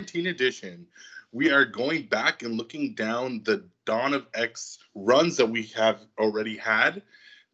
quarantine 0.00 0.28
edition, 0.28 0.86
we 1.30 1.50
are 1.50 1.66
going 1.66 2.06
back 2.06 2.42
and 2.42 2.54
looking 2.54 2.94
down 2.94 3.42
the 3.44 3.62
Dawn 3.84 4.14
of 4.14 4.26
X 4.32 4.78
runs 4.94 5.36
that 5.36 5.44
we 5.44 5.64
have 5.76 6.00
already 6.18 6.56
had. 6.56 7.02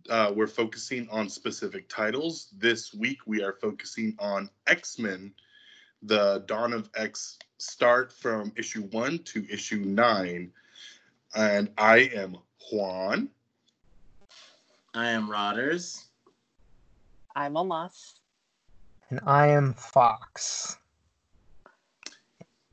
Uh, 0.09 0.33
we're 0.33 0.47
focusing 0.47 1.09
on 1.11 1.29
specific 1.29 1.89
titles. 1.89 2.51
This 2.57 2.95
week, 2.95 3.19
we 3.27 3.43
are 3.43 3.55
focusing 3.55 4.15
on 4.21 4.49
X 4.69 4.97
Men, 4.97 5.33
the 6.03 6.45
Dawn 6.47 6.73
of 6.73 6.89
X 6.95 7.37
start 7.59 8.13
from 8.13 8.53
issue 8.57 8.83
one 8.93 9.19
to 9.25 9.45
issue 9.53 9.81
nine. 9.81 10.53
And 11.35 11.69
I 11.77 12.11
am 12.15 12.37
Juan. 12.71 13.29
I 14.95 15.09
am 15.09 15.29
Rodders. 15.29 16.05
I'm 17.35 17.57
Almas. 17.57 18.21
And 19.11 19.19
I 19.27 19.49
am 19.49 19.75
Fox. 19.75 20.79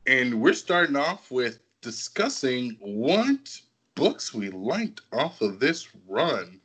And 0.06 0.42
we're 0.42 0.54
starting 0.54 0.96
off 0.96 1.32
with 1.32 1.60
discussing 1.82 2.78
what 2.80 3.60
books 3.96 4.34
we 4.34 4.50
liked 4.50 5.02
off 5.12 5.42
of 5.42 5.60
this 5.60 5.88
run. 6.08 6.60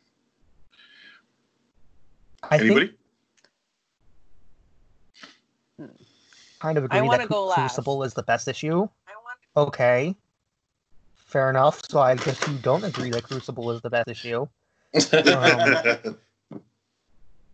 I 2.50 2.58
Anybody? 2.58 2.86
think 2.86 2.98
kind 6.58 6.78
of 6.78 6.84
I 6.84 6.96
agree 6.96 7.06
wanna 7.06 7.18
that 7.18 7.28
go 7.28 7.34
Cru- 7.42 7.48
last. 7.50 7.74
Crucible 7.74 8.02
is 8.02 8.14
the 8.14 8.22
best 8.22 8.48
issue. 8.48 8.88
Okay. 9.56 10.16
Fair 11.14 11.50
enough. 11.50 11.82
So 11.88 12.00
I 12.00 12.14
guess 12.16 12.40
you 12.48 12.54
don't 12.58 12.84
agree 12.84 13.10
that 13.10 13.24
Crucible 13.24 13.70
is 13.70 13.80
the 13.82 13.90
best 13.90 14.08
issue. 14.08 14.46
Um, 15.12 16.16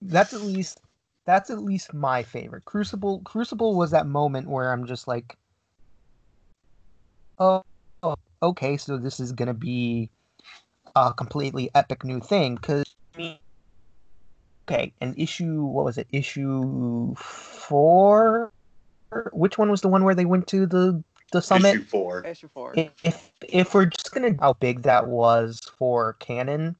That's 0.02 0.32
at 0.32 0.42
least 0.42 0.80
that's 1.24 1.50
at 1.50 1.58
least 1.62 1.94
my 1.94 2.22
favorite. 2.22 2.64
Crucible 2.64 3.20
Crucible 3.20 3.74
was 3.74 3.90
that 3.90 4.06
moment 4.06 4.48
where 4.48 4.72
I'm 4.72 4.86
just 4.86 5.08
like 5.08 5.36
oh, 7.38 7.62
okay, 8.42 8.76
so 8.76 8.96
this 8.96 9.20
is 9.20 9.32
going 9.32 9.48
to 9.48 9.54
be 9.54 10.10
a 10.96 11.12
completely 11.12 11.70
epic 11.74 12.04
new 12.04 12.20
thing 12.20 12.58
cuz 12.58 12.84
okay, 14.68 14.92
and 15.00 15.18
issue 15.18 15.64
what 15.64 15.84
was 15.84 15.98
it? 15.98 16.06
Issue 16.12 17.14
4 17.14 18.52
which 19.32 19.58
one 19.58 19.70
was 19.70 19.80
the 19.80 19.88
one 19.88 20.04
where 20.04 20.14
they 20.14 20.24
went 20.24 20.46
to 20.48 20.66
the 20.66 21.02
the 21.32 21.42
summit? 21.42 21.74
Issue 21.76 21.84
four. 21.84 22.24
Issue 22.24 22.48
four. 22.48 22.74
if 22.74 23.30
if 23.48 23.74
we're 23.74 23.86
just 23.86 24.12
gonna 24.12 24.34
how 24.40 24.54
big 24.54 24.82
that 24.82 25.06
was 25.06 25.60
for 25.78 26.14
canon, 26.14 26.76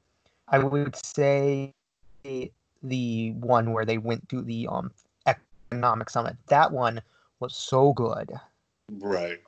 I 0.49 0.59
would 0.59 0.97
say 0.97 1.73
the 2.83 3.31
one 3.33 3.73
where 3.73 3.85
they 3.85 3.99
went 3.99 4.29
to 4.31 4.43
the 4.43 4.69
um 4.69 4.91
economic 5.27 6.11
summit. 6.11 6.37
That 6.49 6.73
one 6.73 7.03
was 7.41 7.57
so 7.57 7.93
good. 7.93 8.33
Right. 8.91 9.41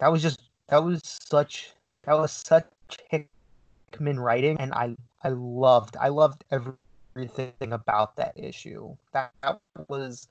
That 0.00 0.12
was 0.12 0.22
just 0.22 0.40
that 0.68 0.84
was 0.84 1.00
such 1.04 1.72
that 2.04 2.14
was 2.14 2.32
such 2.32 2.66
Hickman 3.10 4.20
writing, 4.20 4.56
and 4.58 4.72
I 4.74 4.96
I 5.22 5.30
loved 5.30 5.96
I 5.96 6.08
loved 6.08 6.44
everything 6.50 7.72
about 7.72 8.16
that 8.16 8.32
issue. 8.36 8.94
That, 9.12 9.32
that 9.42 9.60
was 9.88 10.28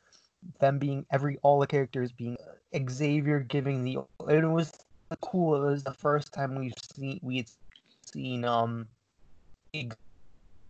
them 0.59 0.77
being 0.77 1.05
every 1.11 1.37
all 1.41 1.59
the 1.59 1.67
characters 1.67 2.11
being 2.11 2.37
Xavier 2.89 3.39
giving 3.39 3.83
the 3.83 3.99
it 4.29 4.45
was 4.45 4.71
cool. 5.21 5.55
It 5.55 5.71
was 5.71 5.83
the 5.83 5.93
first 5.93 6.31
time 6.31 6.55
we've 6.55 6.73
seen 6.95 7.19
we 7.23 7.37
had 7.37 7.47
seen 8.13 8.45
um 8.45 8.87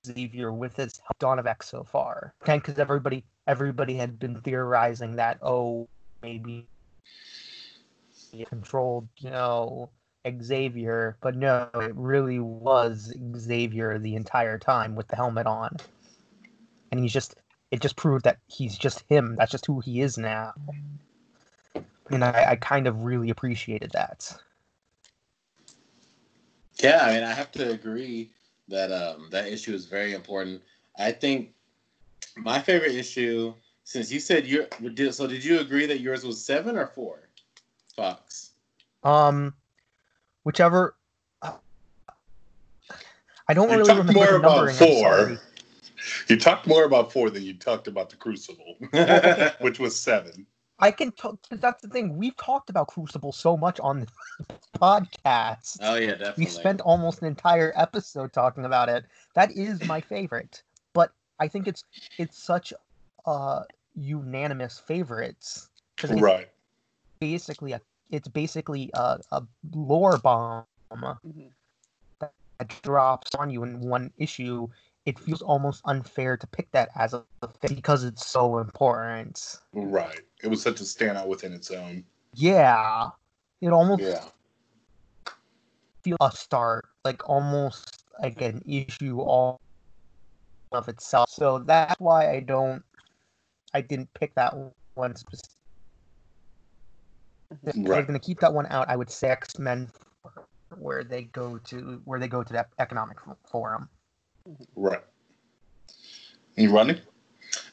Xavier 0.06 0.54
with 0.54 0.76
his 0.76 1.02
Dawn 1.20 1.40
of 1.40 1.48
X 1.48 1.70
so 1.70 1.84
far. 1.84 2.34
Because 2.46 2.80
everybody 2.80 3.26
everybody 3.48 3.96
had 3.96 4.20
been 4.20 4.40
theorizing 4.42 5.18
that 5.18 5.38
oh 5.42 5.88
maybe 6.22 6.66
controlled 8.44 9.08
you 9.20 9.30
know 9.30 9.90
Xavier, 10.42 11.18
but 11.22 11.36
no, 11.36 11.70
it 11.76 11.96
really 11.96 12.40
was 12.40 13.14
Xavier 13.38 14.00
the 14.00 14.16
entire 14.16 14.58
time 14.58 14.96
with 14.96 15.08
the 15.08 15.16
helmet 15.16 15.48
on, 15.48 15.78
and 16.92 17.00
he's 17.00 17.14
just 17.14 17.36
it 17.72 17.82
just 17.82 17.96
proved 17.96 18.26
that 18.26 18.40
he's 18.48 18.78
just 18.78 19.04
him. 19.10 19.36
That's 19.38 19.52
just 19.52 19.66
who 19.66 19.80
he 19.80 20.02
is 20.02 20.18
now. 20.18 20.54
And 22.10 22.24
I, 22.24 22.52
I 22.52 22.56
kind 22.56 22.88
of 22.88 23.04
really 23.04 23.30
appreciated 23.30 23.92
that. 23.92 24.36
Yeah, 26.82 27.00
I 27.04 27.14
mean, 27.14 27.24
I 27.24 27.34
have 27.34 27.52
to 27.54 27.72
agree 27.72 28.32
that 28.68 28.92
um, 28.92 29.30
that 29.32 29.48
issue 29.48 29.74
is 29.74 29.86
very 29.86 30.14
important. 30.14 30.62
I 30.98 31.12
think 31.12 31.54
my 32.38 32.60
favorite 32.60 32.94
issue, 32.94 33.54
since 33.84 34.12
you 34.12 34.20
said 34.20 34.46
did, 34.94 35.14
so 35.14 35.28
did 35.28 35.44
you 35.44 35.60
agree 35.60 35.86
that 35.86 36.02
yours 36.02 36.24
was 36.24 36.44
seven 36.44 36.78
or 36.78 36.88
four, 36.88 37.25
Fox? 37.96 38.52
Um, 39.04 39.54
whichever. 40.44 40.96
I 43.48 43.54
don't 43.54 43.70
You 43.70 43.78
really 43.78 43.90
talked 43.90 44.00
remember 44.10 44.20
more 44.20 44.36
about 44.38 44.76
four. 44.78 45.40
You 46.28 46.38
talked 46.38 46.68
more 46.68 46.84
about 46.84 47.12
four 47.14 47.30
than 47.30 47.44
you 47.44 47.54
talked 47.54 47.88
about 47.88 48.10
the 48.10 48.16
Crucible, 48.16 48.76
which 49.60 49.80
was 49.80 49.98
seven. 50.00 50.48
I 50.80 50.92
can 50.92 51.12
talk. 51.12 51.40
That's 51.50 51.82
the 51.82 51.88
thing. 51.88 52.18
We've 52.18 52.36
talked 52.38 52.70
about 52.70 52.88
Crucible 52.88 53.32
so 53.32 53.56
much 53.56 53.80
on 53.80 54.02
the 54.02 54.08
podcast. 54.82 55.78
oh 55.82 55.96
yeah, 55.96 56.16
definitely. 56.16 56.46
we 56.46 56.50
spent 56.50 56.82
almost 56.82 57.22
an 57.22 57.28
entire 57.28 57.72
episode 57.76 58.34
talking 58.34 58.66
about 58.66 58.90
it. 58.90 59.06
That 59.36 59.52
is 59.56 59.86
my 59.86 60.02
favorite, 60.02 60.64
but 60.94 61.12
I 61.40 61.48
think 61.48 61.68
it's 61.68 61.84
it's 62.18 62.44
such 62.44 62.74
uh 63.26 63.62
unanimous 63.96 64.80
favorites 64.80 65.70
Right. 66.10 66.50
Basically 67.20 67.72
a 67.74 67.82
it's 68.10 68.28
basically 68.28 68.92
a, 68.94 69.20
a 69.32 69.44
lore 69.74 70.18
bomb 70.18 70.66
Mhm. 70.94 71.52
that 72.20 72.82
drops 72.84 73.34
on 73.36 73.50
you 73.50 73.64
in 73.64 73.80
one 73.80 74.14
issue. 74.18 74.68
It 75.06 75.20
feels 75.20 75.42
almost 75.42 75.82
unfair 75.86 76.38
to 76.38 76.48
pick 76.48 76.72
that 76.72 76.90
as 76.96 77.14
a 77.14 77.24
fa- 77.42 77.52
because 77.68 78.04
it's 78.04 78.26
so 78.26 78.60
important. 78.60 79.60
Right. 79.74 80.22
It 80.44 80.48
was 80.48 80.62
such 80.62 80.80
a 80.82 80.84
standout 80.84 81.28
within 81.28 81.54
its 81.54 81.72
own. 81.72 82.06
Yeah, 82.34 83.10
it 83.62 83.70
almost 83.70 84.04
Yeah. 84.04 84.26
feel 86.04 86.18
a 86.22 86.32
start, 86.32 86.86
like 87.04 87.28
almost 87.30 88.04
like 88.22 88.42
an 88.42 88.62
issue 88.66 89.20
all 89.22 89.60
of 90.72 90.88
itself. 90.88 91.30
So 91.30 91.60
that's 91.60 92.00
why 92.00 92.32
I 92.32 92.40
don't, 92.40 92.84
I 93.74 93.82
didn't 93.82 94.14
pick 94.14 94.36
that 94.36 94.54
one 94.96 95.16
specific. 95.16 95.55
If 97.64 97.76
I 97.76 97.98
was 97.98 98.06
gonna 98.06 98.20
keep 98.20 98.40
that 98.40 98.54
one 98.54 98.68
out, 98.70 98.90
I 98.90 98.96
would 98.96 99.10
say 99.10 99.30
X 99.30 99.60
Men, 99.60 99.90
where 100.78 101.04
they 101.04 101.24
go 101.24 101.58
to 101.60 102.02
where 102.06 102.20
they 102.20 102.28
go 102.28 102.44
to 102.44 102.54
that 102.54 102.70
economic 102.80 103.18
forum. 103.50 103.90
Right. 104.76 105.02
You 106.56 106.74
running? 106.74 107.00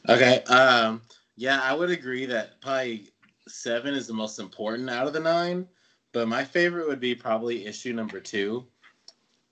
Okay. 0.09 0.43
Um. 0.43 1.01
Yeah, 1.35 1.61
I 1.61 1.73
would 1.73 1.89
agree 1.89 2.25
that 2.27 2.61
probably 2.61 3.09
seven 3.47 3.93
is 3.95 4.07
the 4.07 4.13
most 4.13 4.39
important 4.39 4.89
out 4.89 5.07
of 5.07 5.13
the 5.13 5.19
nine, 5.19 5.67
but 6.11 6.27
my 6.27 6.43
favorite 6.43 6.87
would 6.87 6.99
be 6.99 7.15
probably 7.15 7.65
issue 7.65 7.93
number 7.93 8.19
two, 8.19 8.65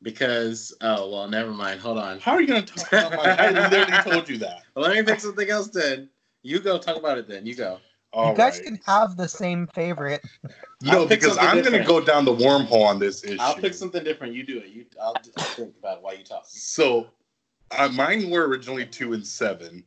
because 0.02 0.74
oh 0.82 1.10
well, 1.10 1.28
never 1.28 1.52
mind. 1.52 1.80
Hold 1.82 1.98
on. 1.98 2.20
How 2.20 2.34
are 2.34 2.42
you 2.42 2.48
going 2.48 2.66
to 2.66 2.74
talk 2.74 2.92
about 2.92 3.12
my 3.14 3.36
I 3.38 3.50
literally 3.52 4.04
told 4.04 4.30
you 4.30 4.38
that. 4.40 4.64
Well, 4.76 4.86
let 4.86 4.96
me 4.96 5.04
pick 5.04 5.20
something 5.20 5.50
else 5.50 5.68
then. 5.68 6.10
You 6.44 6.60
go 6.60 6.78
talk 6.78 6.96
about 6.96 7.18
it 7.18 7.28
then. 7.28 7.46
You 7.46 7.56
go. 7.56 7.80
All 8.14 8.32
you 8.32 8.38
guys 8.38 8.58
right. 8.58 8.66
can 8.66 8.80
have 8.86 9.16
the 9.16 9.28
same 9.28 9.68
favorite. 9.68 10.22
No, 10.82 11.06
because 11.06 11.38
I'm 11.38 11.62
going 11.62 11.80
to 11.80 11.84
go 11.84 12.02
down 12.02 12.26
the 12.26 12.36
wormhole 12.36 12.86
on 12.86 13.00
this 13.00 13.24
issue. 13.24 13.38
I'll 13.40 13.56
pick 13.56 13.74
something 13.74 14.04
different. 14.04 14.34
You 14.34 14.44
do 14.44 14.58
it. 14.58 14.68
You. 14.68 14.86
I'll, 15.02 15.16
I'll 15.38 15.44
think 15.46 15.74
about 15.80 16.00
it 16.00 16.04
while 16.04 16.16
you 16.16 16.24
talk. 16.24 16.44
So, 16.46 17.08
uh, 17.72 17.88
mine 17.90 18.30
were 18.30 18.48
originally 18.48 18.86
two 18.86 19.14
and 19.14 19.26
seven, 19.26 19.86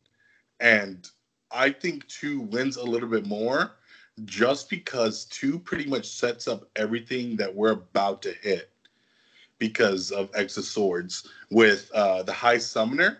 and 0.59 1.07
I 1.51 1.69
think 1.69 2.07
two 2.07 2.41
wins 2.41 2.77
a 2.77 2.83
little 2.83 3.09
bit 3.09 3.27
more, 3.27 3.73
just 4.23 4.71
because 4.71 5.25
two 5.25 5.59
pretty 5.59 5.85
much 5.87 6.07
sets 6.07 6.47
up 6.47 6.67
everything 6.75 7.35
that 7.35 7.53
we're 7.53 7.73
about 7.73 8.23
to 8.23 8.33
hit, 8.41 8.71
because 9.59 10.09
of 10.11 10.31
X 10.33 10.57
of 10.57 10.65
Swords 10.65 11.29
with 11.51 11.91
uh, 11.93 12.23
the 12.23 12.33
High 12.33 12.57
Summoner. 12.57 13.19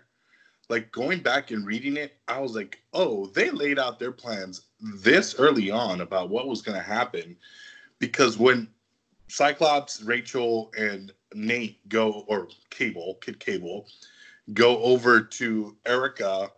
Like 0.69 0.91
going 0.91 1.19
back 1.19 1.51
and 1.51 1.65
reading 1.65 1.97
it, 1.97 2.17
I 2.27 2.39
was 2.39 2.55
like, 2.55 2.81
oh, 2.93 3.27
they 3.27 3.51
laid 3.51 3.77
out 3.77 3.99
their 3.99 4.11
plans 4.11 4.61
this 4.79 5.35
early 5.35 5.69
on 5.69 6.01
about 6.01 6.29
what 6.29 6.47
was 6.47 6.61
going 6.61 6.77
to 6.77 6.83
happen, 6.83 7.35
because 7.99 8.37
when 8.37 8.67
Cyclops, 9.27 10.01
Rachel, 10.01 10.71
and 10.77 11.11
Nate 11.33 11.87
go, 11.89 12.25
or 12.27 12.47
Cable, 12.69 13.17
Kid 13.21 13.39
Cable, 13.39 13.87
go 14.53 14.81
over 14.83 15.21
to 15.21 15.75
Arakko 15.85 16.49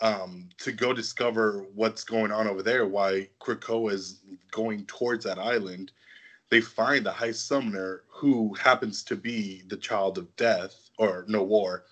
um, 0.00 0.48
to 0.58 0.72
go 0.72 0.92
discover 0.92 1.66
what's 1.74 2.04
going 2.04 2.32
on 2.32 2.46
over 2.46 2.62
there, 2.62 2.86
why 2.86 3.28
Krakoa 3.40 3.92
is 3.92 4.20
going 4.50 4.84
towards 4.86 5.24
that 5.24 5.38
island. 5.38 5.92
They 6.50 6.60
find 6.60 7.04
the 7.04 7.12
High 7.12 7.32
Summoner, 7.32 8.04
who 8.08 8.54
happens 8.54 9.02
to 9.04 9.16
be 9.16 9.62
the 9.68 9.76
child 9.76 10.16
of 10.18 10.34
death, 10.36 10.90
or 10.98 11.24
no 11.28 11.42
war, 11.42 11.84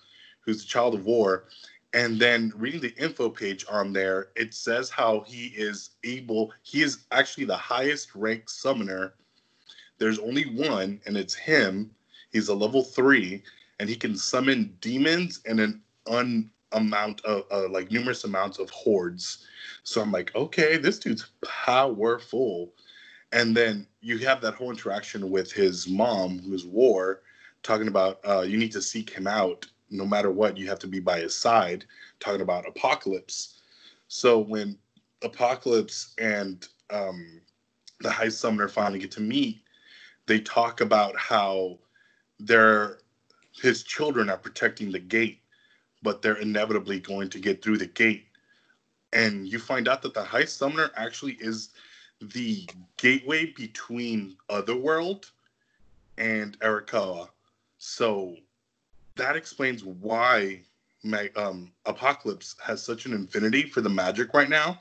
who's 0.47 0.61
the 0.63 0.67
child 0.67 0.95
of 0.95 1.05
war, 1.05 1.43
And 1.93 2.19
then 2.19 2.53
reading 2.55 2.81
the 2.81 2.95
info 2.95 3.29
page 3.29 3.65
on 3.69 3.93
there, 3.93 4.29
it 4.35 4.53
says 4.53 4.89
how 4.89 5.21
he 5.27 5.47
is 5.47 5.91
able, 6.03 6.53
he 6.61 6.81
is 6.81 7.05
actually 7.11 7.45
the 7.45 7.57
highest 7.57 8.13
ranked 8.15 8.49
summoner. 8.49 9.13
There's 9.97 10.19
only 10.19 10.43
one, 10.43 11.01
and 11.05 11.17
it's 11.17 11.33
him. 11.33 11.91
He's 12.31 12.49
a 12.49 12.53
level 12.53 12.83
three, 12.83 13.43
and 13.79 13.89
he 13.89 13.95
can 13.95 14.15
summon 14.15 14.75
demons 14.81 15.41
and 15.45 15.59
an 15.59 15.81
un 16.07 16.49
amount 16.73 17.21
of 17.25 17.43
uh, 17.51 17.69
like 17.69 17.91
numerous 17.91 18.25
amounts 18.25 18.59
of 18.59 18.69
hordes. 18.69 19.45
So 19.83 20.01
I'm 20.01 20.11
like, 20.11 20.35
okay, 20.35 20.77
this 20.77 20.99
dude's 20.99 21.27
powerful. 21.45 22.73
And 23.31 23.55
then 23.55 23.87
you 24.01 24.17
have 24.19 24.41
that 24.41 24.55
whole 24.55 24.71
interaction 24.71 25.29
with 25.29 25.51
his 25.51 25.87
mom, 25.87 26.39
who's 26.39 26.65
War, 26.65 27.21
talking 27.63 27.87
about 27.87 28.19
uh, 28.27 28.41
you 28.41 28.57
need 28.57 28.71
to 28.73 28.81
seek 28.81 29.09
him 29.09 29.27
out 29.27 29.65
no 29.89 30.05
matter 30.05 30.31
what. 30.31 30.57
You 30.57 30.67
have 30.67 30.79
to 30.79 30.87
be 30.87 30.99
by 30.99 31.19
his 31.19 31.35
side. 31.35 31.85
Talking 32.19 32.41
about 32.41 32.67
Apocalypse. 32.67 33.61
So 34.07 34.39
when 34.39 34.77
Apocalypse 35.23 36.13
and 36.17 36.67
um, 36.89 37.41
the 38.01 38.11
High 38.11 38.29
Summoner 38.29 38.67
finally 38.67 38.99
get 38.99 39.11
to 39.11 39.21
meet, 39.21 39.61
they 40.25 40.39
talk 40.39 40.81
about 40.81 41.17
how 41.17 41.79
their 42.39 42.99
his 43.51 43.83
children 43.83 44.29
are 44.29 44.37
protecting 44.37 44.91
the 44.91 44.99
gate, 44.99 45.39
but 46.03 46.21
they're 46.21 46.35
inevitably 46.35 46.99
going 46.99 47.29
to 47.29 47.39
get 47.39 47.61
through 47.61 47.77
the 47.77 47.87
gate. 47.87 48.25
And 49.13 49.47
you 49.47 49.57
find 49.57 49.87
out 49.87 50.01
that 50.03 50.13
the 50.13 50.23
High 50.23 50.45
Summoner 50.45 50.91
actually 50.95 51.37
is 51.39 51.69
the 52.21 52.67
gateway 52.97 53.53
between 53.57 54.37
Otherworld 54.49 55.31
and 56.17 56.59
Arakko. 56.59 57.29
So 57.77 58.35
that 59.17 59.35
explains 59.35 59.83
why 59.83 60.61
um, 61.35 61.71
Apocalypse 61.85 62.55
has 62.63 62.83
such 62.83 63.05
an 63.05 63.13
infinity 63.13 63.63
for 63.63 63.81
the 63.81 63.89
magic 63.89 64.33
right 64.33 64.49
now 64.49 64.79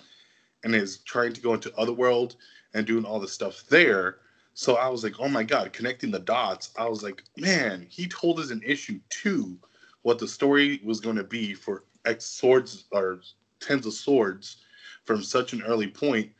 and 0.64 0.74
is 0.74 0.98
trying 0.98 1.32
to 1.32 1.40
go 1.40 1.54
into 1.54 1.74
Otherworld 1.76 2.36
and 2.74 2.86
doing 2.86 3.04
all 3.04 3.20
the 3.20 3.28
stuff 3.28 3.64
there. 3.68 4.18
So 4.54 4.76
I 4.76 4.88
was 4.88 5.04
like, 5.04 5.20
oh 5.20 5.28
my 5.28 5.44
God, 5.44 5.72
connecting 5.72 6.10
the 6.10 6.18
dots. 6.18 6.70
I 6.78 6.88
was 6.88 7.02
like, 7.02 7.22
man, 7.36 7.86
he 7.88 8.08
told 8.08 8.40
us 8.40 8.50
an 8.50 8.62
issue 8.64 8.98
two 9.10 9.58
what 10.02 10.18
the 10.18 10.28
story 10.28 10.80
was 10.84 11.00
going 11.00 11.16
to 11.16 11.24
be 11.24 11.52
for 11.52 11.84
X 12.04 12.24
swords 12.24 12.84
or 12.92 13.20
tens 13.60 13.86
of 13.86 13.92
swords 13.92 14.58
from 15.04 15.22
such 15.22 15.52
an 15.52 15.62
early 15.62 15.88
point 15.88 16.30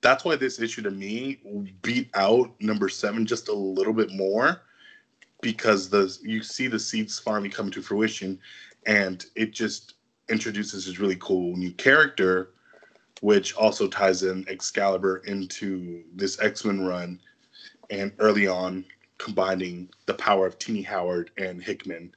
that's 0.00 0.24
why 0.24 0.36
this 0.36 0.60
issue 0.60 0.82
to 0.82 0.90
me 0.90 1.40
beat 1.82 2.10
out 2.14 2.50
number 2.60 2.88
seven 2.88 3.26
just 3.26 3.48
a 3.48 3.52
little 3.52 3.92
bit 3.92 4.10
more 4.12 4.62
because 5.42 5.88
the 5.88 6.16
you 6.22 6.42
see 6.42 6.66
the 6.66 6.78
seeds 6.78 7.18
finally 7.18 7.48
come 7.48 7.70
to 7.70 7.82
fruition 7.82 8.38
and 8.86 9.26
it 9.36 9.52
just 9.52 9.94
introduces 10.28 10.86
this 10.86 10.98
really 10.98 11.16
cool 11.16 11.56
new 11.56 11.72
character 11.72 12.50
which 13.20 13.54
also 13.54 13.86
ties 13.86 14.22
in 14.22 14.46
excalibur 14.48 15.18
into 15.26 16.02
this 16.14 16.40
x-men 16.40 16.84
run 16.84 17.18
and 17.90 18.12
early 18.18 18.46
on 18.46 18.84
combining 19.18 19.88
the 20.06 20.14
power 20.14 20.46
of 20.46 20.58
Tini 20.58 20.82
howard 20.82 21.30
and 21.36 21.62
hickman 21.62 22.12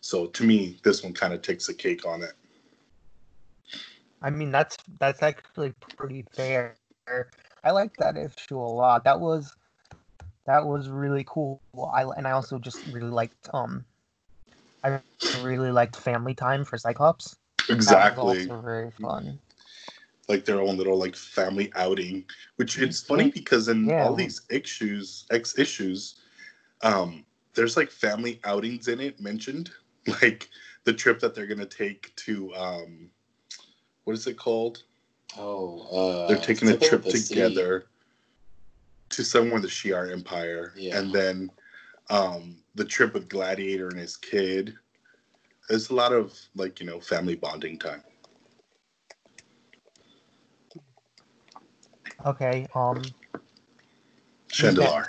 so 0.00 0.26
to 0.26 0.44
me 0.44 0.78
this 0.82 1.02
one 1.02 1.12
kind 1.12 1.32
of 1.32 1.42
takes 1.42 1.66
the 1.66 1.74
cake 1.74 2.06
on 2.06 2.22
it 2.22 2.32
I 4.22 4.30
mean, 4.30 4.50
that's 4.50 4.76
that's 4.98 5.22
actually 5.22 5.72
pretty 5.96 6.24
fair. 6.32 6.76
I 7.64 7.70
like 7.70 7.96
that 7.98 8.16
issue 8.16 8.58
a 8.58 8.60
lot. 8.60 9.04
That 9.04 9.20
was 9.20 9.54
that 10.48 10.66
was 10.66 10.88
really 10.88 11.24
cool. 11.28 11.60
I 11.92 12.04
and 12.16 12.26
I 12.26 12.32
also 12.32 12.58
just 12.58 12.80
really 12.86 13.10
liked 13.10 13.48
um 13.52 13.84
I 14.82 15.00
really 15.34 15.70
liked 15.70 15.96
Family 15.96 16.34
Time 16.34 16.64
for 16.64 16.78
Cyclops. 16.78 17.36
exactly 17.68 18.16
That 18.16 18.24
was 18.24 18.48
also 18.48 18.62
very 18.62 18.90
fun. 18.90 19.38
like 20.28 20.44
their 20.44 20.60
own 20.60 20.76
little 20.76 20.98
like 20.98 21.16
family 21.16 21.70
outing 21.76 22.24
which 22.56 22.78
it's 22.78 23.00
funny 23.02 23.30
because 23.30 23.68
in 23.68 23.88
Yeah. 23.88 24.04
all 24.04 24.14
these 24.14 24.42
issues 24.50 25.26
x 25.30 25.58
issues 25.58 26.16
um 26.82 27.24
there's 27.54 27.76
like 27.76 27.90
family 27.90 28.40
outings 28.44 28.88
in 28.88 29.00
it 29.00 29.20
mentioned 29.20 29.70
like 30.22 30.48
the 30.84 30.92
trip 30.92 31.18
that 31.20 31.34
they're 31.34 31.46
gonna 31.46 31.66
take 31.66 32.14
to 32.16 32.54
um 32.54 33.10
what 34.04 34.14
is 34.14 34.26
it 34.26 34.36
called 34.38 34.82
Oh, 35.38 35.82
uh, 35.92 36.28
they're 36.28 36.40
taking 36.40 36.68
a 36.68 36.76
trip 36.76 37.04
together. 37.04 37.12
the 37.12 37.18
sea. 37.18 37.97
Together 39.08 39.24
to 39.24 39.24
somewhere 39.24 39.56
in 39.56 39.62
the 39.62 39.68
Shi'ar 39.68 40.12
Empire, 40.12 40.72
Yeah. 40.76 40.98
and 40.98 41.12
then 41.12 41.50
um, 42.10 42.56
the 42.74 42.84
trip 42.84 43.14
with 43.14 43.28
Gladiator 43.28 43.88
and 43.88 43.98
his 43.98 44.16
kid. 44.16 44.74
There's 45.68 45.90
a 45.90 45.94
lot 45.94 46.12
of 46.12 46.38
like 46.54 46.80
you 46.80 46.86
know 46.86 47.00
family 47.00 47.36
bonding 47.36 47.78
time. 47.78 48.02
Okay. 52.24 52.66
Um. 52.74 53.02
Chandilar. 54.50 55.06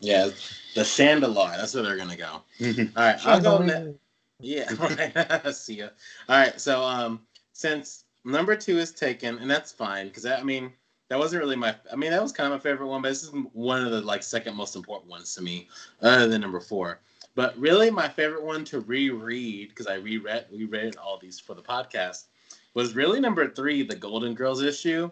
Yeah, 0.00 0.30
the 0.74 0.80
Chandilar. 0.80 1.56
That's 1.56 1.74
where 1.74 1.82
they're 1.82 1.96
gonna 1.98 2.16
go. 2.16 2.42
Mhm. 2.58 2.92
All 2.96 3.02
right, 3.04 3.26
I'll 3.26 3.40
go 3.40 3.58
Chandelier. 3.58 3.84
next. 3.84 3.98
Yeah, 4.40 4.72
right. 5.44 5.54
see 5.54 5.74
ya. 5.76 5.88
All 6.28 6.38
right, 6.38 6.58
so 6.58 6.82
um, 6.82 7.20
since 7.52 8.04
number 8.24 8.56
two 8.56 8.78
is 8.78 8.92
taken, 8.92 9.38
and 9.38 9.50
that's 9.50 9.72
fine 9.72 10.08
because 10.08 10.24
I 10.24 10.42
mean 10.42 10.72
that 11.10 11.18
wasn't 11.18 11.42
really 11.42 11.56
my. 11.56 11.74
I 11.92 11.96
mean 11.96 12.12
that 12.12 12.22
was 12.22 12.32
kind 12.32 12.50
of 12.50 12.58
my 12.58 12.62
favorite 12.62 12.86
one, 12.86 13.02
but 13.02 13.08
this 13.08 13.24
is 13.24 13.32
one 13.52 13.84
of 13.84 13.90
the 13.90 14.00
like 14.00 14.22
second 14.22 14.54
most 14.54 14.76
important 14.76 15.10
ones 15.10 15.34
to 15.34 15.42
me, 15.42 15.68
other 16.00 16.28
than 16.28 16.40
number 16.40 16.60
four. 16.60 17.00
But 17.34 17.58
really, 17.58 17.90
my 17.90 18.08
favorite 18.08 18.44
one 18.44 18.64
to 18.66 18.80
reread 18.80 19.70
because 19.70 19.88
I 19.88 19.96
reread 19.96 20.46
reread 20.52 20.96
all 20.96 21.18
these 21.18 21.38
for 21.38 21.54
the 21.54 21.62
podcast 21.62 22.26
was 22.74 22.94
really 22.94 23.20
number 23.20 23.48
three, 23.48 23.82
the 23.82 23.96
Golden 23.96 24.34
Girls 24.34 24.62
issue, 24.62 25.10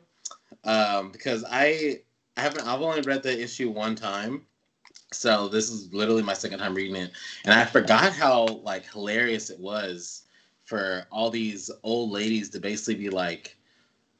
um, 0.65 1.11
because 1.11 1.45
I 1.50 2.00
I 2.37 2.43
haven't 2.43 2.67
I've 2.67 2.81
only 2.81 3.03
read 3.03 3.25
the 3.25 3.43
issue 3.43 3.69
one 3.69 3.97
time. 3.97 4.43
So 5.12 5.49
this 5.49 5.69
is 5.69 5.93
literally 5.93 6.23
my 6.23 6.35
second 6.35 6.61
time 6.61 6.75
reading 6.75 6.95
it, 6.95 7.11
and 7.45 7.53
I 7.53 7.65
forgot 7.65 8.12
how 8.12 8.47
like 8.47 8.89
hilarious 8.89 9.50
it 9.50 9.59
was 9.59 10.27
for 10.65 11.06
all 11.11 11.31
these 11.31 11.73
old 11.83 12.11
ladies 12.12 12.50
to 12.50 12.61
basically 12.61 12.95
be 12.95 13.11
like 13.11 13.58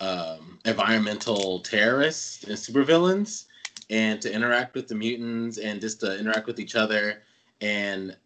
um, 0.01 0.59
environmental 0.65 1.61
terrorists 1.61 2.45
and 2.45 2.55
supervillains, 2.57 3.47
and 3.91 4.21
to 4.23 4.33
interact 4.33 4.75
with 4.75 4.89
the 4.89 4.95
mutants 4.95 5.59
and 5.59 5.81
just 5.81 6.01
to 6.01 6.19
interact 6.19 6.47
with 6.47 6.61
each 6.61 6.77
other. 6.77 7.23
And 7.61 8.17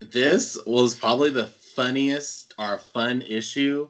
this 0.00 0.58
was 0.66 0.94
probably 0.94 1.30
the 1.30 1.46
funniest 1.46 2.54
or 2.58 2.78
fun 2.78 3.22
issue 3.22 3.88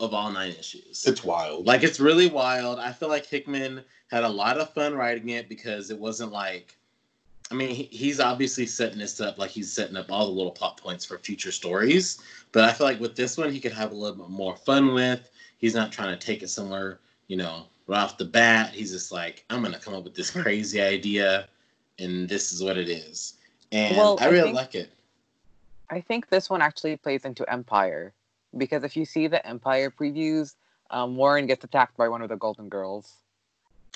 of 0.00 0.14
all 0.14 0.30
nine 0.30 0.54
issues. 0.58 1.04
It's 1.06 1.24
wild. 1.24 1.66
Like 1.66 1.82
it's 1.82 2.00
really 2.00 2.28
wild. 2.28 2.78
I 2.78 2.92
feel 2.92 3.08
like 3.08 3.26
Hickman 3.26 3.82
had 4.10 4.24
a 4.24 4.28
lot 4.28 4.58
of 4.58 4.72
fun 4.74 4.94
writing 4.94 5.30
it 5.30 5.48
because 5.48 5.90
it 5.90 5.98
wasn't 5.98 6.32
like 6.32 6.76
I 7.50 7.54
mean, 7.54 7.68
he, 7.68 7.82
he's 7.84 8.18
obviously 8.18 8.64
setting 8.64 8.98
this 8.98 9.20
up 9.20 9.36
like 9.36 9.50
he's 9.50 9.70
setting 9.70 9.96
up 9.96 10.10
all 10.10 10.26
the 10.26 10.32
little 10.32 10.52
plot 10.52 10.78
points 10.78 11.04
for 11.04 11.18
future 11.18 11.52
stories. 11.52 12.22
But 12.50 12.64
I 12.64 12.72
feel 12.72 12.86
like 12.86 13.00
with 13.00 13.14
this 13.14 13.36
one, 13.36 13.52
he 13.52 13.60
could 13.60 13.72
have 13.72 13.92
a 13.92 13.94
little 13.94 14.16
bit 14.16 14.30
more 14.30 14.56
fun 14.56 14.94
with. 14.94 15.30
He's 15.62 15.74
not 15.74 15.92
trying 15.92 16.10
to 16.18 16.26
take 16.26 16.42
it 16.42 16.48
somewhere, 16.48 16.98
you 17.28 17.36
know, 17.36 17.66
right 17.86 18.02
off 18.02 18.18
the 18.18 18.24
bat. 18.26 18.74
He's 18.74 18.90
just 18.90 19.12
like, 19.12 19.44
I'm 19.48 19.62
going 19.62 19.72
to 19.72 19.78
come 19.80 19.94
up 19.94 20.02
with 20.04 20.14
this 20.14 20.30
crazy 20.30 20.82
idea, 20.82 21.48
and 22.00 22.28
this 22.28 22.52
is 22.52 22.62
what 22.62 22.76
it 22.76 22.88
is. 22.90 23.34
And 23.70 23.96
Well, 23.96 24.18
I 24.20 24.24
I 24.24 24.28
really 24.28 24.42
think- 24.48 24.56
like 24.56 24.74
it. 24.74 24.90
I 25.88 26.00
think 26.00 26.28
this 26.30 26.48
one 26.50 26.62
actually 26.62 26.96
plays 26.96 27.24
into 27.26 27.48
Empire 27.52 28.12
because 28.56 28.82
if 28.82 28.96
you 28.96 29.04
see 29.04 29.26
the 29.28 29.46
Empire 29.46 29.90
previews, 29.90 30.54
um, 30.90 31.16
Warren 31.16 31.46
gets 31.46 31.64
attacked 31.64 31.96
by 31.98 32.08
one 32.08 32.22
of 32.22 32.28
the 32.30 32.36
Golden 32.36 32.68
Girls. 32.70 33.12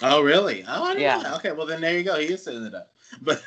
Oh, 0.03 0.21
really? 0.23 0.63
Oh, 0.69 0.85
I 0.85 0.89
didn't 0.93 1.03
Yeah. 1.03 1.23
know. 1.23 1.37
Okay, 1.37 1.53
well 1.53 1.67
then 1.67 1.81
there 1.81 1.97
you 1.97 2.05
go. 2.05 2.19
He 2.19 2.27
is 2.27 2.45
setting 2.45 2.65
it 2.67 2.75
up, 2.75 2.93
but 3.23 3.43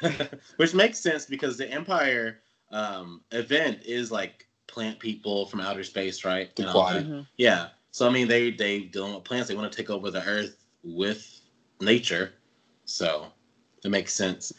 which 0.57 0.73
makes 0.73 0.99
sense 0.99 1.25
because 1.27 1.57
the 1.57 1.69
Empire 1.71 2.41
um, 2.71 3.21
event 3.31 3.81
is 3.85 4.11
like 4.11 4.47
plant 4.67 4.97
people 4.99 5.45
from 5.45 5.61
outer 5.61 5.83
space, 5.83 6.25
right? 6.25 6.53
The 6.55 6.63
And 6.63 6.69
all 6.71 6.81
Quad. 6.85 6.95
that. 6.95 7.05
Mhm. 7.07 7.27
Yeah. 7.37 7.67
So 7.99 8.07
I 8.07 8.11
mean, 8.11 8.29
they 8.29 8.51
they 8.51 8.79
dealing 8.79 9.13
with 9.13 9.25
plants. 9.25 9.49
They 9.49 9.55
want 9.55 9.69
to 9.69 9.75
take 9.75 9.89
over 9.89 10.09
the 10.09 10.23
Earth 10.23 10.55
with 10.85 11.41
nature, 11.81 12.31
so 12.85 13.27
it 13.83 13.91
makes 13.91 14.13
sense. 14.13 14.53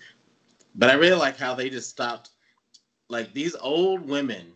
But 0.74 0.90
I 0.90 0.92
really 0.92 1.16
like 1.16 1.38
how 1.38 1.54
they 1.54 1.70
just 1.70 1.88
stopped, 1.88 2.32
like 3.08 3.32
these 3.32 3.56
old 3.56 4.06
women 4.06 4.52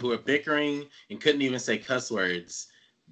who 0.00 0.08
were 0.08 0.16
bickering 0.16 0.86
and 1.10 1.20
couldn't 1.20 1.42
even 1.42 1.58
say 1.58 1.76
cuss 1.76 2.10
words, 2.10 2.68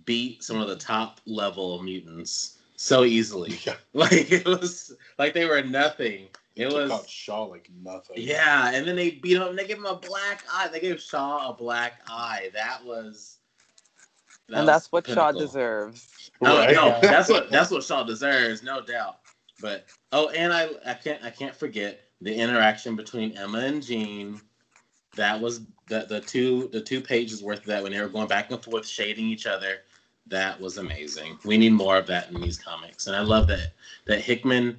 beat 0.07 0.43
some 0.43 0.59
of 0.59 0.69
the 0.69 0.77
top 0.77 1.21
level 1.27 1.83
mutants 1.83 2.61
so 2.77 3.05
easily. 3.05 3.59
Yeah. 3.67 3.75
Like 3.93 4.33
it 4.33 4.47
was 4.47 4.97
like 5.19 5.35
they 5.35 5.45
were 5.45 5.61
nothing. 5.61 6.29
They 6.57 6.63
It 6.63 6.73
was 6.73 6.91
out 6.91 7.07
Shaw 7.07 7.43
like 7.43 7.69
nothing. 7.83 8.17
yeah, 8.17 8.71
and 8.73 8.89
then 8.89 8.97
they 8.97 9.11
beat 9.11 9.37
him 9.37 9.55
they 9.55 9.67
gave 9.67 9.77
him 9.77 9.85
a 9.85 9.97
black 9.97 10.45
eye. 10.51 10.69
They 10.69 10.81
gave 10.81 10.99
Shaw 10.99 11.51
a 11.51 11.53
black 11.53 12.01
eye. 12.09 12.49
That 12.55 12.83
was 12.87 13.41
that 14.49 14.59
and 14.61 14.69
that's 14.69 14.91
what 14.93 15.07
Shaw 15.07 15.33
pinnacle. 15.33 15.41
deserves. 15.41 16.31
No, 16.41 16.59
Right. 16.59 16.75
no, 16.75 16.99
that's 17.03 17.29
what 17.29 17.51
that's 17.51 17.71
what 17.71 17.83
Shaw 17.83 18.05
deserves, 18.05 18.63
no 18.63 18.81
doubt. 18.81 19.19
But 19.61 19.87
oh, 20.13 20.29
and 20.31 20.53
I 20.53 20.69
I 20.87 20.95
can't 20.95 21.23
I 21.23 21.31
can't 21.31 21.55
forget 21.55 22.01
the 22.21 22.35
interaction 22.35 22.97
between 22.97 23.37
Emma 23.37 23.59
and 23.59 23.83
Jean 23.83 24.41
that 25.17 25.41
was 25.41 25.61
the 25.89 26.07
the 26.09 26.21
two 26.21 26.69
the 26.73 26.81
two 26.81 27.01
pages 27.01 27.43
worth 27.43 27.61
of 27.61 27.67
that 27.67 27.83
when 27.83 27.93
they 27.93 28.01
were 28.01 28.09
going 28.09 28.29
back 28.29 28.51
and 28.51 28.63
forth 28.63 28.87
shading 28.87 29.27
each 29.27 29.47
other. 29.47 29.79
That 30.27 30.59
was 30.59 30.79
amazing. 30.79 31.39
We 31.45 31.59
need 31.59 31.75
more 31.75 31.99
of 31.99 32.07
that 32.07 32.31
in 32.31 32.41
these 32.41 32.59
comics, 32.59 33.07
and 33.07 33.15
I 33.15 33.21
love 33.21 33.47
that 33.49 33.73
that 34.07 34.21
Hickman. 34.21 34.79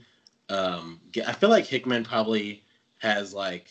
Um, 0.50 1.00
I 1.26 1.34
feel 1.34 1.50
like 1.50 1.66
Hickman 1.66 2.04
probably 2.04 2.64
has 3.00 3.34
like 3.34 3.68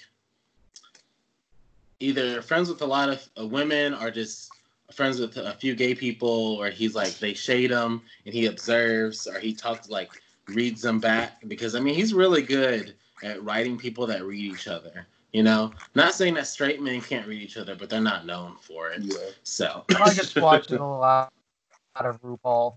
either 2.00 2.42
friends 2.42 2.68
with 2.68 2.82
a 2.82 2.86
lot 2.86 3.08
of 3.08 3.28
uh, 3.40 3.46
women 3.46 3.94
or 3.94 4.10
just 4.10 4.53
friends 4.94 5.20
with 5.20 5.36
a 5.36 5.54
few 5.54 5.74
gay 5.74 5.94
people, 5.94 6.56
or 6.56 6.70
he's 6.70 6.94
like 6.94 7.18
they 7.18 7.34
shade 7.34 7.70
him 7.70 8.02
and 8.24 8.34
he 8.34 8.46
observes, 8.46 9.26
or 9.26 9.38
he 9.38 9.52
talks 9.52 9.88
like 9.88 10.10
reads 10.48 10.82
them 10.82 10.98
back 11.00 11.46
because 11.48 11.74
I 11.74 11.80
mean 11.80 11.94
he's 11.94 12.14
really 12.14 12.42
good 12.42 12.94
at 13.22 13.42
writing 13.42 13.78
people 13.78 14.06
that 14.06 14.24
read 14.24 14.44
each 14.44 14.68
other. 14.68 15.06
You 15.32 15.42
know, 15.42 15.72
not 15.96 16.14
saying 16.14 16.34
that 16.34 16.46
straight 16.46 16.80
men 16.80 17.00
can't 17.00 17.26
read 17.26 17.42
each 17.42 17.56
other, 17.56 17.74
but 17.74 17.90
they're 17.90 18.00
not 18.00 18.24
known 18.24 18.56
for 18.60 18.90
it. 18.90 19.02
Yeah. 19.02 19.16
So 19.42 19.84
I 19.98 20.14
just 20.14 20.36
watched 20.36 20.70
it 20.70 20.80
a 20.80 20.84
lot 20.84 21.32
out 21.96 22.06
of 22.06 22.22
RuPaul. 22.22 22.76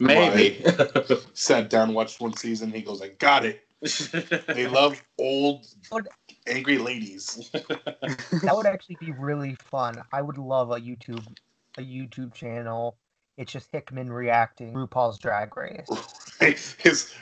maybe. 0.00 0.64
Sat 1.34 1.70
down, 1.70 1.94
watched 1.94 2.20
one 2.20 2.36
season. 2.36 2.72
He 2.72 2.82
goes, 2.82 3.02
"I 3.02 3.08
got 3.08 3.44
it." 3.44 3.62
They 4.48 4.66
love 4.66 5.00
old, 5.18 5.66
angry 6.46 6.78
ladies. 6.78 7.50
That 8.42 8.56
would 8.56 8.66
actually 8.66 8.98
be 9.00 9.10
really 9.12 9.56
fun. 9.56 10.00
I 10.12 10.22
would 10.22 10.38
love 10.38 10.70
a 10.70 10.76
YouTube 10.76 11.26
a 11.76 11.80
YouTube 11.80 12.32
channel. 12.34 12.96
It's 13.36 13.52
just 13.52 13.68
Hickman 13.72 14.12
reacting 14.12 14.72
RuPaul's 14.72 15.18
Drag 15.18 15.56
Race. 15.56 15.88
His 16.78 17.12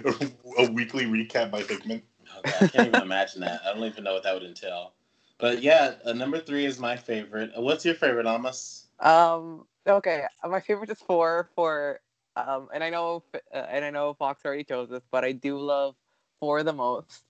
a 0.59 0.71
weekly 0.71 1.07
recap 1.07 1.51
by 1.51 1.63
Hickman. 1.63 2.03
Okay, 2.39 2.53
I 2.61 2.69
can't 2.69 2.89
even 2.89 3.03
imagine 3.03 3.41
that. 3.41 3.63
I 3.65 3.73
don't 3.73 3.85
even 3.85 4.05
know 4.05 4.15
what 4.15 4.23
that 4.25 4.35
would 4.35 4.43
entail. 4.43 4.93
But 5.39 5.63
yeah, 5.63 5.95
uh, 6.05 6.13
number 6.13 6.39
three 6.39 6.67
is 6.67 6.79
my 6.79 6.97
favorite. 6.97 7.51
Uh, 7.57 7.63
what's 7.63 7.85
your 7.85 7.95
favorite, 7.95 8.27
Almas? 8.27 8.87
Um. 9.01 9.67
Okay. 9.87 10.25
My 10.47 10.61
favorite 10.61 10.91
is 10.91 11.01
four. 11.01 11.51
For 11.55 12.01
um, 12.37 12.69
and 12.73 12.85
I 12.85 12.91
know, 12.91 13.25
uh, 13.35 13.39
and 13.57 13.85
I 13.85 13.91
know 13.91 14.15
Fox 14.15 14.45
already 14.45 14.65
chose 14.65 14.89
this, 14.89 15.03
but 15.11 15.25
I 15.25 15.33
do 15.33 15.59
love 15.59 15.95
four 16.41 16.63
the 16.63 16.73
most. 16.73 17.25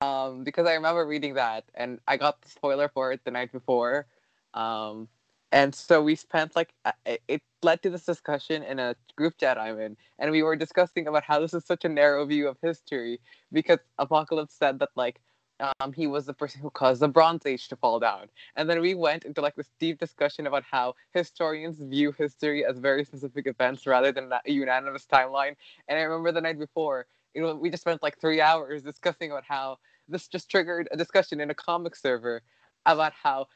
Um, 0.00 0.44
because 0.44 0.66
I 0.66 0.74
remember 0.74 1.06
reading 1.06 1.34
that, 1.34 1.64
and 1.74 2.00
I 2.08 2.16
got 2.16 2.40
the 2.42 2.48
spoiler 2.48 2.88
for 2.88 3.12
it 3.12 3.20
the 3.24 3.30
night 3.30 3.52
before. 3.52 4.06
Um, 4.54 5.08
and 5.52 5.74
so 5.74 6.02
we 6.02 6.16
spent 6.16 6.56
like 6.56 6.74
it 7.06 7.42
led 7.62 7.82
to 7.82 7.90
this 7.90 8.04
discussion 8.04 8.62
in 8.62 8.78
a 8.80 8.96
group 9.16 9.38
chat 9.38 9.58
I'm 9.58 9.78
in, 9.78 9.96
and 10.18 10.30
we 10.30 10.42
were 10.42 10.56
discussing 10.56 11.06
about 11.06 11.22
how 11.24 11.38
this 11.40 11.54
is 11.54 11.64
such 11.64 11.84
a 11.84 11.88
narrow 11.88 12.24
view 12.26 12.48
of 12.48 12.56
history 12.62 13.20
because 13.52 13.78
Apocalypse 13.98 14.54
said 14.54 14.78
that 14.80 14.90
like 14.96 15.20
um, 15.60 15.92
he 15.92 16.06
was 16.06 16.26
the 16.26 16.34
person 16.34 16.60
who 16.60 16.70
caused 16.70 17.00
the 17.00 17.08
Bronze 17.08 17.46
Age 17.46 17.68
to 17.68 17.76
fall 17.76 18.00
down. 18.00 18.28
And 18.56 18.68
then 18.68 18.80
we 18.80 18.94
went 18.94 19.24
into 19.24 19.40
like 19.40 19.54
this 19.54 19.70
deep 19.78 19.98
discussion 19.98 20.46
about 20.46 20.64
how 20.68 20.94
historians 21.12 21.78
view 21.78 22.12
history 22.12 22.64
as 22.64 22.78
very 22.78 23.04
specific 23.04 23.46
events 23.46 23.86
rather 23.86 24.10
than 24.10 24.30
a 24.32 24.50
unanimous 24.50 25.06
timeline. 25.06 25.54
And 25.88 25.98
I 25.98 26.02
remember 26.02 26.32
the 26.32 26.40
night 26.40 26.58
before, 26.58 27.06
you 27.34 27.42
know, 27.42 27.54
we 27.54 27.70
just 27.70 27.82
spent 27.82 28.02
like 28.02 28.18
three 28.18 28.40
hours 28.40 28.82
discussing 28.82 29.30
about 29.30 29.44
how 29.44 29.78
this 30.08 30.28
just 30.28 30.50
triggered 30.50 30.88
a 30.92 30.96
discussion 30.96 31.40
in 31.40 31.50
a 31.50 31.54
comic 31.54 31.96
server 31.96 32.42
about 32.86 33.12
how 33.12 33.48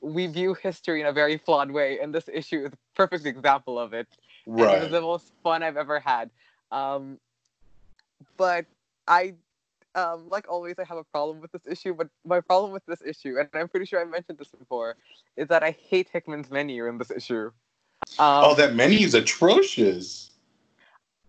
we 0.00 0.26
view 0.26 0.54
history 0.54 1.00
in 1.00 1.06
a 1.06 1.12
very 1.12 1.36
flawed 1.36 1.70
way, 1.70 1.98
and 2.00 2.14
this 2.14 2.28
issue 2.32 2.64
is 2.64 2.72
a 2.72 2.78
perfect 2.94 3.26
example 3.26 3.78
of 3.78 3.92
it. 3.92 4.08
And 4.46 4.76
it 4.76 4.82
was 4.82 4.90
the 4.90 5.00
most 5.00 5.32
fun 5.42 5.62
I've 5.62 5.76
ever 5.76 5.98
had. 6.00 6.30
Um, 6.70 7.18
but 8.36 8.66
I, 9.08 9.34
um, 9.94 10.28
like 10.28 10.46
always, 10.48 10.78
I 10.78 10.84
have 10.84 10.98
a 10.98 11.04
problem 11.04 11.40
with 11.40 11.52
this 11.52 11.66
issue. 11.66 11.94
But 11.94 12.08
my 12.24 12.40
problem 12.40 12.72
with 12.72 12.84
this 12.86 13.02
issue, 13.02 13.38
and 13.38 13.48
I'm 13.54 13.68
pretty 13.68 13.86
sure 13.86 14.00
I 14.00 14.04
mentioned 14.04 14.38
this 14.38 14.48
before, 14.48 14.96
is 15.36 15.48
that 15.48 15.62
I 15.62 15.76
hate 15.88 16.08
Hickman's 16.12 16.50
menu 16.50 16.86
in 16.86 16.98
this 16.98 17.10
issue. 17.10 17.50
Um, 18.18 18.44
oh, 18.44 18.54
that 18.56 18.74
menu 18.74 19.06
is 19.06 19.14
atrocious. 19.14 20.30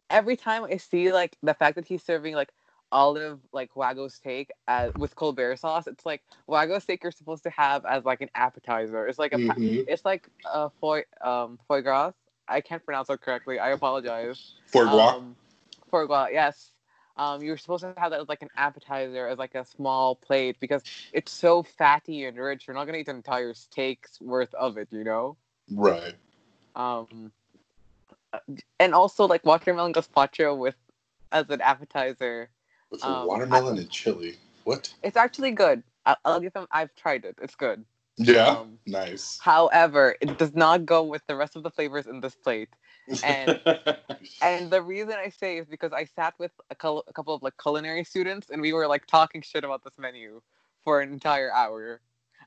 Every 0.10 0.36
time 0.36 0.64
I 0.64 0.78
see 0.78 1.12
like 1.12 1.38
the 1.42 1.54
fact 1.54 1.76
that 1.76 1.88
he's 1.88 2.04
serving 2.04 2.36
like 2.36 2.52
olive 2.92 3.40
like 3.52 3.74
Wagyu 3.74 4.12
steak 4.12 4.50
as, 4.68 4.94
with 4.96 5.16
Colbert 5.16 5.58
sauce, 5.58 5.88
it's 5.88 6.06
like 6.06 6.22
Wagyu 6.48 6.82
steak 6.82 7.04
you're 7.04 7.12
supposed 7.12 7.44
to 7.44 7.50
have 7.50 7.86
as 7.86 8.06
like 8.06 8.22
an 8.22 8.30
appetizer. 8.36 9.08
It's 9.08 9.20
like 9.20 9.34
a 9.34 9.38
Mhm. 9.38 9.86
it's 9.88 10.06
like 10.06 10.30
a 10.46 10.70
foie 10.70 11.04
um 11.22 11.60
foie 11.68 11.82
gras. 11.82 12.12
I 12.48 12.62
can't 12.62 12.84
pronounce 12.84 13.10
it 13.10 13.22
correctly. 13.22 13.60
I 13.60 13.72
apologize. 13.72 14.54
For 14.68 14.86
guac. 14.86 15.16
Um, 15.16 15.36
foie 15.90 16.06
gras, 16.06 16.28
yes. 16.32 16.72
Um, 17.18 17.42
you're 17.44 17.58
supposed 17.58 17.84
to 17.84 17.94
have 17.98 18.12
that 18.12 18.22
as 18.22 18.28
like 18.30 18.42
an 18.42 18.50
appetizer, 18.56 19.28
as 19.28 19.38
like 19.38 19.56
a 19.56 19.66
small 19.66 20.16
plate, 20.16 20.58
because 20.60 20.84
it's 21.12 21.32
so 21.32 21.64
fatty 21.64 22.26
and 22.26 22.38
rich. 22.38 22.68
You're 22.68 22.76
not 22.76 22.86
gonna 22.86 22.98
eat 23.00 23.08
an 23.08 23.16
entire 23.18 23.54
steak's 23.54 24.20
worth 24.22 24.54
of 24.54 24.78
it, 24.78 24.90
you 24.92 25.04
know. 25.04 25.38
right. 25.72 26.16
Um, 26.76 27.32
and 28.80 28.94
also 28.94 29.26
like 29.28 29.46
watermelon 29.46 29.94
gazpacho 29.94 30.58
with 30.58 30.76
as 31.32 31.50
an 31.50 31.62
appetizer. 31.62 32.50
With 32.92 33.04
Um, 33.04 33.28
watermelon 33.28 33.78
and 33.78 33.90
chili. 33.90 34.38
What? 34.64 34.94
It's 35.04 35.18
actually 35.18 35.52
good. 35.52 35.84
I- 36.06 36.18
I'll 36.26 36.40
give 36.40 36.54
them. 36.54 36.68
I've 36.72 36.94
tried 36.96 37.26
it. 37.26 37.36
It's 37.42 37.56
good. 37.56 37.86
Yeah. 38.18 38.48
Um, 38.48 38.80
nice. 38.86 39.40
However, 39.42 40.16
it 40.22 40.38
does 40.38 40.54
not 40.56 40.86
go 40.86 41.04
with 41.04 41.22
the 41.28 41.36
rest 41.36 41.56
of 41.56 41.64
the 41.64 41.70
flavors 41.72 42.08
in 42.08 42.22
this 42.22 42.36
plate. 42.36 42.70
and- 43.24 43.60
And 44.42 44.72
the 44.72 44.82
reason 44.82 45.14
I 45.14 45.30
say 45.30 45.58
is 45.58 45.68
because 45.68 45.92
I 45.94 46.06
sat 46.06 46.34
with 46.40 46.52
a, 46.70 46.74
a 46.74 47.14
couple 47.14 47.34
of 47.36 47.44
like 47.44 47.54
culinary 47.62 48.04
students 48.04 48.50
and 48.50 48.62
we 48.62 48.74
were 48.74 48.88
like 48.88 49.06
talking 49.08 49.42
shit 49.42 49.64
about 49.64 49.84
this 49.84 49.98
menu 49.98 50.42
for 50.84 51.02
an 51.02 51.12
entire 51.12 51.52
hour. 51.52 52.02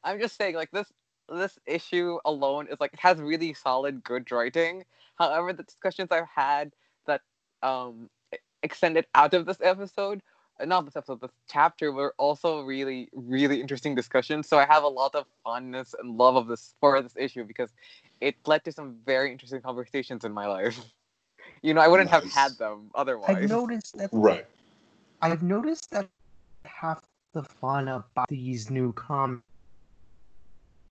I'm 0.04 0.18
just 0.21 0.37
saying 0.37 0.54
like 0.54 0.71
this 0.71 0.90
this 1.28 1.58
issue 1.66 2.18
alone 2.25 2.68
is 2.70 2.80
like 2.80 2.92
it 2.92 3.00
has 3.00 3.18
really 3.18 3.54
solid 3.54 4.02
good 4.04 4.30
writing. 4.30 4.85
However, 5.16 5.52
the 5.52 5.62
discussions 5.62 6.08
I've 6.11 6.28
had 6.35 6.73
that 7.06 7.23
um 7.62 8.08
extended 8.62 9.06
out 9.14 9.35
of 9.35 9.47
this 9.47 9.58
episode, 9.62 10.23
uh, 10.61 10.64
not 10.64 10.85
this 10.85 10.97
episode, 10.97 11.20
this 11.20 11.32
chapter 11.49 11.92
were 11.92 12.14
also 12.18 12.62
really 12.62 13.08
really 13.12 13.61
interesting 13.61 13.94
discussions. 13.94 14.49
So 14.49 14.58
I 14.58 14.66
have 14.66 14.82
a 14.85 14.88
lot 14.88 15.14
of 15.14 15.26
fondness 15.44 15.94
and 15.99 16.16
love 16.16 16.37
of 16.37 16.47
this 16.49 16.75
for 16.80 17.00
this 17.02 17.16
issue 17.16 17.44
because 17.44 17.70
it 18.20 18.37
led 18.47 18.64
to 18.64 18.73
some 18.73 18.97
very 19.06 19.30
interesting 19.32 19.61
conversations 19.61 20.25
in 20.25 20.32
my 20.32 20.47
life. 20.47 20.78
You 21.62 21.75
know, 21.75 21.80
I 21.80 21.88
wouldn't 21.88 22.11
have 22.11 22.25
had 22.30 22.56
them 22.58 22.90
otherwise. 22.94 23.37
I've 23.37 23.50
noticed 23.50 23.97
that 23.99 24.11
Right. 24.12 24.47
I've 25.20 25.42
noticed 25.42 25.90
that 25.90 26.08
half 26.64 27.00
the 27.32 27.42
fun 27.42 27.88
about 27.88 28.28
these 28.28 28.70
new 28.70 28.92
comics 28.92 29.42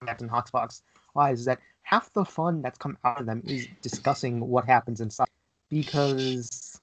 and 0.01 0.29
hotspots 0.29 0.81
wise 1.13 1.39
is 1.39 1.45
that 1.45 1.59
half 1.83 2.11
the 2.13 2.25
fun 2.25 2.61
that's 2.61 2.77
come 2.77 2.97
out 3.03 3.19
of 3.19 3.25
them 3.25 3.41
is 3.45 3.67
discussing 3.81 4.39
what 4.39 4.65
happens 4.65 5.01
inside. 5.01 5.27
Because 5.69 6.79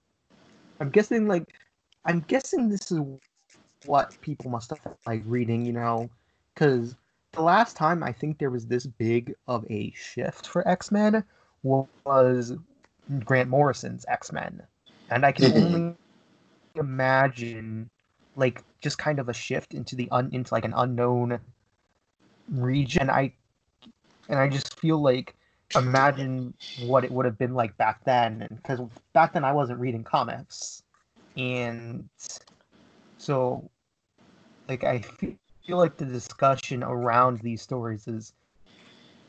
I'm 0.80 0.90
guessing 0.90 1.26
like 1.28 1.44
I'm 2.04 2.21
guessing 2.21 2.68
this 2.68 2.90
is 2.90 3.00
what 3.87 4.16
people 4.21 4.50
must 4.50 4.71
have 4.71 4.97
like 5.06 5.23
reading, 5.25 5.64
you 5.64 5.73
know, 5.73 6.11
because 6.54 6.97
the 7.33 7.42
last 7.42 7.76
time 7.76 8.02
I 8.02 8.12
think 8.12 8.38
there 8.38 8.50
was 8.50 8.66
this 8.66 8.87
big 8.87 9.35
of 9.49 9.64
a 9.71 9.92
shift 9.97 10.47
for 10.47 10.66
X 10.68 10.92
Men 10.92 11.25
was 11.62 12.52
Grant 13.25 13.49
Morrison's 13.49 14.04
X 14.09 14.33
Men, 14.33 14.62
and 15.11 15.25
I 15.25 15.33
can 15.33 15.52
only 15.52 15.97
imagine 16.76 17.90
like 18.37 18.62
just 18.80 18.99
kind 18.99 19.18
of 19.18 19.28
a 19.28 19.35
shift 19.35 19.75
into 19.75 19.97
the 19.97 20.09
un 20.11 20.30
into 20.33 20.52
like 20.52 20.64
an 20.64 20.75
unknown 20.76 21.40
region. 22.50 23.10
I 23.10 23.32
and 24.28 24.38
I 24.38 24.48
just 24.48 24.78
feel 24.78 25.02
like 25.02 25.34
imagine 25.76 26.54
what 26.86 27.04
it 27.04 27.10
would 27.10 27.24
have 27.26 27.38
been 27.38 27.54
like 27.54 27.76
back 27.76 28.04
then, 28.04 28.42
and 28.42 28.56
because 28.62 28.80
back 29.12 29.32
then 29.32 29.44
I 29.44 29.52
wasn't 29.52 29.80
reading 29.80 30.04
comics, 30.04 30.82
and 31.36 32.08
so 33.18 33.70
like 34.68 34.84
I 34.84 35.00
feel 35.00 35.36
like 35.68 35.96
the 35.96 36.04
discussion 36.04 36.82
around 36.82 37.40
these 37.40 37.62
stories 37.62 38.06
is 38.08 38.32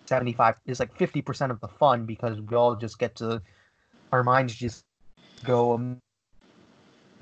75 0.08 0.56
is 0.66 0.80
like 0.80 0.96
50% 0.98 1.52
of 1.52 1.60
the 1.62 1.68
fun 1.68 2.06
because 2.06 2.40
we 2.40 2.56
all 2.56 2.76
just 2.76 3.00
get 3.00 3.16
to 3.16 3.42
our 4.12 4.24
minds 4.24 4.56
just 4.56 4.86
go 5.44 5.98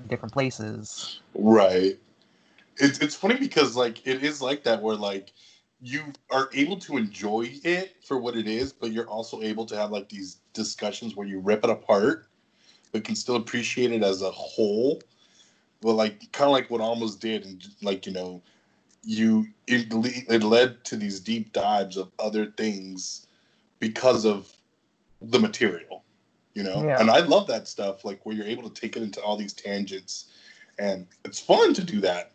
different 0.08 0.34
places 0.34 1.22
Right. 1.36 1.98
It's 2.78 3.00
it's 3.00 3.16
funny 3.16 3.36
because 3.36 3.76
like 3.76 4.06
it 4.06 4.24
is 4.24 4.42
like 4.42 4.64
that 4.64 4.82
where 4.82 4.96
like 4.96 5.32
you 5.84 6.02
are 6.32 6.50
able 6.54 6.78
to 6.78 6.98
enjoy 6.98 7.52
it 7.64 7.98
for 8.06 8.18
what 8.18 8.38
it 8.38 8.48
is, 8.48 8.72
but 8.72 8.92
you're 8.92 9.08
also 9.08 9.42
able 9.42 9.66
to 9.66 9.76
have 9.76 9.92
like 9.92 10.08
these 10.08 10.38
discussions 10.54 11.16
where 11.16 11.28
you 11.28 11.40
rip 11.40 11.64
it 11.64 11.70
apart, 11.70 12.28
but 12.94 13.04
can 13.04 13.16
still 13.16 13.36
appreciate 13.36 13.92
it 13.92 14.02
as 14.02 14.22
a 14.22 14.32
whole. 14.32 15.02
But 15.82 15.94
like 15.94 16.32
kind 16.32 16.48
of 16.48 16.54
like 16.54 16.70
what 16.70 16.80
Almas 16.80 17.18
did, 17.18 17.46
and 17.46 17.62
like 17.82 18.06
you 18.06 18.14
know, 18.14 18.42
you 19.04 19.46
it, 19.68 19.88
it 19.92 20.44
led 20.44 20.86
to 20.86 20.96
these 20.96 21.20
deep 21.20 21.52
dives 21.52 21.98
of 21.98 22.12
other 22.18 22.46
things 22.46 23.28
because 23.80 24.26
of 24.26 24.50
the 25.22 25.40
material, 25.40 26.04
you 26.54 26.64
know. 26.64 26.86
Yeah. 26.86 27.02
And 27.02 27.12
I 27.12 27.20
love 27.20 27.48
that 27.48 27.68
stuff, 27.68 28.06
like 28.06 28.26
where 28.26 28.34
you're 28.34 28.48
able 28.48 28.70
to 28.70 28.82
take 28.82 28.96
it 28.96 29.04
into 29.04 29.22
all 29.22 29.36
these 29.36 29.54
tangents 29.54 30.28
and 30.80 31.08
it's 31.26 31.40
fun 31.40 31.74
to 31.74 31.84
do 31.84 32.02
that. 32.02 32.32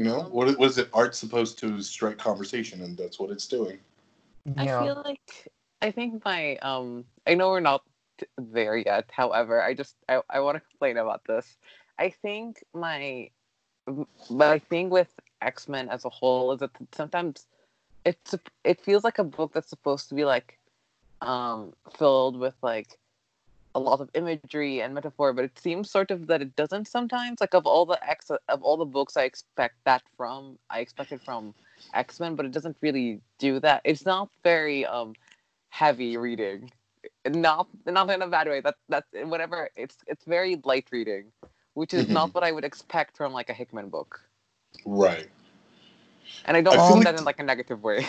You 0.00 0.06
know, 0.06 0.22
what 0.30 0.58
was 0.58 0.78
it? 0.78 0.88
Art's 0.94 1.18
supposed 1.18 1.58
to 1.58 1.82
strike 1.82 2.16
conversation, 2.16 2.80
and 2.80 2.96
that's 2.96 3.18
what 3.18 3.28
it's 3.28 3.46
doing. 3.46 3.78
I 4.56 4.66
feel 4.66 5.02
like 5.04 5.52
I 5.82 5.90
think 5.90 6.24
my 6.24 6.56
um 6.62 7.04
I 7.26 7.34
know 7.34 7.50
we're 7.50 7.60
not 7.60 7.82
there 8.38 8.78
yet. 8.78 9.10
However, 9.12 9.62
I 9.62 9.74
just 9.74 9.96
I, 10.08 10.22
I 10.30 10.40
want 10.40 10.56
to 10.56 10.62
complain 10.70 10.96
about 10.96 11.20
this. 11.26 11.58
I 11.98 12.08
think 12.08 12.64
my 12.72 13.28
my 14.30 14.58
thing 14.58 14.88
with 14.88 15.12
X 15.42 15.68
Men 15.68 15.90
as 15.90 16.06
a 16.06 16.08
whole 16.08 16.52
is 16.52 16.60
that 16.60 16.70
sometimes 16.92 17.46
it's 18.06 18.34
it 18.64 18.80
feels 18.80 19.04
like 19.04 19.18
a 19.18 19.24
book 19.24 19.52
that's 19.52 19.68
supposed 19.68 20.08
to 20.08 20.14
be 20.14 20.24
like 20.24 20.58
um 21.20 21.74
filled 21.98 22.38
with 22.38 22.54
like 22.62 22.98
a 23.74 23.80
lot 23.80 24.00
of 24.00 24.10
imagery 24.14 24.80
and 24.80 24.94
metaphor, 24.94 25.32
but 25.32 25.44
it 25.44 25.58
seems 25.58 25.90
sort 25.90 26.10
of 26.10 26.26
that 26.26 26.42
it 26.42 26.56
doesn't 26.56 26.88
sometimes. 26.88 27.40
Like 27.40 27.54
of 27.54 27.66
all 27.66 27.86
the 27.86 27.98
X 28.08 28.30
uh, 28.30 28.38
of 28.48 28.62
all 28.62 28.76
the 28.76 28.84
books 28.84 29.16
I 29.16 29.22
expect 29.22 29.76
that 29.84 30.02
from, 30.16 30.58
I 30.70 30.80
expect 30.80 31.12
it 31.12 31.22
from 31.22 31.54
X 31.94 32.20
Men, 32.20 32.34
but 32.34 32.46
it 32.46 32.52
doesn't 32.52 32.76
really 32.80 33.20
do 33.38 33.60
that. 33.60 33.82
It's 33.84 34.04
not 34.04 34.28
very 34.42 34.84
um 34.86 35.14
heavy 35.70 36.16
reading, 36.16 36.70
eh, 37.24 37.30
not 37.30 37.68
not 37.86 38.10
in 38.10 38.22
a 38.22 38.28
bad 38.28 38.48
way. 38.48 38.60
That 38.60 38.76
that's 38.88 39.06
eh, 39.14 39.24
whatever. 39.24 39.70
It's 39.76 39.96
it's 40.06 40.24
very 40.24 40.60
light 40.64 40.88
reading, 40.90 41.26
which 41.74 41.94
is 41.94 42.08
not 42.08 42.28
mm-hmm. 42.28 42.32
what 42.32 42.44
I 42.44 42.52
would 42.52 42.64
expect 42.64 43.16
from 43.16 43.32
like 43.32 43.50
a 43.50 43.54
Hickman 43.54 43.88
book. 43.88 44.20
Right. 44.84 45.28
And 46.44 46.56
I 46.56 46.60
don't 46.60 46.78
I 46.78 46.88
mean 46.88 46.96
like- 46.96 47.04
that 47.04 47.18
in 47.18 47.24
like 47.24 47.40
a 47.40 47.44
negative 47.44 47.82
way. 47.82 48.06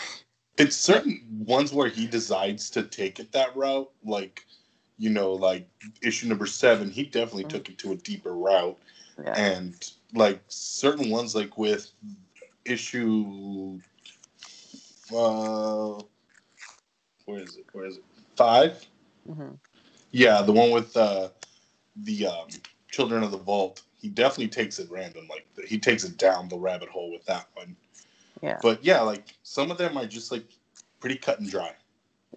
It's 0.58 0.76
certain 0.76 1.24
ones 1.46 1.72
where 1.74 1.88
he 1.88 2.06
decides 2.06 2.70
to 2.72 2.84
take 2.84 3.20
it 3.20 3.32
that 3.32 3.56
route, 3.56 3.90
like 4.04 4.46
you 5.02 5.10
know, 5.10 5.34
like 5.34 5.68
issue 6.04 6.28
number 6.28 6.46
seven, 6.46 6.92
he 6.92 7.04
definitely 7.04 7.46
took 7.46 7.68
it 7.70 7.80
to 7.80 7.92
a 7.92 7.96
deeper 7.96 8.34
route, 8.36 8.78
yeah. 9.24 9.34
and 9.36 9.92
like 10.14 10.40
certain 10.48 11.10
ones, 11.10 11.34
like 11.34 11.58
with 11.58 11.90
issue, 12.66 13.80
uh, 15.12 16.00
where 17.26 17.40
is 17.40 17.58
it? 17.58 17.66
Where 17.72 17.86
is 17.86 17.98
it? 17.98 18.04
Five. 18.36 18.86
hmm 19.26 19.54
Yeah, 20.12 20.44
the 20.44 20.52
one 20.52 20.70
with 20.70 20.96
uh, 20.96 21.30
the 21.96 22.28
um, 22.28 22.50
Children 22.92 23.24
of 23.24 23.32
the 23.32 23.40
Vault. 23.40 23.82
He 23.98 24.08
definitely 24.08 24.50
takes 24.50 24.78
it 24.78 24.88
random. 24.92 25.28
Like 25.28 25.48
he 25.68 25.80
takes 25.80 26.04
it 26.04 26.18
down 26.18 26.48
the 26.48 26.60
rabbit 26.60 26.90
hole 26.90 27.12
with 27.12 27.26
that 27.26 27.48
one. 27.56 27.76
Yeah. 28.44 28.60
But 28.62 28.86
yeah, 28.86 29.02
like 29.02 29.34
some 29.42 29.72
of 29.72 29.80
them 29.80 29.98
are 29.98 30.06
just 30.06 30.32
like 30.32 30.46
pretty 31.00 31.16
cut 31.16 31.40
and 31.40 31.50
dry. 31.50 31.74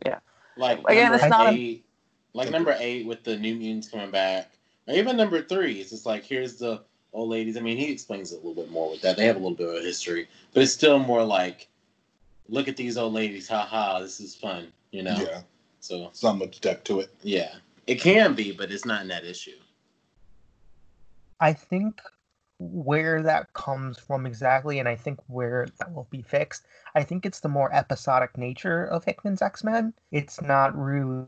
Yeah. 0.06 0.21
Like 0.56 0.80
Again, 0.88 1.12
it's 1.12 1.26
not 1.26 1.52
a- 1.52 1.83
like 2.34 2.50
number 2.50 2.76
eight 2.78 3.06
with 3.06 3.24
the 3.24 3.36
new 3.36 3.54
mutants 3.54 3.88
coming 3.88 4.10
back, 4.10 4.50
or 4.86 4.94
even 4.94 5.16
number 5.16 5.40
three. 5.42 5.80
It's 5.80 5.90
just 5.90 6.04
like 6.04 6.24
here's 6.24 6.56
the 6.56 6.82
old 7.12 7.30
ladies. 7.30 7.56
I 7.56 7.60
mean, 7.60 7.78
he 7.78 7.90
explains 7.90 8.32
it 8.32 8.42
a 8.42 8.46
little 8.46 8.62
bit 8.62 8.70
more 8.70 8.90
with 8.90 9.00
that. 9.02 9.16
They 9.16 9.26
have 9.26 9.36
a 9.36 9.38
little 9.38 9.56
bit 9.56 9.68
of 9.68 9.76
a 9.76 9.80
history, 9.80 10.28
but 10.52 10.62
it's 10.62 10.72
still 10.72 10.98
more 10.98 11.24
like, 11.24 11.68
look 12.48 12.68
at 12.68 12.76
these 12.76 12.98
old 12.98 13.14
ladies. 13.14 13.48
Ha 13.48 13.62
ha, 13.64 14.00
this 14.00 14.20
is 14.20 14.34
fun. 14.34 14.72
You 14.90 15.04
know. 15.04 15.16
Yeah, 15.18 15.40
So 15.80 16.06
it's 16.08 16.22
not 16.22 16.38
much 16.38 16.60
depth 16.60 16.84
to 16.84 17.00
it. 17.00 17.14
yeah, 17.22 17.54
it 17.86 18.00
can 18.00 18.34
be, 18.34 18.52
but 18.52 18.70
it's 18.70 18.84
not 18.84 19.02
in 19.02 19.08
that 19.08 19.24
issue. 19.24 19.56
I 21.40 21.52
think 21.52 22.00
where 22.58 23.22
that 23.22 23.52
comes 23.52 23.98
from 23.98 24.24
exactly, 24.26 24.78
and 24.78 24.88
I 24.88 24.96
think 24.96 25.18
where 25.26 25.66
that 25.78 25.92
will 25.92 26.06
be 26.10 26.22
fixed, 26.22 26.64
I 26.94 27.02
think 27.02 27.26
it's 27.26 27.40
the 27.40 27.48
more 27.48 27.74
episodic 27.74 28.38
nature 28.38 28.84
of 28.86 29.04
Hickman's 29.04 29.42
X 29.42 29.64
Men. 29.64 29.92
It's 30.12 30.40
not 30.40 30.76
really 30.78 31.26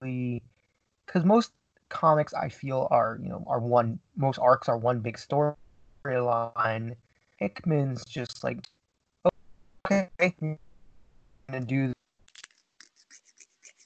because 0.00 1.24
most 1.24 1.52
comics 1.88 2.34
I 2.34 2.48
feel 2.48 2.86
are 2.90 3.18
you 3.22 3.28
know 3.28 3.44
are 3.46 3.60
one 3.60 3.98
most 4.16 4.38
arcs 4.38 4.68
are 4.68 4.76
one 4.76 5.00
big 5.00 5.16
storyline. 5.16 6.96
Hickman's 7.38 8.04
just 8.04 8.42
like 8.44 8.66
okay, 9.86 10.08
I'm 10.20 10.58
gonna 11.48 11.64
do 11.64 11.92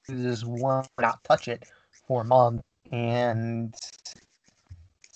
this 0.09 0.45
one, 0.45 0.87
not 1.01 1.23
touch 1.25 1.49
it 1.49 1.65
for 2.07 2.23
a 2.23 2.25
month, 2.25 2.63
and 2.91 3.75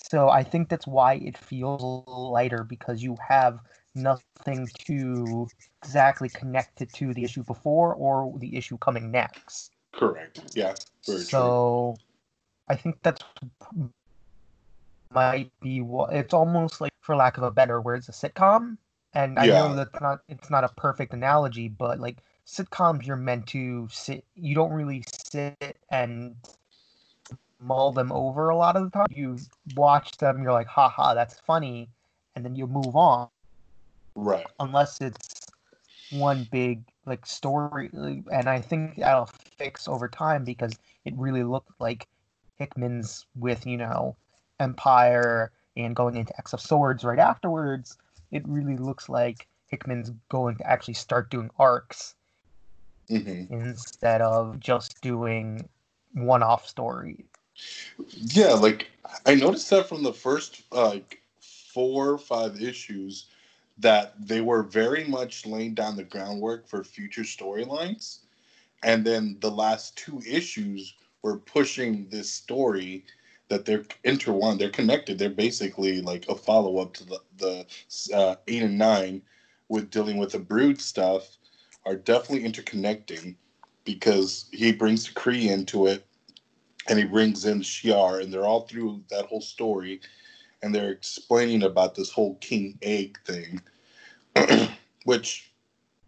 so 0.09 0.29
I 0.29 0.43
think 0.43 0.69
that's 0.69 0.87
why 0.87 1.15
it 1.15 1.37
feels 1.37 2.07
lighter 2.07 2.63
because 2.63 3.03
you 3.03 3.17
have 3.27 3.59
nothing 3.93 4.67
to 4.85 5.47
exactly 5.83 6.29
connect 6.29 6.81
it 6.81 6.93
to 6.93 7.13
the 7.13 7.23
issue 7.23 7.43
before 7.43 7.93
or 7.95 8.33
the 8.39 8.55
issue 8.55 8.77
coming 8.77 9.11
next. 9.11 9.76
Correct. 9.97 10.41
Yeah. 10.55 10.75
Very 11.07 11.25
true. 11.25 11.27
so 11.29 11.99
I 12.69 12.75
think 12.75 12.99
that's 13.03 13.21
might 15.13 15.51
be 15.61 15.81
what 15.81 16.13
it's 16.13 16.33
almost 16.33 16.81
like 16.81 16.91
for 17.01 17.15
lack 17.15 17.37
of 17.37 17.43
a 17.43 17.51
better 17.51 17.81
word, 17.81 17.97
it's 17.99 18.09
a 18.09 18.11
sitcom. 18.11 18.77
And 19.13 19.39
I 19.39 19.47
Yeah. 19.47 19.53
know 19.53 19.75
that's 19.75 20.01
not 20.01 20.19
it's 20.29 20.49
not 20.49 20.63
a 20.65 20.69
perfect 20.69 21.13
analogy, 21.13 21.69
but 21.69 21.99
like 21.99 22.19
sitcoms 22.47 23.05
you're 23.07 23.15
meant 23.17 23.47
to 23.47 23.87
sit 23.91 24.25
you 24.35 24.55
don't 24.55 24.73
really 24.73 25.03
sit 25.31 25.77
and 25.91 26.35
mull 27.59 27.91
them 27.93 28.11
over 28.11 28.49
a 28.49 28.57
lot 28.57 28.75
of 28.77 28.83
the 28.85 28.89
time. 28.91 29.07
You 29.11 29.37
watch 29.75 30.17
them, 30.17 30.43
you're 30.43 30.53
like, 30.53 30.67
haha, 30.67 31.13
that's 31.15 31.39
funny, 31.41 31.89
and 32.35 32.45
then 32.45 32.55
you 32.55 32.67
move 32.67 32.95
on 32.95 33.29
Right. 34.15 34.47
unless 34.59 35.01
it's 35.01 35.46
one 36.09 36.47
big 36.51 36.83
like 37.05 37.25
story 37.25 37.89
and 37.93 38.47
i 38.47 38.61
think 38.61 38.95
that'll 38.97 39.29
fix 39.57 39.87
over 39.87 40.07
time 40.07 40.43
because 40.43 40.77
it 41.05 41.13
really 41.17 41.43
looked 41.43 41.71
like 41.79 42.07
hickman's 42.57 43.25
with 43.35 43.65
you 43.65 43.77
know 43.77 44.15
empire 44.59 45.51
and 45.75 45.95
going 45.95 46.15
into 46.15 46.37
x 46.37 46.53
of 46.53 46.61
swords 46.61 47.03
right 47.03 47.19
afterwards. 47.19 47.97
It 48.31 48.47
really 48.47 48.77
looks 48.77 49.09
like 49.09 49.47
hickman's 49.67 50.11
going 50.29 50.57
to 50.57 50.67
actually 50.69 50.95
start 50.95 51.29
doing 51.29 51.49
arcs 51.57 52.15
hmm 53.07 53.43
instead 53.49 54.21
of 54.21 54.59
just 54.59 54.99
doing 55.01 55.69
one-off 56.13 56.67
stories 56.67 57.23
Yeah, 58.09 58.53
like 58.53 58.87
I 59.25 59.35
noticed 59.35 59.69
that 59.69 59.87
from 59.87 60.03
the 60.03 60.13
first 60.13 60.63
like 60.71 61.21
four 61.39 62.09
or 62.09 62.17
five 62.17 62.61
issues 62.61 63.27
that 63.79 64.13
they 64.19 64.41
were 64.41 64.63
very 64.63 65.03
much 65.05 65.45
laying 65.45 65.73
down 65.73 65.95
the 65.95 66.03
groundwork 66.03 66.67
for 66.67 66.83
future 66.83 67.21
storylines, 67.21 68.19
and 68.83 69.05
then 69.05 69.37
the 69.39 69.51
last 69.51 69.95
two 69.97 70.21
issues 70.27 70.95
were 71.21 71.37
pushing 71.37 72.07
this 72.09 72.31
story 72.31 73.05
that 73.49 73.65
they're 73.65 73.85
intertwined, 74.03 74.59
they're 74.59 74.69
connected. 74.69 75.17
They're 75.17 75.29
basically 75.29 76.01
like 76.01 76.27
a 76.27 76.35
follow 76.35 76.79
up 76.79 76.93
to 76.95 77.05
the 77.05 77.19
the 77.37 77.65
uh, 78.13 78.35
eight 78.47 78.63
and 78.63 78.77
nine 78.77 79.21
with 79.69 79.89
dealing 79.89 80.17
with 80.17 80.31
the 80.31 80.39
brood 80.39 80.81
stuff 80.81 81.37
are 81.85 81.95
definitely 81.95 82.49
interconnecting 82.49 83.35
because 83.85 84.49
he 84.51 84.71
brings 84.71 85.07
the 85.07 85.13
Kree 85.13 85.49
into 85.49 85.87
it 85.87 86.05
and 86.89 86.97
he 86.99 87.05
brings 87.05 87.45
in 87.45 87.61
Shi'ar, 87.61 88.21
and 88.21 88.33
they're 88.33 88.45
all 88.45 88.61
through 88.61 89.03
that 89.09 89.25
whole 89.25 89.41
story, 89.41 89.99
and 90.61 90.73
they're 90.73 90.91
explaining 90.91 91.63
about 91.63 91.95
this 91.95 92.11
whole 92.11 92.35
king 92.35 92.77
egg 92.81 93.17
thing, 93.25 93.61
which 95.05 95.51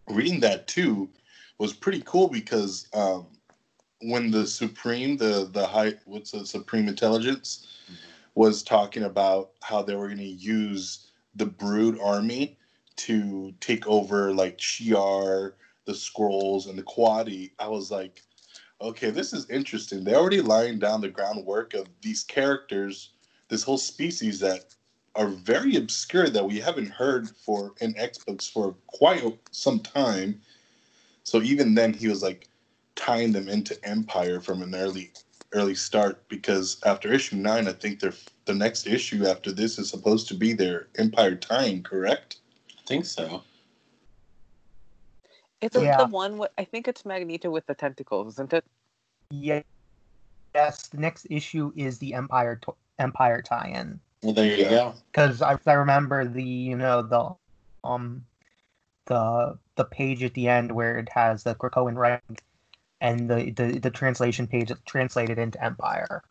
reading 0.07 0.39
that 0.39 0.67
too 0.67 1.09
was 1.57 1.73
pretty 1.73 2.01
cool 2.05 2.27
because 2.27 2.87
um, 2.93 3.27
when 4.01 4.31
the 4.31 4.47
supreme, 4.47 5.17
the 5.17 5.49
the 5.51 5.65
high, 5.65 5.93
what's 6.05 6.31
the 6.31 6.45
supreme 6.45 6.87
intelligence, 6.87 7.67
was 8.35 8.63
talking 8.63 9.03
about 9.03 9.51
how 9.61 9.81
they 9.81 9.95
were 9.95 10.07
going 10.07 10.17
to 10.17 10.23
use 10.23 11.07
the 11.35 11.45
Brood 11.45 11.99
army 12.01 12.57
to 12.95 13.53
take 13.59 13.87
over 13.87 14.33
like 14.33 14.57
Shi'ar, 14.57 15.53
the 15.85 15.93
Skrulls, 15.93 16.67
and 16.67 16.77
the 16.77 16.83
Cotati, 16.83 17.51
I 17.59 17.67
was 17.67 17.91
like 17.91 18.21
okay, 18.81 19.09
this 19.09 19.33
is 19.33 19.49
interesting. 19.49 20.03
They're 20.03 20.15
already 20.15 20.41
laying 20.41 20.79
down 20.79 21.01
the 21.01 21.09
groundwork 21.09 21.73
of 21.73 21.87
these 22.01 22.23
characters, 22.23 23.11
this 23.49 23.63
whole 23.63 23.77
species 23.77 24.39
that 24.39 24.75
are 25.15 25.27
very 25.27 25.75
obscure 25.75 26.29
that 26.29 26.45
we 26.45 26.59
haven't 26.59 26.89
heard 26.89 27.29
for 27.29 27.73
in 27.81 27.97
X 27.97 28.19
books 28.19 28.47
for 28.47 28.75
quite 28.87 29.23
some 29.51 29.79
time. 29.79 30.39
So 31.23 31.41
even 31.41 31.75
then, 31.75 31.93
he 31.93 32.07
was 32.07 32.23
like 32.23 32.47
tying 32.95 33.31
them 33.31 33.49
into 33.49 33.77
Empire 33.83 34.39
from 34.39 34.61
an 34.61 34.73
early 34.73 35.11
early 35.51 35.73
start 35.73 36.27
because 36.29 36.79
after 36.85 37.11
issue 37.11 37.35
nine, 37.35 37.67
I 37.67 37.73
think 37.73 37.99
they're 37.99 38.13
the 38.45 38.53
next 38.53 38.85
issue 38.85 39.25
after 39.25 39.51
this 39.51 39.79
is 39.79 39.89
supposed 39.89 40.27
to 40.27 40.35
be 40.35 40.53
their 40.53 40.87
Empire 40.97 41.35
tying, 41.35 41.81
correct? 41.81 42.37
I 42.77 42.81
think 42.85 43.05
so. 43.05 43.43
It's 45.61 45.75
the 45.75 46.07
one. 46.09 46.37
With, 46.37 46.51
I 46.57 46.63
think 46.63 46.87
it's 46.87 47.03
Magneto 47.03 47.49
with 47.49 47.65
the 47.65 47.75
tentacles, 47.75 48.35
isn't 48.35 48.53
it? 48.53 48.63
yeah 49.31 49.61
yes 50.55 50.87
the 50.87 50.97
next 50.97 51.27
issue 51.29 51.71
is 51.75 51.99
the 51.99 52.13
empire 52.13 52.55
to- 52.55 52.75
empire 52.99 53.41
tie-in 53.41 53.99
Well, 54.23 54.33
there 54.33 54.57
you 54.57 54.65
go. 54.65 54.93
because 55.11 55.41
I, 55.41 55.57
I 55.65 55.73
remember 55.73 56.25
the 56.25 56.43
you 56.43 56.77
know 56.77 57.01
the 57.01 57.87
um 57.87 58.25
the 59.07 59.57
the 59.75 59.85
page 59.85 60.23
at 60.23 60.33
the 60.33 60.47
end 60.47 60.71
where 60.71 60.97
it 60.97 61.09
has 61.09 61.43
the 61.43 61.55
Krakoan 61.55 61.95
writing 61.95 62.37
and 63.01 63.29
the, 63.29 63.51
the 63.51 63.79
the 63.79 63.89
translation 63.89 64.47
page 64.47 64.71
translated 64.85 65.37
into 65.39 65.63
Empire. 65.63 66.23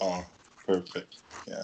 Oh, 0.00 0.24
perfect. 0.66 1.16
Yeah. 1.46 1.62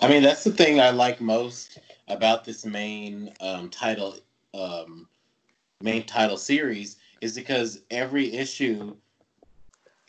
I 0.00 0.08
mean, 0.08 0.22
that's 0.22 0.44
the 0.44 0.52
thing 0.52 0.80
I 0.80 0.90
like 0.90 1.20
most 1.20 1.78
about 2.08 2.44
this 2.44 2.64
main 2.64 3.32
um, 3.40 3.70
title 3.70 4.16
um, 4.54 5.08
main 5.80 6.04
title 6.04 6.36
series 6.36 6.96
is 7.20 7.34
because 7.34 7.82
every 7.90 8.32
issue 8.34 8.94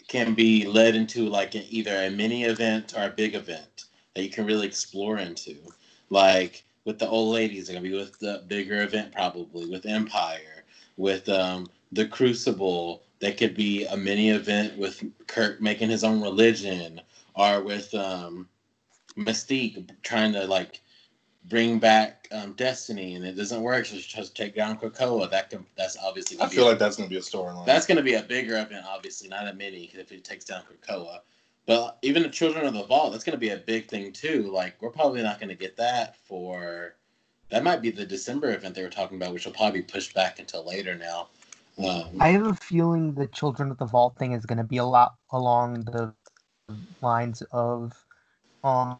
can 0.08 0.34
be 0.34 0.65
led 0.65 0.96
into 0.96 1.28
like 1.28 1.56
an, 1.56 1.63
either 1.70 1.96
a 2.04 2.10
mini 2.10 2.43
event 2.43 2.93
or 2.98 3.04
a 3.04 3.10
big 3.10 3.36
event 3.36 3.86
that 4.15 4.24
you 4.24 4.30
can 4.30 4.46
really 4.46 4.67
explore 4.67 5.17
into. 5.17 5.56
Like 6.10 6.63
with 6.86 7.00
the 7.00 7.08
old 7.08 7.34
ladies, 7.34 7.67
they're 7.67 7.76
gonna 7.76 7.89
be 7.89 7.96
with 7.96 8.17
the 8.20 8.43
bigger 8.48 8.82
event 8.82 9.13
probably 9.13 9.65
with 9.67 9.86
Empire, 9.86 10.63
with 10.96 11.28
um, 11.30 11.67
the 11.91 12.08
Crucible. 12.08 13.04
That 13.20 13.38
could 13.38 13.56
be 13.56 13.86
a 13.86 13.98
mini 13.98 14.30
event 14.30 14.78
with 14.78 15.04
Kurt 15.26 15.60
making 15.62 15.89
his 15.89 16.04
own 16.04 16.22
religion, 16.22 17.02
or 17.34 17.62
with 17.62 17.93
um, 17.96 18.48
Mystique 19.17 19.89
trying 20.04 20.34
to 20.34 20.46
like 20.46 20.82
bring 21.50 21.80
back 21.80 22.28
um, 22.32 22.54
Destiny, 22.54 23.16
and 23.16 23.26
it 23.26 23.34
doesn't 23.34 23.62
work. 23.62 23.86
So 23.86 23.98
she 23.98 24.10
tries 24.10 24.30
to 24.30 24.34
take 24.34 24.56
down 24.56 24.78
Krakoa. 24.78 25.30
That 25.30 25.50
can 25.50 25.66
that's 25.78 25.98
obviously. 25.98 26.38
I 26.38 26.42
gonna 26.42 26.50
be 26.50 26.56
feel 26.56 26.68
a- 26.68 26.70
like 26.70 26.80
that's 26.80 26.96
gonna 26.98 27.10
be 27.10 27.18
a 27.18 27.22
storyline. 27.22 27.66
that's 27.66 27.86
going 27.86 27.98
to 27.98 28.04
be 28.04 28.16
a 28.16 28.24
bigger 28.24 28.58
event, 28.58 28.86
obviously, 28.88 29.28
not 29.30 29.48
a 29.48 29.54
mini, 29.54 29.82
because 29.86 30.00
if 30.00 30.12
it 30.12 30.24
takes 30.24 30.46
down 30.46 30.64
Krakoa. 30.64 31.20
But 31.66 31.98
even 32.02 32.24
the 32.24 32.30
Children 32.30 32.66
of 32.66 32.74
the 32.74 32.84
Vault, 32.84 33.12
that's 33.12 33.26
going 33.26 33.36
to 33.36 33.40
be 33.40 33.50
a 33.50 33.58
big 33.58 33.90
thing 33.90 34.14
too. 34.14 34.50
Like 34.54 34.82
we're 34.82 34.90
probably 34.90 35.22
not 35.22 35.40
going 35.40 35.50
to 35.50 35.56
get 35.56 35.76
that 35.78 36.16
for. 36.16 36.96
That 37.50 37.64
might 37.64 37.82
be 37.82 37.92
the 37.92 38.06
December 38.06 38.54
event 38.54 38.76
they 38.76 38.84
were 38.84 38.90
talking 38.90 39.18
about, 39.18 39.34
which 39.34 39.46
will 39.46 39.54
probably 39.54 39.80
be 39.82 39.86
pushed 39.86 40.14
back 40.14 40.40
until 40.40 40.66
later 40.66 40.96
now. 40.96 41.30
Um, 41.78 42.18
I 42.20 42.30
have 42.30 42.46
a 42.48 42.54
feeling 42.56 43.14
the 43.14 43.28
Children 43.28 43.70
of 43.72 43.78
the 43.78 43.86
Vault 43.86 44.18
thing 44.18 44.32
is 44.34 44.46
going 44.46 44.58
to 44.58 44.64
be 44.64 44.78
a 44.78 44.86
lot 44.86 45.16
along 45.32 45.86
the 45.86 46.14
lines 47.02 47.42
of 47.52 47.94
um 48.64 49.00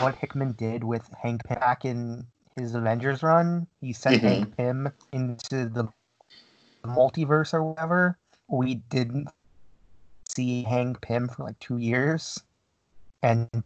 what 0.00 0.16
Hickman 0.16 0.52
did 0.52 0.84
with 0.84 1.08
Hank 1.22 1.44
Pym 1.44 1.58
back 1.58 1.84
in 1.84 2.26
his 2.56 2.74
Avengers 2.74 3.22
run. 3.22 3.66
He 3.80 3.92
sent 3.92 4.22
Mhm. 4.22 4.28
Hank 4.28 4.56
Pym 4.56 4.92
into 5.12 5.68
the 5.68 5.88
multiverse 6.84 7.52
or 7.54 7.62
whatever. 7.62 8.18
We 8.48 8.76
didn't 8.76 9.28
see 10.28 10.62
Hank 10.62 11.00
Pym 11.00 11.28
for 11.28 11.44
like 11.44 11.58
two 11.58 11.78
years, 11.78 12.42
and 13.22 13.64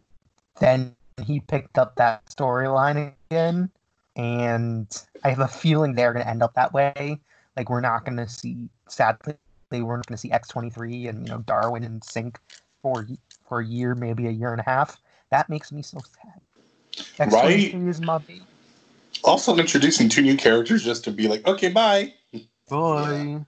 then 0.59 0.95
he 1.23 1.39
picked 1.39 1.77
up 1.77 1.95
that 1.95 2.25
storyline 2.25 3.13
again. 3.29 3.69
And 4.15 4.87
I 5.23 5.29
have 5.29 5.39
a 5.39 5.47
feeling 5.47 5.93
they're 5.93 6.13
going 6.13 6.25
to 6.25 6.29
end 6.29 6.43
up 6.43 6.53
that 6.55 6.73
way. 6.73 7.19
Like 7.55 7.69
we're 7.69 7.81
not 7.81 8.05
going 8.05 8.17
to 8.17 8.27
see, 8.27 8.69
sadly, 8.87 9.35
they 9.69 9.81
weren't 9.81 10.05
going 10.07 10.15
to 10.15 10.21
see 10.21 10.31
X 10.31 10.47
twenty 10.49 10.69
three 10.69 11.07
and 11.07 11.25
you 11.25 11.31
know 11.31 11.39
Darwin 11.39 11.83
and 11.83 12.01
Synch 12.01 12.35
for 12.81 13.07
for 13.47 13.59
a 13.61 13.65
year, 13.65 13.95
maybe 13.95 14.27
a 14.27 14.31
year 14.31 14.51
and 14.51 14.59
a 14.59 14.65
half. 14.65 14.97
That 15.31 15.49
makes 15.49 15.71
me 15.71 15.81
so 15.81 15.97
sad. 15.99 16.41
X 17.19 17.33
twenty 17.33 17.69
three 17.69 17.89
is 17.89 18.01
my 18.01 18.17
baby. 18.19 18.41
also 19.23 19.55
introducing 19.57 20.09
two 20.09 20.21
new 20.21 20.35
characters 20.37 20.83
just 20.83 21.03
to 21.05 21.11
be 21.11 21.27
like, 21.27 21.45
okay, 21.47 21.69
bye. 21.69 22.13
Boy. 22.69 23.43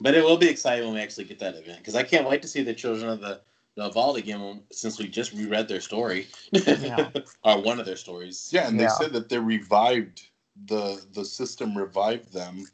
but 0.00 0.14
it 0.14 0.22
will 0.24 0.36
be 0.36 0.48
exciting 0.48 0.84
when 0.84 0.94
we 0.94 1.00
actually 1.00 1.24
get 1.24 1.38
that 1.40 1.54
event 1.56 1.78
because 1.78 1.94
I 1.96 2.02
can't 2.02 2.28
wait 2.28 2.42
to 2.42 2.48
see 2.48 2.62
the 2.62 2.74
Children 2.74 3.10
of 3.10 3.20
the, 3.20 3.40
the 3.76 3.88
Vault 3.90 4.16
again 4.18 4.40
when- 4.40 4.62
since 4.70 4.98
we 4.98 5.08
just 5.08 5.32
reread 5.32 5.66
their 5.68 5.80
story. 5.80 6.26
Yeah. 6.52 7.10
or 7.44 7.60
one 7.62 7.78
of 7.80 7.86
their 7.86 7.96
stories. 7.96 8.50
Yeah, 8.52 8.68
and 8.68 8.78
they 8.78 8.84
Yeah. 8.84 8.90
said 8.90 9.12
that 9.12 9.28
they 9.28 9.38
revived 9.38 10.22
the 10.66 11.00
the 11.14 11.24
system 11.24 11.76
revived 11.78 12.32
them, 12.32 12.66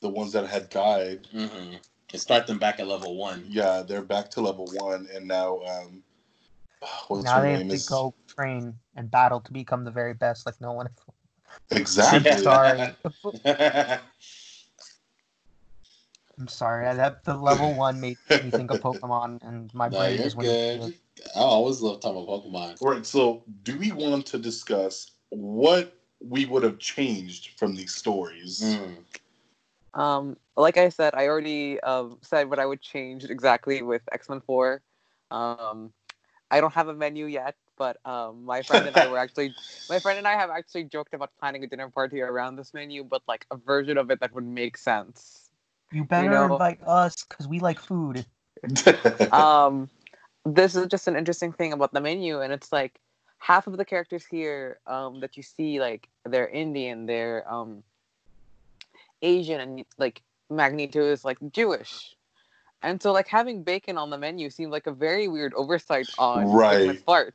the 0.00 0.08
ones 0.08 0.32
that 0.32 0.46
had 0.46 0.68
died. 0.70 1.26
Mm-hmm. 1.34 1.74
And 2.12 2.20
start 2.20 2.46
them 2.46 2.58
back 2.58 2.78
at 2.80 2.86
level 2.86 3.16
one. 3.16 3.44
Yeah, 3.48 3.82
they're 3.82 4.02
back 4.02 4.30
to 4.32 4.42
level 4.42 4.66
one, 4.74 5.08
and 5.14 5.26
now 5.26 5.60
um, 5.62 6.02
what's 7.08 7.24
now 7.24 7.36
her 7.36 7.42
they 7.42 7.52
have 7.52 7.60
name 7.60 7.70
to 7.70 7.74
is 7.74 7.88
go 7.88 8.14
train 8.26 8.74
and 8.96 9.10
battle 9.10 9.40
to 9.40 9.52
become 9.52 9.84
the 9.84 9.90
very 9.90 10.14
best, 10.14 10.46
like 10.46 10.60
no 10.60 10.72
one. 10.72 10.88
exactly. 11.70 12.30
I'm 12.36 12.42
sorry. 12.42 12.96
I'm 16.38 16.48
sorry. 16.48 16.96
That 16.96 17.24
the 17.24 17.34
level 17.34 17.74
one 17.74 18.00
made 18.00 18.18
me 18.30 18.50
think 18.50 18.70
of 18.70 18.80
Pokemon, 18.80 19.46
and 19.46 19.72
my 19.74 19.88
no, 19.88 19.98
brain 19.98 20.14
you're 20.14 20.24
just 20.24 20.36
went. 20.36 20.48
into 20.48 20.86
good. 20.86 20.94
I 21.36 21.40
always 21.40 21.80
love 21.80 22.00
talking 22.00 22.22
about 22.22 22.44
Pokemon. 22.44 22.82
All 22.82 22.90
right, 22.90 23.06
so 23.06 23.44
do 23.62 23.76
we 23.76 23.92
want 23.92 24.26
to 24.26 24.38
discuss 24.38 25.12
what 25.28 25.94
we 26.20 26.46
would 26.46 26.62
have 26.62 26.78
changed 26.78 27.58
from 27.58 27.74
these 27.74 27.94
stories? 27.94 28.60
Mm. 28.62 28.96
Um, 29.94 30.36
like 30.56 30.78
I 30.78 30.88
said, 30.88 31.14
I 31.14 31.28
already 31.28 31.78
um, 31.80 32.18
said 32.22 32.48
what 32.48 32.58
I 32.58 32.66
would 32.66 32.80
change 32.80 33.24
exactly 33.24 33.82
with 33.82 34.02
X 34.12 34.28
Men 34.28 34.40
Four. 34.40 34.82
Um, 35.30 35.92
I 36.52 36.60
don't 36.60 36.74
have 36.74 36.88
a 36.88 36.94
menu 36.94 37.24
yet, 37.24 37.56
but 37.78 37.96
um, 38.04 38.44
my 38.44 38.60
friend 38.60 38.86
and 38.86 38.94
I 38.94 39.06
were 39.08 39.16
actually, 39.16 39.54
my 39.88 39.98
friend 39.98 40.18
and 40.18 40.28
I 40.28 40.34
have 40.34 40.50
actually 40.50 40.84
joked 40.84 41.14
about 41.14 41.30
planning 41.40 41.64
a 41.64 41.66
dinner 41.66 41.88
party 41.88 42.20
around 42.20 42.56
this 42.56 42.74
menu, 42.74 43.04
but 43.04 43.22
like 43.26 43.46
a 43.50 43.56
version 43.56 43.96
of 43.96 44.10
it 44.10 44.20
that 44.20 44.34
would 44.34 44.46
make 44.46 44.76
sense. 44.76 45.50
You 45.90 46.04
better 46.04 46.28
know- 46.28 46.52
invite 46.52 46.80
us 46.86 47.24
because 47.24 47.48
we 47.48 47.58
like 47.58 47.80
food. 47.80 48.26
um, 49.32 49.88
this 50.44 50.76
is 50.76 50.88
just 50.88 51.08
an 51.08 51.16
interesting 51.16 51.52
thing 51.52 51.72
about 51.72 51.94
the 51.94 52.02
menu, 52.02 52.42
and 52.42 52.52
it's 52.52 52.70
like 52.70 53.00
half 53.38 53.66
of 53.66 53.78
the 53.78 53.84
characters 53.84 54.26
here 54.26 54.78
um, 54.86 55.20
that 55.20 55.38
you 55.38 55.42
see, 55.42 55.80
like 55.80 56.06
they're 56.26 56.48
Indian, 56.48 57.06
they're 57.06 57.50
um, 57.50 57.82
Asian, 59.22 59.58
and 59.58 59.84
like 59.96 60.20
Magneto 60.50 61.00
is 61.00 61.24
like 61.24 61.38
Jewish, 61.50 62.14
and 62.82 63.02
so 63.02 63.12
like 63.12 63.28
having 63.28 63.62
bacon 63.62 63.98
on 63.98 64.10
the 64.10 64.18
menu 64.18 64.50
seemed 64.50 64.72
like 64.72 64.86
a 64.86 64.92
very 64.92 65.28
weird 65.28 65.54
oversight 65.54 66.08
on 66.18 66.46
Right. 66.50 67.04
Part. 67.06 67.34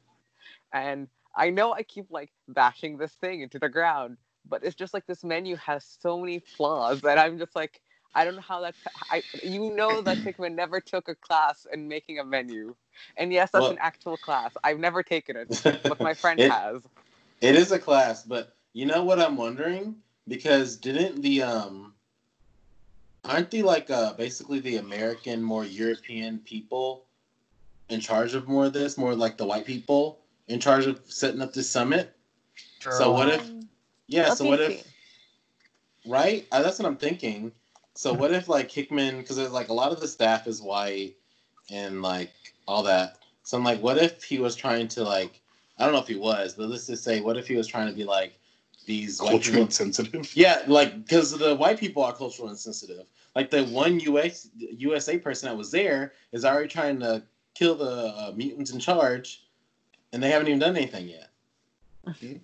And 0.73 1.07
I 1.35 1.49
know 1.49 1.73
I 1.73 1.83
keep 1.83 2.07
like 2.09 2.31
bashing 2.47 2.97
this 2.97 3.13
thing 3.13 3.41
into 3.41 3.59
the 3.59 3.69
ground, 3.69 4.17
but 4.49 4.63
it's 4.63 4.75
just 4.75 4.93
like 4.93 5.05
this 5.07 5.23
menu 5.23 5.55
has 5.57 5.85
so 6.01 6.19
many 6.19 6.39
flaws 6.39 7.01
that 7.01 7.17
I'm 7.17 7.37
just 7.39 7.55
like. 7.55 7.81
I 8.15 8.25
don't 8.25 8.35
know 8.35 8.41
how 8.41 8.61
that. 8.61 8.73
I 9.11 9.21
you 9.43 9.69
know 9.75 10.01
that 10.01 10.17
Hickman 10.23 10.55
never 10.55 10.79
took 10.81 11.07
a 11.07 11.13
class 11.13 11.67
in 11.71 11.87
making 11.87 12.17
a 12.17 12.23
menu, 12.25 12.73
and 13.15 13.31
yes, 13.31 13.51
that's 13.51 13.61
Well- 13.61 13.71
an 13.71 13.77
actual 13.79 14.17
class. 14.17 14.53
I've 14.63 14.79
never 14.79 15.03
taken 15.03 15.35
it, 15.37 15.61
but 15.83 15.99
my 16.01 16.15
friend 16.15 16.39
It- 16.39 16.49
has. 16.51 16.81
It 17.41 17.55
is 17.55 17.71
a 17.71 17.77
class, 17.77 18.23
but 18.23 18.55
you 18.73 18.87
know 18.87 19.03
what 19.03 19.19
I'm 19.19 19.37
wondering? 19.37 19.97
Because 20.27 20.77
didn't 20.77 21.21
the 21.21 21.43
um 21.43 21.93
aren't 23.25 23.51
they 23.51 23.61
like 23.61 23.89
uh 23.89 24.13
basically 24.13 24.59
the 24.59 24.77
American, 24.77 25.41
more 25.41 25.65
European 25.65 26.39
people 26.39 27.05
in 27.89 27.99
charge 27.99 28.35
of 28.35 28.47
more 28.47 28.65
of 28.65 28.73
this, 28.73 28.97
more 28.97 29.15
like 29.15 29.37
the 29.37 29.45
white 29.45 29.65
people 29.65 30.19
in 30.47 30.59
charge 30.59 30.85
of 30.85 30.99
setting 31.05 31.41
up 31.41 31.53
this 31.53 31.69
summit? 31.69 32.15
So 32.79 33.11
what 33.11 33.29
if 33.29 33.49
yeah, 34.07 34.29
let 34.29 34.37
so 34.37 34.45
what 34.45 34.61
if 34.61 34.87
right? 36.05 36.45
Uh, 36.51 36.61
that's 36.61 36.79
what 36.79 36.87
I'm 36.87 36.97
thinking. 36.97 37.51
So 37.95 38.13
what 38.13 38.31
if 38.31 38.47
like 38.47 38.71
Hickman 38.71 39.17
because 39.17 39.35
there's 39.35 39.51
like 39.51 39.69
a 39.69 39.73
lot 39.73 39.91
of 39.91 39.99
the 39.99 40.07
staff 40.07 40.47
is 40.47 40.61
white 40.61 41.15
and 41.71 42.01
like 42.01 42.31
all 42.67 42.83
that. 42.83 43.17
So 43.43 43.57
I'm 43.57 43.63
like, 43.63 43.81
what 43.81 43.97
if 43.97 44.23
he 44.23 44.39
was 44.39 44.55
trying 44.55 44.87
to 44.89 45.03
like 45.03 45.41
I 45.77 45.83
don't 45.83 45.93
know 45.93 46.01
if 46.01 46.07
he 46.07 46.15
was, 46.15 46.53
but 46.53 46.69
let's 46.69 46.87
just 46.87 47.03
say 47.03 47.21
what 47.21 47.37
if 47.37 47.47
he 47.47 47.55
was 47.55 47.67
trying 47.67 47.87
to 47.87 47.93
be 47.93 48.03
like 48.03 48.37
these 48.87 49.21
white 49.21 49.29
Culturally 49.29 49.57
people 49.57 49.65
insensitive. 49.65 50.35
yeah, 50.35 50.63
like 50.65 51.03
because 51.03 51.37
the 51.37 51.55
white 51.55 51.79
people 51.79 52.03
are 52.03 52.13
cultural 52.15 52.49
insensitive. 52.49 53.05
Like 53.35 53.51
the 53.51 53.65
one 53.65 53.99
US 53.99 54.49
USA 54.57 55.19
person 55.19 55.47
that 55.49 55.55
was 55.55 55.69
there 55.71 56.13
is 56.31 56.43
already 56.45 56.69
trying 56.69 56.99
to 57.01 57.21
kill 57.53 57.75
the 57.75 57.85
uh, 58.17 58.31
mutants 58.35 58.71
in 58.71 58.79
charge, 58.79 59.43
and 60.13 60.23
they 60.23 60.31
haven't 60.31 60.47
even 60.47 60.59
done 60.59 60.75
anything 60.75 61.07
yet. 61.09 61.29
Mhm. 62.07 62.39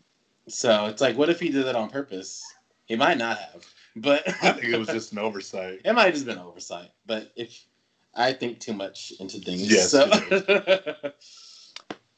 So 0.49 0.86
it's 0.88 1.01
like, 1.01 1.17
what 1.17 1.29
if 1.29 1.39
he 1.39 1.49
did 1.49 1.65
that 1.65 1.75
on 1.75 1.89
purpose? 1.89 2.43
He 2.86 2.95
might 2.97 3.17
not 3.17 3.38
have, 3.39 3.65
but 3.95 4.27
I 4.43 4.51
think 4.51 4.65
it 4.65 4.77
was 4.77 4.89
just 4.89 5.13
an 5.13 5.19
oversight. 5.19 5.79
it 5.86 5.93
might 5.93 6.03
have 6.06 6.13
just 6.13 6.25
been 6.25 6.38
oversight. 6.38 6.89
But 7.06 7.32
if 7.38 7.65
I 8.13 8.34
think 8.34 8.60
too 8.60 8.73
much 8.73 9.13
into 9.19 9.39
things, 9.39 9.71
Yes, 9.71 9.89
so 9.91 10.10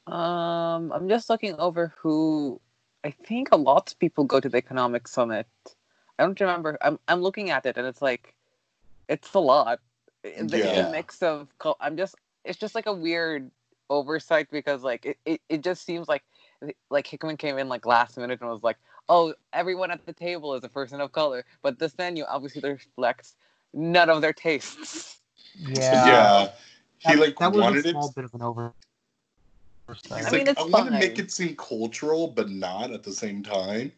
Um, 0.08 0.92
I'm 0.92 1.10
just 1.10 1.30
looking 1.30 1.56
over 1.60 1.94
who. 2.00 2.62
I 3.06 3.12
think 3.12 3.50
a 3.52 3.56
lot 3.56 3.92
of 3.92 4.00
people 4.00 4.24
go 4.24 4.40
to 4.40 4.50
the 4.50 4.58
economic 4.58 5.08
summit. 5.08 5.48
I 6.18 6.24
don't 6.24 6.40
remember. 6.40 6.78
I'm 6.82 6.98
I'm 7.08 7.22
looking 7.22 7.52
at 7.52 7.66
it 7.68 7.78
and 7.78 7.86
it's 7.86 8.02
like, 8.02 8.34
it's 9.08 9.32
a 9.36 9.40
lot. 9.40 9.80
It's 10.24 10.52
a 10.54 10.58
Yeah. 10.58 10.90
mix 10.90 11.22
of. 11.22 11.48
cul- 11.60 11.78
I'm 11.80 11.98
just. 11.98 12.16
It's 12.44 12.58
just 12.58 12.74
like 12.74 12.88
a 12.88 12.94
weird 12.94 13.52
oversight 13.92 14.50
because 14.50 14.82
like 14.82 15.06
it, 15.06 15.18
it, 15.26 15.42
it 15.50 15.64
just 15.64 15.86
seems 15.86 16.08
like 16.08 16.24
eh, 16.64 16.72
like 16.90 17.06
Hickman 17.06 17.38
came 17.38 17.60
in 17.60 17.70
like 17.70 17.86
last 17.86 18.18
minute 18.18 18.42
and 18.42 18.50
was 18.50 18.64
like, 18.64 18.78
oh, 19.08 19.36
everyone 19.54 19.92
at 19.92 20.04
the 20.08 20.14
table 20.14 20.56
is 20.56 20.64
a 20.64 20.70
person 20.70 21.00
of 21.00 21.12
color, 21.12 21.46
but 21.62 21.78
this 21.78 21.96
menu 22.00 22.24
obviously 22.28 22.68
reflects 22.68 23.36
none 23.72 24.10
of 24.10 24.22
their 24.22 24.34
tastes. 24.34 25.20
Yeah. 25.60 26.08
Yeah. 26.08 26.50
He 26.98 27.10
That, 27.10 27.20
like 27.20 27.38
that 27.38 27.52
was 27.52 27.62
wanted 27.62 27.86
a 27.86 27.90
it. 27.90 28.16
bit 28.16 28.26
of 28.26 28.34
an 28.34 28.42
over. 28.42 28.74
He's 29.88 30.26
I 30.28 30.32
mean, 30.32 30.48
it's 30.48 30.60
I 30.60 30.66
want 30.66 30.86
to 30.88 30.92
make 30.92 31.20
it 31.20 31.32
seem 31.32 31.56
cultural, 31.56 32.28
but 32.28 32.50
not 32.50 32.92
at 32.92 33.04
the 33.04 33.12
same 33.12 33.44
time. 33.44 33.92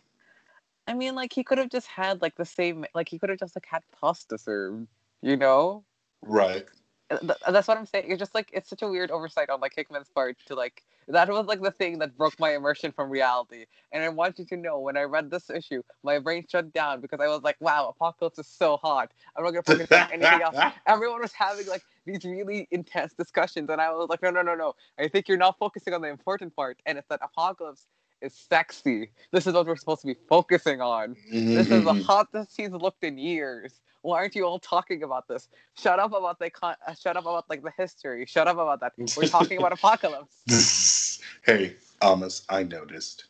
I 0.88 0.94
mean, 0.94 1.16
like 1.16 1.34
he 1.34 1.44
could 1.44 1.58
have 1.58 1.70
just 1.70 1.88
had 1.88 2.22
like 2.22 2.36
the 2.36 2.46
same, 2.46 2.86
like 2.96 3.10
he 3.10 3.20
could 3.20 3.30
have 3.30 3.40
just 3.40 3.56
like 3.56 3.66
had 3.66 3.84
pasta 3.92 4.38
served, 4.38 4.88
you 5.22 5.36
know? 5.36 5.84
Right. 6.22 6.66
Uh, 7.10 7.18
th- 7.20 7.32
uh, 7.46 7.52
that's 7.52 7.68
what 7.68 7.78
I'm 7.78 7.86
saying. 7.86 8.06
It's 8.10 8.20
just 8.20 8.36
like 8.36 8.50
it's 8.54 8.70
such 8.70 8.82
a 8.82 8.88
weird 8.88 9.12
oversight 9.12 9.50
on 9.50 9.60
like 9.60 9.74
Hickman's 9.76 10.10
part 10.10 10.38
to 10.48 10.56
like 10.56 10.84
that 11.08 11.30
was 11.30 11.46
like 11.46 11.62
the 11.62 11.72
thing 11.72 12.00
that 12.00 12.18
broke 12.18 12.38
my 12.40 12.54
immersion 12.56 12.92
from 12.92 13.10
reality. 13.10 13.66
And 13.94 14.04
I 14.04 14.10
want 14.10 14.40
you 14.40 14.46
to 14.46 14.58
know 14.58 14.80
when 14.80 14.98
I 14.98 15.04
read 15.04 15.32
this 15.32 15.50
issue, 15.50 15.84
my 16.04 16.20
brain 16.20 16.46
shut 16.50 16.74
down 16.74 17.00
because 17.00 17.20
I 17.22 17.28
was 17.28 17.44
like, 17.44 17.56
wow, 17.62 17.88
Apocalypse 17.90 18.40
is 18.40 18.48
so 18.48 18.78
hot. 18.78 19.12
I'm 19.36 19.44
not 19.44 19.52
gonna 19.52 19.64
focus 19.64 19.92
on 19.92 20.12
anything 20.12 20.42
else. 20.42 20.58
Everyone 20.88 21.22
was 21.22 21.32
having 21.32 21.68
like 21.68 21.84
these 22.08 22.26
really 22.26 22.68
intense 22.72 23.14
discussions, 23.14 23.70
and 23.70 23.80
I 23.80 23.92
was 23.92 24.10
like, 24.10 24.24
no, 24.24 24.32
no, 24.32 24.42
no, 24.42 24.56
no. 24.56 24.74
I 24.98 25.08
think 25.08 25.28
you're 25.28 25.38
not 25.38 25.58
focusing 25.60 25.94
on 25.94 26.02
the 26.02 26.08
important 26.08 26.56
part, 26.56 26.82
and 26.86 26.98
it's 26.98 27.08
that 27.10 27.20
Apocalypse 27.22 27.86
is 28.22 28.34
sexy. 28.34 29.12
This 29.32 29.46
is 29.46 29.54
what 29.54 29.68
we're 29.68 29.76
supposed 29.76 30.02
to 30.02 30.08
be 30.08 30.16
focusing 30.28 30.82
on. 30.82 31.16
This 31.32 31.70
is 31.70 31.84
the 31.84 31.94
hottest 31.94 32.58
he's 32.58 32.72
looked 32.72 33.04
in 33.04 33.18
years. 33.18 33.82
Why 34.02 34.20
aren't 34.20 34.36
you 34.36 34.46
all 34.46 34.60
talking 34.60 35.04
about 35.04 35.28
this? 35.28 35.50
Shut 35.78 36.00
up 36.00 36.14
about 36.14 36.40
the 36.40 36.50
con- 36.50 36.76
uh, 36.88 36.94
shut 36.94 37.18
up 37.18 37.26
about 37.26 37.46
like 37.50 37.62
the 37.62 37.72
history. 37.78 38.26
Shut 38.26 38.48
up 38.48 38.58
about 38.58 38.80
that. 38.80 38.94
We're 39.18 39.28
talking 39.28 39.58
about 39.58 39.74
apocalypse. 39.74 41.22
hey, 41.46 41.76
Almas, 42.02 42.44
I 42.50 42.64
noticed. 42.64 43.26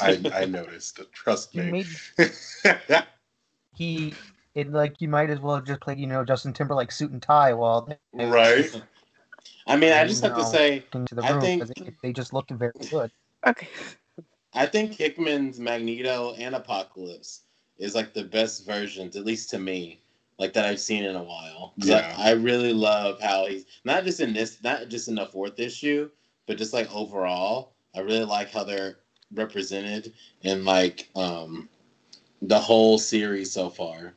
I, 0.00 0.20
I 0.34 0.44
noticed. 0.46 1.00
Trust 1.12 1.54
me. 1.54 1.84
he 3.74 4.12
it 4.54 4.72
like 4.72 5.00
you 5.00 5.08
might 5.08 5.30
as 5.30 5.40
well 5.40 5.60
just 5.60 5.80
play, 5.80 5.94
you 5.96 6.06
know 6.06 6.24
Justin 6.24 6.52
Timberlake 6.52 6.92
suit 6.92 7.10
and 7.10 7.22
tie 7.22 7.52
while 7.52 7.82
they 8.14 8.24
right? 8.26 8.82
I 9.66 9.76
mean, 9.76 9.92
I 9.92 10.06
just 10.06 10.22
have 10.22 10.36
to 10.36 10.44
say, 10.44 10.84
into 10.94 11.14
the 11.14 11.22
I 11.22 11.38
think- 11.40 11.60
'cause 11.62 11.72
they, 11.76 11.92
they 12.02 12.12
just 12.12 12.32
looked 12.32 12.50
very 12.50 12.72
good. 12.90 13.10
Okay. 13.46 13.68
I 14.54 14.66
think 14.66 14.94
Hickman's 14.94 15.60
Magneto 15.60 16.34
and 16.38 16.54
Apocalypse 16.54 17.42
is 17.78 17.94
like 17.94 18.14
the 18.14 18.24
best 18.24 18.66
versions, 18.66 19.14
at 19.14 19.24
least 19.24 19.50
to 19.50 19.58
me, 19.58 20.00
like 20.38 20.52
that 20.54 20.64
I've 20.64 20.80
seen 20.80 21.04
in 21.04 21.14
a 21.14 21.22
while. 21.22 21.74
Yeah. 21.76 22.14
I, 22.18 22.30
I 22.30 22.32
really 22.32 22.72
love 22.72 23.20
how 23.20 23.46
he's 23.46 23.66
not 23.84 24.04
just 24.04 24.20
in 24.20 24.32
this, 24.32 24.62
not 24.64 24.88
just 24.88 25.08
in 25.08 25.14
the 25.16 25.26
fourth 25.26 25.60
issue, 25.60 26.10
but 26.46 26.56
just 26.56 26.72
like 26.72 26.92
overall. 26.94 27.74
I 27.94 28.00
really 28.00 28.24
like 28.24 28.50
how 28.50 28.64
they're 28.64 28.96
represented 29.34 30.14
in 30.42 30.64
like 30.64 31.08
um 31.14 31.68
the 32.40 32.58
whole 32.58 32.98
series 32.98 33.52
so 33.52 33.68
far. 33.68 34.14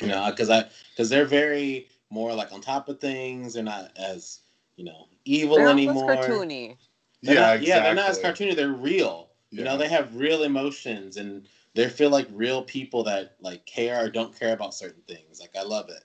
You 0.00 0.08
know, 0.08 0.30
because 0.30 0.50
I 0.50 0.64
because 0.90 1.08
they're 1.10 1.24
very 1.24 1.88
more 2.10 2.34
like 2.34 2.52
on 2.52 2.60
top 2.60 2.88
of 2.88 3.00
things. 3.00 3.54
They're 3.54 3.62
not 3.62 3.90
as 3.96 4.40
you 4.76 4.84
know 4.84 5.06
evil 5.24 5.66
They're 5.66 5.74
not 5.74 5.86
as 5.86 6.02
anymore. 6.02 6.02
cartoony. 6.02 6.76
They're 7.22 7.34
Yeah, 7.34 7.40
not- 7.40 7.60
exactly. 7.60 7.66
yeah, 7.66 7.80
they're 7.80 7.94
not 7.94 8.10
as 8.10 8.18
cartoony. 8.20 8.54
They're 8.56 8.70
real. 8.70 9.30
You 9.56 9.64
know, 9.64 9.76
they 9.76 9.88
have 9.88 10.16
real 10.16 10.42
emotions 10.42 11.16
and 11.16 11.46
they 11.74 11.88
feel 11.88 12.10
like 12.10 12.28
real 12.32 12.62
people 12.62 13.04
that 13.04 13.36
like 13.40 13.66
care 13.66 14.04
or 14.04 14.08
don't 14.10 14.38
care 14.38 14.52
about 14.52 14.74
certain 14.74 15.02
things. 15.06 15.40
Like 15.40 15.56
I 15.56 15.62
love 15.62 15.88
it. 15.90 16.02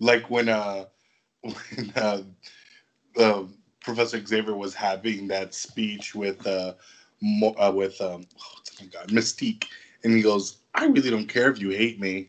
like 0.00 0.30
when 0.30 0.48
uh 0.48 0.84
when 1.42 1.92
uh, 1.96 2.22
uh 3.18 3.42
Professor 3.80 4.24
Xavier 4.24 4.54
was 4.54 4.74
having 4.74 5.28
that 5.28 5.54
speech 5.54 6.14
with 6.14 6.46
uh, 6.46 6.74
Mo- 7.20 7.54
uh 7.58 7.72
with 7.74 8.00
um 8.00 8.22
oh 8.40 8.86
god 8.92 9.08
Mystique 9.08 9.64
and 10.04 10.14
he 10.14 10.22
goes 10.22 10.58
I 10.74 10.86
really 10.86 11.10
don't 11.10 11.28
care 11.28 11.50
if 11.50 11.60
you 11.60 11.70
hate 11.70 12.00
me 12.00 12.28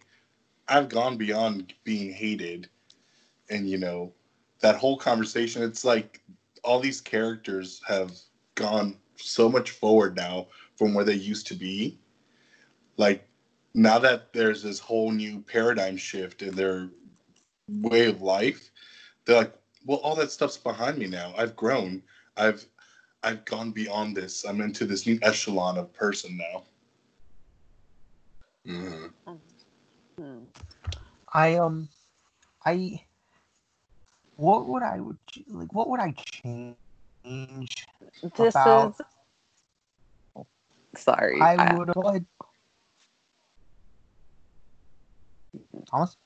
I've 0.70 0.90
gone 0.90 1.18
beyond 1.18 1.74
being 1.84 2.14
hated 2.14 2.70
and 3.50 3.68
you 3.68 3.78
know 3.78 4.14
that 4.62 4.76
whole 4.76 4.98
conversation 4.98 5.64
it's 5.64 5.84
like 5.84 6.22
all 6.64 6.80
these 6.80 7.02
characters 7.02 7.82
have 7.88 8.12
gone 8.56 8.98
so 9.16 9.50
much 9.50 9.72
forward 9.72 10.16
now 10.16 10.48
from 10.78 10.94
where 10.94 11.06
they 11.06 11.14
used 11.14 11.48
to 11.48 11.56
be. 11.56 11.98
Like 12.98 13.28
now 13.74 13.98
that 14.00 14.34
there's 14.34 14.62
this 14.62 14.80
whole 14.80 15.12
new 15.12 15.40
paradigm 15.42 15.98
shift 15.98 16.42
in 16.42 16.56
their 16.56 16.90
way 17.68 18.08
of 18.08 18.22
life 18.22 18.72
they're 19.26 19.38
like 19.38 19.54
well 19.86 20.00
all 20.00 20.16
that 20.16 20.32
stuff's 20.32 20.58
behind 20.58 20.98
me 20.98 21.08
now. 21.08 21.34
I've 21.38 21.56
grown. 21.56 22.04
I've 22.38 22.66
i've 23.24 23.44
gone 23.46 23.72
beyond 23.72 24.16
this. 24.16 24.46
I'm 24.46 24.62
into 24.62 24.86
this 24.86 25.08
new 25.08 25.18
echelon 25.22 25.78
of 25.78 25.92
person 25.94 26.38
now. 26.38 26.64
Hmm 28.66 29.08
Hmm. 30.20 30.44
I 31.34 31.56
um, 31.56 31.88
I 32.66 33.06
what 34.36 34.68
would 34.68 34.84
I 34.84 35.00
would 35.00 35.18
ch- 35.32 35.44
like? 35.48 35.74
What 35.74 35.88
would 35.90 36.02
I 36.02 36.12
change? 36.12 36.76
This 38.36 38.56
About- 38.56 38.96
is 39.00 39.02
sorry. 40.96 41.40
I 41.42 41.56
I- 41.56 41.76
would 41.76 41.88
have. 41.88 41.96
Like, 41.98 42.24
Thomas, 45.90 46.18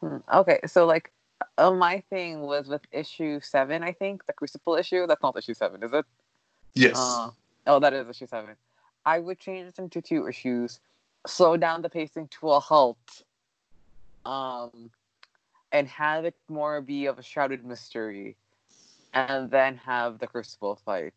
Hmm, 0.00 0.16
Okay, 0.32 0.60
so 0.66 0.86
like 0.86 1.12
uh, 1.58 1.70
my 1.70 2.00
thing 2.10 2.40
was 2.40 2.66
with 2.68 2.82
issue 2.90 3.38
seven, 3.40 3.82
I 3.84 3.92
think 3.92 4.26
the 4.26 4.32
Crucible 4.32 4.76
issue. 4.76 5.06
That's 5.06 5.22
not 5.22 5.36
issue 5.38 5.54
seven, 5.54 5.82
is 5.82 5.92
it? 5.92 6.06
yes 6.74 6.96
Uh, 6.96 7.30
oh, 7.66 7.78
that 7.80 7.92
is 7.92 8.08
issue 8.08 8.26
seven. 8.26 8.56
I 9.04 9.18
would 9.20 9.38
change 9.38 9.68
it 9.68 9.78
into 9.78 10.00
two 10.02 10.26
issues, 10.26 10.80
slow 11.26 11.56
down 11.56 11.82
the 11.82 11.90
pacing 11.90 12.28
to 12.40 12.50
a 12.50 12.60
halt, 12.60 13.22
um, 14.24 14.90
and 15.72 15.88
have 15.88 16.24
it 16.24 16.34
more 16.48 16.80
be 16.80 17.06
of 17.06 17.18
a 17.18 17.22
shrouded 17.22 17.64
mystery, 17.64 18.36
and 19.14 19.50
then 19.50 19.76
have 19.76 20.18
the 20.18 20.26
Crucible 20.26 20.76
fight. 20.84 21.12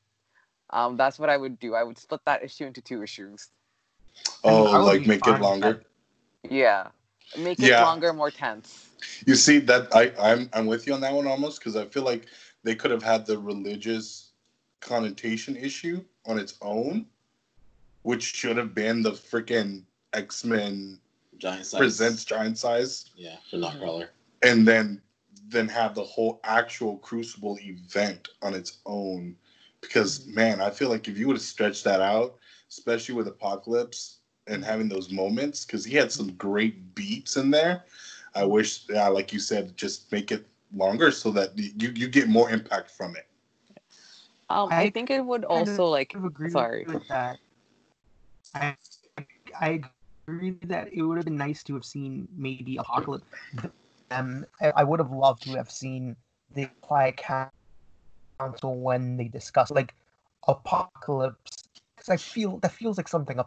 Um, 0.69 0.97
that's 0.97 1.19
what 1.19 1.29
I 1.29 1.37
would 1.37 1.59
do. 1.59 1.75
I 1.75 1.83
would 1.83 1.97
split 1.97 2.21
that 2.25 2.43
issue 2.43 2.65
into 2.65 2.81
two 2.81 3.03
issues. 3.03 3.49
oh 4.43 4.83
like 4.85 5.05
make 5.05 5.25
it 5.27 5.39
longer 5.39 5.83
that. 6.43 6.51
Yeah, 6.51 6.87
make 7.37 7.61
it 7.61 7.67
Yeah. 7.67 7.83
longer, 7.83 8.13
more 8.13 8.31
tense. 8.31 8.89
you 9.25 9.35
see 9.35 9.59
that 9.59 9.93
i 9.93 10.11
i'm 10.19 10.49
i'm 10.53 10.65
with 10.65 10.87
you 10.87 10.93
on 10.93 11.01
that 11.01 11.13
one 11.13 11.27
Almas 11.27 11.57
because 11.59 11.75
i 11.75 11.85
feel 11.85 12.03
like 12.03 12.27
they 12.63 12.75
could 12.75 12.91
have 12.91 13.03
had 13.03 13.25
the 13.25 13.37
religious 13.37 14.31
connotation 14.79 15.55
issue 15.55 16.03
on 16.25 16.39
its 16.39 16.55
own 16.61 17.05
which 18.03 18.23
should 18.23 18.57
have 18.57 18.73
been 18.73 19.01
the 19.01 19.11
freaking 19.11 19.83
x-men 20.13 20.99
Giant 21.37 21.65
size. 21.65 21.79
presents 21.79 22.23
giant 22.25 22.57
size 22.57 23.09
Yeah, 23.15 23.35
for 23.49 23.57
Nightcrawler. 23.57 24.07
Mm-hmm. 24.07 24.49
and 24.49 24.67
then 24.67 25.01
then 25.49 25.67
have 25.67 25.93
the 25.93 26.03
whole 26.03 26.39
actual 26.43 26.97
crucible 26.97 27.57
event 27.61 28.29
on 28.41 28.53
its 28.53 28.79
own 28.85 29.35
because 29.81 30.19
mm-hmm. 30.19 30.35
man 30.35 30.61
i 30.61 30.69
feel 30.69 30.89
like 30.89 31.07
if 31.07 31.17
you 31.17 31.27
would 31.27 31.35
have 31.35 31.43
stretched 31.43 31.83
that 31.83 32.01
out 32.01 32.35
especially 32.69 33.15
with 33.15 33.27
apocalypse 33.27 34.19
and 34.47 34.63
having 34.63 34.87
those 34.89 35.11
moments 35.11 35.65
because 35.65 35.85
he 35.85 35.95
had 35.95 36.11
some 36.11 36.31
great 36.33 36.93
beats 36.95 37.37
in 37.37 37.51
there 37.51 37.83
i 38.35 38.41
mm-hmm. 38.41 38.51
wish 38.51 38.85
yeah, 38.89 39.07
like 39.07 39.33
you 39.33 39.39
said 39.39 39.75
just 39.77 40.11
make 40.11 40.31
it 40.31 40.45
longer 40.75 41.11
so 41.11 41.29
that 41.31 41.57
you 41.57 41.91
you 41.95 42.07
get 42.07 42.27
more 42.27 42.49
impact 42.49 42.89
from 42.89 43.15
it 43.15 43.27
Um, 44.49 44.69
I, 44.71 44.83
I 44.83 44.89
think 44.89 45.09
it 45.09 45.23
would 45.25 45.45
also 45.45 45.87
like. 45.87 46.13
I 46.15 46.25
agree 46.27 46.49
Sorry. 46.49 46.85
with 46.85 47.07
that. 47.07 47.37
I 48.53 48.75
I 49.59 49.69
agree 49.69 49.89
that 50.27 50.93
it 50.93 51.01
would 51.01 51.17
have 51.17 51.25
been 51.25 51.37
nice 51.37 51.63
to 51.63 51.73
have 51.73 51.85
seen 51.85 52.27
maybe 52.35 52.77
Apocalypse. 52.77 53.25
Um, 54.11 54.45
I, 54.61 54.83
would 54.83 54.99
have 54.99 55.11
loved 55.11 55.43
to 55.43 55.51
have 55.55 55.71
seen 55.71 56.15
the 56.53 56.69
Quiet 56.81 57.19
Council 58.39 58.79
when 58.79 59.17
they 59.17 59.27
discuss 59.27 59.71
like 59.71 59.93
Apocalypse 60.47 61.63
because 61.95 62.09
I 62.09 62.17
feel 62.17 62.57
that 62.59 62.71
feels 62.71 62.97
like 62.97 63.07
something 63.07 63.39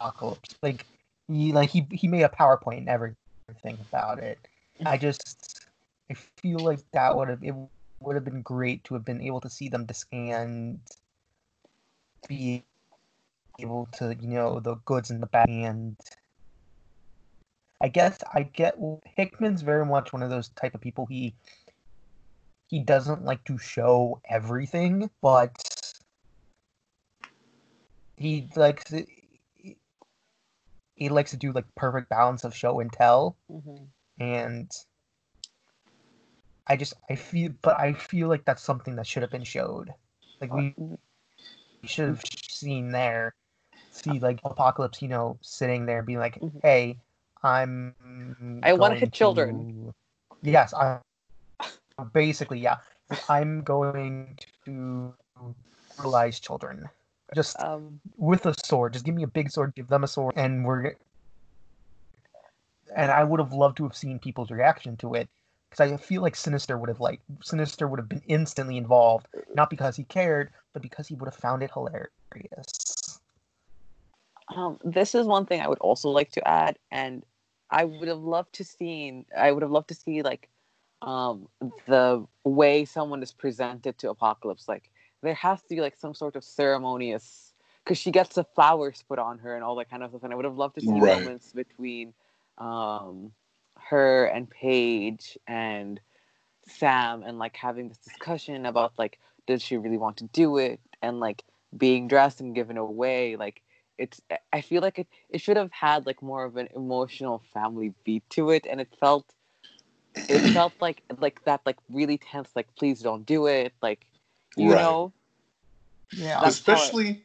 Apocalypse 0.00 0.56
like 0.62 0.86
he 1.28 1.52
like 1.52 1.70
he 1.70 1.86
he 1.92 2.08
made 2.08 2.22
a 2.22 2.28
PowerPoint 2.28 2.78
and 2.78 2.88
everything 2.88 3.78
about 3.88 4.18
it. 4.18 4.38
I 4.84 4.98
just 4.98 5.60
I 6.10 6.14
feel 6.14 6.58
like 6.58 6.80
that 6.92 7.16
would 7.16 7.28
have 7.28 7.42
it 7.42 7.54
would 8.00 8.16
have 8.16 8.24
been 8.24 8.42
great 8.42 8.84
to 8.84 8.94
have 8.94 9.04
been 9.04 9.22
able 9.22 9.40
to 9.40 9.50
see 9.50 9.68
them 9.68 9.86
dis- 9.86 10.04
and 10.12 10.80
be 12.28 12.64
able 13.58 13.88
to 13.98 14.16
you 14.20 14.28
know 14.28 14.60
the 14.60 14.76
goods 14.84 15.10
and 15.10 15.22
the 15.22 15.26
bad 15.26 15.48
and 15.48 15.96
I 17.80 17.88
guess 17.88 18.18
I 18.32 18.44
get 18.44 18.78
Hickman's 19.16 19.62
very 19.62 19.84
much 19.84 20.12
one 20.12 20.22
of 20.22 20.30
those 20.30 20.48
type 20.50 20.74
of 20.74 20.80
people 20.80 21.06
he 21.06 21.34
he 22.68 22.80
doesn't 22.80 23.24
like 23.24 23.44
to 23.44 23.58
show 23.58 24.20
everything 24.28 25.10
but 25.20 25.52
he 28.16 28.48
likes 28.56 28.84
to, 28.84 29.04
he 30.94 31.08
likes 31.08 31.32
to 31.32 31.36
do 31.36 31.52
like 31.52 31.66
perfect 31.74 32.08
balance 32.08 32.44
of 32.44 32.54
show 32.54 32.80
and 32.80 32.92
tell 32.92 33.36
Mhm. 33.50 33.88
and 34.18 34.70
I 36.66 36.76
just 36.76 36.94
I 37.10 37.16
feel 37.16 37.52
but 37.60 37.78
I 37.78 37.92
feel 37.92 38.28
like 38.28 38.44
that's 38.44 38.62
something 38.62 38.96
that 38.96 39.06
should 39.06 39.22
have 39.22 39.30
been 39.30 39.44
showed. 39.44 39.92
Like 40.40 40.52
we, 40.52 40.74
we 40.78 41.88
should 41.88 42.08
have 42.08 42.22
seen 42.48 42.90
there 42.90 43.34
see 43.94 44.18
like 44.18 44.40
apocalypse, 44.44 45.00
you 45.00 45.08
know, 45.08 45.38
sitting 45.40 45.86
there 45.86 46.02
being 46.02 46.18
like, 46.18 46.40
Mhm. 46.40 46.60
"Hey, 46.62 46.98
I'm 47.42 47.94
I 48.62 48.72
wanna 48.74 48.96
hit 48.96 49.12
children." 49.12 49.94
Yes, 50.42 50.74
I 50.74 51.00
basically 52.12 52.60
yeah. 52.60 52.78
I'm 53.28 53.62
going 53.62 54.38
to 54.64 55.14
brutalize 55.96 56.40
children. 56.40 56.88
Just 57.34 57.60
Um, 57.60 58.00
with 58.16 58.46
a 58.46 58.54
sword. 58.64 58.94
Just 58.94 59.04
give 59.04 59.14
me 59.14 59.22
a 59.22 59.28
big 59.28 59.50
sword, 59.50 59.74
give 59.74 59.88
them 59.88 60.04
a 60.04 60.08
sword, 60.08 60.34
and 60.36 60.64
we're. 60.64 60.96
And 62.96 63.10
I 63.10 63.24
would 63.24 63.40
have 63.40 63.52
loved 63.52 63.76
to 63.78 63.82
have 63.84 63.96
seen 63.96 64.18
people's 64.18 64.50
reaction 64.50 64.96
to 64.98 65.14
it, 65.14 65.28
because 65.68 65.92
I 65.92 65.96
feel 65.96 66.22
like 66.22 66.36
Sinister 66.36 66.78
would 66.78 66.88
have 66.88 67.00
like 67.00 67.20
Sinister 67.42 67.86
would 67.88 67.98
have 67.98 68.08
been 68.08 68.22
instantly 68.26 68.76
involved, 68.76 69.28
not 69.54 69.68
because 69.68 69.96
he 69.96 70.04
cared, 70.04 70.50
but 70.72 70.80
because 70.82 71.08
he 71.08 71.14
would 71.14 71.26
have 71.26 71.36
found 71.36 71.62
it 71.62 71.72
hilarious. 71.72 73.03
Um, 74.48 74.78
this 74.84 75.14
is 75.14 75.26
one 75.26 75.46
thing 75.46 75.60
I 75.60 75.68
would 75.68 75.78
also 75.78 76.10
like 76.10 76.32
to 76.32 76.46
add, 76.46 76.78
and 76.90 77.24
I 77.70 77.84
would 77.84 78.08
have 78.08 78.20
loved 78.20 78.54
to 78.54 78.64
seen. 78.64 79.24
I 79.36 79.52
would 79.52 79.62
have 79.62 79.70
loved 79.70 79.88
to 79.88 79.94
see 79.94 80.22
like 80.22 80.48
um, 81.02 81.48
the 81.86 82.26
way 82.44 82.84
someone 82.84 83.22
is 83.22 83.32
presented 83.32 83.98
to 83.98 84.10
Apocalypse. 84.10 84.68
Like 84.68 84.90
there 85.22 85.34
has 85.34 85.62
to 85.62 85.74
be 85.74 85.80
like 85.80 85.96
some 85.96 86.14
sort 86.14 86.36
of 86.36 86.44
ceremonious, 86.44 87.54
because 87.82 87.98
she 87.98 88.10
gets 88.10 88.34
the 88.34 88.44
flowers 88.44 89.02
put 89.08 89.18
on 89.18 89.38
her 89.38 89.54
and 89.54 89.64
all 89.64 89.76
that 89.76 89.90
kind 89.90 90.02
of 90.02 90.10
stuff. 90.10 90.22
And 90.24 90.32
I 90.32 90.36
would 90.36 90.44
have 90.44 90.56
loved 90.56 90.74
to 90.74 90.82
see 90.82 90.88
Right. 90.88 91.16
moments 91.16 91.52
between 91.52 92.12
um, 92.58 93.32
her 93.78 94.26
and 94.26 94.48
Paige 94.48 95.38
and 95.46 96.00
Sam, 96.68 97.22
and 97.22 97.38
like 97.38 97.56
having 97.56 97.88
this 97.88 97.98
discussion 97.98 98.66
about 98.66 98.92
like, 98.98 99.18
does 99.46 99.62
she 99.62 99.78
really 99.78 99.98
want 99.98 100.18
to 100.18 100.24
do 100.24 100.58
it, 100.58 100.80
and 101.02 101.18
like 101.18 101.44
being 101.76 102.08
dressed 102.08 102.40
and 102.40 102.54
given 102.54 102.76
away, 102.76 103.36
like 103.36 103.62
it's 103.98 104.20
i 104.52 104.60
feel 104.60 104.82
like 104.82 104.98
it, 104.98 105.08
it 105.30 105.40
should 105.40 105.56
have 105.56 105.70
had 105.72 106.06
like 106.06 106.22
more 106.22 106.44
of 106.44 106.56
an 106.56 106.68
emotional 106.74 107.42
family 107.52 107.92
beat 108.04 108.28
to 108.30 108.50
it 108.50 108.66
and 108.70 108.80
it 108.80 108.88
felt 109.00 109.34
it 110.28 110.44
felt 110.52 110.74
like 110.80 111.02
like 111.18 111.42
that 111.44 111.60
like 111.66 111.76
really 111.90 112.18
tense 112.18 112.50
like 112.56 112.68
please 112.76 113.00
don't 113.00 113.26
do 113.26 113.46
it 113.46 113.72
like 113.82 114.06
you 114.56 114.74
Right. 114.74 114.76
know 114.76 115.12
Yeah, 116.12 116.38
That's 116.40 116.60
how 116.66 116.84
it- 116.86 116.96
especially 116.96 117.24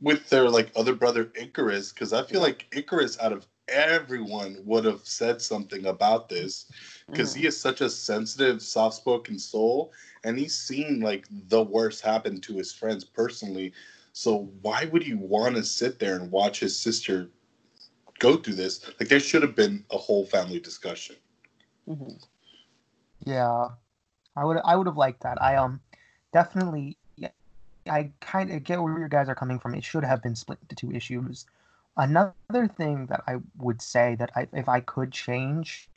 with 0.00 0.28
their 0.30 0.48
like 0.50 0.70
other 0.76 0.94
brother 0.94 1.32
Icarus, 1.34 1.92
because 1.92 2.12
I 2.12 2.22
feel 2.22 2.40
like 2.40 2.66
Icarus 2.72 3.18
out 3.20 3.32
of 3.32 3.46
everyone 3.68 4.58
would 4.64 4.84
have 4.84 5.00
said 5.06 5.40
something 5.40 5.86
about 5.86 6.28
this 6.28 6.70
because 7.10 7.32
Mhm. 7.32 7.38
he 7.40 7.46
is 7.46 7.58
such 7.60 7.80
a 7.80 7.88
sensitive, 7.90 8.62
soft-spoken 8.62 9.38
soul, 9.38 9.92
and 10.24 10.38
he's 10.38 10.56
seen 10.56 11.00
like 11.00 11.26
the 11.30 11.62
worst 11.62 12.02
happen 12.02 12.40
to 12.42 12.56
his 12.56 12.72
friends 12.72 13.04
personally. 13.04 13.72
So 14.18 14.50
why 14.62 14.84
would 14.86 15.04
he 15.04 15.14
want 15.14 15.54
to 15.54 15.62
sit 15.62 16.00
there 16.00 16.16
and 16.16 16.32
watch 16.32 16.58
his 16.58 16.76
sister 16.76 17.30
go 18.18 18.36
through 18.36 18.56
this? 18.56 18.84
Like 18.98 19.08
there 19.08 19.20
should 19.20 19.42
have 19.42 19.54
been 19.54 19.84
a 19.92 19.96
whole 19.96 20.26
family 20.26 20.58
discussion. 20.58 21.14
Mhm. 21.86 22.20
yeah. 23.24 23.68
I 24.34 24.44
would 24.44 24.56
I 24.64 24.74
would 24.74 24.88
have 24.88 24.96
liked 24.96 25.22
that. 25.22 25.40
I 25.40 25.54
um 25.54 25.80
definitely 26.32 26.96
I 27.88 28.10
kind 28.20 28.50
of 28.50 28.64
get 28.64 28.82
where 28.82 28.98
you 28.98 29.08
guys 29.08 29.28
are 29.28 29.36
coming 29.36 29.60
from. 29.60 29.76
It 29.76 29.84
should 29.84 30.02
have 30.02 30.20
been 30.20 30.34
split 30.34 30.58
into 30.62 30.74
two 30.74 30.90
issues. 30.90 31.46
Another 31.96 32.66
thing 32.76 33.06
that 33.06 33.22
I 33.28 33.36
would 33.56 33.80
say 33.80 34.16
that 34.16 34.32
I, 34.34 34.48
if 34.52 34.68
I 34.68 34.80
could 34.80 35.12
change 35.12 35.88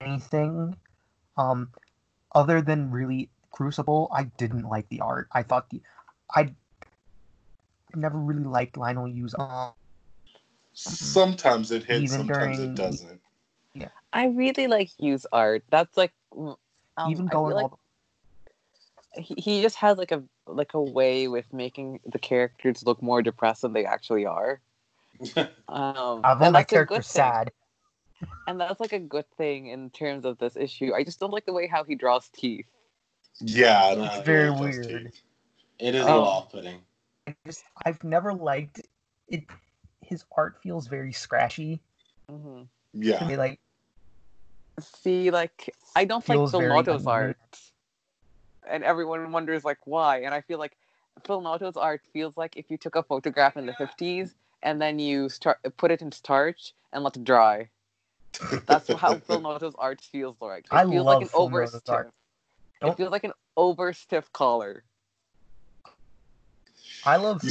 anything, 0.00 0.76
um, 1.36 1.70
other 2.34 2.60
than 2.60 2.90
really 2.90 3.30
Crucible, 3.52 4.08
I 4.12 4.24
didn't 4.24 4.68
like 4.68 4.88
the 4.88 5.02
art. 5.02 5.28
I 5.30 5.44
thought 5.44 5.70
the 5.70 5.82
I 6.34 6.54
never 7.96 8.18
really 8.18 8.44
liked 8.44 8.76
Leinil 8.76 9.14
Yu's 9.14 9.34
um, 9.38 9.72
Sometimes 10.74 11.70
it 11.70 11.84
hits, 11.84 12.12
Even 12.12 12.26
sometimes 12.26 12.56
during- 12.56 12.70
it 12.70 12.74
doesn't. 12.74 13.20
Yeah, 13.74 13.88
i 14.12 14.26
really 14.26 14.66
like 14.66 14.90
Yu's 14.98 15.26
art 15.32 15.64
that's 15.70 15.96
like 15.96 16.12
um, 16.36 16.56
even 17.08 17.26
going 17.26 17.52
feel 17.52 17.56
like 17.56 17.70
all 17.72 17.78
he, 19.14 19.34
he 19.38 19.62
just 19.62 19.76
has 19.76 19.96
like 19.96 20.12
a 20.12 20.22
like 20.46 20.74
a 20.74 20.82
way 20.82 21.26
with 21.26 21.50
making 21.54 22.00
the 22.04 22.18
characters 22.18 22.82
look 22.84 23.00
more 23.02 23.22
depressed 23.22 23.62
than 23.62 23.72
they 23.72 23.86
actually 23.86 24.26
are 24.26 24.60
um 25.36 25.46
although 25.68 26.44
and 26.44 26.52
my 26.52 26.60
that's 26.60 26.72
a 26.72 26.74
character's 26.74 27.06
sad. 27.06 27.50
and 28.46 28.60
that's 28.60 28.78
like 28.80 28.92
a 28.92 28.98
good 28.98 29.24
thing 29.38 29.68
in 29.68 29.88
terms 29.88 30.26
of 30.26 30.36
this 30.36 30.54
issue 30.56 30.92
i 30.94 31.02
just 31.02 31.18
don't 31.18 31.32
like 31.32 31.46
the 31.46 31.52
way 31.54 31.66
how 31.66 31.82
he 31.82 31.94
draws 31.94 32.28
teeth 32.34 32.66
Yeah, 33.40 33.82
I 33.82 33.94
don't 33.94 34.04
It's 34.04 34.26
very 34.26 34.50
weird. 34.50 35.04
teeth. 35.04 35.22
It 35.78 35.94
is 35.94 36.02
a 36.02 36.10
little 36.10 36.24
off-putting. 36.28 36.80
I 37.26 37.34
just 37.46 37.64
I've 37.84 38.02
never 38.04 38.32
liked 38.32 38.80
it. 39.28 39.44
His 40.00 40.24
art 40.36 40.56
feels 40.62 40.88
very 40.88 41.12
scratchy. 41.12 41.80
hmm 42.28 42.62
to 42.62 42.66
Yeah, 42.94 43.26
me, 43.26 43.36
like 43.36 43.60
See, 44.80 45.30
like 45.30 45.74
I 45.94 46.04
don't 46.04 46.26
like 46.28 46.36
Feels 46.36 46.50
Phil 46.50 46.60
very 46.60 46.86
art, 47.06 47.36
and 48.68 48.82
everyone 48.84 49.30
wonders 49.32 49.64
like 49.64 49.78
why. 49.84 50.22
And 50.22 50.34
I 50.34 50.40
feel 50.40 50.58
like 50.58 50.76
Phil 51.26 51.40
Noto's 51.40 51.76
art 51.76 52.02
feels 52.12 52.36
like 52.36 52.56
if 52.56 52.70
you 52.70 52.78
took 52.78 52.96
a 52.96 53.02
photograph 53.02 53.56
in 53.56 53.66
the 53.66 53.74
fifties 53.74 54.34
and 54.62 54.80
then 54.80 54.98
you 54.98 55.28
start 55.28 55.58
put 55.76 55.90
it 55.90 56.02
in 56.02 56.10
starch 56.10 56.72
and 56.92 57.04
let 57.04 57.16
it 57.16 57.24
dry. 57.24 57.68
That's 58.66 58.88
how 58.88 59.14
Phil 59.26 59.40
Noto's 59.40 59.74
art 59.78 60.00
feels 60.00 60.36
like. 60.40 60.66
It 60.66 60.72
I 60.72 60.84
feels 60.84 61.06
love 61.06 61.06
like 61.06 61.22
an 61.22 61.28
Phil 61.28 61.40
over 61.42 61.66
stiff. 61.66 62.06
It 62.82 62.96
feels 62.96 63.10
like 63.10 63.24
an 63.24 63.32
over 63.56 63.92
stiff 63.92 64.32
collar. 64.32 64.84
I 67.04 67.16
love 67.16 67.42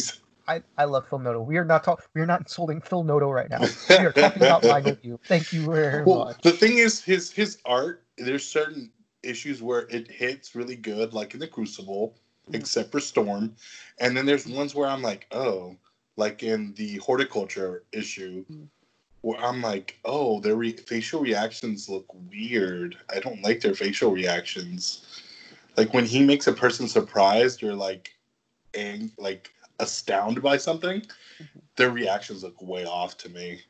I, 0.47 0.61
I 0.77 0.85
love 0.85 1.07
Phil 1.07 1.19
Noto. 1.19 1.41
We 1.41 1.57
are 1.57 1.65
not 1.65 1.83
talking. 1.83 2.05
We 2.13 2.21
are 2.21 2.25
not 2.25 2.41
insulting 2.41 2.81
Phil 2.81 3.03
Noto 3.03 3.29
right 3.29 3.49
now. 3.49 3.59
We 3.89 4.05
are 4.05 4.11
talking 4.11 4.41
about 4.43 4.63
Leinil 4.63 4.97
Yu. 5.03 5.19
Thank 5.27 5.53
you 5.53 5.65
very 5.65 6.05
well, 6.05 6.25
much. 6.25 6.41
the 6.41 6.51
thing 6.51 6.77
is, 6.77 7.01
his 7.01 7.31
his 7.31 7.57
art. 7.65 8.03
There's 8.17 8.45
certain 8.45 8.91
issues 9.23 9.61
where 9.61 9.81
it 9.89 10.09
hits 10.09 10.55
really 10.55 10.75
good, 10.75 11.13
like 11.13 11.33
in 11.33 11.39
the 11.39 11.47
Crucible, 11.47 12.15
Mhm. 12.49 12.55
except 12.55 12.91
for 12.91 12.99
Storm, 12.99 13.55
and 13.99 14.17
then 14.17 14.25
there's 14.25 14.47
ones 14.47 14.73
where 14.73 14.87
I'm 14.89 15.01
like, 15.03 15.27
oh, 15.31 15.75
like 16.17 16.43
in 16.43 16.73
the 16.73 16.97
Hordeculture 16.99 17.81
issue, 17.91 18.43
Mhm. 18.51 18.67
where 19.21 19.39
I'm 19.39 19.61
like, 19.61 19.99
oh, 20.05 20.39
their 20.39 20.55
re- 20.55 20.71
facial 20.75 21.21
reactions 21.21 21.87
look 21.87 22.05
weird. 22.31 22.97
I 23.09 23.19
don't 23.19 23.43
like 23.43 23.61
their 23.61 23.75
facial 23.75 24.11
reactions. 24.11 25.05
Like 25.77 25.93
when 25.93 26.05
he 26.05 26.23
makes 26.25 26.47
a 26.47 26.53
person 26.53 26.87
surprised 26.87 27.63
or 27.63 27.75
like, 27.75 28.13
and 28.73 29.11
like 29.17 29.51
astounded 29.79 30.43
by 30.43 30.57
something, 30.57 31.03
their 31.75 31.91
reactions 31.91 32.43
look 32.43 32.61
way 32.61 32.85
off 32.85 33.17
to 33.17 33.29
me. 33.29 33.61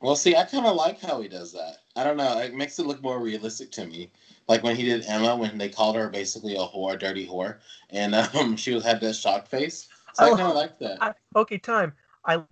Well, 0.00 0.16
see, 0.16 0.36
I 0.36 0.44
kind 0.44 0.66
of 0.66 0.76
like 0.76 1.00
how 1.00 1.20
he 1.20 1.28
does 1.28 1.52
that. 1.52 1.78
I 1.96 2.04
don't 2.04 2.16
know. 2.16 2.38
It 2.38 2.54
makes 2.54 2.78
it 2.78 2.86
look 2.86 3.02
more 3.02 3.18
realistic 3.18 3.70
to 3.72 3.86
me. 3.86 4.10
Like 4.48 4.62
when 4.62 4.76
he 4.76 4.84
did 4.84 5.04
Emma, 5.06 5.34
when 5.34 5.58
they 5.58 5.68
called 5.68 5.96
her 5.96 6.08
basically 6.08 6.54
a 6.54 6.58
whore, 6.60 6.98
dirty 6.98 7.26
whore, 7.26 7.56
and 7.90 8.14
um, 8.14 8.56
she 8.58 8.74
was 8.74 8.84
had 8.84 9.00
that 9.00 9.14
shock 9.14 9.48
face. 9.48 9.88
So 10.14 10.24
I 10.26 10.30
Oh. 10.30 10.36
kind 10.36 10.48
of 10.48 10.54
like 10.54 10.78
that. 10.78 10.98
I, 11.00 11.12
okay, 11.34 11.58
time. 11.58 11.92
I 12.24 12.42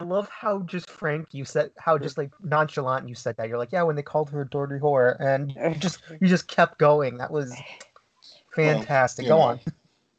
I 0.00 0.04
love 0.04 0.28
how 0.28 0.60
just 0.60 0.88
frank 0.90 1.28
you 1.32 1.44
said 1.44 1.70
how 1.76 1.98
just 1.98 2.16
like 2.16 2.30
nonchalant 2.42 3.08
you 3.08 3.14
said 3.14 3.36
that. 3.36 3.48
You're 3.48 3.58
like, 3.58 3.72
yeah, 3.72 3.82
when 3.82 3.96
they 3.96 4.02
called 4.02 4.30
her 4.30 4.44
dirty 4.44 4.78
whore, 4.78 5.20
and 5.20 5.52
you 5.74 5.78
just 5.80 6.00
you 6.20 6.28
just 6.28 6.48
kept 6.48 6.78
going. 6.78 7.18
That 7.18 7.30
was 7.30 7.52
fantastic. 8.54 9.24
you 9.24 9.30
Go 9.30 9.38
know. 9.38 9.42
on. 9.42 9.60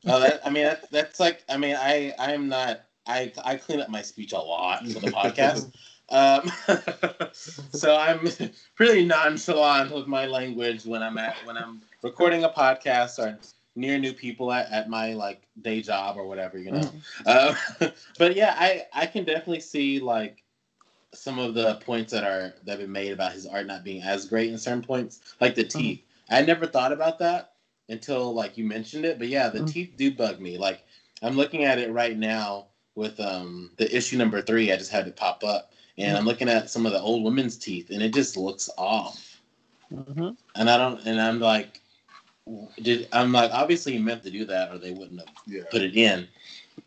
Oh, 0.05 0.19
that, 0.19 0.41
I 0.45 0.49
mean, 0.49 0.63
that, 0.63 0.89
that's 0.91 1.19
like, 1.19 1.43
I 1.49 1.57
mean, 1.57 1.75
I, 1.75 2.13
I 2.19 2.33
am 2.33 2.47
not, 2.49 2.81
I, 3.07 3.31
I 3.43 3.55
clean 3.55 3.81
up 3.81 3.89
my 3.89 4.01
speech 4.01 4.33
a 4.33 4.37
lot 4.37 4.85
for 4.87 4.99
the 4.99 5.11
podcast. 5.11 5.73
Um, 6.11 6.51
so 7.33 7.95
I'm 7.95 8.27
pretty 8.75 9.05
nonchalant 9.05 9.93
with 9.93 10.07
my 10.07 10.25
language 10.25 10.85
when 10.85 11.03
I'm 11.03 11.17
at 11.17 11.35
when 11.45 11.55
I'm 11.55 11.81
recording 12.01 12.43
a 12.43 12.49
podcast 12.49 13.19
or 13.19 13.37
near 13.75 13.97
new 13.99 14.13
people 14.13 14.51
at, 14.51 14.71
at 14.71 14.89
my 14.89 15.13
like 15.13 15.43
day 15.61 15.81
job 15.81 16.17
or 16.17 16.25
whatever, 16.27 16.57
you 16.57 16.71
know. 16.71 16.91
Uh, 17.25 17.53
but 18.17 18.35
yeah, 18.35 18.55
I 18.57 18.85
I 18.93 19.05
can 19.05 19.23
definitely 19.23 19.61
see 19.61 19.99
like 19.99 20.43
some 21.13 21.39
of 21.39 21.53
the 21.53 21.75
points 21.75 22.11
that 22.11 22.23
are 22.23 22.55
that 22.63 22.71
have 22.71 22.79
been 22.79 22.91
made 22.91 23.11
about 23.11 23.33
his 23.33 23.45
art 23.45 23.67
not 23.67 23.83
being 23.83 24.01
as 24.01 24.25
great 24.25 24.49
in 24.49 24.57
certain 24.57 24.81
points, 24.81 25.35
like 25.39 25.55
the 25.55 25.63
teeth. 25.63 26.01
I 26.29 26.41
never 26.41 26.65
thought 26.65 26.91
about 26.91 27.19
that 27.19 27.53
until 27.89 28.33
like 28.33 28.57
you 28.57 28.63
mentioned 28.63 29.05
it. 29.05 29.19
But 29.19 29.27
yeah, 29.27 29.49
the 29.49 29.59
Mhm. 29.61 29.71
teeth 29.71 29.93
do 29.97 30.11
bug 30.11 30.39
me. 30.39 30.57
Like 30.57 30.85
I'm 31.21 31.35
looking 31.35 31.63
at 31.65 31.79
it 31.79 31.91
right 31.91 32.17
now 32.17 32.67
with 32.95 33.19
um 33.19 33.71
the 33.77 33.93
issue 33.95 34.17
number 34.17 34.41
three. 34.41 34.71
I 34.71 34.77
just 34.77 34.91
had 34.91 35.07
it 35.07 35.15
pop 35.15 35.43
up, 35.43 35.71
and 35.97 36.17
I'm 36.17 36.25
looking 36.25 36.49
at 36.49 36.69
some 36.69 36.85
of 36.85 36.91
the 36.93 37.01
old 37.01 37.23
women's 37.23 37.57
teeth, 37.57 37.89
and 37.89 38.01
it 38.01 38.13
just 38.13 38.37
looks 38.37 38.69
off. 38.77 39.41
Mhm. 39.91 40.37
And 40.55 40.69
I 40.69 40.77
don't, 40.77 41.03
and 41.05 41.19
I'm 41.19 41.39
like, 41.39 41.81
did 42.81 43.07
I'm 43.11 43.31
like 43.31 43.51
obviously 43.51 43.93
he 43.93 43.99
meant 43.99 44.23
to 44.23 44.31
do 44.31 44.45
that, 44.45 44.71
or 44.71 44.77
they 44.77 44.91
wouldn't 44.91 45.19
have 45.19 45.29
Yeah. 45.47 45.63
put 45.71 45.81
it 45.81 45.95
in, 45.95 46.27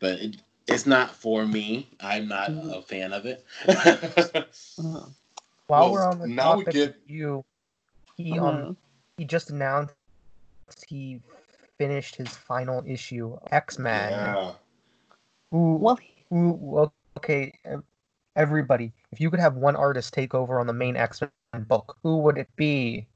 but 0.00 0.18
it, 0.20 0.36
it's 0.68 0.86
not 0.86 1.10
for 1.14 1.44
me. 1.46 1.88
I'm 2.00 2.28
not 2.28 2.50
Mhm. 2.50 2.78
a 2.78 2.82
fan 2.82 3.12
of 3.12 3.26
it. 3.26 3.44
Mhm. 3.66 5.12
While 5.66 5.80
Well, 5.84 5.92
we're 5.92 6.06
on 6.06 6.18
the 6.18 6.26
now 6.28 6.56
we 6.56 6.64
topic 6.64 6.74
get- 6.74 6.96
you, 7.06 7.44
he 8.16 8.38
um 8.38 8.44
Mhm. 8.56 8.76
he 9.16 9.24
just 9.24 9.50
announced 9.50 9.94
he 10.88 11.20
finished 11.78 12.16
his 12.16 12.28
final 12.28 12.82
issue 12.86 13.36
X 13.50 13.78
Men. 13.78 14.12
Yeah. 14.12 14.52
Who, 15.50 15.76
Well, 15.76 15.98
who, 16.30 16.90
okay, 17.18 17.52
everybody, 18.36 18.92
if 19.10 19.20
you 19.20 19.30
could 19.30 19.40
have 19.40 19.56
one 19.56 19.76
artist 19.76 20.14
take 20.14 20.34
over 20.34 20.58
on 20.60 20.66
the 20.66 20.72
main 20.72 20.96
X 20.96 21.20
Men 21.52 21.64
book, 21.64 21.96
who 22.02 22.18
would 22.18 22.38
it 22.38 22.48
be? 22.56 23.06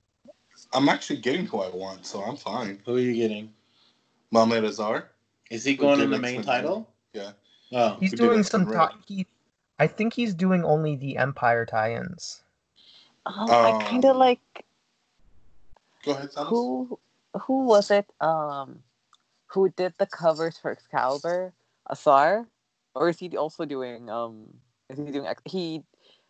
I'm 0.72 0.88
actually 0.88 1.18
getting 1.20 1.46
who 1.46 1.60
I 1.60 1.68
want, 1.68 2.06
so 2.06 2.22
I'm 2.22 2.36
fine. 2.36 2.80
Who 2.84 2.96
are 2.96 3.00
you 3.00 3.14
getting? 3.14 3.52
Mohamed 4.30 4.64
Asrar. 4.64 5.04
Is 5.50 5.64
he 5.64 5.76
going 5.76 6.00
in 6.00 6.10
the 6.10 6.18
main 6.18 6.40
X-Men? 6.40 6.56
title? 6.56 6.88
Yeah. 7.12 7.32
Oh, 7.72 7.96
He's 8.00 8.12
doing 8.12 8.40
X-Men 8.40 8.66
some. 8.66 8.88
Ti- 8.88 8.96
he, 9.06 9.26
I 9.78 9.86
think 9.86 10.14
he's 10.14 10.34
doing 10.34 10.64
only 10.64 10.96
the 10.96 11.16
Empire 11.18 11.66
tie-ins. 11.66 12.42
um, 13.26 13.50
I 13.50 13.72
kind 13.84 14.04
of 14.04 14.16
like. 14.16 14.40
Go 16.04 16.12
ahead, 16.12 16.32
Thomas. 16.32 16.50
who 16.50 16.98
who 17.38 17.64
was 17.64 17.90
it? 17.90 18.06
Um, 18.20 18.80
who 19.48 19.68
did 19.70 19.94
the 19.98 20.06
covers 20.06 20.58
for 20.58 20.70
Excalibur? 20.70 21.52
Asrar, 21.90 22.46
or 22.94 23.08
is 23.08 23.18
he 23.18 23.36
also 23.36 23.64
doing 23.64 24.10
um? 24.10 24.46
Is 24.90 24.98
he 24.98 25.10
doing 25.10 25.26
he? 25.44 25.82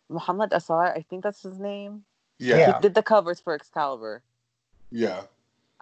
Muhammad 0.09 0.51
Asrar, 0.51 0.95
I 0.95 1.01
think 1.09 1.23
that's 1.23 1.43
his 1.43 1.59
name. 1.59 2.03
Yeah, 2.39 2.57
Yeah. 2.57 2.75
He 2.75 2.81
did 2.81 2.95
the 2.95 3.03
covers 3.03 3.39
for 3.39 3.53
Excalibur. 3.53 4.23
yeah. 4.91 5.23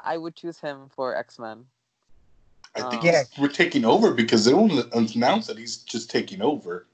I 0.03 0.17
would 0.17 0.35
choose 0.35 0.59
him 0.59 0.89
for 0.89 1.15
X 1.15 1.39
Men. 1.39 1.65
I 2.75 2.81
think 2.81 3.03
Um, 3.03 3.05
Yeah. 3.05 3.23
we're 3.39 3.47
taking 3.49 3.85
over 3.85 4.13
because 4.13 4.45
they 4.45 4.51
don't 4.51 4.93
announce 5.15 5.47
that 5.47 5.57
he's 5.57 5.77
just 5.77 6.09
taking 6.09 6.41
over. 6.41 6.87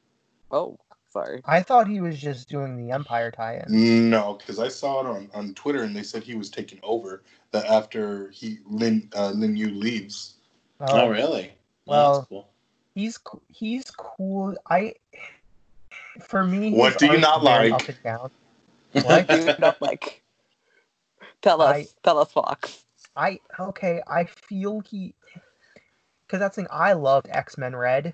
Oh, 0.52 0.78
sorry. 1.12 1.42
I 1.46 1.62
thought 1.62 1.88
he 1.88 2.02
was 2.02 2.20
just 2.20 2.50
doing 2.50 2.78
the 2.78 2.94
Empire 2.94 3.32
tie-in. 3.32 4.10
No, 4.10 4.34
because 4.34 4.60
I 4.60 4.68
saw 4.68 5.02
it 5.02 5.08
on, 5.08 5.30
on 5.34 5.54
Twitter 5.54 5.84
and 5.84 5.96
they 5.96 6.04
said 6.04 6.24
he 6.24 6.36
was 6.36 6.50
taking 6.50 6.80
over. 6.84 7.24
That 7.52 7.66
after 7.66 8.30
he 8.30 8.60
Lin 8.66 9.10
uh, 9.14 9.32
Lin 9.32 9.58
Yu 9.58 9.72
leaves. 9.72 10.36
Oh, 10.80 11.10
really? 11.10 11.52
well, 11.86 12.14
that's 12.14 12.28
cool. 12.30 12.50
he's 12.96 13.20
he's 13.50 13.92
cool. 13.92 14.56
I 14.70 14.94
for 16.22 16.46
me, 16.46 16.72
What 16.72 16.98
do 16.98 17.08
you 17.08 17.18
not 17.18 17.44
like? 17.44 17.74
Up 17.74 17.88
and 17.90 18.04
down. 18.04 18.32
What? 19.04 19.30
You 19.30 19.54
don't 19.60 19.82
like. 19.82 20.24
Tell 21.42 21.62
us. 21.62 21.76
I- 21.76 21.88
tell 22.04 22.20
us, 22.20 22.32
Fox. 22.32 22.86
I 23.18 23.40
okay. 23.60 24.02
I 24.08 24.24
feel 24.24 24.80
he 24.80 25.14
because 26.26 26.40
that's 26.40 26.56
thing. 26.56 26.68
I 26.72 26.94
loved 26.94 27.28
X 27.30 27.58
Men 27.58 27.76
Red. 27.76 28.14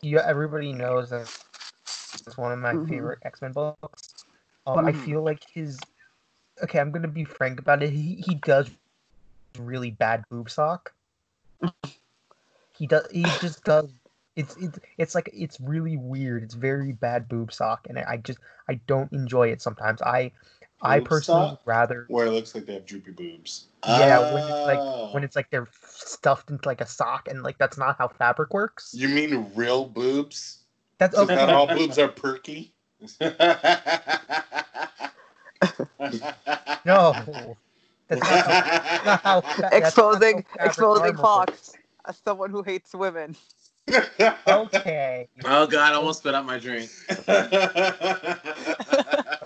You 0.00 0.18
everybody 0.18 0.72
knows 0.72 1.10
that 1.10 1.28
it's 2.26 2.36
one 2.36 2.52
of 2.52 2.58
my 2.58 2.76
Mhm. 2.76 2.88
favorite 2.88 3.18
X 3.24 3.42
Men 3.42 3.52
books. 3.52 4.24
Uh, 4.66 4.74
But 4.74 4.84
I 4.84 4.92
feel 4.92 5.22
like 5.24 5.42
his. 5.52 5.78
Okay, 6.62 6.78
I'm 6.78 6.90
gonna 6.92 7.08
be 7.08 7.24
frank 7.24 7.60
about 7.60 7.82
it. 7.82 7.90
He 7.90 8.16
he 8.16 8.34
does 8.36 8.70
really 9.58 9.90
bad 9.90 10.24
boob 10.30 10.50
sock. 10.50 10.92
he 12.78 12.86
does. 12.86 13.06
He 13.10 13.24
just 13.40 13.64
does. 13.64 13.90
It's 14.36 14.56
it's 14.56 14.78
it's 14.98 15.14
like 15.14 15.30
it's 15.32 15.60
really 15.60 15.96
weird. 15.96 16.42
It's 16.42 16.54
very 16.54 16.92
bad 16.92 17.28
boob 17.28 17.52
sock, 17.52 17.86
and 17.88 17.98
I, 17.98 18.04
I 18.12 18.16
just 18.18 18.38
I 18.68 18.74
don't 18.86 19.12
enjoy 19.12 19.48
it 19.48 19.60
sometimes. 19.60 20.00
I 20.02 20.32
I 20.82 21.00
personally 21.00 21.48
sock? 21.48 21.60
rather 21.66 22.06
Where 22.08 22.26
it 22.26 22.30
looks 22.30 22.54
like 22.54 22.66
they 22.66 22.74
have 22.74 22.86
droopy 22.86 23.12
boobs. 23.12 23.66
Yeah, 23.86 24.32
when 24.32 24.42
it's 24.48 24.66
like 24.66 24.78
Oh. 24.80 25.08
when 25.12 25.24
it's 25.24 25.36
like 25.36 25.50
they're 25.50 25.68
stuffed 25.82 26.50
into 26.50 26.68
like 26.68 26.80
a 26.80 26.86
sock 26.86 27.28
and 27.28 27.42
like 27.42 27.58
that's 27.58 27.76
not 27.76 27.98
how 27.98 28.08
fabric 28.08 28.54
works. 28.54 28.94
You 28.94 29.08
mean 29.08 29.52
real 29.54 29.84
boobs? 29.84 30.59
That's 31.00 31.16
So 31.16 31.24
okay. 31.24 31.36
not 31.36 31.50
all 31.50 31.68
boobs 31.68 31.98
are 31.98 32.08
perky. 32.08 32.74
No, 36.84 37.58
that's 38.08 38.28
not 38.28 38.42
how, 38.44 38.56
not 39.02 39.20
how 39.24 39.42
fa- 39.42 39.72
exposing 39.72 40.44
how 40.58 40.72
exposing 40.72 40.90
armor 40.92 41.26
Fox 41.26 41.78
as 42.06 42.18
someone 42.24 42.50
who 42.50 42.62
hates 42.62 42.94
women. 42.94 43.36
Okay, 44.48 45.28
oh 45.44 45.66
god, 45.66 45.92
I 45.92 45.96
almost 45.96 46.20
spit 46.20 46.34
out 46.34 46.46
my 46.46 46.58
drink. 46.58 46.90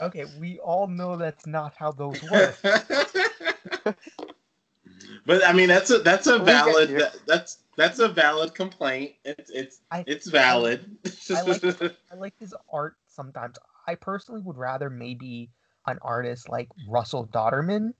okay, 0.02 0.26
we 0.26 0.58
all 0.60 0.86
know 0.88 1.16
that's 1.16 1.46
not 1.46 1.74
how 1.76 1.92
those 1.92 2.22
work. 2.22 2.58
but 5.26 5.46
I 5.46 5.52
mean, 5.52 5.68
that's 5.68 5.90
a 5.90 5.98
that's 6.00 6.26
a 6.28 6.38
valid 6.40 6.96
that, 6.96 7.16
that's 7.26 7.58
that's 7.76 7.98
a 7.98 8.08
valid 8.08 8.54
complaint. 8.54 9.12
It's 9.24 9.50
it's 9.50 9.80
I- 9.90 10.04
it's 10.06 10.28
valid. 10.28 10.96
I 11.34 11.42
like- 11.42 11.64
I 12.12 12.14
like 12.16 12.34
his 12.38 12.54
art 12.72 12.96
sometimes. 13.08 13.58
I 13.86 13.94
personally 13.96 14.40
would 14.42 14.56
rather 14.56 14.88
maybe 14.88 15.50
an 15.86 15.98
artist 16.02 16.48
like 16.48 16.68
Russell 16.88 17.26
Dauterman. 17.26 17.92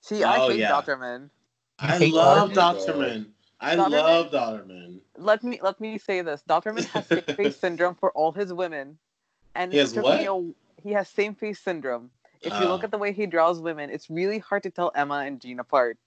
See, 0.00 0.22
oh, 0.24 0.28
I 0.28 0.38
Oh, 0.38 0.48
hate 0.48 0.58
yeah. 0.60 0.70
Dauterman. 0.70 1.30
I 1.78 1.98
hate 1.98 2.12
love 2.12 2.50
Dauterman. 2.50 2.54
Dauterman. 2.86 3.26
I 3.60 3.76
Dauterman? 3.76 3.90
love 3.90 4.30
Dauterman. 4.30 5.00
Let 5.16 5.42
me 5.42 5.58
let 5.62 5.80
me 5.80 5.98
say 5.98 6.20
this: 6.22 6.42
Dauterman 6.48 6.84
has 6.86 7.06
same 7.06 7.22
face 7.36 7.56
syndrome 7.56 7.94
for 7.96 8.12
all 8.12 8.30
his 8.32 8.52
women, 8.52 8.98
and 9.54 9.72
He 9.72 9.78
has 9.78 9.94
what? 9.94 10.20
a- 10.20 10.54
he 10.80 10.92
has 10.92 11.08
same 11.08 11.34
face 11.34 11.58
syndrome. 11.60 12.10
If 12.40 12.52
you 12.60 12.68
look 12.68 12.82
Oh. 12.82 12.84
at 12.84 12.90
the 12.92 12.98
way 12.98 13.12
he 13.12 13.26
draws 13.26 13.58
women, 13.58 13.90
it's 13.90 14.08
really 14.08 14.38
hard 14.38 14.62
to 14.62 14.70
tell 14.70 14.92
Emma 14.94 15.24
and 15.26 15.40
Jean 15.40 15.58
apart. 15.58 15.98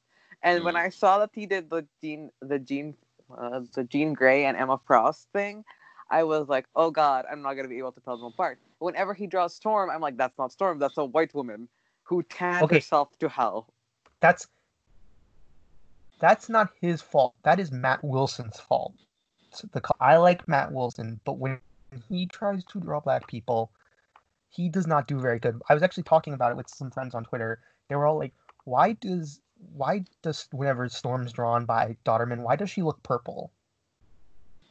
And 0.44 0.64
when 0.64 0.76
Mm. 0.76 0.78
I 0.78 0.90
saw 0.90 1.20
that 1.20 1.32
he 1.34 1.46
did 1.46 1.70
the 1.70 1.88
Jean, 2.02 2.32
the 2.42 2.60
Jean, 2.60 2.96
uh, 3.36 3.62
the 3.74 3.84
Jean 3.84 4.14
Grey 4.14 4.46
and 4.46 4.58
Emma 4.58 4.80
Frost 4.86 5.30
thing, 5.34 5.64
I 6.10 6.24
was 6.24 6.50
like, 6.50 6.68
oh 6.76 6.92
god, 6.92 7.26
I'm 7.32 7.42
not 7.42 7.54
gonna 7.56 7.68
be 7.70 7.80
able 7.80 7.92
to 7.94 8.02
tell 8.02 8.18
them 8.18 8.28
apart. 8.28 8.60
Whenever 8.80 9.14
he 9.14 9.28
draws 9.28 9.56
Storm, 9.56 9.90
I'm 9.90 10.02
like, 10.02 10.18
that's 10.18 10.38
not 10.38 10.52
Storm, 10.52 10.80
that's 10.80 10.98
a 10.98 11.06
white 11.06 11.34
woman 11.34 11.70
who 12.04 12.24
tanned 12.24 12.70
Okay. 12.70 12.72
herself 12.72 13.18
to 13.20 13.30
hell. 13.30 13.74
That's 14.22 14.48
that's 16.20 16.50
not 16.50 16.70
his 16.82 17.02
fault. 17.02 17.36
That 17.44 17.60
is 17.60 17.72
Matt 17.72 18.04
Wilson's 18.04 18.60
fault. 18.60 18.94
So 19.52 19.68
the 19.72 19.82
I 20.00 20.18
like 20.18 20.48
Matt 20.48 20.72
Wilson, 20.72 21.20
but 21.26 21.40
when 21.40 21.60
he 22.10 22.26
tries 22.28 22.64
to 22.66 22.80
draw 22.80 23.00
black 23.00 23.28
people, 23.28 23.72
he 24.50 24.70
does 24.70 24.88
not 24.88 25.08
do 25.08 25.20
very 25.20 25.40
good. 25.40 25.62
I 25.70 25.74
was 25.74 25.84
actually 25.84 26.04
talking 26.04 26.34
about 26.34 26.52
it 26.52 26.58
with 26.58 26.70
some 26.70 26.92
friends 26.92 27.14
on 27.16 27.24
Twitter. 27.26 27.60
They 27.90 27.96
were 27.96 28.06
all 28.06 28.18
like, 28.18 28.34
"Why 28.64 28.94
does 28.94 29.42
why 29.74 30.06
does 30.22 30.48
whenever 30.52 30.90
Storm's 30.90 31.34
drawn 31.34 31.66
by 31.66 31.98
Dauterman, 32.06 32.42
why 32.44 32.56
does 32.56 32.70
she 32.70 32.82
look 32.82 33.02
purple?" 33.04 33.52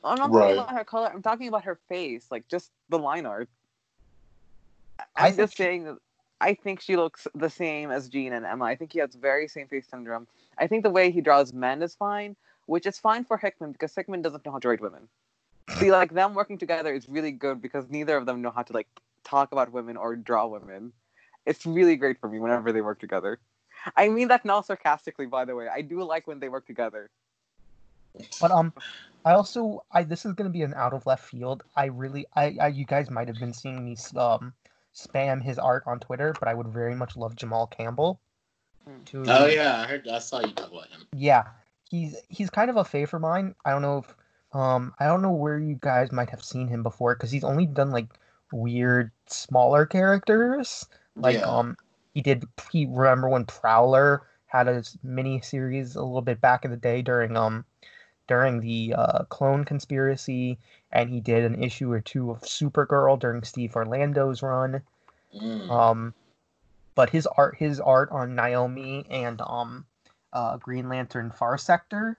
I'm 0.03 0.19
not 0.19 0.31
Right. 0.31 0.57
talking 0.57 0.59
about 0.59 0.77
her 0.77 0.85
color. 0.85 1.11
I'm 1.13 1.23
talking 1.23 1.49
about 1.49 1.65
her 1.65 1.77
face, 1.89 2.31
like 2.31 2.49
just 2.49 2.71
the 2.89 2.99
line 2.99 3.27
art. 3.27 3.49
I- 4.99 5.05
I 5.17 5.27
I'm 5.27 5.37
think 5.37 5.39
just 5.39 5.57
she- 5.57 5.63
saying 5.63 5.85
that 5.85 5.99
I 6.41 6.55
think 6.55 6.81
she 6.81 6.97
looks 6.97 7.27
the 7.35 7.51
same 7.51 7.91
as 7.91 8.09
Jean 8.09 8.33
and 8.33 8.47
Emma. 8.47 8.65
I 8.65 8.75
think 8.77 8.93
he 8.93 8.99
has 9.01 9.15
very 9.15 9.47
same 9.47 9.69
face 9.69 9.87
syndrome. 9.87 10.27
I 10.57 10.67
think 10.67 10.83
the 10.83 10.91
way 10.91 11.11
he 11.11 11.21
draws 11.21 11.53
men 11.53 11.83
is 11.83 11.95
fine, 11.95 12.37
which 12.67 12.87
is 12.87 12.99
fine 12.99 13.25
for 13.25 13.37
Hickman 13.37 13.73
because 13.73 13.95
Hickman 13.95 14.23
doesn't 14.23 14.45
know 14.47 14.53
how 14.53 14.59
to 14.59 14.69
write 14.69 14.81
women. 14.81 15.09
See, 15.69 15.93
like 15.93 16.13
them 16.13 16.35
working 16.35 16.59
together 16.59 16.95
is 16.95 17.09
really 17.09 17.33
good 17.33 17.61
because 17.61 17.89
neither 17.91 18.17
of 18.17 18.27
them 18.27 18.41
know 18.41 18.51
how 18.51 18.63
to 18.63 18.73
like 18.73 18.89
talk 19.23 19.53
about 19.53 19.73
women 19.73 19.97
or 19.97 20.17
draw 20.17 20.47
women. 20.47 20.93
It's 21.47 21.67
really 21.67 21.97
great 21.97 22.19
for 22.21 22.29
me 22.29 22.39
whenever 22.39 22.73
they 22.73 22.81
work 22.81 23.01
together. 23.01 23.39
I 23.97 24.09
mean 24.09 24.29
that 24.29 24.45
not 24.45 24.67
sarcastically, 24.67 25.27
by 25.27 25.45
the 25.45 25.55
way. 25.55 25.69
I 25.69 25.83
do 25.83 26.03
like 26.03 26.27
when 26.27 26.41
they 26.41 26.49
work 26.49 26.67
together. 26.67 27.11
But 28.41 28.51
um, 28.51 28.73
I 29.25 29.33
also 29.33 29.83
I 29.93 30.03
this 30.05 30.25
is 30.25 30.33
gonna 30.35 30.51
be 30.51 30.63
an 30.63 30.75
out 30.75 30.93
of 30.93 31.07
left 31.07 31.25
field. 31.25 31.63
I 31.77 31.87
really 31.87 32.27
I, 32.35 32.57
I 32.61 32.69
you 32.69 32.85
guys 32.85 33.11
might 33.11 33.29
have 33.29 33.39
been 33.39 33.53
seeing 33.53 33.85
me 33.85 33.97
um 34.17 34.53
spam 34.95 35.43
his 35.43 35.59
art 35.59 35.85
on 35.87 36.01
Twitter, 36.01 36.35
but 36.39 36.49
I 36.49 36.55
would 36.55 36.69
very 36.69 36.95
much 36.95 37.17
love 37.17 37.37
Jamal 37.37 37.67
Campbell. 37.67 38.21
Hmm. 38.85 39.05
To 39.07 39.25
Oh 39.29 39.47
yeah, 39.47 39.81
I 39.81 39.87
heard. 39.87 40.09
I 40.09 40.19
saw 40.19 40.41
you 40.41 40.53
talk 40.53 40.73
about 40.73 40.89
him. 40.89 41.07
yeah, 41.15 41.45
he's 41.91 42.17
he's 42.29 42.51
kind 42.51 42.71
of 42.71 42.77
a 42.77 42.85
favorite 42.85 43.19
of 43.19 43.23
mine. 43.23 43.55
I 43.65 43.71
don't 43.71 43.83
know 43.83 43.99
if 43.99 44.15
um 44.53 44.95
I 44.99 45.07
don't 45.07 45.23
know 45.23 45.33
where 45.33 45.59
you 45.59 45.79
guys 45.81 46.13
might 46.13 46.31
have 46.31 46.43
seen 46.43 46.69
him 46.69 46.83
before 46.83 47.15
because 47.15 47.31
he's 47.31 47.45
only 47.45 47.67
done 47.67 47.91
like 47.91 48.09
weird 48.53 49.13
smaller 49.27 49.87
characters. 49.87 50.87
Like 51.17 51.37
Yeah. 51.37 51.47
um 51.47 51.77
he 52.15 52.23
did 52.23 52.45
he 52.71 52.87
remember 52.87 53.29
when 53.29 53.45
Prowler 53.45 54.27
had 54.47 54.69
a 54.69 54.83
mini 55.03 55.41
series 55.41 55.95
a 55.97 56.03
little 56.03 56.23
bit 56.23 56.41
back 56.41 56.65
in 56.65 56.71
the 56.71 56.77
day 56.77 57.03
during 57.03 57.37
um 57.37 57.65
during 58.27 58.61
the 58.61 58.95
uh, 58.97 59.25
clone 59.25 59.65
conspiracy 59.65 60.59
and 60.93 61.11
he 61.11 61.21
did 61.21 61.45
an 61.45 61.63
issue 61.63 61.91
or 61.91 62.01
two 62.01 62.31
of 62.31 62.41
Supergirl 62.43 63.19
during 63.19 63.43
Steve 63.43 63.75
Orlando's 63.75 64.43
run. 64.43 64.83
Mm. 65.35 65.71
Um, 65.71 66.15
but 66.95 67.11
his 67.11 67.27
art, 67.37 67.57
his 67.57 67.81
art 67.81 68.11
on 68.11 68.35
Naomi 68.35 69.07
and 69.11 69.41
um, 69.43 69.87
uh, 70.33 70.57
Green 70.59 70.89
Lantern 70.89 71.31
Far 71.31 71.59
Sector 71.59 72.19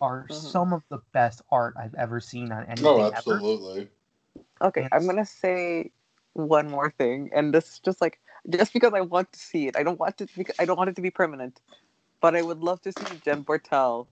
are 0.00 0.26
Mhm. 0.28 0.32
some 0.32 0.72
of 0.72 0.82
the 0.90 0.98
best 1.12 1.42
art 1.50 1.74
I've 1.78 1.94
ever 1.94 2.20
seen 2.20 2.52
on 2.52 2.64
anything 2.64 2.84
No, 2.84 3.00
ever. 3.00 3.12
absolutely. 3.16 3.90
Okay, 4.60 4.82
Yes. 4.82 4.90
I'm 4.92 5.06
gonna 5.06 5.24
say 5.24 5.90
one 6.34 6.70
more 6.70 6.90
thing, 6.90 7.30
and 7.34 7.54
this 7.54 7.74
is 7.74 7.78
just 7.80 8.00
like 8.00 8.20
just 8.50 8.72
because 8.72 8.92
I 8.94 9.00
want 9.00 9.32
to 9.32 9.38
see 9.38 9.66
it. 9.68 9.76
I 9.76 9.82
don't 9.82 9.98
want 9.98 10.20
it. 10.20 10.28
To 10.30 10.38
be, 10.38 10.46
I 10.58 10.64
don't 10.64 10.76
want 10.76 10.90
it 10.90 10.96
to 10.96 11.02
be 11.02 11.10
permanent, 11.10 11.60
but 12.20 12.34
I 12.36 12.42
would 12.42 12.60
love 12.60 12.80
to 12.82 12.92
see 12.92 13.16
Jen 13.24 13.42
Bartel 13.42 14.08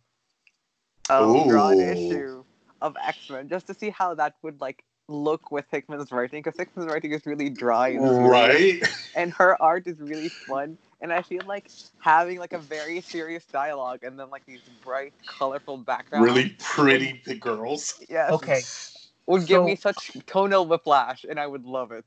um, 1.11 1.49
draw 1.49 1.69
an 1.71 1.81
issue 1.81 2.45
of 2.81 2.97
X 3.07 3.31
Men 3.31 3.49
just 3.49 3.67
to 3.69 3.75
see 3.75 3.91
how 3.91 4.15
that 4.15 4.35
would 4.43 4.61
like 4.61 4.85
look 5.09 5.51
with 5.51 5.67
Hickman's 5.71 6.11
writing 6.11 6.43
because 6.43 6.59
Hickman's 6.59 6.91
writing 6.91 7.13
is 7.13 7.27
really 7.27 7.51
dry 7.51 7.89
and 7.89 8.27
Right? 8.29 8.83
and 9.15 9.33
her 9.35 9.61
art 9.63 9.87
is 9.87 9.99
really 10.01 10.31
fun. 10.31 10.79
And 11.03 11.13
I 11.13 11.21
feel 11.21 11.43
like 11.47 11.69
having 11.99 12.39
like 12.39 12.55
a 12.55 12.59
very 12.59 13.03
serious 13.03 13.45
dialogue 13.45 14.03
and 14.03 14.19
then 14.19 14.31
like 14.31 14.47
these 14.47 14.61
bright, 14.83 15.13
colorful 15.27 15.77
backgrounds. 15.77 16.25
really 16.27 16.57
pretty 16.59 17.21
p- 17.25 17.35
girls. 17.35 18.03
Yes. 18.09 18.31
Okay, 18.33 18.61
Would 19.27 19.47
give 19.47 19.59
So- 19.59 19.65
me 19.67 19.77
such 19.77 20.13
tonal 20.27 20.67
whiplash, 20.67 21.25
and 21.29 21.39
I 21.39 21.47
would 21.47 21.67
love 21.67 21.93
it. 21.93 22.07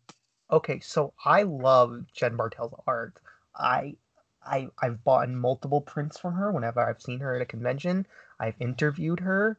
Okay, 0.52 0.80
so 0.80 1.14
I 1.24 1.44
love 1.44 2.06
Jen 2.14 2.38
Bartel's 2.38 2.74
art. 2.86 3.20
I, 3.56 3.96
I, 4.46 4.70
I've 4.82 5.04
bought 5.04 5.30
multiple 5.30 5.82
prints 5.82 6.18
from 6.20 6.34
her 6.36 6.52
whenever 6.52 6.82
I've 6.82 7.02
seen 7.02 7.20
her 7.20 7.36
at 7.36 7.42
a 7.42 7.46
convention. 7.46 8.08
I've 8.40 8.56
interviewed 8.60 9.20
her. 9.22 9.58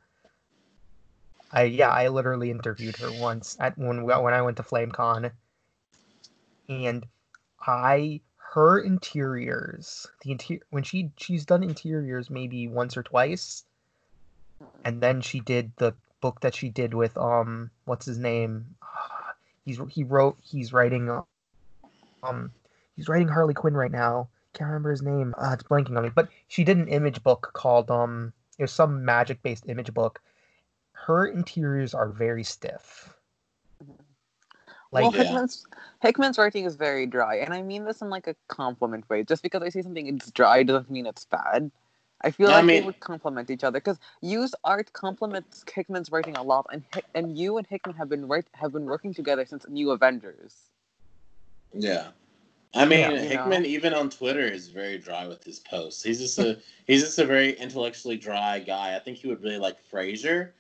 I 1.51 1.63
yeah, 1.65 1.89
I 1.89 2.09
literally 2.09 2.51
interviewed 2.51 2.97
her 2.97 3.11
once 3.21 3.57
at 3.59 3.79
when 3.79 4.03
when 4.05 4.35
I 4.35 4.43
went 4.43 4.59
to 4.59 4.63
FlameCon, 4.63 5.33
and 6.69 7.07
I 7.61 8.21
her 8.53 8.79
interiors, 8.79 10.07
the 10.23 10.33
interior 10.33 10.63
when 10.71 10.83
she 10.83 11.11
she's 11.17 11.47
done 11.47 11.63
interiors 11.63 12.29
maybe 12.29 12.69
once 12.69 12.97
or 12.97 13.03
twice, 13.03 13.65
and 14.85 15.03
then 15.03 15.21
she 15.23 15.41
did 15.41 15.73
the 15.77 15.95
book 16.21 16.41
that 16.41 16.55
she 16.55 16.69
did 16.69 16.93
with 16.93 17.17
um 17.17 17.71
what's 17.85 18.07
his 18.07 18.19
name? 18.19 18.77
He's 19.69 19.79
he 19.91 20.03
wrote 20.03 20.39
he's 20.41 20.73
writing 20.73 21.11
uh, 21.11 21.21
um 22.23 22.51
he's 22.97 23.07
writing 23.07 23.29
Harley 23.29 23.53
Quinn 23.53 23.75
right 23.75 23.91
now. 23.91 24.31
Can't 24.55 24.69
remember 24.69 24.91
his 24.91 25.03
name. 25.03 25.35
Uh, 25.37 25.51
it's 25.53 25.63
blanking 25.63 25.95
on 25.95 26.05
me. 26.05 26.09
But 26.09 26.31
she 26.47 26.65
did 26.65 26.79
an 26.79 26.89
image 26.89 27.23
book 27.23 27.51
called 27.53 27.91
um 27.91 28.33
it 28.59 28.63
was 28.63 28.73
some 28.73 29.05
magic 29.05 29.43
based 29.43 29.69
image 29.69 29.93
book. 29.93 30.23
Her 30.93 31.27
interiors 31.27 31.93
are 31.93 32.09
very 32.09 32.45
stiff. 32.45 33.15
well, 33.87 33.99
Like 34.91 35.15
Yeah. 35.15 35.25
Hickman's 35.25 35.67
Hickman's 36.01 36.39
writing 36.39 36.65
is 36.65 36.77
very 36.77 37.05
dry, 37.05 37.37
and 37.37 37.53
I 37.53 37.61
mean 37.61 37.85
this 37.85 38.01
in 38.01 38.09
like 38.09 38.27
a 38.27 38.37
compliment 38.49 39.07
way. 39.11 39.23
Just 39.23 39.43
because 39.43 39.63
I 39.63 39.69
say 39.69 39.83
something 39.83 40.07
it's 40.07 40.31
dry 40.31 40.63
doesn't 40.63 40.91
mean 40.91 41.05
it's 41.05 41.27
bad. 41.27 41.71
I 42.23 42.31
feel 42.31 42.49
I 42.49 42.57
like 42.57 42.65
mean- 42.65 42.81
they 42.83 42.87
would 42.87 43.01
complement 43.01 43.51
each 43.51 43.63
other 43.65 43.79
because 43.79 43.99
Yu's 44.23 44.55
art 44.65 44.93
complements 44.93 45.65
Hickman's 45.73 46.11
writing 46.11 46.37
a 46.37 46.43
lot, 46.43 46.67
and 46.73 46.83
Hick- 46.95 47.05
and 47.15 47.39
Yu 47.39 47.59
and 47.59 47.67
Hickman 47.67 47.95
have 47.97 48.09
been 48.09 48.27
right 48.27 48.47
have 48.55 48.73
been 48.73 48.87
working 48.87 49.15
together 49.15 49.45
since 49.47 49.67
New 49.69 49.91
Avengers. 49.93 50.55
Yeah. 51.73 52.09
I 52.75 52.85
mean, 52.85 53.01
Yeah. 53.01 53.17
Hickman 53.19 53.63
know? 53.63 53.69
even 53.69 53.95
on 53.95 54.11
Twitter 54.11 54.45
is 54.47 54.69
very 54.69 54.99
dry 54.99 55.27
with 55.27 55.43
his 55.45 55.59
posts. 55.61 56.03
He's 56.03 56.19
just 56.19 56.39
a 56.39 56.59
he's 56.87 57.03
just 57.03 57.19
a 57.19 57.25
very 57.25 57.53
intellectually 57.53 58.17
dry 58.17 58.59
guy. 58.59 58.97
I 58.97 58.99
think 58.99 59.19
he 59.19 59.29
would 59.29 59.43
really 59.43 59.59
like 59.59 59.77
Frasier. 59.91 60.51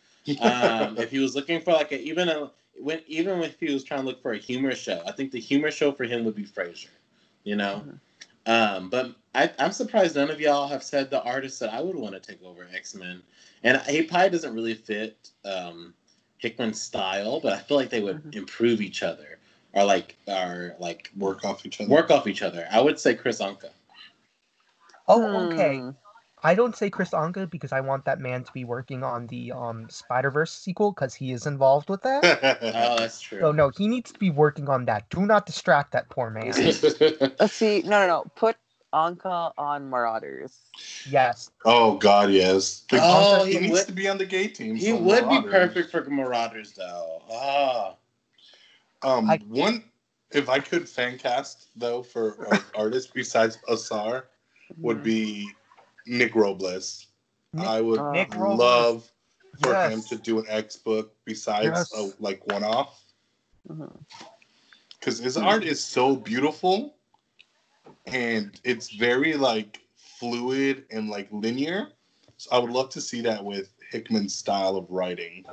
Um, 0.40 0.98
if 0.98 1.10
he 1.10 1.18
was 1.18 1.34
looking 1.34 1.60
for 1.60 1.72
like 1.72 1.90
a 1.92 2.00
even 2.00 2.28
a 2.28 2.50
when 2.80 3.00
even 3.06 3.42
if 3.42 3.58
he 3.58 3.72
was 3.72 3.82
trying 3.82 4.00
to 4.00 4.06
look 4.06 4.22
for 4.22 4.32
a 4.32 4.38
humor 4.38 4.74
show, 4.74 5.02
I 5.06 5.12
think 5.12 5.32
the 5.32 5.40
humor 5.40 5.70
show 5.70 5.90
for 5.90 6.04
him 6.04 6.24
would 6.24 6.34
be 6.36 6.44
Frasier. 6.44 6.90
You 7.44 7.56
know. 7.56 7.82
Um, 8.48 8.88
but 8.88 9.14
I, 9.34 9.50
I'm 9.58 9.72
surprised 9.72 10.16
none 10.16 10.30
of 10.30 10.40
y'all 10.40 10.66
have 10.68 10.82
said 10.82 11.10
the 11.10 11.22
artist 11.22 11.60
that 11.60 11.72
I 11.72 11.82
would 11.82 11.94
want 11.94 12.14
to 12.14 12.20
take 12.20 12.42
over 12.42 12.66
X 12.74 12.94
Men, 12.94 13.22
and 13.62 13.80
he 13.82 14.02
probably 14.02 14.30
doesn't 14.30 14.54
really 14.54 14.74
fit 14.74 15.30
um, 15.44 15.92
Hickman's 16.38 16.80
style, 16.80 17.40
but 17.40 17.52
I 17.52 17.58
feel 17.58 17.76
like 17.76 17.90
they 17.90 18.00
would 18.00 18.24
Mhm. 18.24 18.34
improve 18.34 18.80
each 18.80 19.02
other 19.02 19.38
or 19.74 19.84
like 19.84 20.16
or 20.26 20.74
like 20.80 21.10
Work 21.18 21.44
off 21.44 21.66
each 21.66 21.80
other. 21.80 21.90
work 21.90 22.10
off 22.10 22.26
each 22.26 22.42
other. 22.42 22.66
I 22.70 22.80
would 22.80 22.98
say 22.98 23.14
Kris 23.14 23.40
Anka. 23.40 23.68
oh 25.08 25.44
okay. 25.44 25.76
Hmm. 25.76 25.90
I 26.44 26.54
don't 26.54 26.76
say 26.76 26.88
Kris 26.90 27.10
Anka 27.10 27.50
because 27.50 27.72
I 27.72 27.80
want 27.80 28.04
that 28.04 28.20
man 28.20 28.44
to 28.44 28.52
be 28.52 28.64
working 28.64 29.02
on 29.02 29.26
the 29.26 29.52
um 29.52 29.88
Spider 29.90 30.30
Verse 30.30 30.52
sequel 30.52 30.92
because 30.92 31.14
he 31.14 31.32
is 31.32 31.46
involved 31.46 31.88
with 31.90 32.02
that. 32.02 32.22
Oh, 32.62 32.96
that's 32.98 33.20
true. 33.20 33.40
So 33.40 33.52
no, 33.52 33.70
he 33.76 33.88
needs 33.88 34.12
to 34.12 34.18
be 34.18 34.30
working 34.30 34.68
on 34.68 34.84
that. 34.86 35.08
Do 35.10 35.26
not 35.26 35.46
distract 35.46 35.92
that 35.92 36.08
poor 36.10 36.30
man. 36.30 36.46
Let's 37.40 37.52
see. 37.52 37.82
No, 37.84 38.00
no, 38.00 38.06
no. 38.06 38.24
Put 38.36 38.56
Anka 38.94 39.52
on 39.58 39.90
Marauders. 39.90 40.56
yes. 41.10 41.50
oh 41.64 41.96
God, 41.98 42.30
yes. 42.30 42.84
The 42.90 43.00
Oh, 43.02 43.44
he, 43.44 43.54
he 43.54 43.58
needs 43.60 43.72
would- 43.72 43.86
to 43.86 43.92
be 43.92 44.08
on 44.08 44.18
the 44.18 44.26
gay 44.26 44.48
team. 44.48 44.76
he 44.76 44.90
so 44.90 44.96
would 44.96 45.28
be 45.28 45.42
perfect 45.42 45.90
for 45.90 46.02
Marauders, 46.04 46.72
though. 46.72 47.22
Ah, 47.32 47.94
Um, 49.02 49.30
I- 49.30 49.40
one, 49.48 49.84
if 50.30 50.48
I 50.48 50.58
could 50.60 50.88
fan 50.88 51.18
cast 51.18 51.68
though 51.76 52.02
for 52.02 52.36
artists 52.74 53.10
besides 53.12 53.58
Asrar, 53.68 54.24
would 54.78 55.02
be 55.02 55.48
Nick 56.08 56.34
Robles. 56.34 57.06
Nick- 57.52 57.66
I 57.66 57.80
would 57.80 57.98
Uh, 58.00 58.12
Nick 58.12 58.34
Robles. 58.34 58.58
love 58.58 59.12
for 59.60 59.70
Yes. 59.72 59.92
him 59.92 60.02
to 60.02 60.16
do 60.16 60.38
an 60.38 60.46
X 60.48 60.76
book 60.76 61.14
besides 61.24 61.66
Yes. 61.66 61.92
a 61.94 62.12
like 62.22 62.46
one 62.46 62.64
off 62.64 63.02
because 64.98 65.18
his 65.18 65.36
art 65.36 65.64
is 65.64 65.82
so 65.82 66.16
beautiful 66.16 66.96
and 68.06 68.60
it's 68.64 68.90
very 68.90 69.34
like 69.34 69.82
fluid 69.96 70.86
and 70.90 71.08
like 71.10 71.28
linear. 71.30 71.92
So 72.36 72.50
I 72.52 72.58
would 72.58 72.70
love 72.70 72.88
to 72.90 73.00
see 73.00 73.20
that 73.22 73.44
with 73.44 73.72
Hickman's 73.90 74.34
style 74.34 74.76
of 74.76 74.86
writing. 74.90 75.44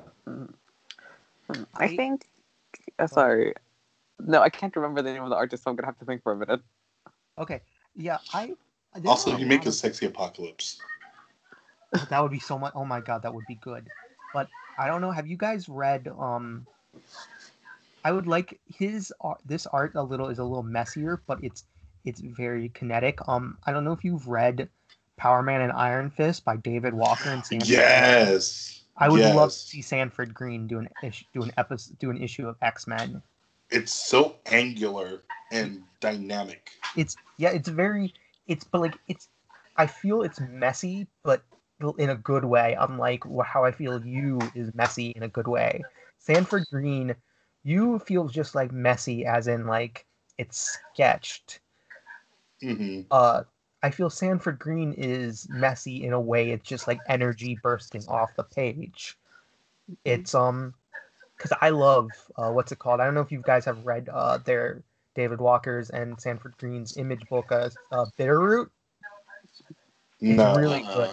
I 1.75 1.87
think. 1.95 2.27
Uh, 2.99 3.07
sorry. 3.07 3.53
No, 4.19 4.41
I 4.41 4.49
can't 4.49 4.75
remember 4.75 5.01
the 5.01 5.11
name 5.11 5.23
of 5.23 5.29
the 5.29 5.35
artist, 5.35 5.63
so 5.63 5.69
I'm 5.71 5.75
gonna 5.75 5.87
have 5.87 5.97
to 5.99 6.05
think 6.05 6.23
for 6.23 6.31
a 6.31 6.37
minute. 6.37 6.61
Okay. 7.37 7.61
Yeah. 7.95 8.19
I. 8.33 8.55
there's 8.95 9.07
Also, 9.07 9.35
a 9.35 9.39
you 9.39 9.45
make 9.45 9.65
a 9.65 9.71
sexy 9.71 10.05
apocalypse. 10.05 10.79
that 12.09 12.21
would 12.21 12.31
be 12.31 12.39
so 12.39 12.57
much. 12.57 12.73
Oh 12.75 12.85
my 12.85 12.99
god, 12.99 13.21
that 13.23 13.33
would 13.33 13.45
be 13.47 13.55
good. 13.55 13.87
But 14.33 14.47
I 14.77 14.87
don't 14.87 15.01
know. 15.01 15.11
Have 15.11 15.27
you 15.27 15.37
guys 15.37 15.69
read? 15.69 16.07
Um, 16.19 16.65
I 18.03 18.11
would 18.11 18.27
like 18.27 18.59
his 18.67 19.13
art. 19.21 19.39
This 19.45 19.65
art 19.67 19.93
a 19.95 20.03
little 20.03 20.29
is 20.29 20.39
a 20.39 20.43
little 20.43 20.63
messier, 20.63 21.21
but 21.27 21.43
it's 21.43 21.63
it's 22.05 22.21
very 22.21 22.69
kinetic. 22.69 23.19
Um, 23.27 23.57
I 23.65 23.71
don't 23.71 23.83
know 23.83 23.93
if 23.93 24.03
you've 24.03 24.27
read 24.27 24.69
Power 25.17 25.41
Man 25.41 25.61
and 25.61 25.71
Iron 25.71 26.09
Fist 26.09 26.45
by 26.45 26.57
David 26.57 26.93
Walker 26.93 27.29
and 27.29 27.43
Sanford. 27.45 27.67
Yes. 27.69 28.83
I 28.97 29.09
would 29.09 29.21
love 29.21 29.49
to 29.49 29.55
see 29.55 29.81
Sanford 29.81 30.33
Greene 30.33 30.67
do 30.67 30.79
an 30.79 30.87
issue, 31.03 31.25
do 31.33 31.43
an 31.43 31.51
episode, 31.57 31.99
do 31.99 32.09
an 32.11 32.21
issue 32.21 32.47
of 32.47 32.55
X 32.61 32.87
Men. 32.87 33.21
It's 33.69 33.93
so 33.93 34.35
angular 34.45 35.23
and 35.51 35.83
dynamic. 35.99 36.71
It's 36.95 37.15
yeah, 37.37 37.49
it's 37.49 37.67
very, 37.67 38.13
it's 38.47 38.63
but 38.63 38.81
like 38.81 38.97
it's. 39.07 39.29
I 39.77 39.87
feel 39.87 40.21
it's 40.21 40.39
messy, 40.39 41.07
but 41.23 41.43
in 41.97 42.09
a 42.09 42.15
good 42.15 42.45
way. 42.45 42.75
Unlike 42.79 43.23
how 43.45 43.65
I 43.65 43.71
feel 43.71 44.05
you 44.05 44.39
is 44.55 44.73
messy 44.73 45.09
in 45.11 45.23
a 45.23 45.27
good 45.29 45.47
way. 45.47 45.87
Sanford 46.19 46.65
Greene, 46.71 47.15
you 47.63 47.99
feels 47.99 48.31
just 48.33 48.55
like 48.55 48.71
messy, 48.71 49.25
as 49.25 49.47
in 49.47 49.67
like 49.67 50.05
it's 50.37 50.79
sketched. 50.93 51.59
hmm 52.61 53.05
Uh, 53.11 53.43
I 53.83 53.91
feel 53.91 54.09
Sanford 54.09 54.59
Greene 54.59 54.93
is 54.93 55.47
messy 55.49 56.03
in 56.03 56.13
a 56.13 56.19
way. 56.19 56.51
It's 56.51 56.67
just 56.67 56.87
like 56.87 57.01
energy 57.05 57.55
bursting 57.61 58.03
off 58.07 58.35
the 58.35 58.43
page. 58.43 59.17
It's 60.05 60.33
um, 60.35 60.75
because 61.37 61.57
I 61.61 61.69
love 61.71 62.15
uh, 62.37 62.51
what's 62.51 62.71
it 62.71 62.79
called? 62.79 62.99
I 63.01 63.05
don't 63.05 63.15
know 63.15 63.21
if 63.21 63.31
you 63.31 63.41
guys 63.43 63.65
have 63.65 63.85
read 63.85 64.09
uh 64.09 64.37
their 64.39 64.83
David 65.15 65.39
Walker's 65.39 65.89
and 65.89 66.19
Sanford 66.19 66.55
Greene's 66.57 66.97
image 66.97 67.27
book, 67.29 67.51
uh, 67.51 67.69
uh 67.91 68.05
Bitterroot. 68.19 68.69
It's 70.21 70.57
really 70.57 70.81
good. 70.93 71.09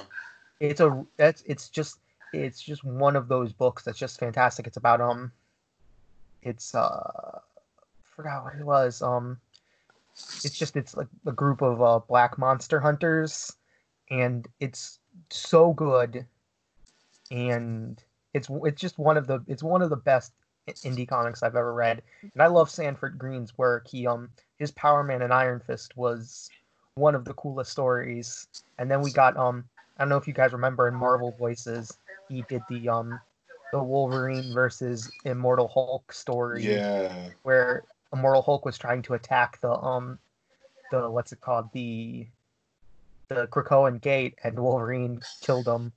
It's 0.61 0.81
a 0.81 1.05
that's 1.17 1.43
it's 1.43 1.69
just 1.69 1.99
it's 2.33 2.63
just 2.63 2.85
one 2.85 3.17
of 3.17 3.29
those 3.29 3.53
books 3.53 3.85
that's 3.85 3.99
just 3.99 4.19
fantastic. 4.19 4.67
It's 4.67 4.77
about 4.77 5.01
um, 5.01 5.33
it's 6.43 6.75
uh, 6.75 7.41
forgot 8.17 8.45
what 8.45 8.55
it 8.55 8.65
was 8.65 9.03
um 9.03 9.39
it's 10.45 10.59
just 10.59 10.77
it's 10.77 10.97
like 10.97 11.09
a 11.27 11.33
group 11.33 11.63
of 11.63 11.83
uh, 11.83 12.01
black 12.09 12.39
monster 12.39 12.81
hunters 12.81 13.53
and 14.11 14.47
it's 14.61 14.99
so 15.31 15.73
good 15.73 16.27
and 17.31 18.03
it's 18.35 18.49
it's 18.65 18.81
just 18.81 18.99
one 18.99 19.17
of 19.17 19.27
the 19.27 19.41
it's 19.47 19.63
one 19.63 19.83
of 19.83 19.91
the 19.91 19.97
best 19.97 20.33
i- 20.39 20.52
indie 20.69 21.09
comics 21.09 21.43
I've 21.43 21.57
ever 21.57 21.73
read. 21.75 22.03
And 22.35 22.43
I 22.43 22.47
love 22.47 22.71
Sanford 22.71 23.19
Greene's 23.19 23.57
work. 23.59 23.89
He 23.89 24.07
um 24.07 24.31
his 24.59 24.71
Power 24.73 25.03
Man 25.03 25.23
and 25.23 25.33
Iron 25.33 25.61
Fist 25.61 25.97
was 25.97 26.51
one 26.95 27.15
of 27.15 27.25
the 27.25 27.35
coolest 27.35 27.73
stories. 27.73 28.47
And 28.79 28.91
then 28.91 29.03
we 29.03 29.11
got 29.11 29.37
um 29.37 29.65
I 29.97 30.03
don't 30.03 30.09
know 30.09 30.17
if 30.17 30.27
you 30.27 30.35
guys 30.35 30.53
remember 30.53 30.89
in 30.89 30.95
Marvel 30.95 31.33
Voices 31.39 31.97
he 32.29 32.43
did 32.43 32.63
the 32.69 32.89
um 32.89 33.21
the 33.73 33.83
Wolverine 33.83 34.53
versus 34.53 35.11
Immortal 35.25 35.69
Hulk 35.69 36.13
story 36.13 36.65
Yeah. 36.65 37.13
where 37.43 37.85
Immortal 38.13 38.43
Hulk 38.43 38.65
was 38.65 38.77
trying 38.79 39.03
to 39.03 39.15
attack 39.15 39.61
the 39.61 39.73
um 39.73 40.19
the 40.91 41.11
what's 41.11 41.33
it 41.33 41.41
called? 41.41 41.73
The 41.73 42.27
the 43.29 43.47
Krakoan 43.49 44.01
gate 44.01 44.39
and 44.45 44.59
Wolverine 44.59 45.21
killed 45.41 45.67
him 45.67 45.93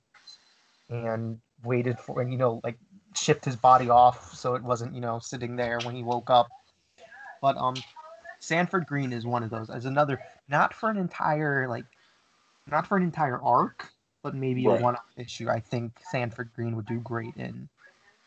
and 0.88 1.38
waited 1.62 1.98
for 1.98 2.20
and 2.20 2.32
you 2.32 2.38
know 2.38 2.60
like 2.64 2.78
shift 3.16 3.44
his 3.44 3.56
body 3.56 3.88
off 3.88 4.32
so 4.34 4.54
it 4.54 4.62
wasn't 4.62 4.94
you 4.94 5.00
know 5.00 5.18
sitting 5.18 5.56
there 5.56 5.78
when 5.80 5.94
he 5.94 6.02
woke 6.02 6.30
up 6.30 6.48
but 7.40 7.56
um 7.56 7.76
Sanford 8.40 8.86
Greene 8.86 9.12
is 9.12 9.26
one 9.26 9.42
of 9.42 9.50
those 9.50 9.70
as 9.70 9.86
another 9.86 10.20
not 10.48 10.74
for 10.74 10.90
an 10.90 10.96
entire 10.96 11.66
like 11.68 11.86
not 12.66 12.86
for 12.86 12.96
an 12.96 13.02
entire 13.02 13.40
arc 13.42 13.90
but 14.22 14.34
maybe 14.34 14.66
Right. 14.66 14.78
a 14.78 14.82
one 14.82 14.96
off 14.96 15.12
issue 15.16 15.48
I 15.48 15.60
think 15.60 15.92
Sanford 16.10 16.50
Greene 16.54 16.76
would 16.76 16.86
do 16.86 17.00
great 17.00 17.34
in 17.36 17.68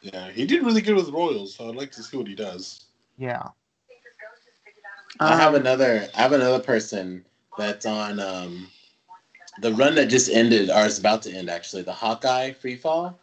Yeah. 0.02 0.32
He 0.32 0.46
did 0.46 0.64
really 0.64 0.82
good 0.82 0.96
with 0.96 1.10
Royals, 1.10 1.56
so 1.56 1.70
I'd 1.70 1.76
like 1.76 1.92
to 1.94 2.04
see 2.04 2.18
what 2.18 2.28
he 2.28 2.36
does. 2.36 2.86
yeah 3.18 3.44
I 5.20 5.36
have 5.36 5.54
another. 5.54 6.08
I 6.16 6.22
have 6.22 6.32
another 6.32 6.60
person 6.64 7.26
that's 7.58 7.86
on 7.86 8.20
um, 8.20 8.70
the 9.62 9.74
run 9.74 9.96
that 9.96 10.06
just 10.08 10.30
ended, 10.30 10.70
or 10.70 10.86
is 10.86 10.98
about 11.00 11.22
to 11.24 11.32
end 11.32 11.50
actually. 11.50 11.82
The 11.82 11.92
Hawkeye 11.94 12.54
Free 12.54 12.76
Fall. 12.78 13.20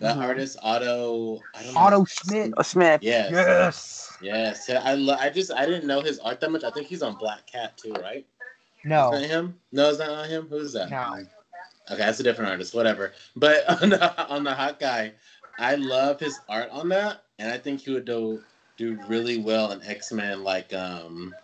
That 0.00 0.16
Mhm. 0.16 0.22
artist 0.22 0.58
Otto. 0.62 1.42
I 1.54 1.62
don't 1.62 1.74
know. 1.74 1.80
Otto 1.80 2.04
Schmidt 2.06 2.54
uh, 2.56 2.62
Smith. 2.62 3.02
Yes. 3.02 3.30
yes 3.30 4.12
Yes. 4.20 4.66
Yeah, 4.68 4.80
I 4.84 4.94
lo- 4.94 5.16
I 5.18 5.30
just 5.30 5.52
I 5.52 5.66
didn't 5.66 5.86
know 5.86 6.00
his 6.00 6.18
art 6.18 6.40
that 6.40 6.50
much. 6.50 6.64
I 6.64 6.70
think 6.70 6.86
he's 6.86 7.02
on 7.02 7.16
Black 7.16 7.46
Cat 7.46 7.76
too, 7.76 7.92
right? 7.92 8.26
no 8.84 9.12
Is 9.12 9.20
that 9.20 9.28
him? 9.28 9.58
No, 9.72 9.90
is 9.90 9.98
that 9.98 10.08
not 10.08 10.26
him? 10.26 10.46
Who's 10.48 10.72
that? 10.72 10.90
no 10.90 11.24
Okay, 11.90 11.98
that's 11.98 12.20
a 12.20 12.22
different 12.22 12.50
artist. 12.50 12.74
Whatever. 12.74 13.12
But 13.36 13.68
on 13.82 13.90
the, 13.90 14.26
on 14.28 14.44
the 14.44 14.54
Hawkeye, 14.54 15.10
I 15.58 15.74
love 15.74 16.20
his 16.20 16.38
art 16.48 16.70
on 16.70 16.88
that, 16.90 17.24
and 17.38 17.50
I 17.52 17.58
think 17.58 17.80
he 17.80 17.90
would 17.92 18.04
do 18.04 18.42
do 18.76 18.98
really 19.08 19.38
well 19.38 19.72
in 19.72 19.82
X 19.82 20.12
Men. 20.12 20.42
Like, 20.44 20.72
um, 20.72 21.34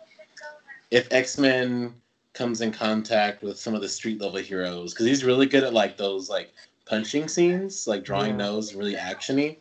if 0.91 1.13
X 1.13 1.37
Men 1.39 1.95
comes 2.33 2.61
in 2.61 2.71
contact 2.73 3.43
with 3.43 3.59
some 3.59 3.75
of 3.75 3.81
the 3.83 3.89
street 3.89 4.21
level 4.21 4.39
heroes, 4.39 4.93
because 4.95 5.07
he's 5.07 5.25
really 5.25 5.47
good 5.47 5.65
at 5.65 5.75
like 5.75 5.97
those 5.97 6.31
like 6.31 6.53
punching 6.87 7.29
scenes, 7.29 7.87
like 7.87 8.05
drawing 8.05 8.39
Yeah. 8.39 8.47
those 8.47 8.75
really 8.75 8.95
actiony. 8.95 9.59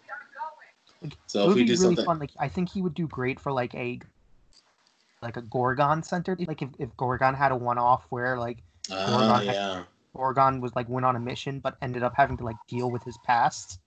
So 1.27 1.41
it 1.41 1.43
if 1.43 1.47
would 1.49 1.55
we 1.55 1.61
be 1.63 1.67
do 1.67 1.73
really 1.73 1.95
something, 1.95 2.05
fun. 2.05 2.19
Like 2.19 2.31
I 2.39 2.47
think 2.47 2.69
he 2.71 2.81
would 2.81 2.93
do 2.93 3.07
great 3.07 3.39
for 3.39 3.51
like 3.51 3.75
a 3.75 3.99
like 5.21 5.37
a 5.37 5.41
Gorgon 5.41 6.03
centered. 6.03 6.45
Like 6.47 6.61
if, 6.61 6.69
if 6.79 6.95
Gorgon 6.97 7.33
had 7.33 7.51
a 7.51 7.55
one 7.55 7.77
off 7.77 8.05
where 8.09 8.37
like 8.39 8.59
oh 8.91 9.05
Gorgon 9.07 9.45
had- 9.45 9.55
yeah, 9.55 9.83
Gorgon 10.15 10.61
was 10.61 10.75
like 10.75 10.87
went 10.89 11.05
on 11.05 11.15
a 11.15 11.19
mission 11.19 11.59
but 11.59 11.77
ended 11.81 12.03
up 12.03 12.13
having 12.15 12.37
to 12.37 12.43
like 12.43 12.55
deal 12.67 12.89
with 12.89 13.03
his 13.03 13.17
past. 13.25 13.79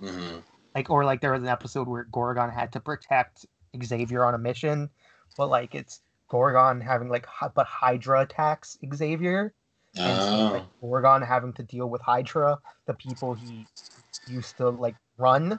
hmm 0.00 0.38
Like 0.74 0.90
or 0.90 1.04
like 1.04 1.20
there 1.20 1.32
was 1.32 1.42
an 1.42 1.48
episode 1.48 1.88
where 1.88 2.04
Gorgon 2.04 2.50
had 2.50 2.72
to 2.72 2.80
protect 2.80 3.46
Xavier 3.82 4.24
on 4.24 4.34
a 4.34 4.38
mission, 4.38 4.90
but 5.36 5.48
like 5.48 5.74
it's 5.74 6.00
Gorgon 6.28 6.80
having 6.80 7.08
like 7.08 7.26
but 7.54 7.66
Hydra 7.66 8.22
attacks 8.22 8.76
Xavier. 8.94 9.54
And 9.96 10.20
so, 10.20 10.36
oh 10.36 10.52
like 10.52 10.64
Gorgon 10.80 11.22
having 11.22 11.52
to 11.54 11.62
deal 11.62 11.88
with 11.88 12.00
Hydra, 12.02 12.58
the 12.86 12.94
people 12.94 13.34
he 13.34 13.66
used 14.26 14.56
to 14.58 14.68
like 14.68 14.96
run. 15.16 15.58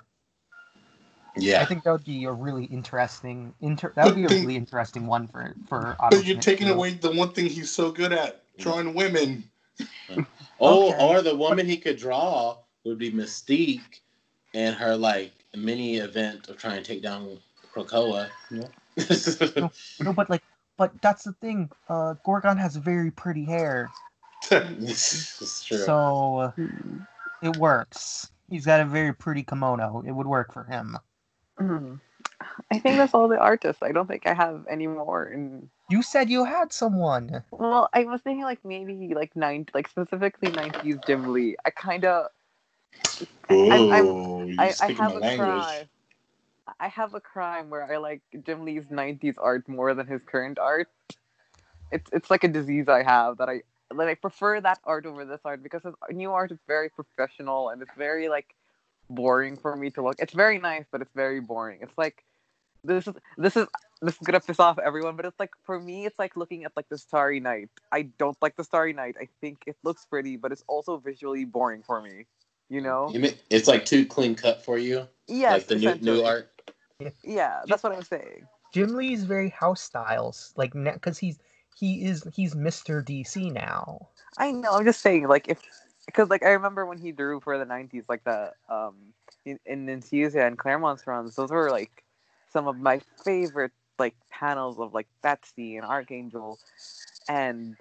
Yeah, 1.38 1.62
I 1.62 1.66
think 1.66 1.84
that 1.84 1.92
would 1.92 2.06
be 2.06 2.26
a 2.26 2.32
really 2.32 2.66
interesting 2.66 3.54
inter 3.62 3.92
that 3.96 4.06
would 4.06 4.16
be 4.16 4.26
a 4.26 4.30
really 4.30 4.56
interesting 4.56 5.08
one 5.08 5.28
for 5.28 5.56
for 5.68 5.96
But 6.00 6.26
you're 6.26 6.36
Schmidt 6.36 6.42
taking 6.42 6.68
too. 6.68 6.74
away 6.74 6.92
the 6.94 7.12
one 7.12 7.32
thing 7.32 7.48
he's 7.48 7.72
so 7.72 7.92
good 7.92 8.12
at, 8.12 8.44
drawing 8.58 8.94
women. 8.94 9.44
Oh, 10.62 10.92
Okay. 10.92 11.06
or 11.06 11.22
the 11.22 11.36
woman 11.36 11.66
he 11.66 11.78
could 11.78 11.96
draw 11.96 12.58
would 12.84 12.98
be 12.98 13.12
Mystique, 13.12 14.02
and 14.54 14.76
her 14.76 14.94
like 14.98 15.32
mini 15.56 15.98
event 15.98 16.50
of 16.50 16.58
trying 16.58 16.84
to 16.84 16.84
take 16.84 17.02
down 17.02 17.40
Krakoa. 17.74 18.30
No, 19.56 19.72
no, 20.02 20.12
but 20.14 20.30
like 20.30 20.44
but 20.78 20.92
that's 21.02 21.24
the 21.24 21.32
thing. 21.34 21.70
Uh 21.88 22.16
Gorgon 22.26 22.58
has 22.58 22.76
very 22.76 23.10
pretty 23.12 23.46
hair. 23.46 23.90
it's 24.80 25.64
true. 25.66 25.78
So 25.78 26.54
Hmm. 26.56 26.98
it 27.42 27.56
works. 27.58 28.32
He's 28.50 28.66
got 28.66 28.82
a 28.82 28.86
very 28.86 29.14
pretty 29.14 29.44
kimono. 29.44 30.04
It 30.06 30.12
would 30.12 30.28
work 30.28 30.54
for 30.54 30.64
him. 30.64 30.98
Hmm. 31.58 31.96
I 32.72 32.80
think 32.80 32.98
that's 32.98 33.14
all 33.14 33.28
the 33.28 33.38
artists. 33.38 33.84
I 33.84 33.92
don't 33.92 34.08
think 34.08 34.26
I 34.26 34.34
have 34.34 34.66
any 34.70 34.88
more. 34.88 35.24
And 35.26 35.70
You 35.90 36.02
said 36.02 36.30
you 36.30 36.46
had 36.46 36.72
someone. 36.72 37.44
well, 37.52 37.90
I 37.94 38.06
was 38.06 38.22
thinking 38.22 38.44
like 38.44 38.64
maybe 38.64 39.14
like 39.14 39.36
nine, 39.36 39.68
like 39.74 39.88
specifically 39.88 40.52
nineties 40.52 40.98
Jim 41.06 41.34
Lee. 41.34 41.56
I 41.66 41.70
kind 41.70 42.06
of, 42.06 42.28
I'm- 43.50 43.92
I'm- 43.92 44.08
Oh, 44.08 44.44
you 44.46 44.56
I, 44.60 44.74
I 44.80 44.88
have 44.88 45.14
my 45.14 45.18
a 45.18 45.20
language. 45.20 45.38
crime. 45.38 45.90
I 46.80 46.88
have 46.88 47.14
a 47.14 47.20
crime 47.20 47.70
where 47.70 47.92
I 47.92 47.98
like 47.98 48.22
Jim 48.46 48.64
Lee's 48.64 48.86
'90s 48.92 49.36
art 49.38 49.68
more 49.68 49.94
than 49.94 50.06
his 50.08 50.22
current 50.26 50.60
art. 50.60 50.88
It's 51.92 52.10
it's 52.14 52.30
like 52.30 52.44
a 52.44 52.48
disease 52.48 52.88
I 52.88 53.04
have 53.04 53.38
that 53.38 53.50
I 53.50 53.64
that 53.98 54.08
I 54.08 54.16
prefer 54.16 54.62
that 54.62 54.80
art 54.84 55.06
over 55.06 55.26
this 55.26 55.42
art 55.46 55.64
because 55.64 55.84
his 55.84 55.94
new 56.12 56.32
art 56.32 56.52
is 56.52 56.60
very 56.68 56.90
professional 56.90 57.70
and 57.70 57.82
it's 57.82 57.94
very 57.98 58.30
like 58.30 58.56
boring 59.10 59.58
for 59.58 59.76
me 59.76 59.90
to 59.92 60.04
look. 60.04 60.16
It's 60.20 60.34
very 60.34 60.60
nice, 60.60 60.86
but 60.92 61.02
it's 61.02 61.14
very 61.16 61.40
boring. 61.40 61.80
It's 61.82 61.98
like 61.98 62.24
this 62.84 63.08
is 63.08 63.14
this 63.38 63.58
is 63.58 63.68
this 64.02 64.14
is 64.14 64.20
gonna 64.22 64.40
piss 64.40 64.60
off 64.60 64.80
everyone, 64.80 65.16
but 65.16 65.26
it's 65.26 65.40
like 65.40 65.52
for 65.64 65.80
me, 65.80 66.06
it's 66.06 66.18
like 66.20 66.38
looking 66.38 66.64
at 66.64 66.72
like 66.76 66.88
the 66.90 66.98
Starry 66.98 67.40
Night. 67.40 67.70
I 67.92 68.04
don't 68.04 68.38
like 68.42 68.56
the 68.56 68.64
Starry 68.64 68.94
Night. 68.94 69.16
I 69.20 69.28
think 69.42 69.64
it 69.66 69.76
looks 69.84 70.06
pretty, 70.06 70.38
but 70.38 70.52
it's 70.52 70.64
also 70.68 70.98
visually 70.98 71.46
boring 71.46 71.84
for 71.84 72.02
me. 72.02 72.26
You 72.70 72.82
know? 72.82 73.10
You 73.12 73.20
mean- 73.20 73.36
it's 73.50 73.68
like 73.68 73.86
too 73.86 74.06
clean 74.06 74.36
cut 74.36 74.64
for 74.64 74.78
you, 74.78 75.08
Yeah, 75.28 75.54
like 75.54 75.68
the 75.68 75.76
new 75.76 75.96
new 75.96 76.24
art. 76.24 76.52
Yeah, 77.24 77.62
that's 77.68 77.84
what 77.84 77.94
I'm 77.94 78.04
saying. 78.04 78.48
Jim 78.72 78.96
Lee's 78.96 79.24
very 79.24 79.50
house 79.50 79.82
styles, 79.82 80.54
like 80.56 80.74
because 80.74 81.18
he's 81.18 81.40
he 81.80 82.04
is 82.04 82.28
he's 82.34 82.56
Mr. 82.56 83.04
DC 83.04 83.52
now. 83.52 84.10
I 84.38 84.52
know. 84.52 84.74
I'm 84.74 84.86
just 84.86 85.02
saying, 85.02 85.28
like, 85.28 85.48
if 85.48 85.60
because 86.06 86.30
like 86.30 86.44
I 86.44 86.50
remember 86.50 86.86
when 86.86 86.98
he 86.98 87.12
drew 87.12 87.40
for 87.40 87.58
the 87.58 87.66
'90s, 87.66 88.04
like 88.10 88.24
the 88.24 88.52
um 88.70 88.96
in, 89.46 89.60
in 89.66 89.86
Infusia 89.88 90.46
and 90.46 90.58
Claremont's 90.58 91.08
runs, 91.08 91.36
those 91.36 91.52
were 91.52 91.72
like 91.72 92.04
some 92.52 92.68
of 92.68 92.78
my 92.78 93.00
favorite 93.24 93.72
like 93.98 94.16
panels 94.30 94.80
of 94.80 94.94
like 94.94 95.08
Betsy 95.22 95.78
and 95.78 95.86
Archangel, 95.86 96.60
and 97.28 97.76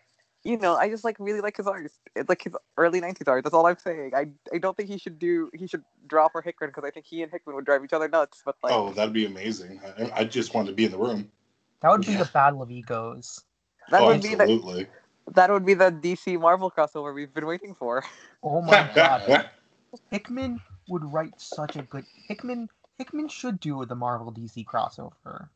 you 0.44 0.56
know, 0.56 0.76
I 0.76 0.88
just 0.88 1.04
like 1.04 1.16
really 1.18 1.40
like 1.40 1.56
his 1.56 1.66
art. 1.66 1.90
It's 2.14 2.28
like 2.28 2.42
his 2.42 2.54
early 2.76 3.00
'90s 3.00 3.28
art. 3.28 3.44
That's 3.44 3.54
all 3.54 3.66
I'm 3.66 3.78
saying. 3.78 4.12
I 4.14 4.26
I 4.52 4.58
don't 4.58 4.76
think 4.76 4.88
he 4.88 4.98
should 4.98 5.18
do 5.18 5.50
he 5.54 5.66
should 5.66 5.84
draw 6.06 6.28
for 6.28 6.42
Hickman 6.42 6.70
because 6.70 6.84
I 6.84 6.90
think 6.90 7.06
he 7.06 7.22
and 7.22 7.32
Hickman 7.32 7.56
would 7.56 7.64
drive 7.64 7.84
each 7.84 7.92
other 7.92 8.08
nuts. 8.08 8.42
But 8.44 8.56
like, 8.62 8.72
oh, 8.74 8.92
that'd 8.92 9.12
be 9.12 9.26
amazing. 9.26 9.80
I, 9.98 10.10
I 10.20 10.24
just 10.24 10.54
wanted 10.54 10.68
to 10.70 10.74
be 10.74 10.84
in 10.84 10.92
the 10.92 10.98
room. 10.98 11.30
That 11.80 11.90
would 11.90 12.04
be 12.06 12.12
Yeah. 12.12 12.22
a 12.22 12.26
battle 12.26 12.62
of 12.62 12.70
egos. 12.70 13.44
That 13.90 14.02
oh, 14.02 14.08
would 14.08 14.22
be 14.22 14.34
the 14.34 14.86
that 15.34 15.50
would 15.50 15.66
be 15.66 15.74
the 15.74 15.90
DC 15.90 16.40
Marvel 16.40 16.70
crossover 16.70 17.14
we've 17.14 17.32
been 17.32 17.46
waiting 17.46 17.74
for. 17.74 18.04
Oh 18.42 18.62
my 18.62 18.90
god. 18.94 19.48
Hickman 20.10 20.60
would 20.88 21.04
write 21.12 21.40
such 21.40 21.76
a 21.76 21.82
good 21.82 22.04
Hickman 22.26 22.68
Hickman 22.98 23.28
should 23.28 23.60
do 23.60 23.84
the 23.84 23.94
Marvel 23.94 24.32
DC 24.32 24.64
crossover. 24.64 25.48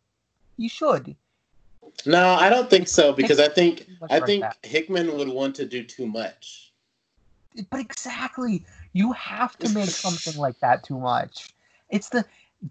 He 0.56 0.68
should. 0.68 1.16
No, 2.06 2.34
I 2.34 2.48
don't 2.48 2.70
think 2.70 2.88
so 2.88 3.12
because 3.12 3.40
I 3.40 3.48
think 3.48 3.86
I 4.10 4.20
think 4.20 4.42
that. 4.42 4.58
Hickman 4.62 5.16
would 5.16 5.28
want 5.28 5.54
to 5.56 5.66
do 5.66 5.82
too 5.82 6.06
much. 6.06 6.72
But 7.70 7.80
exactly, 7.80 8.64
you 8.92 9.12
have 9.12 9.58
to 9.58 9.68
make 9.70 9.90
something 9.90 10.40
like 10.40 10.58
that 10.60 10.84
too 10.84 10.98
much. 10.98 11.50
It's 11.90 12.08
the 12.08 12.24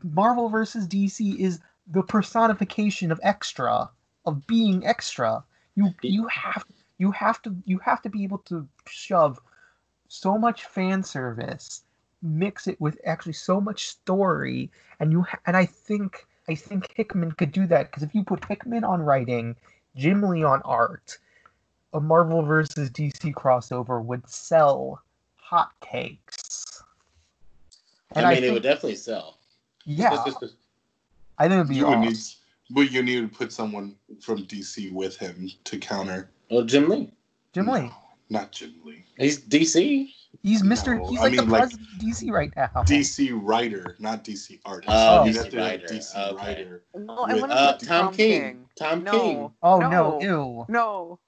Marvel 0.03 0.49
versus 0.49 0.87
DC 0.87 1.37
is 1.37 1.59
the 1.87 2.01
personification 2.01 3.11
of 3.11 3.19
extra, 3.23 3.89
of 4.25 4.47
being 4.47 4.85
extra. 4.85 5.43
You 5.75 5.93
you 6.01 6.27
have 6.27 6.65
you 6.97 7.11
have 7.11 7.41
to 7.43 7.55
you 7.65 7.79
have 7.79 8.01
to 8.03 8.09
be 8.09 8.23
able 8.23 8.39
to 8.39 8.67
shove 8.87 9.39
so 10.07 10.37
much 10.37 10.65
fan 10.65 11.03
service, 11.03 11.83
mix 12.21 12.67
it 12.67 12.79
with 12.81 12.99
actually 13.05 13.33
so 13.33 13.61
much 13.61 13.87
story, 13.87 14.69
and 14.99 15.11
you 15.11 15.21
ha- 15.21 15.39
and 15.45 15.55
I 15.55 15.65
think 15.65 16.27
I 16.49 16.55
think 16.55 16.91
Hickman 16.95 17.31
could 17.31 17.51
do 17.51 17.65
that 17.67 17.89
because 17.89 18.03
if 18.03 18.13
you 18.13 18.23
put 18.23 18.45
Hickman 18.45 18.83
on 18.83 19.01
writing, 19.01 19.55
Jim 19.95 20.21
Lee 20.21 20.43
on 20.43 20.61
art, 20.63 21.17
a 21.93 21.99
Marvel 21.99 22.41
versus 22.43 22.89
DC 22.89 23.33
crossover 23.33 24.03
would 24.03 24.27
sell 24.29 25.01
hotcakes. 25.51 26.81
And 28.15 28.25
I 28.25 28.31
I, 28.31 28.35
mean, 28.35 28.43
it 28.43 28.51
would 28.51 28.63
definitely 28.63 28.95
sell. 28.95 29.39
yeah, 29.85 30.23
I 31.37 31.47
think 31.47 31.59
it'd 31.59 31.69
be 31.69 31.75
you 31.75 31.87
would 31.87 31.99
awesome. 31.99 32.13
need, 32.13 32.17
but 32.73 32.91
you 32.91 33.03
need 33.03 33.21
to 33.21 33.27
put 33.27 33.51
someone 33.51 33.95
from 34.21 34.45
DC 34.45 34.91
with 34.91 35.17
him 35.17 35.49
to 35.65 35.77
counter. 35.77 36.29
well, 36.49 36.63
Jim 36.63 36.89
Lee, 36.89 37.13
Jim 37.53 37.65
No, 37.65 37.73
Lee, 37.73 37.91
not 38.29 38.51
Jim 38.51 38.73
Lee. 38.83 39.03
he's 39.17 39.39
DC. 39.39 40.13
he's 40.43 40.63
Mister. 40.63 40.95
No, 40.95 41.07
he's 41.09 41.19
I 41.19 41.23
like 41.23 41.35
the 41.35 41.41
mean, 41.41 41.49
like, 41.49 41.61
president 41.61 41.87
of 41.95 41.99
DC 42.01 42.31
right 42.31 42.53
now. 42.55 42.69
DC 42.83 43.39
writer, 43.41 43.95
not 43.99 44.23
DC 44.23 44.59
artist. 44.65 44.89
Oh, 44.93 45.25
You'd 45.25 45.35
DC 45.35 45.37
have 45.37 45.49
to 45.49 45.57
have 45.57 45.65
writer. 45.81 45.87
DC 45.93 46.15
Okay. 46.33 46.45
writer. 46.45 46.83
No, 46.95 47.17
I 47.19 47.33
With, 47.33 47.41
want 47.41 47.51
Uh, 47.51 47.73
to 47.77 47.85
Tom, 47.85 48.13
King. 48.13 48.65
Tom 48.75 49.03
No. 49.03 49.11
King. 49.11 49.51
Oh 49.63 49.79
No. 49.79 49.89
no, 49.89 50.21
ew. 50.21 50.65
No, 50.69 51.19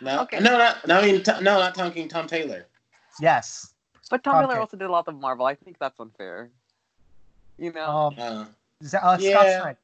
No, 0.00 0.20
Okay. 0.22 0.40
no, 0.40 0.58
not, 0.58 0.86
no, 0.86 0.98
I 0.98 1.02
mean, 1.06 1.22
Tom, 1.22 1.42
no, 1.44 1.58
not 1.58 1.74
Tom 1.74 1.92
King. 1.92 2.08
Tom 2.08 2.26
Taylor. 2.26 2.66
Yes. 3.20 3.68
but 4.10 4.22
Tom 4.24 4.34
Tom 4.34 4.42
Miller 4.42 4.54
King. 4.54 4.60
also 4.60 4.76
did 4.76 4.88
a 4.88 4.90
lot 4.92 5.06
of 5.08 5.14
Marvel. 5.18 5.46
I 5.46 5.54
think 5.54 5.78
that's 5.78 5.98
unfair. 6.00 6.50
You 7.58 7.72
know. 7.72 7.86
Um, 7.86 8.14
Uh, 8.18 8.44
Z- 8.84 8.96
uh, 8.96 9.16
Scott 9.16 9.20
Yeah. 9.22 9.60
Snyder. 9.60 9.78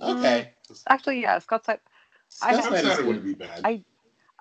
Okay. 0.00 0.52
Actually, 0.88 1.22
yeah, 1.22 1.38
Scott 1.38 1.64
Snyder. 1.64 1.80
I 2.42 2.52
Scott 2.60 2.72
have- 2.72 2.80
Snyder 2.84 3.04
wouldn't 3.06 3.24
be 3.24 3.34
bad. 3.34 3.60
I- 3.64 3.84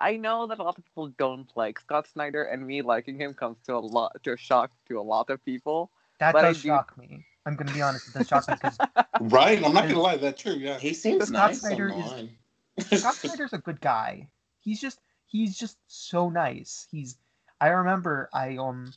I 0.02 0.16
know 0.16 0.48
that 0.48 0.60
a 0.60 0.64
lot 0.64 0.78
of 0.78 0.86
people 0.86 1.10
don't 1.18 1.52
like 1.58 1.78
Scott 1.80 2.08
Snyder, 2.08 2.44
and 2.44 2.66
me 2.66 2.82
liking 2.82 3.20
him 3.20 3.34
comes 3.34 3.58
to 3.66 3.76
a 3.76 3.80
lot 3.80 4.16
to 4.24 4.32
a 4.34 4.38
shock 4.38 4.72
to 4.88 4.98
a 5.00 5.02
lot 5.04 5.30
of 5.30 5.44
people. 5.44 5.92
That 6.20 6.32
But 6.34 6.46
I 6.46 6.48
does 6.50 6.62
do- 6.62 6.70
shock 6.70 6.98
me. 6.98 7.26
I'm 7.46 7.56
gonna 7.56 7.74
be 7.74 7.82
honest. 7.82 8.08
It 8.10 8.20
does 8.20 8.28
shock 8.30 8.48
me 8.48 8.54
because 8.56 8.78
right? 9.22 9.62
I'm 9.64 9.74
not 9.74 9.88
gonna 9.90 10.00
lie. 10.00 10.16
That's 10.18 10.42
true. 10.42 10.54
Yeah. 10.54 10.78
He 10.78 10.94
seems 10.94 11.28
Scott 11.28 11.50
nice 11.52 11.60
Snyder 11.62 11.94
is- 12.78 13.02
Scott 13.02 13.16
Snyder's 13.16 13.52
a 13.54 13.58
good 13.58 13.82
guy. 13.82 14.28
He's 14.62 14.80
just 14.80 15.00
he's 15.26 15.58
just 15.58 15.78
so 15.88 16.30
nice. 16.30 16.88
He's 16.92 17.18
I 17.60 17.68
remember 17.70 18.30
I 18.32 18.56
um 18.56 18.94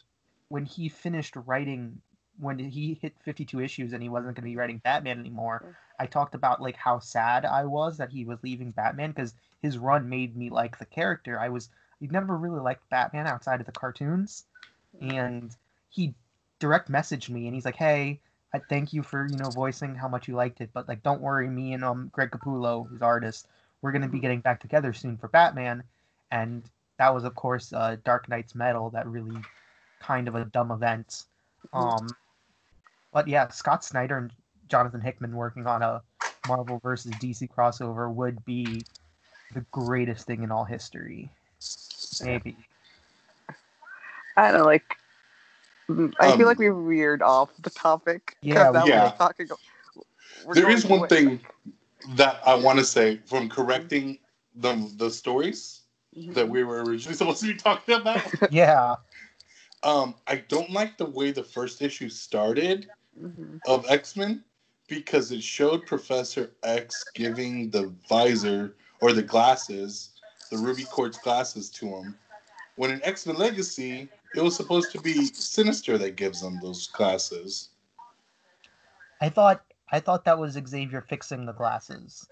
when 0.48 0.66
he 0.66 0.88
finished 0.88 1.34
writing 1.34 2.00
when 2.38 2.58
he 2.58 2.98
hit 3.00 3.14
52 3.24 3.60
issues 3.60 3.92
and 3.92 4.02
he 4.02 4.08
wasn't 4.08 4.34
going 4.34 4.42
to 4.44 4.50
be 4.50 4.56
writing 4.56 4.78
Batman 4.78 5.18
anymore. 5.18 5.76
I 5.98 6.06
talked 6.06 6.34
about 6.34 6.60
like 6.60 6.76
how 6.76 6.98
sad 6.98 7.44
I 7.44 7.64
was 7.64 7.98
that 7.98 8.10
he 8.10 8.24
was 8.24 8.42
leaving 8.42 8.70
Batman 8.70 9.10
because 9.10 9.34
his 9.60 9.78
run 9.78 10.08
made 10.08 10.36
me 10.36 10.50
like 10.50 10.78
the 10.78 10.86
character. 10.86 11.38
I 11.38 11.48
was 11.48 11.68
I 12.02 12.08
never 12.10 12.36
really 12.36 12.60
liked 12.60 12.88
Batman 12.90 13.26
outside 13.26 13.60
of 13.60 13.66
the 13.66 13.72
cartoons, 13.72 14.46
and 15.00 15.54
he 15.90 16.14
direct 16.58 16.90
messaged 16.90 17.28
me 17.28 17.46
and 17.46 17.54
he's 17.54 17.64
like, 17.64 17.76
"Hey, 17.76 18.20
I 18.52 18.58
thank 18.58 18.92
you 18.92 19.02
for 19.02 19.26
you 19.26 19.36
know 19.36 19.50
voicing 19.50 19.94
how 19.94 20.08
much 20.08 20.26
you 20.26 20.34
liked 20.34 20.60
it, 20.60 20.70
but 20.72 20.88
like 20.88 21.02
don't 21.02 21.20
worry, 21.20 21.48
me 21.48 21.72
and 21.74 21.84
um 21.84 22.08
Greg 22.12 22.30
Capullo, 22.30 22.90
his 22.90 23.02
artist, 23.02 23.46
we're 23.80 23.92
gonna 23.92 24.08
be 24.08 24.18
getting 24.20 24.40
back 24.40 24.60
together 24.60 24.92
soon 24.92 25.16
for 25.16 25.28
Batman." 25.28 25.84
And 26.30 26.62
that 26.98 27.14
was 27.14 27.24
of 27.24 27.34
course 27.34 27.72
uh, 27.72 27.96
Dark 28.04 28.28
Nights 28.28 28.54
Metal, 28.54 28.90
that 28.90 29.06
really 29.06 29.40
kind 30.00 30.28
of 30.28 30.34
a 30.34 30.44
dumb 30.46 30.70
event. 30.70 31.24
Um, 31.72 32.08
but 33.12 33.28
yeah, 33.28 33.48
Scott 33.48 33.84
Snyder 33.84 34.16
and 34.18 34.30
Jonathan 34.68 35.00
Hickman 35.00 35.34
working 35.34 35.66
on 35.66 35.82
a 35.82 36.02
Marvel 36.48 36.80
versus 36.82 37.12
DC 37.12 37.48
crossover 37.50 38.12
would 38.12 38.44
be 38.44 38.82
the 39.54 39.60
greatest 39.70 40.26
thing 40.26 40.42
in 40.42 40.50
all 40.50 40.64
history. 40.64 41.28
Maybe. 42.24 42.56
I 44.36 44.50
don't 44.50 44.60
know, 44.60 44.64
like. 44.64 44.96
I 45.88 45.94
feel 45.94 46.32
Um, 46.32 46.40
like 46.42 46.58
we 46.58 46.68
veered 46.68 47.22
off 47.22 47.50
the 47.60 47.68
topic. 47.70 48.36
Yeah, 48.40 48.70
now 48.70 48.84
we 48.84 48.90
we're 48.92 49.10
talking. 49.18 49.48
we're 50.46 50.54
There 50.54 50.62
going 50.64 50.76
is 50.76 50.86
one 50.86 51.00
way- 51.00 51.08
thing 51.08 51.40
that 52.16 52.40
I 52.46 52.54
want 52.54 52.78
to 52.78 52.84
say 52.84 53.18
from 53.26 53.48
correcting 53.48 54.18
the 54.54 54.90
the 54.96 55.10
stories 55.10 55.80
Mhm. 56.16 56.34
that 56.34 56.48
we 56.48 56.62
were 56.64 56.82
originally 56.84 57.14
supposed 57.16 57.40
to 57.40 57.46
be 57.48 57.54
talking 57.54 57.94
about. 57.96 58.22
Yeah. 58.52 58.96
um, 59.82 60.14
I 60.26 60.36
don't 60.36 60.70
like 60.70 60.96
the 60.96 61.06
way 61.06 61.30
the 61.32 61.44
first 61.44 61.82
issue 61.82 62.08
started 62.08 62.88
Mhm. 63.20 63.60
of 63.64 63.86
X 63.88 64.16
Men 64.16 64.44
because 64.88 65.32
it 65.32 65.42
showed 65.42 65.86
Professor 65.86 66.52
X 66.62 67.04
giving 67.14 67.70
the 67.70 67.94
visor 68.08 68.76
or 69.00 69.12
the 69.12 69.22
glasses, 69.22 70.10
the 70.50 70.58
ruby 70.58 70.84
quartz 70.84 71.18
glasses 71.18 71.70
to 71.70 71.86
him. 71.86 72.14
When 72.76 72.90
in 72.90 73.02
X 73.04 73.26
Men 73.26 73.36
Legacy, 73.36 74.08
it 74.34 74.42
was 74.42 74.56
supposed 74.56 74.92
to 74.92 75.00
be 75.00 75.26
Sinister 75.26 75.98
that 75.98 76.16
gives 76.16 76.40
them 76.40 76.58
those 76.60 76.88
glasses. 76.88 77.70
I 79.20 79.28
thought 79.28 79.62
I 79.90 80.00
thought 80.00 80.24
that 80.24 80.38
was 80.38 80.54
Xavier 80.54 81.02
fixing 81.02 81.46
the 81.46 81.52
glasses. 81.52 82.26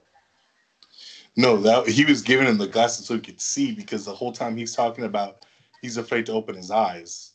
No, 1.36 1.56
that 1.58 1.86
he 1.86 2.04
was 2.04 2.22
giving 2.22 2.46
him 2.46 2.58
the 2.58 2.66
glasses 2.66 3.06
so 3.06 3.14
he 3.14 3.20
could 3.20 3.40
see 3.40 3.72
because 3.72 4.04
the 4.04 4.14
whole 4.14 4.32
time 4.32 4.56
he's 4.56 4.74
talking 4.74 5.04
about 5.04 5.46
he's 5.82 5.96
afraid 5.96 6.26
to 6.26 6.32
open 6.32 6.56
his 6.56 6.70
eyes. 6.70 7.32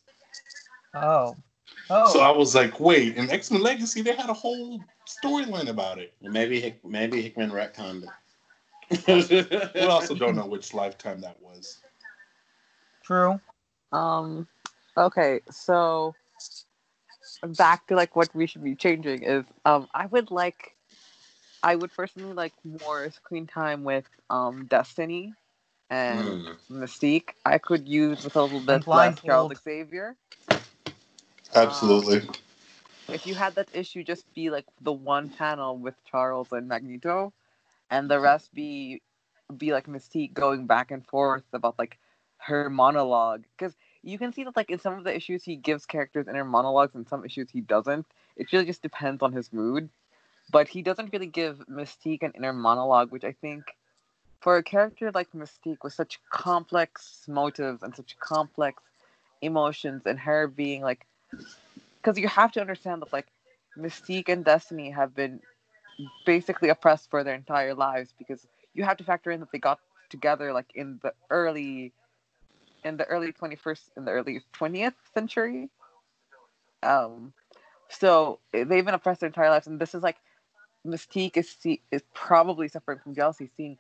Oh. 0.94 1.38
Oh. 1.90 2.12
So 2.12 2.20
I 2.20 2.32
was 2.32 2.56
like, 2.56 2.80
wait, 2.80 3.16
in 3.16 3.30
X 3.30 3.52
Men 3.52 3.62
Legacy 3.62 4.02
they 4.02 4.16
had 4.16 4.30
a 4.30 4.34
whole 4.34 4.84
storyline 5.08 5.70
about 5.70 6.00
it. 6.00 6.14
Maybe 6.22 6.60
Hick, 6.60 6.84
maybe 6.84 7.22
Hickman 7.22 7.52
retconned 7.52 8.08
We 9.08 9.24
it. 9.30 9.90
also 9.90 10.16
don't 10.16 10.36
know 10.36 10.46
which 10.46 10.74
lifetime 10.74 11.22
that 11.22 11.42
was. 11.42 11.80
True. 13.04 13.40
Um. 13.92 14.48
Okay, 14.98 15.42
so 15.50 16.16
back 17.44 17.88
to 17.88 17.96
like 17.96 18.16
what 18.16 18.34
we 18.34 18.48
should 18.48 18.64
be 18.64 18.76
changing 18.76 19.24
is 19.24 19.44
um 19.66 19.88
I 19.94 20.06
would 20.08 20.32
like 20.32 20.76
I 21.64 21.76
would 21.76 21.92
personally 21.96 22.34
like 22.34 22.54
more 22.64 23.10
screen 23.12 23.46
time 23.48 23.84
with 23.84 24.06
um 24.30 24.66
Destiny 24.66 25.34
and 25.90 26.46
Mm. 26.46 26.58
Mystique. 26.72 27.30
I 27.46 27.58
could 27.58 27.88
use 27.88 28.24
with 28.24 28.36
a 28.36 28.42
little 28.42 28.60
bit 28.60 28.88
less 28.88 29.22
Charles 29.22 29.54
Blindfold. 29.54 29.58
Xavier. 29.64 30.16
Absolutely. 31.56 32.22
Um, 32.22 32.30
if 33.10 33.26
you 33.26 33.36
had 33.36 33.56
that 33.56 33.70
issue 33.74 34.04
just 34.04 34.32
be 34.34 34.50
like 34.50 34.66
the 34.82 34.92
one 34.92 35.30
panel 35.30 35.78
with 35.78 35.96
Charles 36.10 36.52
and 36.52 36.68
Magneto, 36.68 37.34
and 37.90 38.10
the 38.10 38.20
rest 38.20 38.54
be 38.54 39.02
be 39.58 39.72
like 39.74 39.88
Mystique 39.88 40.34
going 40.34 40.66
back 40.66 40.92
and 40.92 41.06
forth 41.06 41.44
about 41.54 41.78
like 41.80 41.98
her 42.38 42.70
monologue. 42.70 43.44
Because 43.58 43.76
you 44.04 44.18
can 44.18 44.34
see 44.34 44.44
that 44.44 44.56
like 44.56 44.70
in 44.70 44.80
some 44.80 44.96
of 44.98 45.04
the 45.04 45.16
issues 45.16 45.44
he 45.44 45.56
gives 45.56 45.86
characters 45.86 46.28
inner 46.28 46.44
monologues 46.46 46.96
and 46.96 47.08
some 47.08 47.26
issues 47.26 47.50
he 47.50 47.62
doesn't. 47.62 48.06
It 48.36 48.52
really 48.52 48.66
just 48.66 48.82
depends 48.82 49.22
on 49.22 49.34
his 49.34 49.54
mood. 49.54 49.90
But 50.52 50.68
he 50.68 50.82
doesn't 50.82 51.12
really 51.14 51.28
give 51.28 51.64
mystique 51.70 52.24
an 52.24 52.34
inner 52.36 52.54
monologue 52.54 53.12
which 53.12 53.24
i 53.24 53.32
think 53.32 53.64
for 54.42 54.58
a 54.58 54.64
character 54.64 55.12
like 55.12 55.32
mystique 55.32 55.84
with 55.84 55.94
such 55.94 56.20
complex 56.30 57.26
motives 57.28 57.82
and 57.82 57.96
such 57.96 58.18
complex 58.20 58.84
emotions 59.42 60.04
and 60.06 60.20
her 60.20 60.48
being 60.48 60.82
like 60.82 61.06
because 61.32 62.18
you 62.18 62.28
have 62.28 62.52
to 62.52 62.62
understand 62.62 63.02
that 63.02 63.12
like 63.12 63.28
mystique 63.78 64.30
and 64.30 64.46
destiny 64.46 64.92
have 64.92 65.16
been 65.16 65.40
basically 66.26 66.70
oppressed 66.70 67.10
for 67.10 67.24
their 67.24 67.36
entire 67.36 67.74
lives 67.74 68.14
because 68.18 68.46
you 68.74 68.84
have 68.84 68.98
to 68.98 69.04
factor 69.04 69.32
in 69.32 69.40
that 69.40 69.52
they 69.52 69.60
got 69.60 69.80
together 70.10 70.54
like 70.54 70.68
in 70.76 71.00
the 71.02 71.14
early 71.30 71.94
in 72.84 72.98
the 72.98 73.06
early 73.06 73.32
21st 73.32 73.82
in 73.98 74.06
the 74.06 74.12
early 74.12 74.42
20th 74.54 74.94
century. 75.14 75.70
Um 76.84 77.34
so 77.90 78.40
eh, 78.54 78.64
they've 78.64 78.86
been 78.86 78.94
oppressed 78.94 79.22
their 79.22 79.28
entire 79.28 79.50
lives 79.50 79.68
and 79.68 79.80
this 79.80 79.96
is 79.96 80.04
like 80.04 80.18
mystique 80.86 81.38
is 81.38 81.50
see, 81.60 81.82
is 81.92 82.04
probably 82.14 82.68
suffering 82.68 83.00
from 83.04 83.16
jealousy 83.16 83.50
seeing 83.58 83.78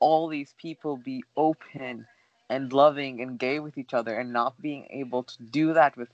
all 0.00 0.28
these 0.28 0.54
people 0.58 0.96
be 0.96 1.22
open 1.36 2.06
and 2.50 2.72
loving 2.72 3.20
and 3.20 3.38
gay 3.38 3.60
with 3.60 3.78
each 3.78 3.94
other 3.94 4.18
and 4.18 4.32
not 4.32 4.60
being 4.60 4.86
able 4.90 5.22
to 5.22 5.42
do 5.42 5.74
that 5.74 5.96
with 5.96 6.08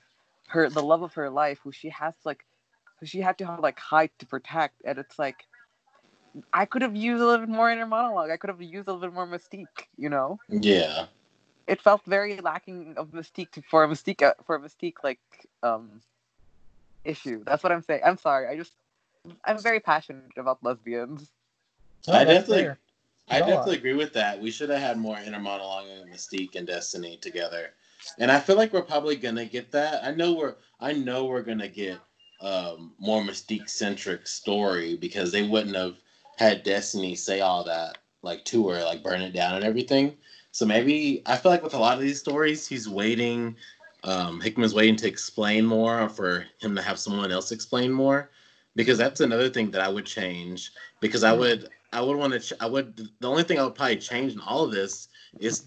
her 0.48 0.68
the 0.68 0.82
love 0.82 1.02
of 1.02 1.14
her 1.14 1.30
life 1.30 1.60
who 1.64 1.72
she 1.72 1.88
has 1.90 2.14
to 2.14 2.28
like 2.28 2.44
who 3.00 3.06
she 3.06 3.20
had 3.20 3.38
to 3.38 3.46
have 3.46 3.60
like 3.60 3.78
hide 3.78 4.10
to 4.18 4.26
protect 4.26 4.82
and 4.84 4.98
it's 4.98 5.18
like 5.18 5.44
I 6.52 6.64
could 6.64 6.82
have 6.82 6.96
used 6.96 7.22
a 7.22 7.26
little 7.26 7.46
bit 7.46 7.54
more 7.54 7.70
inner 7.70 7.86
monologue. 7.86 8.30
I 8.30 8.36
could 8.36 8.50
have 8.50 8.60
used 8.60 8.88
a 8.88 8.92
little 8.92 9.08
bit 9.08 9.14
more 9.14 9.26
mystique, 9.26 9.86
you 9.96 10.08
know? 10.08 10.40
Yeah. 10.48 11.06
It 11.68 11.80
felt 11.80 12.04
very 12.06 12.40
lacking 12.40 12.94
of 12.96 13.12
mystique 13.12 13.52
to, 13.52 13.62
for 13.70 13.84
a 13.84 13.88
mystique 13.88 14.22
uh, 14.22 14.34
for 14.44 14.56
a 14.56 14.60
mystique 14.60 14.96
like 15.02 15.20
um 15.62 16.00
issue. 17.04 17.42
That's 17.44 17.62
what 17.62 17.72
I'm 17.72 17.82
saying. 17.82 18.02
I'm 18.04 18.18
sorry. 18.18 18.48
I 18.48 18.56
just 18.56 18.72
I'm 19.44 19.58
very 19.58 19.80
passionate 19.80 20.36
about 20.36 20.62
lesbians. 20.62 21.30
Oh, 22.08 22.12
I 22.12 22.24
definitely, 22.24 22.64
fair. 22.64 22.78
I 23.30 23.38
definitely 23.38 23.76
agree 23.76 23.94
with 23.94 24.12
that. 24.12 24.40
We 24.40 24.50
should 24.50 24.68
have 24.68 24.80
had 24.80 24.98
more 24.98 25.18
inner 25.18 25.38
monologue 25.38 25.86
and 25.88 26.12
Mystique 26.12 26.54
and 26.54 26.66
Destiny 26.66 27.16
together, 27.16 27.70
and 28.18 28.30
I 28.30 28.40
feel 28.40 28.56
like 28.56 28.72
we're 28.72 28.82
probably 28.82 29.16
gonna 29.16 29.46
get 29.46 29.70
that. 29.72 30.04
I 30.04 30.12
know 30.12 30.32
we're, 30.34 30.56
I 30.80 30.92
know 30.92 31.26
we're 31.26 31.42
gonna 31.42 31.68
get 31.68 31.98
um, 32.40 32.92
more 32.98 33.22
Mystique 33.22 33.70
centric 33.70 34.26
story 34.26 34.96
because 34.96 35.32
they 35.32 35.46
wouldn't 35.46 35.76
have 35.76 35.96
had 36.36 36.62
Destiny 36.62 37.14
say 37.14 37.40
all 37.40 37.64
that 37.64 37.98
like 38.22 38.44
to 38.46 38.68
her, 38.68 38.82
like 38.82 39.02
burn 39.02 39.22
it 39.22 39.32
down 39.32 39.56
and 39.56 39.64
everything. 39.64 40.16
So 40.50 40.64
maybe 40.64 41.22
I 41.26 41.36
feel 41.36 41.50
like 41.52 41.62
with 41.62 41.74
a 41.74 41.78
lot 41.78 41.96
of 41.96 42.02
these 42.02 42.20
stories, 42.20 42.66
he's 42.66 42.88
waiting. 42.88 43.56
Um, 44.04 44.40
Hickman's 44.40 44.74
waiting 44.74 44.96
to 44.96 45.08
explain 45.08 45.64
more, 45.64 46.00
or 46.00 46.08
for 46.08 46.46
him 46.60 46.74
to 46.76 46.82
have 46.82 46.98
someone 46.98 47.32
else 47.32 47.52
explain 47.52 47.90
more, 47.90 48.30
because 48.76 48.98
that's 48.98 49.20
another 49.20 49.48
thing 49.48 49.70
that 49.70 49.80
I 49.80 49.88
would 49.88 50.06
change. 50.06 50.72
Because 51.00 51.24
I 51.24 51.32
would, 51.32 51.68
I 51.92 52.00
would 52.02 52.16
want 52.16 52.34
to, 52.34 52.40
ch- 52.40 52.52
I 52.60 52.66
would. 52.66 53.08
The 53.20 53.28
only 53.28 53.42
thing 53.44 53.58
I 53.58 53.64
would 53.64 53.74
probably 53.74 53.96
change 53.96 54.32
in 54.32 54.40
all 54.40 54.64
of 54.64 54.72
this 54.72 55.08
is 55.38 55.64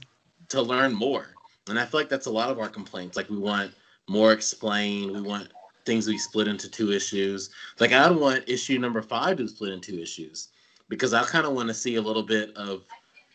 to 0.50 0.62
learn 0.62 0.94
more, 0.94 1.37
and 1.70 1.80
I 1.80 1.86
feel 1.86 2.00
like 2.00 2.10
that's 2.10 2.28
a 2.28 2.32
lot 2.32 2.50
of 2.50 2.60
our 2.60 2.70
complaints. 2.70 3.18
Like 3.18 3.30
we 3.30 3.38
want 3.38 3.74
more 4.08 4.32
explained. 4.32 5.12
We 5.12 5.22
want 5.22 5.50
things 5.86 6.06
to 6.06 6.12
be 6.12 6.18
split 6.18 6.48
into 6.48 6.70
two 6.70 6.92
issues. 6.92 7.50
Like 7.80 7.94
I 7.94 8.10
would 8.10 8.20
want 8.20 8.44
issue 8.48 8.78
number 8.78 9.02
five 9.02 9.38
to 9.38 9.44
be 9.44 9.50
split 9.50 9.74
into 9.74 10.02
issues 10.02 10.50
because 10.90 11.14
I 11.14 11.24
kind 11.24 11.46
of 11.46 11.54
want 11.54 11.68
to 11.70 11.74
see 11.74 11.96
a 11.96 12.02
little 12.02 12.24
bit 12.24 12.56
of 12.56 12.84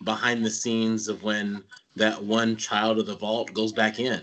behind 0.05 0.45
the 0.45 0.51
scenes 0.51 1.09
of 1.09 1.22
when 1.22 1.62
that 1.97 2.22
one 2.22 2.57
child 2.57 2.99
of 2.99 3.07
the 3.07 3.16
vault 3.16 3.53
goes 3.53 3.72
back 3.72 3.99
in. 3.99 4.22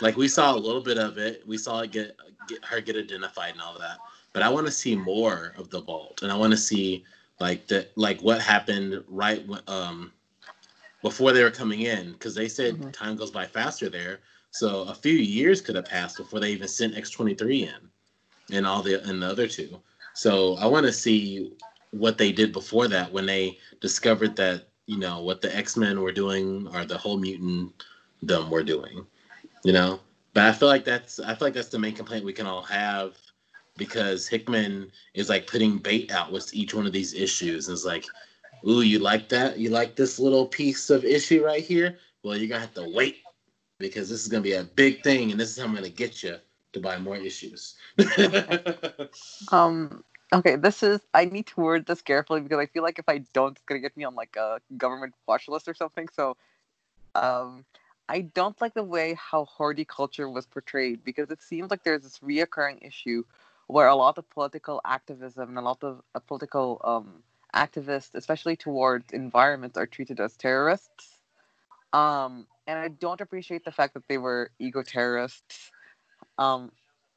Like 0.00 0.16
we 0.16 0.28
saw 0.28 0.54
a 0.54 0.58
little 0.58 0.82
bit 0.82 0.98
of 0.98 1.18
it. 1.18 1.46
We 1.46 1.56
saw 1.58 1.80
it 1.80 1.92
get, 1.92 2.16
get 2.48 2.64
her 2.64 2.80
get 2.80 2.96
identified 2.96 3.52
and 3.52 3.60
all 3.60 3.78
that. 3.78 3.98
But 4.32 4.42
I 4.42 4.48
want 4.48 4.66
to 4.66 4.72
see 4.72 4.94
more 4.94 5.54
of 5.56 5.70
the 5.70 5.80
vault, 5.80 6.20
and 6.22 6.30
I 6.30 6.36
want 6.36 6.50
to 6.52 6.58
see 6.58 7.04
like 7.40 7.66
the 7.66 7.86
like 7.96 8.20
what 8.20 8.40
happened 8.40 9.02
right 9.08 9.46
when, 9.46 9.60
um 9.66 10.12
before 11.06 11.32
they 11.32 11.44
were 11.44 11.52
coming 11.52 11.82
in 11.82 12.10
because 12.14 12.34
they 12.34 12.48
said 12.48 12.80
Mhm. 12.80 12.92
time 12.92 13.14
goes 13.14 13.30
by 13.30 13.46
faster 13.46 13.88
there. 13.88 14.18
So 14.50 14.82
a 14.82 14.94
few 14.94 15.12
years 15.12 15.60
could 15.60 15.76
have 15.76 15.84
passed 15.84 16.16
before 16.16 16.40
they 16.40 16.50
even 16.50 16.66
sent 16.66 16.96
X 16.96 17.10
twenty 17.10 17.32
three 17.34 17.62
in, 17.62 17.80
and 18.50 18.66
all 18.66 18.82
the 18.82 19.00
and 19.08 19.22
the 19.22 19.28
other 19.28 19.46
two. 19.46 19.80
So 20.14 20.56
I 20.56 20.66
want 20.66 20.84
to 20.84 20.92
see 20.92 21.52
what 21.92 22.18
they 22.18 22.32
did 22.32 22.50
before 22.52 22.88
that 22.88 23.12
when 23.12 23.24
they 23.24 23.60
discovered 23.80 24.34
that 24.34 24.66
you 24.86 24.98
know 24.98 25.20
what 25.22 25.40
the 25.40 25.56
X 25.56 25.76
Men 25.76 26.00
were 26.00 26.10
doing 26.10 26.66
or 26.74 26.84
the 26.84 26.98
whole 26.98 27.18
mutant 27.18 27.84
them 28.22 28.50
were 28.50 28.64
doing, 28.64 29.06
you 29.62 29.72
know. 29.72 30.00
But 30.34 30.44
I 30.48 30.52
feel 30.52 30.68
like 30.68 30.84
that's 30.84 31.20
I 31.20 31.36
feel 31.36 31.46
like 31.46 31.54
that's 31.54 31.68
the 31.68 31.78
main 31.78 31.94
complaint 31.94 32.24
we 32.24 32.32
can 32.32 32.46
all 32.46 32.62
have 32.62 33.16
because 33.76 34.26
Hickman 34.26 34.90
is 35.14 35.28
like 35.28 35.46
putting 35.46 35.78
bait 35.78 36.10
out 36.10 36.32
with 36.32 36.52
each 36.52 36.74
one 36.74 36.86
of 36.86 36.92
these 36.92 37.14
issues. 37.14 37.68
And 37.68 37.76
it's 37.76 37.84
like, 37.84 38.06
ooh, 38.66 38.82
you 38.82 38.98
like 38.98 39.28
that? 39.30 39.58
You 39.58 39.70
like 39.70 39.96
this 39.96 40.18
little 40.18 40.46
piece 40.46 40.90
of 40.90 41.04
issue 41.04 41.44
right 41.44 41.64
here? 41.64 41.98
Well, 42.22 42.36
you're 42.36 42.48
gonna 42.48 42.60
have 42.60 42.74
to 42.74 42.90
wait 42.94 43.18
because 43.78 44.08
this 44.08 44.22
is 44.22 44.28
gonna 44.28 44.42
be 44.42 44.54
a 44.54 44.64
big 44.64 45.02
thing, 45.02 45.30
and 45.30 45.40
this 45.40 45.50
is 45.50 45.58
how 45.58 45.64
I'm 45.64 45.74
gonna 45.74 45.88
get 45.88 46.22
you 46.22 46.36
to 46.72 46.80
buy 46.80 46.98
more 46.98 47.16
issues. 47.16 47.74
Um 49.52 50.04
okay, 50.32 50.56
this 50.56 50.82
is 50.82 51.00
I 51.14 51.24
need 51.24 51.46
to 51.48 51.60
word 51.60 51.86
this 51.86 52.02
carefully 52.02 52.40
because 52.40 52.58
I 52.58 52.66
feel 52.66 52.82
like 52.82 52.98
if 52.98 53.08
I 53.08 53.18
don't 53.32 53.52
it's 53.52 53.62
gonna 53.66 53.80
get 53.80 53.96
me 53.96 54.04
on 54.04 54.14
like 54.14 54.36
a 54.36 54.60
government 54.76 55.14
watch 55.26 55.48
list 55.48 55.68
or 55.68 55.74
something. 55.74 56.08
So 56.12 56.36
um 57.14 57.64
I 58.08 58.20
don't 58.22 58.60
like 58.60 58.74
the 58.74 58.84
way 58.84 59.14
how 59.14 59.46
Hordeculture 59.58 60.32
was 60.32 60.46
portrayed 60.46 61.04
because 61.04 61.30
it 61.30 61.42
seems 61.42 61.70
like 61.70 61.82
there's 61.82 62.02
this 62.02 62.20
reoccurring 62.20 62.86
issue 62.86 63.24
where 63.66 63.88
a 63.88 63.96
lot 63.96 64.18
of 64.18 64.30
political 64.30 64.80
activism 64.84 65.48
and 65.48 65.58
a 65.58 65.62
lot 65.62 65.82
of 65.82 66.02
uh, 66.14 66.20
political 66.20 66.80
um, 66.84 67.22
activists, 67.56 68.14
especially 68.14 68.56
towards 68.56 69.12
environments, 69.12 69.76
are 69.76 69.86
treated 69.86 70.20
as 70.20 70.36
terrorists. 70.36 71.16
Um, 71.92 72.46
and 72.66 72.78
I 72.78 72.88
don't 72.88 73.20
appreciate 73.20 73.64
the 73.64 73.72
fact 73.72 73.94
that 73.94 74.06
they 74.08 74.18
were 74.18 74.50
eco 74.58 74.82
terrorists. 74.82 75.70
Um, 76.38 76.70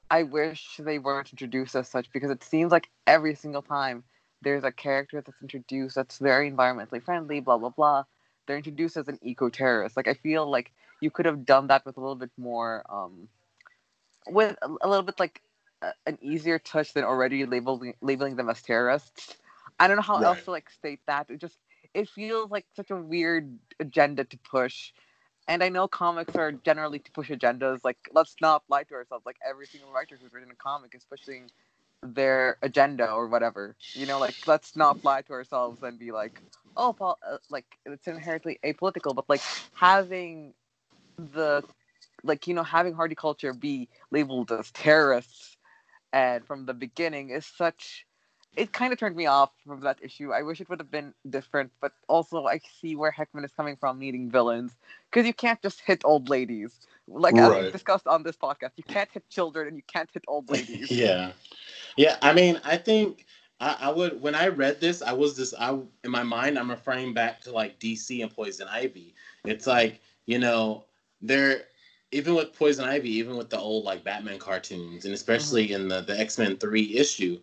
I 0.10 0.24
wish 0.24 0.78
they 0.80 0.98
weren't 0.98 1.32
introduced 1.32 1.76
as 1.76 1.88
such 1.88 2.12
because 2.12 2.32
it 2.32 2.44
seems 2.44 2.72
like 2.72 2.90
every 3.06 3.36
single 3.36 3.62
time 3.62 4.04
there's 4.42 4.64
a 4.64 4.72
character 4.72 5.22
that's 5.22 5.42
introduced 5.42 5.96
that's 5.96 6.18
very 6.18 6.50
environmentally 6.50 7.04
friendly, 7.04 7.42
blah 7.42 7.58
blah 7.58 7.70
blah. 7.70 8.04
They're 8.48 8.58
introduced 8.58 8.98
as 8.98 9.08
an 9.08 9.20
eco-terrorist. 9.22 9.96
Like 9.98 10.08
I 10.08 10.16
feel 10.16 10.50
like 10.50 10.72
you 11.02 11.12
could 11.12 11.26
have 11.26 11.46
done 11.46 11.68
that 11.68 11.86
with 11.86 11.98
a 11.98 12.00
little 12.00 12.16
bit 12.16 12.32
more, 12.38 12.84
um, 12.90 13.28
with 14.28 14.58
a, 14.62 14.88
little 14.88 15.04
bit 15.04 15.20
like 15.20 15.42
an 16.06 16.18
easier 16.22 16.60
touch 16.60 16.94
than 16.94 17.04
already 17.04 17.46
labeling 17.46 17.94
labeling 18.02 18.36
them 18.36 18.50
as 18.50 18.62
terrorists. 18.62 19.36
I 19.80 19.88
don't 19.88 19.98
know 19.98 20.04
how 20.04 20.20
else 20.20 20.44
to 20.44 20.52
like 20.52 20.70
state 20.70 21.02
that. 21.08 21.30
It 21.30 21.40
just 21.40 21.58
it 21.94 22.10
feels 22.10 22.52
like 22.52 22.66
such 22.76 22.92
a 22.92 22.96
weird 22.96 23.60
agenda 23.80 24.24
to 24.26 24.38
push. 24.40 24.94
And 25.48 25.64
I 25.64 25.70
know 25.70 25.88
comics 25.88 26.36
are 26.36 26.52
generally 26.52 27.00
to 27.00 27.12
push 27.12 27.30
agendas. 27.32 27.80
Like, 27.84 27.98
let's 28.14 28.36
not 28.42 28.64
lie 28.70 28.84
to 28.84 28.94
ourselves. 28.96 29.26
Like, 29.26 29.38
every 29.48 29.66
single 29.68 29.92
writer 29.92 30.18
who's 30.22 30.32
written 30.34 30.52
a 30.52 30.56
comic 30.56 30.94
is 30.96 31.06
pushing 31.06 31.50
their 32.04 32.58
agenda 32.62 33.12
or 33.12 33.28
whatever. 33.28 33.76
You 33.94 34.06
know, 34.06 34.20
like, 34.20 34.36
let's 34.48 34.76
not 34.76 35.04
lie 35.04 35.22
to 35.24 35.34
ourselves 35.34 35.82
and 35.84 36.00
be 36.00 36.12
like, 36.12 36.42
oh, 36.76 36.94
pol- 36.94 37.20
uh, 37.28 37.38
like, 37.50 37.66
it's 37.86 38.08
inherently 38.08 38.60
apolitical. 38.64 39.16
But, 39.16 39.30
like, 39.30 39.44
having 39.74 40.54
the, 41.18 41.64
like, 42.24 42.48
you 42.48 42.54
know, 42.54 42.64
having 42.64 42.94
Hordeculture 42.94 43.60
be 43.60 43.90
labeled 44.12 44.52
as 44.52 44.72
terrorists 44.72 45.58
and 46.14 46.46
from 46.46 46.66
the 46.66 46.74
beginning 46.74 47.30
is 47.30 47.46
such 47.46 48.06
it 48.56 48.74
kind 48.74 48.92
of 48.92 49.00
turned 49.00 49.16
me 49.16 49.26
off 49.26 49.52
from 49.66 49.82
that 49.82 50.00
issue. 50.02 50.34
I 50.34 50.42
wish 50.42 50.60
it 50.60 50.70
would 50.70 50.80
have 50.80 50.92
been 50.92 51.14
different, 51.30 51.72
but 51.82 51.94
also 52.08 52.46
I 52.46 52.60
see 52.82 52.96
where 52.96 53.12
Hickman 53.12 53.44
is 53.44 53.52
coming 53.52 53.76
from 53.76 54.00
needing 54.00 54.30
villains 54.30 54.76
because 55.10 55.26
you 55.26 55.34
can't 55.34 55.62
just 55.62 55.82
hit 55.82 56.02
old 56.04 56.30
ladies. 56.30 56.80
Like 57.08 57.38
as 57.38 57.50
Right. 57.50 57.64
we 57.66 57.72
discussed 57.72 58.08
on 58.08 58.24
this 58.24 58.36
podcast, 58.36 58.72
you 58.76 58.84
can't 58.84 59.10
hit 59.12 59.28
children 59.30 59.68
and 59.68 59.78
you 59.78 59.84
can't 59.88 60.10
hit 60.12 60.24
old 60.28 60.50
ladies. 60.50 60.92
yeah, 60.92 61.32
yeah. 61.98 62.18
I 62.22 62.34
mean, 62.34 62.60
I 62.64 62.78
think 62.78 63.26
I, 63.60 63.78
I 63.82 63.92
would 63.92 64.22
when 64.22 64.36
I 64.36 64.48
read 64.48 64.80
this, 64.80 65.02
I 65.02 65.14
was 65.14 65.36
just 65.36 65.54
I 65.60 65.72
in 66.04 66.12
my 66.12 66.24
mind, 66.24 66.58
I'm 66.58 66.70
referring 66.70 67.14
back 67.14 67.42
to 67.42 67.52
like 67.52 67.80
DC 67.80 68.22
and 68.22 68.32
Poison 68.32 68.68
Ivy. 68.70 69.16
It's 69.46 69.68
like 69.68 70.02
you 70.26 70.40
know 70.40 70.86
they're 71.22 71.64
even 72.12 72.36
with 72.36 72.54
Poison 72.54 72.86
Ivy, 72.86 73.10
even 73.12 73.38
with 73.38 73.50
the 73.50 73.60
old 73.60 73.86
like 73.86 74.04
Batman 74.04 74.40
cartoons, 74.40 75.06
and 75.06 75.14
mm-hmm. 75.14 75.14
especially 75.14 75.72
in 75.72 75.88
the 75.88 76.02
the 76.02 76.20
X 76.20 76.38
Men 76.38 76.58
three 76.58 76.96
issue, 76.96 77.40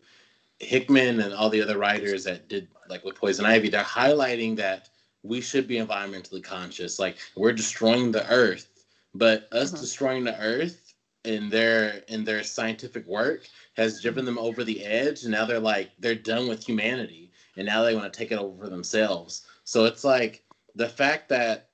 Hickman 0.58 1.20
and 1.20 1.34
all 1.34 1.50
the 1.50 1.62
other 1.62 1.78
writers 1.78 2.24
that 2.24 2.48
did 2.48 2.68
like 2.88 3.04
with 3.04 3.16
Poison 3.16 3.44
Ivy, 3.44 3.68
they're 3.68 3.82
highlighting 3.82 4.56
that 4.56 4.88
we 5.22 5.40
should 5.40 5.66
be 5.66 5.76
environmentally 5.76 6.42
conscious. 6.42 6.98
Like 6.98 7.18
we're 7.36 7.52
destroying 7.52 8.12
the 8.12 8.28
earth, 8.30 8.68
but 9.14 9.48
us 9.52 9.72
Mhm. 9.72 9.80
destroying 9.80 10.24
the 10.24 10.40
earth 10.40 10.94
in 11.24 11.48
their 11.50 12.04
in 12.08 12.24
their 12.24 12.44
scientific 12.44 13.04
work 13.06 13.48
has 13.74 14.00
driven 14.00 14.24
them 14.24 14.38
over 14.38 14.62
the 14.62 14.84
edge 14.84 15.24
and 15.24 15.32
now 15.32 15.44
they're 15.44 15.58
like 15.58 15.90
they're 15.98 16.14
done 16.14 16.48
with 16.48 16.64
humanity 16.64 17.32
and 17.56 17.66
now 17.66 17.82
they 17.82 17.94
want 17.96 18.10
to 18.10 18.16
take 18.16 18.30
it 18.30 18.38
over 18.38 18.64
for 18.64 18.70
themselves 18.70 19.44
so 19.64 19.84
it's 19.84 20.04
like 20.04 20.44
the 20.76 20.88
fact 20.88 21.28
that 21.28 21.70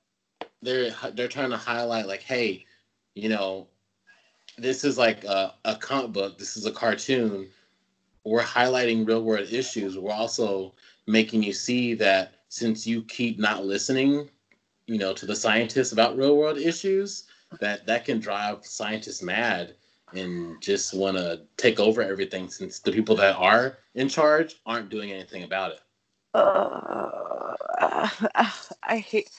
they're 0.63 0.91
they're 1.13 1.27
trying 1.27 1.51
to 1.51 1.57
highlight 1.57 2.07
like 2.07 2.23
hey 2.23 2.65
you 3.13 3.29
know 3.29 3.67
this 4.57 4.83
is 4.83 4.97
like 4.97 5.23
a, 5.23 5.53
a 5.65 5.75
comic 5.75 6.11
book 6.11 6.39
this 6.39 6.57
is 6.57 6.65
a 6.65 6.71
cartoon 6.71 7.47
we're 8.25 8.41
highlighting 8.41 9.07
real 9.07 9.23
world 9.23 9.47
issues 9.51 9.97
we're 9.97 10.11
also 10.11 10.73
making 11.07 11.43
you 11.43 11.53
see 11.53 11.93
that 11.93 12.35
since 12.49 12.87
you 12.87 13.03
keep 13.03 13.39
not 13.39 13.65
listening 13.65 14.29
you 14.87 14.97
know 14.97 15.13
to 15.13 15.25
the 15.25 15.35
scientists 15.35 15.91
about 15.91 16.17
real 16.17 16.37
world 16.37 16.57
issues 16.57 17.25
that 17.59 17.85
that 17.85 18.05
can 18.05 18.19
drive 18.19 18.65
scientists 18.65 19.21
mad 19.21 19.75
and 20.13 20.61
just 20.61 20.93
want 20.93 21.17
to 21.17 21.41
take 21.57 21.79
over 21.79 22.01
everything 22.01 22.47
since 22.49 22.79
the 22.79 22.91
people 22.91 23.15
that 23.15 23.35
are 23.35 23.77
in 23.95 24.07
charge 24.09 24.55
aren't 24.65 24.89
doing 24.89 25.11
anything 25.11 25.43
about 25.43 25.71
it 25.71 25.79
Uh, 26.33 28.09
I 28.83 28.97
hate. 28.97 29.29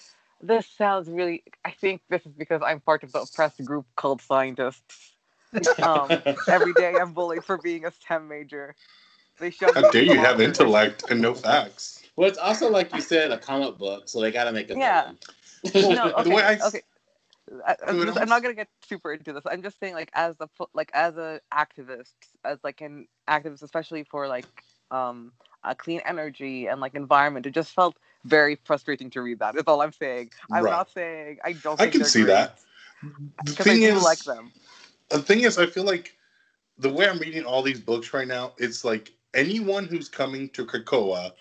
This 0.40 0.66
sounds 0.66 1.08
really. 1.08 1.42
I 1.64 1.70
think 1.70 2.02
this 2.08 2.24
is 2.26 2.32
because 2.32 2.62
I'm 2.64 2.80
part 2.80 3.02
of 3.02 3.12
the 3.12 3.20
oppressed 3.22 3.64
group 3.64 3.86
called 3.96 4.20
scientists. 4.20 5.13
Um, 5.82 6.22
every 6.48 6.72
day 6.72 6.98
I'm 6.98 7.12
bullied 7.12 7.44
for 7.44 7.58
being 7.58 7.84
a 7.84 7.90
STEM 7.90 8.28
major. 8.28 8.74
They 9.38 9.50
shove 9.50 9.74
How 9.74 9.82
dare 9.82 10.02
you 10.02 10.18
have 10.18 10.40
intellect 10.40 11.10
and 11.10 11.20
no 11.20 11.34
facts? 11.34 12.02
well 12.16 12.28
it's 12.28 12.38
also 12.38 12.70
like 12.70 12.94
you 12.94 13.00
said 13.00 13.32
a 13.32 13.38
comic 13.38 13.76
book 13.78 14.08
so 14.08 14.20
they 14.20 14.30
got 14.30 14.44
to 14.44 14.52
make 14.52 14.70
a 14.70 14.76
Yeah. 14.76 15.10
villain. 15.64 15.94
no, 15.96 16.08
The 16.22 16.30
okay, 16.30 16.34
way 16.34 16.42
I 16.42 16.52
s- 16.54 16.66
okay. 16.66 16.82
I, 17.66 17.76
I'm, 17.86 18.00
just- 18.06 18.18
I'm 18.18 18.28
not 18.28 18.42
gonna 18.42 18.54
get 18.54 18.68
super 18.88 19.12
into 19.12 19.32
this. 19.32 19.42
I'm 19.46 19.62
just 19.62 19.78
saying, 19.78 19.94
like, 19.94 20.10
as 20.14 20.36
a 20.40 20.48
like 20.72 20.90
as 20.94 21.16
a 21.16 21.40
activist, 21.52 22.14
as 22.44 22.58
like 22.64 22.80
an 22.80 23.06
activist, 23.28 23.62
especially 23.62 24.04
for 24.04 24.26
like 24.28 24.46
um 24.90 25.32
uh, 25.62 25.74
clean 25.74 26.00
energy 26.06 26.66
and 26.66 26.80
like 26.80 26.94
environment, 26.94 27.46
it 27.46 27.52
just 27.54 27.72
felt 27.72 27.96
very 28.24 28.56
frustrating 28.64 29.10
to 29.10 29.22
read 29.22 29.38
that. 29.40 29.56
Is 29.56 29.64
all 29.66 29.82
I'm 29.82 29.92
saying. 29.92 30.30
I'm 30.52 30.62
Right. 30.64 30.70
not 30.70 30.90
saying 30.90 31.38
I 31.44 31.52
don't. 31.52 31.80
I 31.80 31.86
can 31.88 32.04
see 32.04 32.22
great, 32.22 32.28
that. 32.28 32.58
The 33.44 33.50
because 33.50 33.68
I 33.68 33.76
do 33.76 33.86
is, 33.96 34.02
like 34.02 34.24
them. 34.24 34.52
The 35.18 35.22
thing 35.22 35.40
is, 35.42 35.58
I 35.58 35.66
feel 35.66 35.84
like 35.84 36.16
the 36.78 36.92
way 36.92 37.08
I'm 37.08 37.18
reading 37.18 37.44
all 37.44 37.62
these 37.62 37.80
books 37.80 38.12
right 38.12 38.28
now, 38.28 38.52
it's 38.58 38.84
like 38.84 39.12
anyone 39.34 39.86
who's 39.86 40.08
coming 40.08 40.48
to 40.50 40.66
Krakoa 40.66 41.32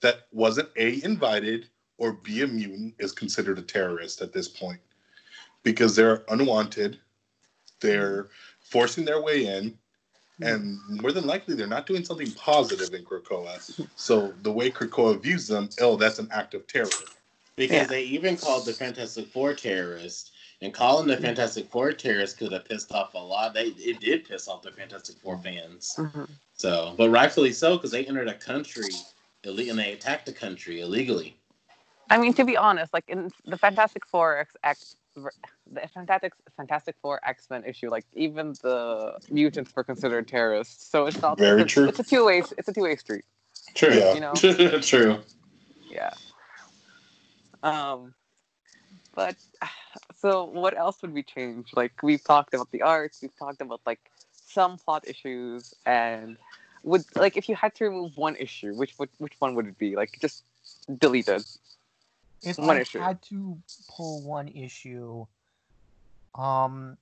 that 0.00 0.26
wasn't 0.32 0.68
a 0.76 1.02
invited 1.04 1.68
or 1.98 2.12
b 2.12 2.42
a 2.42 2.46
mutant 2.46 2.94
is 2.98 3.12
considered 3.12 3.58
a 3.58 3.62
terrorist 3.62 4.22
at 4.22 4.32
this 4.32 4.48
point 4.48 4.80
because 5.62 5.96
they're 5.96 6.24
unwanted, 6.28 6.98
they're 7.80 8.28
forcing 8.60 9.04
their 9.04 9.20
way 9.20 9.46
in, 9.46 9.76
and 10.40 10.78
more 10.88 11.12
than 11.12 11.26
likely 11.26 11.54
they're 11.54 11.66
not 11.66 11.86
doing 11.86 12.04
something 12.04 12.30
positive 12.32 12.94
in 12.94 13.04
Krakoa. 13.04 13.58
So 13.96 14.32
the 14.42 14.52
way 14.52 14.70
Krakoa 14.70 15.20
views 15.20 15.48
them, 15.48 15.68
oh, 15.80 15.96
that's 15.96 16.18
an 16.20 16.28
act 16.32 16.54
of 16.54 16.66
terror. 16.66 16.88
because 17.56 17.76
Yeah. 17.76 17.84
they 17.86 18.04
even 18.04 18.36
called 18.36 18.64
the 18.66 18.72
Fantastic 18.72 19.26
Four 19.28 19.52
terrorists, 19.54 20.30
and 20.60 20.74
calling 20.74 21.06
the 21.06 21.16
Fantastic 21.16 21.70
Four 21.70 21.92
terrorists 21.92 22.36
could 22.36 22.52
have 22.52 22.64
pissed 22.64 22.92
off 22.92 23.14
a 23.14 23.18
lot. 23.18 23.54
They 23.54 23.66
it 23.66 24.00
did 24.00 24.28
piss 24.28 24.48
off 24.48 24.62
the 24.62 24.72
Fantastic 24.72 25.16
Four 25.18 25.38
fans. 25.38 25.94
Mhm. 25.96 26.28
So, 26.54 26.94
but 26.96 27.10
rightfully 27.10 27.52
so, 27.52 27.76
because 27.76 27.90
they 27.92 28.04
entered 28.04 28.28
a 28.28 28.34
country 28.34 28.88
ille- 29.44 29.70
and 29.70 29.78
they 29.78 29.92
attacked 29.92 30.28
a 30.28 30.32
country 30.32 30.80
illegally. 30.80 31.36
I 32.10 32.18
mean, 32.18 32.32
to 32.34 32.44
be 32.44 32.56
honest, 32.56 32.92
like 32.92 33.04
in 33.08 33.30
the 33.44 33.56
Fantastic 33.58 34.06
Four 34.06 34.38
X, 34.38 34.56
X 34.64 34.96
the 35.14 35.80
Fantastic 35.94 36.32
Fantastic 36.56 36.96
Four 37.02 37.20
X 37.24 37.48
Men 37.50 37.64
issue, 37.64 37.90
like 37.90 38.04
even 38.14 38.54
the 38.62 39.18
mutants 39.30 39.74
were 39.74 39.84
considered 39.84 40.26
terrorists. 40.26 40.88
So 40.88 41.06
it's 41.06 41.20
not 41.20 41.38
Very 41.38 41.62
it's, 41.62 41.72
true. 41.72 41.88
It's 41.88 41.98
a 42.00 42.04
two 42.04 42.24
way. 42.24 42.42
It's 42.56 42.68
a 42.68 42.72
two 42.72 42.82
way 42.82 42.96
street. 42.96 43.24
True. 43.74 43.92
Yeah. 43.94 44.14
You 44.14 44.20
know. 44.70 44.80
True. 44.80 45.20
Yeah. 45.90 46.10
Um, 47.62 48.14
but 49.14 49.34
so 50.20 50.44
what 50.44 50.76
else 50.76 51.00
would 51.02 51.12
we 51.14 51.22
change? 51.22 51.70
Like 51.74 52.02
we've 52.02 52.22
talked 52.22 52.54
about 52.54 52.70
the 52.70 52.82
arts, 52.82 53.22
we've 53.22 53.36
talked 53.38 53.60
about 53.60 53.80
like 53.86 54.00
some 54.32 54.76
plot 54.78 55.04
issues, 55.06 55.74
and 55.86 56.36
would 56.82 57.04
like 57.16 57.36
if 57.36 57.48
you 57.48 57.54
had 57.54 57.74
to 57.76 57.84
remove 57.84 58.16
one 58.16 58.36
issue, 58.36 58.74
which 58.74 58.98
would 58.98 59.10
which 59.18 59.34
one 59.38 59.54
would 59.54 59.66
it 59.66 59.78
be? 59.78 59.96
Like 59.96 60.18
just 60.20 60.44
delete 60.98 61.28
it. 61.28 61.44
If 62.42 62.58
One 62.58 62.76
I 62.76 62.80
issue. 62.80 63.00
had 63.00 63.22
to 63.22 63.58
pull 63.88 64.22
one 64.22 64.48
issue, 64.48 65.26
um, 66.34 66.96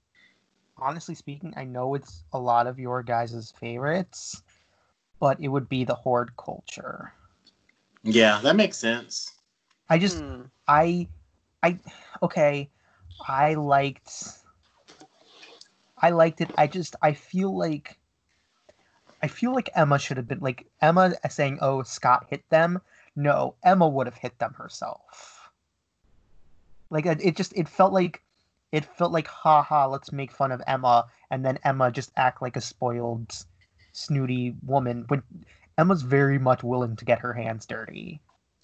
honestly 0.79 1.14
speaking, 1.14 1.53
I 1.57 1.64
know 1.64 1.95
it's 1.95 2.25
a 2.33 2.39
lot 2.39 2.67
of 2.67 2.79
your 2.79 3.03
guys' 3.03 3.53
favorites, 3.61 4.43
but 5.21 5.41
it 5.41 5.49
would 5.49 5.69
be 5.69 5.85
the 5.85 5.97
Hordeculture. 5.97 7.11
Yeah, 8.03 8.41
that 8.43 8.57
makes 8.57 8.79
sense. 8.79 9.33
I 9.89 9.99
just, 9.99 10.17
Hmm. 10.19 10.43
I, 10.67 11.09
I, 11.62 11.79
okay, 12.23 12.71
I 13.27 13.55
liked, 13.55 14.39
I 15.99 16.11
liked 16.11 16.41
it. 16.41 16.51
I 16.57 16.67
just, 16.67 16.97
I 17.03 17.12
feel 17.12 17.57
like, 17.57 17.99
I 19.23 19.29
feel 19.29 19.55
like 19.55 19.71
Emma 19.75 19.99
should 19.99 20.17
have 20.17 20.29
been 20.29 20.41
like 20.41 20.67
Emma 20.81 21.14
saying, 21.31 21.59
"Oh, 21.62 21.83
Scott 21.83 22.27
hit 22.29 22.49
them." 22.51 22.81
No, 23.17 23.55
Emma 23.64 23.89
would 23.89 24.07
have 24.07 24.17
hit 24.17 24.39
them 24.39 24.55
herself. 24.55 25.51
Like 26.91 27.07
it, 27.07 27.37
just, 27.37 27.57
it 27.57 27.69
felt 27.69 27.93
like, 27.93 28.23
it 28.73 28.85
felt 28.85 29.11
like, 29.11 29.27
ha 29.27 29.62
ha, 29.62 29.87
let's 29.87 30.12
make 30.12 30.31
fun 30.31 30.53
of 30.53 30.62
Emma, 30.67 31.07
and 31.31 31.45
then 31.45 31.59
Emma 31.64 31.91
just 31.91 32.12
act 32.17 32.43
like 32.43 32.57
a 32.57 32.61
spoiled, 32.61 33.35
snooty 33.93 34.55
woman 34.64 35.05
when 35.09 35.23
Emma's 35.79 36.03
very 36.03 36.39
much 36.39 36.62
willing 36.62 36.95
to 36.97 37.05
get 37.05 37.19
her 37.19 37.33
hands 37.33 37.67
dirty. 37.67 38.21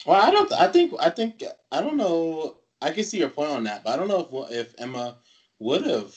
Well, 0.07 0.21
I 0.21 0.31
don't. 0.31 0.53
I 0.53 0.69
think. 0.69 0.93
I 1.01 1.11
think. 1.11 1.43
I 1.71 1.81
don't 1.81 1.97
know. 1.97 2.57
I 2.83 2.91
can 2.91 3.05
see 3.05 3.19
your 3.19 3.29
point 3.29 3.51
on 3.51 3.65
that, 3.65 3.85
but 3.85 3.93
I 3.93 3.97
don't 3.97 4.09
know 4.09 4.29
if 4.51 4.51
if 4.69 4.75
Emma 4.79 5.17
would 5.61 5.87
have 5.87 6.15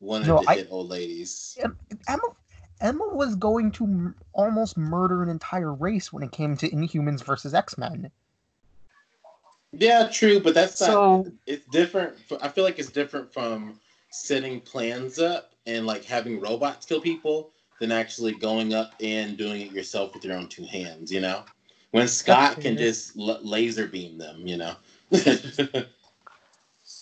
wanted 0.00 0.28
No, 0.28 0.38
to 0.38 0.50
I- 0.50 0.54
hit 0.56 0.68
old 0.70 0.88
ladies. 0.88 1.56
Emma 2.08 2.22
Emma 2.80 3.08
was 3.12 3.34
going 3.36 3.70
to 3.72 3.84
m- 3.84 4.14
almost 4.32 4.76
murder 4.76 5.22
an 5.22 5.28
entire 5.28 5.72
race 5.72 6.12
when 6.12 6.22
it 6.22 6.32
came 6.32 6.56
to 6.58 6.68
Inhumans 6.70 7.22
versus 7.24 7.54
X 7.54 7.78
Men. 7.78 8.10
Yeah, 9.72 10.08
true, 10.08 10.40
but 10.40 10.54
that's 10.54 10.80
not. 10.80 10.86
So 10.88 11.32
it's 11.46 11.66
different. 11.68 12.16
I 12.40 12.48
feel 12.48 12.64
like 12.64 12.78
it's 12.78 12.90
different 12.90 13.32
from 13.32 13.78
setting 14.10 14.60
plans 14.60 15.18
up 15.18 15.52
and 15.66 15.86
like 15.86 16.04
having 16.04 16.40
robots 16.40 16.86
kill 16.86 17.00
people 17.00 17.50
than 17.80 17.92
actually 17.92 18.32
going 18.32 18.72
up 18.72 18.94
and 19.00 19.36
doing 19.36 19.60
it 19.62 19.72
yourself 19.72 20.14
with 20.14 20.24
your 20.24 20.36
own 20.36 20.48
two 20.48 20.64
hands. 20.64 21.12
You 21.12 21.20
know. 21.20 21.44
when 21.92 22.08
Scott 22.08 22.60
can 22.60 22.76
just 22.76 23.16
l- 23.18 23.40
laser 23.42 23.86
beam 23.86 24.18
them, 24.18 24.46
you 24.46 24.56
know. 24.56 24.74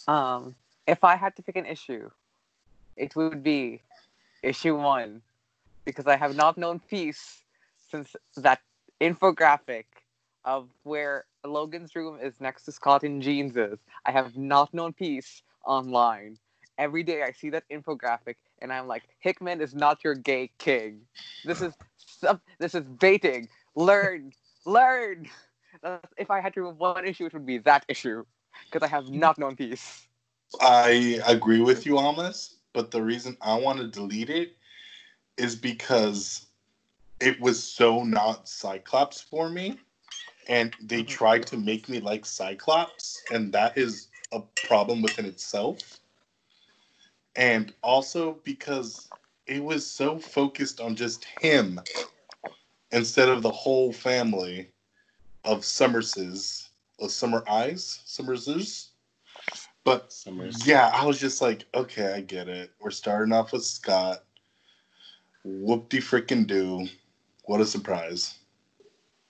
Um, 0.07 0.55
if 0.87 1.03
I 1.05 1.17
had 1.17 1.35
to 1.37 1.43
pick 1.43 1.57
an 1.57 1.67
issue, 1.67 2.11
it 2.97 3.17
would 3.17 3.43
be 3.43 3.81
issue 4.43 4.77
one, 4.77 5.23
because 5.85 6.07
I 6.07 6.17
have 6.17 6.37
not 6.37 6.59
known 6.59 6.81
peace 6.81 7.43
since 7.91 8.15
that 8.37 8.61
infographic 9.01 9.85
of 10.45 10.69
where 10.83 11.25
Logan's 11.45 11.97
room 11.97 12.19
is 12.23 12.35
next 12.41 12.65
to 12.65 12.73
Scott 12.73 13.03
and 13.03 13.23
Jeans's. 13.23 13.79
I 14.05 14.13
have 14.13 14.37
not 14.37 14.75
known 14.75 14.93
peace 14.93 15.43
online. 15.65 16.39
Every 16.77 17.03
day 17.03 17.23
I 17.23 17.33
see 17.33 17.51
that 17.51 17.65
infographic 17.71 18.37
and 18.61 18.73
I'm 18.73 18.87
like, 18.87 19.05
Hickman 19.21 19.61
is 19.61 19.75
not 19.75 20.05
your 20.05 20.15
gay 20.15 20.51
king. 20.59 21.01
This 21.45 21.63
is 21.63 21.75
this 22.59 22.75
is 22.75 22.85
baiting. 22.85 23.49
Learn, 23.75 24.33
learn. 24.65 25.29
If 26.17 26.31
I 26.31 26.41
had 26.41 26.55
to 26.55 26.63
remove 26.63 26.79
one 26.79 27.07
issue, 27.07 27.27
it 27.27 27.33
would 27.33 27.47
be 27.47 27.59
that 27.59 27.85
issue 27.89 28.25
because 28.71 28.83
I 28.83 28.89
have 28.89 29.11
not 29.11 29.39
known 29.39 29.57
peace. 29.57 30.07
I 30.61 31.21
agree 31.27 31.61
with 31.61 31.87
you 31.87 31.99
on 31.99 32.17
this, 32.17 32.57
but 32.73 32.91
the 32.91 33.03
reason 33.03 33.37
I 33.41 33.57
want 33.57 33.79
to 33.81 33.89
delete 33.89 34.31
it 34.31 34.57
is 35.37 35.57
because 35.57 36.47
it 37.21 37.41
was 37.41 37.63
so 37.63 38.05
not 38.05 38.49
Cyclops 38.49 39.21
for 39.21 39.49
me. 39.49 39.79
And 40.49 40.75
they 40.81 41.03
Mhm. 41.03 41.09
tried 41.09 41.47
to 41.49 41.57
make 41.57 41.89
me 41.89 42.01
like 42.01 42.27
Cyclops, 42.27 43.23
and 43.31 43.53
that 43.53 43.79
is 43.79 44.09
a 44.33 44.41
problem 44.67 45.03
within 45.03 45.25
itself. 45.25 46.01
And 47.37 47.73
also 47.83 48.41
because 48.45 49.11
it 49.47 49.63
was 49.63 49.87
so 49.87 50.19
focused 50.19 50.81
on 50.81 50.97
just 50.97 51.25
him 51.25 51.81
instead 52.93 53.29
of 53.29 53.43
the 53.43 53.51
whole 53.51 53.93
family 53.93 54.71
of 55.45 55.65
Summerses, 55.65 56.64
of 57.05 57.11
Summer 57.11 57.45
Eyes, 57.49 58.01
Summerses. 58.05 58.91
But 59.85 60.13
Summers. 60.13 60.67
yeah, 60.67 60.91
I 60.95 61.05
was 61.05 61.21
just 61.21 61.43
like, 61.43 61.67
okay, 61.75 62.15
I 62.15 62.21
get 62.23 62.49
it. 62.49 62.71
We're 62.81 62.91
starting 62.91 63.33
off 63.35 63.53
with 63.53 63.65
Scott. 63.65 64.25
Whoop 65.45 65.91
de 65.91 65.99
freaking 65.99 66.47
do. 66.47 66.87
What 67.45 67.61
a 67.61 67.67
surprise. 67.67 68.39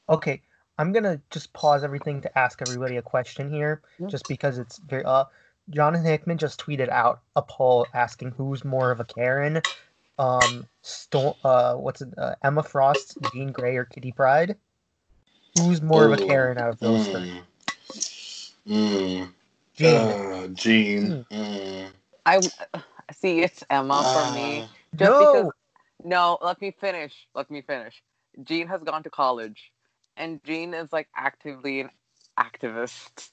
Okay, 0.09 0.41
I'm 0.79 0.93
gonna 0.93 1.21
just 1.31 1.53
pause 1.55 1.83
everything 1.83 2.21
to 2.21 2.39
ask 2.39 2.63
everybody 2.63 2.97
a 2.99 3.03
question 3.03 3.51
here, 3.51 3.83
Yeah. 3.99 4.07
just 4.07 4.29
because 4.29 4.59
it's 4.59 4.79
very. 4.79 5.05
Uh, 5.05 5.25
Jonathan 5.71 6.07
Hickman 6.07 6.39
just 6.39 6.61
tweeted 6.61 6.89
out 6.91 7.23
a 7.35 7.43
poll 7.43 7.87
asking 7.95 8.31
who's 8.33 8.65
more 8.65 8.91
of 8.93 9.01
a 9.01 9.05
Karen. 9.05 9.61
Um, 10.19 10.69
Sto- 10.83 11.37
uh, 11.43 11.75
what's 11.75 12.01
it? 12.03 12.17
Uh, 12.17 12.37
Emma 12.45 12.63
Frost, 12.63 13.17
Jean 13.33 13.51
Grey, 13.51 13.77
or 13.77 13.85
Kitty 13.87 14.13
Pryde? 14.13 14.57
Who's 15.59 15.83
more 15.83 16.05
of 16.05 16.13
a 16.13 16.17
Karen 16.27 16.59
out 16.59 16.69
of 16.69 16.79
those 16.79 17.09
three? 17.09 17.41
Mm, 18.69 19.33
mm, 19.79 20.19
Uh, 20.35 20.49
Jean. 20.55 21.15
mm. 21.31 21.91
I 22.27 22.39
see 23.13 23.41
it's 23.43 23.65
Emma 23.71 24.05
for 24.13 24.25
me. 24.25 24.65
Ah, 24.65 24.69
Just 24.99 25.19
no. 25.19 25.19
because 25.19 25.53
no, 26.05 26.39
let 26.43 26.61
me 26.61 26.71
finish. 26.71 27.27
Let 27.35 27.51
me 27.51 27.63
finish. 27.63 28.03
Jean 28.43 28.69
has 28.69 28.83
gone 28.83 29.03
to 29.05 29.11
college, 29.11 29.73
and 30.17 30.43
Jean 30.45 30.75
is 30.75 30.93
like 30.93 31.09
actively 31.17 31.81
an 31.81 31.91
activist. 32.39 33.31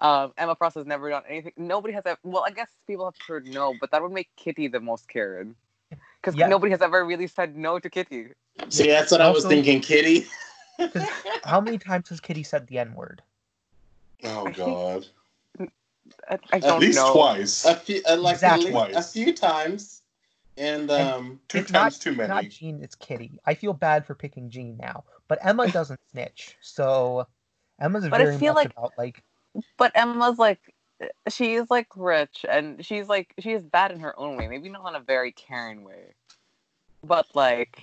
Um, 0.00 0.32
Emma 0.36 0.56
Frost 0.56 0.76
has 0.76 0.86
never 0.86 1.10
done 1.10 1.22
anything. 1.28 1.52
Nobody 1.56 1.94
has 1.94 2.04
ever. 2.06 2.18
Well, 2.22 2.44
I 2.46 2.50
guess 2.50 2.70
people 2.86 3.04
have 3.06 3.16
heard 3.26 3.46
no, 3.46 3.74
but 3.74 3.90
that 3.92 4.02
would 4.02 4.12
make 4.12 4.30
Kitty 4.36 4.68
the 4.68 4.80
most 4.80 5.08
Karen, 5.08 5.54
because 6.20 6.36
Yeah. 6.38 6.48
nobody 6.48 6.70
has 6.72 6.82
ever 6.82 7.04
really 7.04 7.26
said 7.26 7.56
no 7.56 7.78
to 7.78 7.90
Kitty. 7.90 8.28
See, 8.70 8.88
that's 8.88 9.10
what 9.12 9.20
I 9.20 9.30
was 9.30 9.44
thinking, 9.44 9.80
Kitty. 9.80 10.26
How 11.44 11.60
many 11.60 11.78
times 11.78 12.08
has 12.10 12.20
Kitty 12.20 12.42
said 12.42 12.66
the 12.66 12.78
N 12.78 12.94
word? 12.94 13.22
Oh 14.24 14.40
I 14.40 14.44
think- 14.44 14.56
God. 14.56 15.06
I, 16.28 16.34
I 16.52 16.56
At 16.56 16.62
don't 16.62 16.64
At 16.72 16.78
least 16.80 16.98
know. 16.98 17.12
twice. 17.12 17.64
a 17.64 17.74
few, 17.74 18.02
uh, 18.08 18.16
like 18.16 18.34
Exactly. 18.34 18.74
at 18.74 18.88
least 18.94 18.98
a 18.98 19.12
few 19.12 19.32
times, 19.32 20.02
and 20.56 20.90
um, 20.90 21.40
Two 21.48 21.58
times 21.62 21.72
not, 21.72 21.92
too 21.94 22.10
it's 22.20 22.28
Not. 22.28 22.48
Jean, 22.48 22.82
it's 22.82 22.94
Kitty. 22.96 23.38
I 23.46 23.54
feel 23.54 23.72
bad 23.72 24.04
for 24.04 24.14
picking 24.14 24.50
Jean 24.50 24.76
now, 24.76 25.04
but 25.28 25.38
Emma 25.42 25.68
doesn't 25.72 26.00
snitch, 26.10 26.56
so 26.60 27.26
Emma's 27.80 28.08
But 28.08 28.20
I 28.20 28.24
very 28.24 28.38
feel 28.38 28.54
much 28.54 28.66
like- 28.66 28.72
about 28.76 28.92
like 28.98 29.22
But 29.76 29.92
Emma's 29.94 30.38
like, 30.38 30.60
she's 31.28 31.70
like 31.70 31.86
rich, 31.96 32.44
and 32.50 32.84
she's 32.84 33.08
like, 33.08 33.32
she 33.38 33.52
is 33.52 33.62
bad 33.62 33.92
in 33.92 34.00
her 34.00 34.18
own 34.18 34.36
way. 34.36 34.48
Maybe 34.48 34.68
not 34.68 34.88
in 34.88 34.96
a 34.96 35.00
very 35.04 35.30
caring 35.32 35.84
way, 35.84 36.14
but 37.04 37.26
like, 37.34 37.82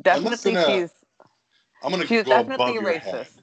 definitely 0.00 0.52
gonna 0.54 0.66
she's 0.66 0.90
I'm 1.82 1.90
gonna 1.90 2.06
she's 2.06 2.24
go 2.24 2.30
definitely 2.30 2.54
above 2.54 2.74
your 2.74 2.98
head. 2.98 3.26
racist. 3.26 3.37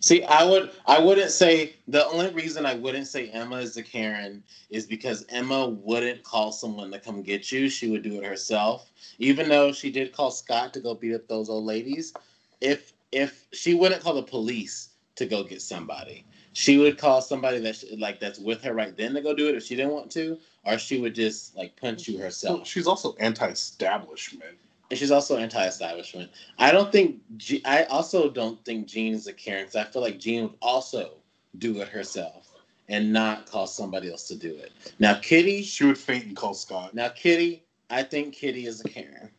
See, 0.00 0.22
I 0.24 0.44
would 0.44 0.70
I 0.86 0.98
wouldn't 0.98 1.30
say 1.30 1.76
the 1.88 2.06
only 2.06 2.30
reason 2.32 2.66
I 2.66 2.74
wouldn't 2.74 3.06
say 3.06 3.28
Emma 3.30 3.56
is 3.56 3.76
a 3.76 3.82
Karen 3.82 4.42
is 4.70 4.86
because 4.86 5.24
Emma 5.28 5.68
wouldn't 5.68 6.22
call 6.24 6.52
someone 6.52 6.90
to 6.92 6.98
come 7.00 7.22
get 7.22 7.50
you. 7.52 7.68
She 7.68 7.90
would 7.90 8.02
do 8.02 8.18
it 8.20 8.24
herself. 8.24 8.90
Even 9.18 9.48
though 9.48 9.72
she 9.72 9.90
did 9.90 10.12
call 10.12 10.30
Scott 10.30 10.72
to 10.74 10.80
go 10.80 10.94
beat 10.94 11.14
up 11.14 11.26
those 11.28 11.48
old 11.48 11.64
ladies, 11.64 12.12
if 12.60 12.92
if 13.12 13.46
she 13.52 13.74
wouldn't 13.74 14.02
call 14.02 14.14
the 14.14 14.22
police 14.22 14.90
to 15.16 15.26
go 15.26 15.42
get 15.42 15.62
somebody, 15.62 16.24
she 16.52 16.78
would 16.78 16.98
call 16.98 17.20
somebody 17.22 17.58
that 17.60 17.76
she, 17.76 17.96
like 17.96 18.20
that's 18.20 18.38
with 18.38 18.62
her 18.62 18.74
right 18.74 18.96
then 18.96 19.14
to 19.14 19.20
go 19.20 19.34
do 19.34 19.48
it 19.48 19.56
if 19.56 19.64
she 19.64 19.76
didn't 19.76 19.92
want 19.92 20.10
to, 20.12 20.38
or 20.64 20.78
she 20.78 21.00
would 21.00 21.14
just 21.14 21.56
like 21.56 21.74
punch 21.76 22.08
you 22.08 22.16
Well, 22.18 22.24
herself. 22.26 22.66
she's 22.66 22.86
also 22.86 23.14
anti-establishment. 23.20 24.56
And 24.90 24.98
she's 24.98 25.10
also 25.10 25.36
anti-establishment. 25.36 26.30
I 26.58 26.72
don't 26.72 26.90
think. 26.90 27.20
Je- 27.36 27.62
I 27.64 27.84
also 27.84 28.30
don't 28.30 28.62
think 28.64 28.86
Jean 28.86 29.14
is 29.14 29.26
a 29.26 29.32
Karen 29.32 29.64
because 29.64 29.76
I 29.76 29.84
feel 29.84 30.02
like 30.02 30.18
Jean 30.18 30.44
would 30.44 30.54
also 30.62 31.12
do 31.58 31.80
it 31.80 31.88
herself 31.88 32.54
and 32.88 33.12
not 33.12 33.50
call 33.50 33.66
somebody 33.66 34.10
else 34.10 34.26
to 34.28 34.34
do 34.34 34.56
it. 34.56 34.72
Now, 34.98 35.14
Kitty. 35.14 35.62
She 35.62 35.84
would 35.84 35.98
faint 35.98 36.24
and 36.24 36.36
call 36.36 36.54
Scott. 36.54 36.94
Now, 36.94 37.08
Kitty. 37.08 37.64
I 37.90 38.02
think 38.02 38.34
Kitty 38.34 38.66
is 38.66 38.80
a 38.80 38.88
Karen. 38.88 39.30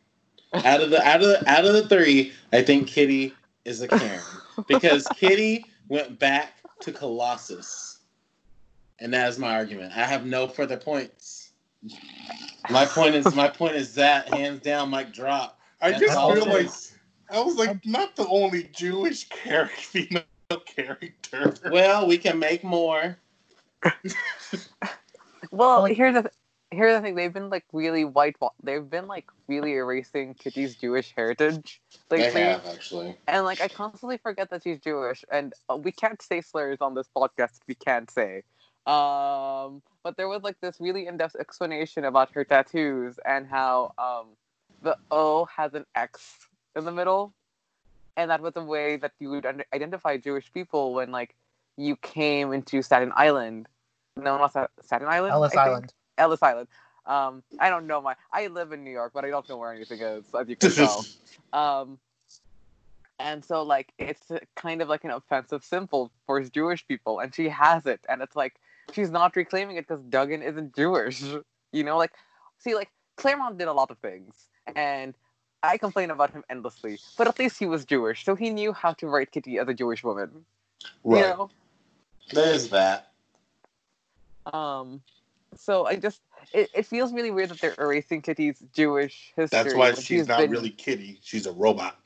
Out 0.52 0.80
of 0.80 0.90
the 0.90 1.00
out 1.06 1.22
of 1.22 1.28
the 1.28 1.48
out 1.48 1.64
of 1.64 1.72
the 1.72 1.88
three, 1.88 2.32
I 2.52 2.62
think 2.62 2.88
Kitty 2.88 3.32
is 3.64 3.80
a 3.82 3.88
Karen 3.88 4.20
because 4.68 5.06
Kitty 5.14 5.64
went 5.88 6.18
back 6.18 6.54
to 6.80 6.92
Colossus, 6.92 7.98
and 8.98 9.14
that 9.14 9.28
is 9.28 9.38
my 9.38 9.54
argument. 9.54 9.96
I 9.96 10.04
have 10.04 10.26
no 10.26 10.48
further 10.48 10.76
points. 10.76 11.52
My 12.68 12.84
point 12.84 13.14
is 13.14 13.34
my 13.34 13.48
point 13.48 13.76
is 13.76 13.94
that 13.94 14.32
hands 14.32 14.60
down, 14.60 14.90
Mike 14.90 15.12
drop. 15.12 15.58
I 15.80 15.90
That's 15.90 16.02
just 16.02 16.16
all 16.16 16.34
feel 16.34 16.44
it 16.44 16.48
like 16.48 16.66
is. 16.66 16.94
I 17.30 17.40
was 17.40 17.56
like 17.56 17.84
not 17.86 18.16
the 18.16 18.26
only 18.28 18.64
Jewish 18.64 19.28
character, 19.28 19.76
female 19.80 20.22
character. 20.66 21.54
Well, 21.70 22.06
we 22.06 22.18
can 22.18 22.38
make 22.38 22.62
more. 22.64 23.16
Well, 25.50 25.84
here's 25.86 26.14
the 26.14 26.30
here's 26.70 26.94
the 26.94 27.00
thing. 27.00 27.14
They've 27.14 27.32
been 27.32 27.50
like 27.50 27.64
really 27.72 28.04
white. 28.04 28.36
They've 28.62 28.88
been 28.88 29.06
like 29.06 29.26
really 29.48 29.74
erasing 29.74 30.34
Kitty's 30.34 30.76
Jewish 30.76 31.12
heritage 31.16 31.80
They 32.08 32.24
lately. 32.24 32.42
have 32.42 32.66
actually. 32.66 33.16
And 33.26 33.44
like 33.44 33.60
I 33.60 33.68
constantly 33.68 34.18
forget 34.18 34.50
that 34.50 34.62
she's 34.62 34.78
Jewish, 34.80 35.24
and 35.30 35.52
uh, 35.68 35.76
we 35.76 35.92
can't 35.92 36.20
say 36.20 36.40
slurs 36.40 36.78
on 36.80 36.94
this 36.94 37.08
podcast. 37.16 37.58
We 37.66 37.74
can't 37.74 38.10
say. 38.10 38.42
Um, 38.90 39.82
but 40.02 40.16
there 40.16 40.26
was 40.26 40.42
like 40.42 40.60
this 40.60 40.80
really 40.80 41.06
in-depth 41.06 41.36
explanation 41.36 42.04
about 42.04 42.32
her 42.32 42.44
tattoos 42.44 43.20
and 43.24 43.46
how 43.46 43.94
um, 43.98 44.26
the 44.82 44.96
O 45.12 45.44
has 45.44 45.74
an 45.74 45.86
X 45.94 46.48
in 46.74 46.84
the 46.84 46.90
middle, 46.90 47.32
and 48.16 48.32
that 48.32 48.40
was 48.40 48.54
a 48.56 48.64
way 48.64 48.96
that 48.96 49.12
you 49.20 49.30
would 49.30 49.46
un- 49.46 49.62
identify 49.72 50.16
Jewish 50.16 50.52
people 50.52 50.92
when 50.92 51.12
like 51.12 51.36
you 51.76 51.94
came 51.96 52.52
into 52.52 52.82
Staten 52.82 53.12
Island. 53.14 53.68
No 54.16 54.32
one 54.32 54.40
was 54.40 54.56
at 54.56 54.70
Staten 54.82 55.06
Island. 55.06 55.34
Ellis 55.34 55.56
Island. 55.56 55.92
Ellis 56.18 56.42
Island. 56.42 56.66
Um, 57.06 57.44
I 57.60 57.70
don't 57.70 57.86
know 57.86 58.00
my. 58.00 58.16
I 58.32 58.48
live 58.48 58.72
in 58.72 58.82
New 58.82 58.90
York, 58.90 59.12
but 59.14 59.24
I 59.24 59.30
don't 59.30 59.48
know 59.48 59.56
where 59.56 59.72
anything 59.72 60.00
is, 60.00 60.24
as 60.34 60.48
you 60.48 60.56
can 60.56 60.72
tell. 60.72 61.04
Um, 61.52 61.98
and 63.18 63.44
so 63.44 63.64
like 63.64 63.92
it's 63.98 64.30
kind 64.54 64.82
of 64.82 64.88
like 64.88 65.02
an 65.02 65.10
offensive 65.10 65.64
symbol 65.64 66.10
for 66.26 66.40
Jewish 66.42 66.86
people, 66.86 67.20
and 67.20 67.34
she 67.34 67.48
has 67.48 67.86
it, 67.86 68.00
and 68.08 68.22
it's 68.22 68.36
like 68.36 68.54
she's 68.94 69.10
not 69.10 69.36
reclaiming 69.36 69.76
it 69.76 69.86
because 69.86 70.02
Duggan 70.04 70.42
isn't 70.42 70.74
Jewish. 70.74 71.22
You 71.72 71.84
know, 71.84 71.96
like 71.96 72.10
see, 72.58 72.74
like 72.74 72.90
Claremont 73.14 73.56
did 73.56 73.68
a 73.68 73.72
lot 73.72 73.92
of 73.92 73.98
things, 73.98 74.34
and 74.74 75.14
I 75.62 75.78
complain 75.78 76.10
about 76.10 76.32
him 76.32 76.42
endlessly, 76.50 76.98
but 77.16 77.28
at 77.28 77.38
least 77.38 77.60
he 77.60 77.66
was 77.66 77.84
Jewish, 77.84 78.24
so 78.24 78.34
he 78.34 78.50
knew 78.50 78.72
how 78.72 78.92
to 78.94 79.06
write 79.06 79.30
Kitty 79.30 79.56
as 79.58 79.68
a 79.68 79.74
Jewish 79.74 80.02
woman. 80.02 80.44
right. 81.04 81.20
You 81.20 81.22
know. 81.22 81.50
There's 82.32 82.70
that. 82.70 83.12
Um, 84.52 85.00
so 85.56 85.86
I 85.86 85.94
just 85.94 86.22
it, 86.52 86.70
it 86.74 86.86
feels 86.86 87.12
really 87.12 87.30
weird 87.30 87.50
that 87.50 87.60
they're 87.60 87.74
erasing 87.78 88.22
Kitty's 88.22 88.62
Jewish 88.74 89.32
history. 89.36 89.62
That's 89.62 89.74
why 89.74 89.92
when 89.92 90.00
she's 90.00 90.26
not 90.26 90.40
been- 90.40 90.50
really 90.50 90.70
Kitty. 90.70 91.20
She's 91.22 91.46
a 91.46 91.52
robot. 91.52 91.98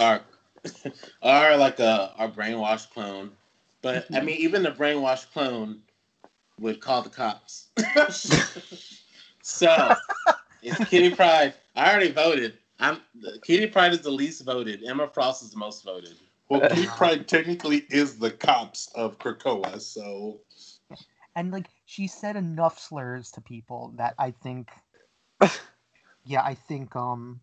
Or, 0.00 0.20
or 1.22 1.56
like 1.56 1.80
a 1.80 2.12
our 2.16 2.28
brainwashed 2.28 2.90
clone. 2.90 3.32
But 3.82 4.06
I 4.14 4.20
mean, 4.20 4.36
even 4.38 4.62
the 4.62 4.72
brainwashed 4.72 5.32
clone 5.32 5.82
would 6.58 6.80
call 6.80 7.02
the 7.02 7.10
cops. 7.10 7.68
so 9.42 9.94
it's 10.62 10.84
Kitty 10.90 11.14
Pryde. 11.14 11.54
I 11.76 11.90
already 11.90 12.12
voted. 12.12 12.54
I'm 12.80 13.00
Kitty 13.42 13.66
Pryde 13.66 13.92
is 13.92 14.00
the 14.00 14.10
least 14.10 14.44
voted. 14.44 14.82
Emma 14.84 15.08
Frost 15.08 15.42
is 15.42 15.50
the 15.50 15.58
most 15.58 15.84
voted. 15.84 16.14
Well, 16.48 16.60
Kitty 16.68 16.86
Pryde 16.86 17.28
technically 17.28 17.84
is 17.90 18.18
the 18.18 18.30
cops 18.30 18.90
of 18.94 19.18
Krakoa, 19.18 19.80
so 19.80 20.40
and 21.38 21.52
like 21.52 21.68
she 21.86 22.06
said 22.08 22.34
enough 22.34 22.78
slurs 22.78 23.30
to 23.32 23.40
people 23.40 23.92
that 23.96 24.14
I 24.18 24.32
think, 24.32 24.70
yeah, 26.24 26.42
I 26.42 26.54
think 26.54 26.96
um, 26.96 27.40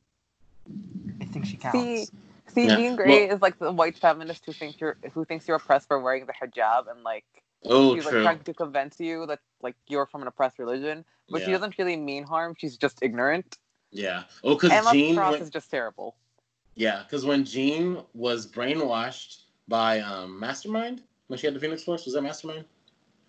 I 1.21 1.25
think 1.25 1.45
she 1.45 1.55
counts. 1.55 1.77
See, 1.77 2.07
see, 2.47 2.67
Yeah. 2.67 2.75
Jean 2.75 2.95
Grey 2.97 3.29
is 3.29 3.41
like 3.41 3.57
the 3.57 3.71
white 3.71 3.97
feminist 3.97 4.45
who 4.45 4.51
thinks 4.51 4.81
you're 4.81 4.97
who 5.13 5.23
thinks 5.23 5.47
you're 5.47 5.57
oppressed 5.57 5.87
for 5.87 5.99
wearing 5.99 6.25
the 6.25 6.33
hijab 6.33 6.91
and 6.91 7.03
like 7.03 7.23
Oh, 7.69 7.95
she's 7.95 8.05
like 8.05 8.13
trying 8.13 8.39
to 8.39 8.53
convince 8.53 8.99
you 8.99 9.25
that 9.27 9.39
like 9.61 9.75
you're 9.87 10.05
from 10.05 10.21
an 10.21 10.27
oppressed 10.27 10.59
religion, 10.59 11.05
but 11.29 11.41
she 11.41 11.51
doesn't 11.51 11.77
really 11.77 11.97
mean 11.97 12.23
harm. 12.23 12.55
She's 12.57 12.77
just 12.77 12.99
ignorant. 13.01 13.57
Yeah. 13.91 14.23
Oh, 14.43 14.55
because 14.55 14.71
Jean. 14.91 15.15
Frost 15.15 15.31
went- 15.31 15.43
is 15.43 15.49
just 15.49 15.71
terrible. 15.71 16.15
Yeah, 16.75 17.03
because 17.03 17.25
when 17.25 17.45
Jean 17.45 18.03
was 18.13 18.45
brainwashed 18.45 19.43
by 19.67 20.01
um, 20.01 20.37
Mastermind 20.39 21.01
when 21.27 21.39
she 21.39 21.47
had 21.47 21.55
the 21.55 21.59
Phoenix 21.59 21.83
Force, 21.83 22.03
was 22.05 22.13
that 22.15 22.21
Mastermind 22.21 22.65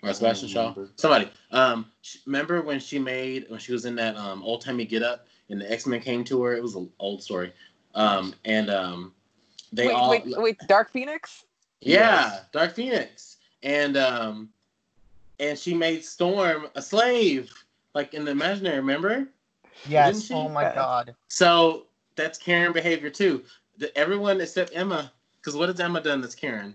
or 0.02 0.12
Sebastian 0.12 0.48
Shaw? 0.48 0.74
Somebody. 0.96 1.30
Um, 1.52 1.86
sh- 2.02 2.16
remember 2.26 2.60
when 2.62 2.80
she 2.80 2.98
made 2.98 3.46
when 3.48 3.60
she 3.60 3.72
was 3.72 3.84
in 3.84 3.94
that 3.96 4.16
um, 4.16 4.42
old 4.42 4.62
timey 4.62 4.84
get 4.84 5.02
up 5.02 5.28
and 5.48 5.60
the 5.60 5.70
X 5.70 5.86
Men 5.86 6.00
came 6.00 6.24
to 6.24 6.42
her? 6.42 6.54
It 6.54 6.62
was 6.62 6.74
an 6.74 6.90
old 6.98 7.22
story. 7.22 7.52
Um, 7.94 8.34
and 8.44 8.68
um, 8.68 9.14
they 9.72 9.86
wait, 9.86 9.94
all 9.94 10.10
wait, 10.10 10.24
wait, 10.26 10.58
Dark 10.66 10.90
Phoenix? 10.90 11.44
yeah, 11.80 12.30
Yes. 12.30 12.40
Dark 12.52 12.74
Phoenix, 12.74 13.35
and 13.66 13.96
um, 13.96 14.48
and 15.40 15.58
she 15.58 15.74
made 15.74 16.04
Storm 16.04 16.68
a 16.76 16.80
slave, 16.80 17.52
like 17.94 18.14
in 18.14 18.24
the 18.24 18.30
imaginary. 18.30 18.76
Remember? 18.76 19.28
yes. 19.86 20.30
Oh 20.30 20.48
my 20.48 20.62
god. 20.72 21.14
So 21.28 21.86
that's 22.14 22.38
Karen 22.38 22.72
behavior 22.72 23.10
too. 23.10 23.42
The, 23.78 23.94
everyone 23.98 24.40
except 24.40 24.70
Emma, 24.74 25.12
because 25.40 25.56
what 25.56 25.68
has 25.68 25.78
Emma 25.80 26.00
done 26.00 26.20
that's 26.22 26.34
Karen 26.36 26.74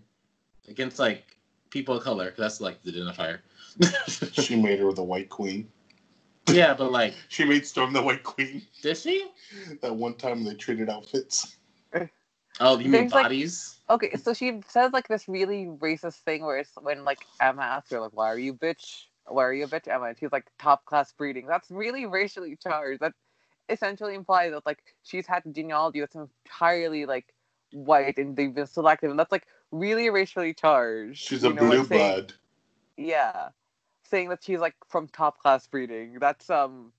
against 0.68 1.00
like 1.00 1.38
people 1.72 1.96
of 1.98 2.04
color? 2.04 2.30
'Cause 2.30 2.38
that's 2.40 2.62
like 2.62 2.84
the 2.84 2.92
identifier. 2.92 3.40
she 4.34 4.62
made 4.62 4.80
her 4.80 4.92
the 4.92 5.02
White 5.02 5.30
Queen. 5.30 5.72
yeah, 6.52 6.74
but 6.74 6.92
like, 6.92 7.16
She 7.30 7.46
made 7.46 7.66
Storm 7.66 7.94
the 7.94 8.02
White 8.02 8.24
Queen. 8.24 8.62
did 8.82 8.98
she? 8.98 9.28
That 9.82 9.96
one 9.96 10.16
time 10.16 10.44
they 10.44 10.56
traded 10.56 10.90
outfits. 10.90 11.56
Oh, 12.60 12.78
you 12.78 12.84
mean 12.84 12.92
There's, 12.92 13.12
like- 13.14 13.26
bodies? 13.26 13.78
Okay, 13.90 14.16
so 14.16 14.34
she 14.34 14.62
says 14.70 14.94
like 14.94 15.08
this 15.10 15.28
really 15.28 15.66
racist 15.66 16.20
thing 16.20 16.46
where 16.46 16.58
it's 16.60 16.72
when 16.82 17.04
like 17.04 17.26
Emma 17.42 17.62
asks 17.62 17.92
her 17.92 18.00
like, 18.00 18.14
"Why 18.14 18.28
are 18.28 18.40
you 18.40 18.54
bitch? 18.54 19.06
Why 19.26 19.44
are 19.44 19.54
you 19.54 19.66
a 19.66 19.68
bitch, 19.68 19.88
Emma?" 19.88 20.06
And 20.06 20.18
she's 20.18 20.32
like, 20.32 20.46
"Top 20.60 20.86
class 20.86 21.12
breeding." 21.12 21.46
That's 21.46 21.70
really 21.70 22.06
racially 22.06 22.56
charged. 22.56 23.02
That 23.02 23.14
essentially 23.68 24.16
implies 24.16 24.52
that 24.54 24.66
like 24.66 24.82
she's 25.04 25.28
had 25.28 25.46
a 25.46 25.50
genealogy 25.50 26.00
that's 26.00 26.16
entirely 26.16 27.06
like 27.06 27.34
white 27.74 28.18
and 28.18 28.36
they've 28.38 28.54
been 28.54 28.68
selective, 28.68 29.10
and 29.10 29.20
that's 29.20 29.32
like 29.32 29.46
really 29.72 30.10
racially 30.10 30.54
charged. 30.54 31.18
She's 31.18 31.44
a 31.44 31.50
you 31.50 31.54
know, 31.56 31.62
like, 31.64 31.72
blue 31.72 31.86
saying- 31.86 32.14
blood. 32.14 32.34
Yeah, 32.96 33.50
saying 34.04 34.30
that 34.30 34.44
she's 34.44 34.60
like 34.60 34.76
from 34.88 35.08
top 35.10 35.40
class 35.40 35.68
breeding. 35.68 36.18
That's 36.20 36.50
um, 36.50 36.94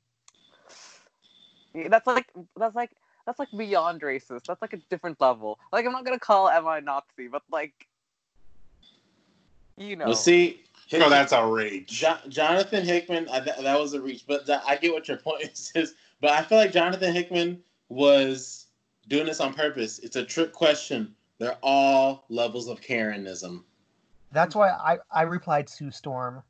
that's 1.75 2.07
like 2.07 2.27
that's 2.57 2.75
like 2.77 2.91
that's 3.27 3.39
like 3.39 3.49
beyond 3.57 4.01
racist. 4.01 4.45
That's 4.47 4.63
like 4.63 4.73
a 4.73 4.79
different 4.91 5.21
level. 5.21 5.59
Like 5.73 5.87
I'm 5.87 5.93
not 5.93 6.05
gonna 6.05 6.19
call 6.19 6.49
Emma 6.49 6.71
a 6.71 6.81
Nazi, 6.81 7.29
but 7.31 7.43
like, 7.51 7.87
you 9.77 9.97
know, 9.97 10.07
Well, 10.07 10.15
see, 10.15 10.63
No, 10.93 11.09
that's 11.09 11.33
outrage. 11.33 11.87
Jo- 11.89 12.19
Jonathan 12.29 12.85
Hickman. 12.85 13.29
I, 13.31 13.41
that, 13.41 13.63
that 13.63 13.79
was 13.81 13.95
a 13.95 14.01
reach, 14.01 14.25
but 14.27 14.47
that, 14.47 14.63
I 14.67 14.77
get 14.77 14.93
what 14.93 15.09
your 15.09 15.17
point 15.19 15.71
is. 15.75 15.95
But 16.21 16.31
I 16.31 16.43
feel 16.43 16.59
like 16.59 16.73
Jonathan 16.73 17.13
Hickman 17.15 17.61
was 17.89 18.67
doing 19.09 19.27
this 19.27 19.41
on 19.41 19.55
purpose. 19.55 19.99
It's 20.01 20.17
a 20.17 20.25
trick 20.25 20.53
question. 20.53 21.15
They're 21.39 21.59
all 21.63 22.25
levels 22.29 22.69
of 22.69 22.81
Karenism. 22.81 23.65
That's 24.33 24.55
why 24.55 24.71
I 24.71 24.99
I 25.11 25.23
replied 25.23 25.69
Sue 25.69 25.91
Storm. 25.91 26.43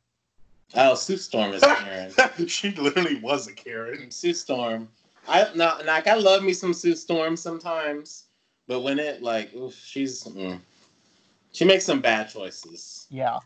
Oh, 0.75 0.95
Sue 0.95 1.16
Storm 1.16 1.53
is 1.53 1.62
Karen. 1.66 2.49
she 2.49 2.70
literally 2.73 3.16
was 3.20 3.47
a 3.49 3.53
Karen. 3.53 4.11
Sue 4.11 4.35
Storm. 4.35 4.89
I 5.29 5.49
no, 5.55 5.79
like 5.85 6.07
I 6.07 6.14
love 6.14 6.43
me 6.43 6.53
some 6.53 6.75
Sue 6.75 6.95
Storm 6.95 7.37
sometimes, 7.37 8.25
but 8.66 8.81
when 8.81 8.99
it 8.99 9.23
like, 9.23 9.55
oof, 9.55 9.75
she's 9.75 10.25
mm. 10.25 10.59
she 11.53 11.64
makes 11.64 11.85
some 11.85 12.01
bad 12.01 12.29
choices. 12.31 13.07
Yeah. 13.11 13.39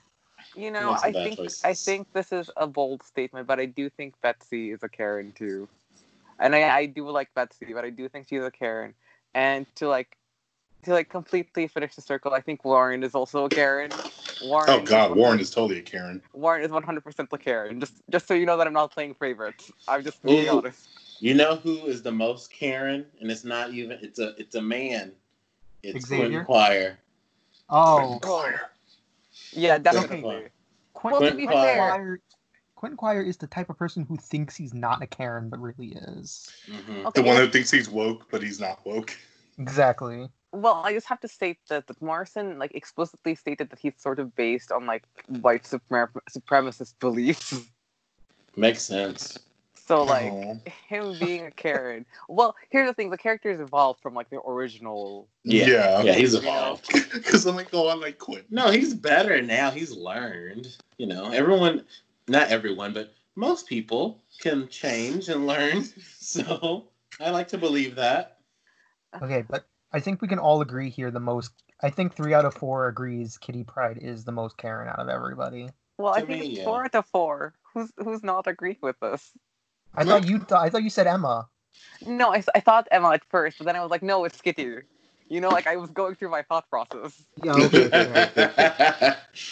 you 0.56 0.70
know, 0.70 0.96
I 1.02 1.12
think 1.12 1.36
choices. 1.36 1.64
I 1.64 1.74
think 1.74 2.12
this 2.12 2.32
is 2.32 2.50
a 2.56 2.66
bold 2.66 3.02
statement, 3.02 3.46
but 3.46 3.60
I 3.60 3.66
do 3.66 3.90
think 3.90 4.14
Betsy 4.22 4.70
is 4.70 4.82
a 4.82 4.88
Karen 4.88 5.32
too, 5.32 5.68
and 6.38 6.54
I 6.54 6.76
I 6.76 6.86
do 6.86 7.08
like 7.10 7.32
Betsy, 7.34 7.72
but 7.74 7.84
I 7.84 7.90
do 7.90 8.08
think 8.08 8.28
she's 8.28 8.42
a 8.42 8.50
Karen, 8.50 8.94
and 9.34 9.66
to 9.76 9.88
like. 9.88 10.16
To 10.82 10.92
like 10.92 11.08
completely 11.08 11.66
finish 11.66 11.96
the 11.96 12.00
circle, 12.02 12.32
I 12.32 12.40
think 12.40 12.64
Warren 12.64 13.02
is 13.02 13.12
also 13.12 13.46
a 13.46 13.48
Karen. 13.48 13.90
Warren. 14.40 14.70
Oh 14.70 14.80
God, 14.80 15.16
Warren 15.16 15.40
is 15.40 15.50
totally 15.50 15.80
a 15.80 15.82
Karen. 15.82 16.22
Warren 16.32 16.62
is 16.62 16.70
100% 16.70 17.28
the 17.28 17.38
Karen. 17.38 17.80
Just 17.80 17.94
just 18.08 18.28
so 18.28 18.34
you 18.34 18.46
know 18.46 18.56
that 18.56 18.68
I'm 18.68 18.72
not 18.72 18.92
playing 18.92 19.14
favorites. 19.14 19.72
I'm 19.88 20.04
just 20.04 20.22
being 20.22 20.48
Ooh. 20.48 20.58
honest. 20.58 20.88
You 21.18 21.34
know 21.34 21.56
who 21.56 21.86
is 21.86 22.02
the 22.02 22.12
most 22.12 22.50
Karen, 22.52 23.06
and 23.20 23.30
it's 23.30 23.44
not 23.44 23.72
even 23.72 23.98
it's 24.02 24.18
a 24.18 24.34
it's 24.38 24.54
a 24.54 24.62
man. 24.62 25.12
It's 25.82 26.06
Xavier? 26.06 26.44
Quentin 26.44 26.44
Quire. 26.44 26.98
Oh, 27.68 28.20
Yeah, 29.52 29.78
Quentin 29.78 29.82
definitely. 29.82 30.20
Quire. 30.22 30.50
Quentin, 30.92 31.20
Well, 31.22 31.30
to 31.30 31.36
be 31.36 31.46
Quentin 31.46 31.62
fair, 31.62 31.76
Quire. 31.76 32.20
Quentin 32.74 32.96
Quire 32.96 33.22
is 33.22 33.36
the 33.38 33.46
type 33.46 33.70
of 33.70 33.78
person 33.78 34.04
who 34.04 34.16
thinks 34.16 34.54
he's 34.56 34.74
not 34.74 35.02
a 35.02 35.06
Karen 35.06 35.48
but 35.48 35.60
really 35.60 35.92
is. 35.94 36.50
Mhm. 36.68 37.06
Okay, 37.06 37.22
The 37.22 37.26
one 37.26 37.36
who 37.36 37.48
thinks 37.48 37.70
he's 37.70 37.88
woke, 37.88 38.30
but 38.30 38.42
he's 38.42 38.60
not 38.60 38.84
woke. 38.84 39.16
Exactly. 39.58 40.28
well, 40.52 40.80
I 40.84 40.92
just 40.92 41.06
have 41.06 41.20
to 41.20 41.28
state 41.28 41.58
that, 41.68 41.86
that 41.86 42.00
Morrison 42.00 42.58
like 42.58 42.74
explicitly 42.74 43.34
stated 43.34 43.68
that 43.70 43.78
he's 43.78 43.94
sort 43.98 44.18
of 44.18 44.34
based 44.36 44.70
on 44.72 44.86
like 44.86 45.04
white 45.40 45.64
suprem- 45.64 46.08
supremacist 46.30 46.94
beliefs. 46.98 47.54
Makes 48.56 48.82
sense. 48.82 49.38
So 49.86 50.02
like 50.02 50.32
Aw. 50.32 50.54
him 50.88 51.16
being 51.18 51.46
a 51.46 51.50
Karen. 51.50 52.04
Well, 52.28 52.56
here's 52.70 52.88
the 52.88 52.94
thing: 52.94 53.10
the 53.10 53.18
characters 53.18 53.60
evolved 53.60 54.00
from 54.02 54.14
like 54.14 54.30
the 54.30 54.40
original. 54.40 55.28
Yeah, 55.44 55.66
Yeah. 55.66 56.02
yeah, 56.02 56.12
he's 56.12 56.34
evolved. 56.42 56.90
Because 57.16 57.46
I'm 57.46 57.56
like, 57.56 57.68
oh, 57.72 57.88
I 57.88 57.94
like 57.94 58.18
quit. 58.18 58.46
No, 58.50 58.70
he's 58.70 58.92
better 58.92 59.40
now. 59.40 59.70
He's 59.70 59.96
learned. 59.96 60.76
You 60.98 61.06
know, 61.06 61.30
everyone, 61.30 61.84
not 62.28 62.48
everyone, 62.48 62.92
but 62.92 63.14
most 63.36 63.66
people 63.66 64.20
can 64.40 64.68
change 64.68 65.28
and 65.28 65.46
learn. 65.46 65.84
So 66.18 66.88
I 67.20 67.30
like 67.30 67.48
to 67.48 67.58
believe 67.58 67.94
that. 67.94 68.38
Okay, 69.22 69.44
but 69.48 69.66
I 69.92 70.00
think 70.00 70.20
we 70.20 70.28
can 70.28 70.38
all 70.38 70.60
agree 70.60 70.90
here 70.90 71.10
the 71.10 71.20
most. 71.20 71.52
I 71.82 71.90
think 71.90 72.14
three 72.14 72.34
out 72.34 72.44
of 72.44 72.54
four 72.54 72.88
agrees 72.88 73.38
Kitty 73.38 73.64
Pryde 73.64 73.98
is 73.98 74.24
the 74.24 74.32
most 74.32 74.56
Karen 74.56 74.88
out 74.88 74.98
of 74.98 75.08
everybody. 75.08 75.68
Well, 75.96 76.12
I 76.12 76.18
think 76.18 76.40
me, 76.40 76.46
it's 76.48 76.58
yeah. 76.58 76.64
four 76.64 76.84
out 76.84 76.94
of 76.94 77.06
four. 77.06 77.54
Who's 77.72 77.92
who's 77.96 78.22
not 78.22 78.46
agreeing 78.46 78.78
with 78.82 78.98
this? 79.00 79.32
I 79.96 80.04
thought 80.04 80.28
you. 80.28 80.38
Th- 80.38 80.52
I 80.52 80.68
thought 80.70 80.82
you 80.82 80.90
said 80.90 81.06
Emma. 81.06 81.48
No, 82.06 82.32
I, 82.32 82.42
I 82.54 82.60
thought 82.60 82.88
Emma 82.90 83.10
at 83.10 83.24
first, 83.24 83.58
but 83.58 83.64
then 83.64 83.76
I 83.76 83.80
was 83.80 83.90
like, 83.90 84.02
no, 84.02 84.24
it's 84.24 84.40
Kitty. 84.40 84.78
You 85.28 85.40
know, 85.40 85.50
like 85.50 85.66
I 85.66 85.76
was 85.76 85.90
going 85.90 86.14
through 86.14 86.30
my 86.30 86.42
thought 86.42 86.68
process. 86.70 87.22
Yeah. 87.42 87.54
Okay. 87.56 87.88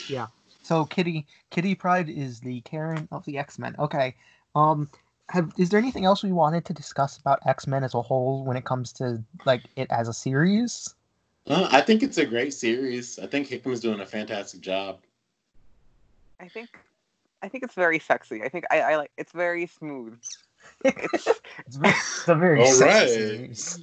fair. 0.08 0.28
so 0.62 0.84
Kitty 0.84 1.26
Kitty 1.50 1.74
Pryde 1.74 2.08
is 2.08 2.40
the 2.40 2.60
Karen 2.62 3.08
of 3.10 3.24
the 3.24 3.38
X 3.38 3.58
Men. 3.58 3.74
Okay. 3.78 4.14
Um. 4.54 4.90
Have, 5.30 5.52
is 5.56 5.70
there 5.70 5.78
anything 5.78 6.04
else 6.04 6.22
we 6.22 6.32
wanted 6.32 6.66
to 6.66 6.74
discuss 6.74 7.16
about 7.16 7.40
X 7.46 7.66
Men 7.66 7.82
as 7.82 7.94
a 7.94 8.02
whole 8.02 8.44
when 8.44 8.58
it 8.58 8.66
comes 8.66 8.92
to 8.94 9.24
like 9.46 9.62
it 9.74 9.90
as 9.90 10.06
a 10.06 10.12
series? 10.12 10.94
Uh, 11.46 11.66
I 11.70 11.80
think 11.80 12.02
it's 12.02 12.18
a 12.18 12.26
great 12.26 12.52
series. 12.52 13.18
I 13.18 13.26
think 13.26 13.48
Hickman's 13.48 13.80
doing 13.80 14.00
a 14.00 14.06
fantastic 14.06 14.60
job. 14.60 15.00
I 16.40 16.48
think 16.48 16.68
I 17.44 17.48
think 17.48 17.62
it's 17.62 17.74
very 17.74 17.98
sexy. 17.98 18.42
I 18.42 18.48
think 18.48 18.64
I, 18.70 18.80
I 18.80 18.96
like 18.96 19.12
it's 19.18 19.32
very 19.32 19.66
smooth. 19.66 20.18
It's 20.84 21.28
It's, 21.66 21.76
very, 21.76 21.94
it's 21.94 22.28
a 22.28 22.34
very 22.34 22.60
All 22.60 22.72
sexy 22.72 23.48
right. 23.48 23.78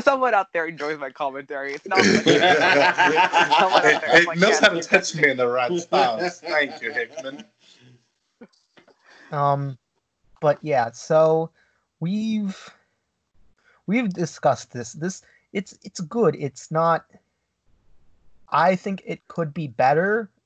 someone 0.00 0.34
out 0.34 0.52
there 0.52 0.66
enjoys 0.66 0.98
my 0.98 1.10
commentary. 1.10 1.74
It's 1.74 1.86
not 1.86 1.98
like 2.06 2.24
someone 2.24 3.84
It, 3.84 3.94
out 3.94 4.00
there 4.02 4.16
is 4.16 4.22
it 4.22 4.28
like, 4.28 4.38
knows 4.38 4.58
how 4.58 4.68
to 4.68 4.82
touch 4.82 5.14
me 5.14 5.30
in 5.30 5.36
the 5.36 5.48
right 5.48 5.80
spots. 5.80 6.40
Thank 6.40 6.82
you, 6.82 6.92
Hickman. 6.92 7.44
Um, 9.30 9.78
but 10.40 10.58
yeah, 10.62 10.90
so 10.90 11.50
we've 12.00 12.70
we've 13.86 14.12
discussed 14.12 14.72
this. 14.72 14.92
This 14.92 15.22
it's 15.52 15.78
it's 15.82 16.00
good. 16.00 16.36
It's 16.38 16.70
not. 16.70 17.06
I 18.50 18.76
think 18.76 19.02
it 19.06 19.26
could 19.28 19.54
be 19.54 19.66
better, 19.66 20.30
b- 20.36 20.41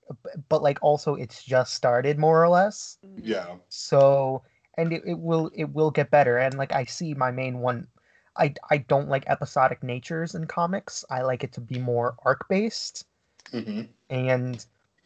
but 0.49 0.63
like 0.63 0.79
also 0.83 1.15
it's 1.15 1.43
just 1.43 1.75
started 1.75 2.19
more 2.19 2.43
or 2.43 2.49
less. 2.49 2.99
Yeah. 3.23 3.57
So 3.69 4.43
and 4.77 4.93
it, 4.93 5.03
it 5.07 5.19
will 5.19 5.51
it 5.55 5.73
will 5.73 5.91
get 5.91 6.11
better. 6.11 6.39
And 6.39 6.55
like 6.57 6.73
I 6.73 6.85
see 6.85 7.15
my 7.15 7.31
main 7.31 7.61
one. 7.61 7.89
I, 8.39 8.55
I 8.71 8.79
don't 8.79 9.09
like 9.09 9.25
episodic 9.29 9.83
natures 9.83 10.35
in 10.35 10.47
comics. 10.47 11.05
I 11.11 11.23
like 11.23 11.43
it 11.43 11.53
to 11.55 11.61
be 11.61 11.79
more 11.79 12.17
arc 12.25 12.49
based 12.49 13.05
hmm 13.53 13.87
and 14.11 14.65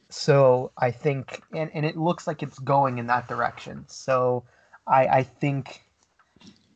so 0.08 0.72
I 0.78 0.90
think 0.90 1.42
and, 1.52 1.70
and 1.74 1.86
it 1.86 1.96
looks 1.96 2.26
like 2.26 2.42
it's 2.42 2.58
going 2.58 2.98
in 2.98 3.06
that 3.06 3.28
direction. 3.28 3.84
So 3.88 4.44
I 4.86 5.06
I 5.06 5.22
think 5.22 5.82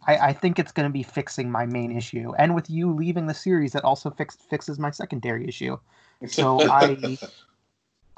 I, 0.07 0.17
I 0.29 0.33
think 0.33 0.59
it's 0.59 0.73
going 0.73 0.89
to 0.89 0.93
be 0.93 1.03
fixing 1.03 1.51
my 1.51 1.67
main 1.67 1.97
issue, 1.97 2.33
and 2.39 2.55
with 2.55 2.71
you 2.71 2.93
leaving 2.93 3.27
the 3.27 3.35
series, 3.35 3.73
that 3.73 3.85
also 3.85 4.11
fix, 4.11 4.37
fixes 4.37 4.79
my 4.79 4.91
secondary 4.91 5.47
issue. 5.49 5.79
So 6.27 6.65
I 6.69 7.19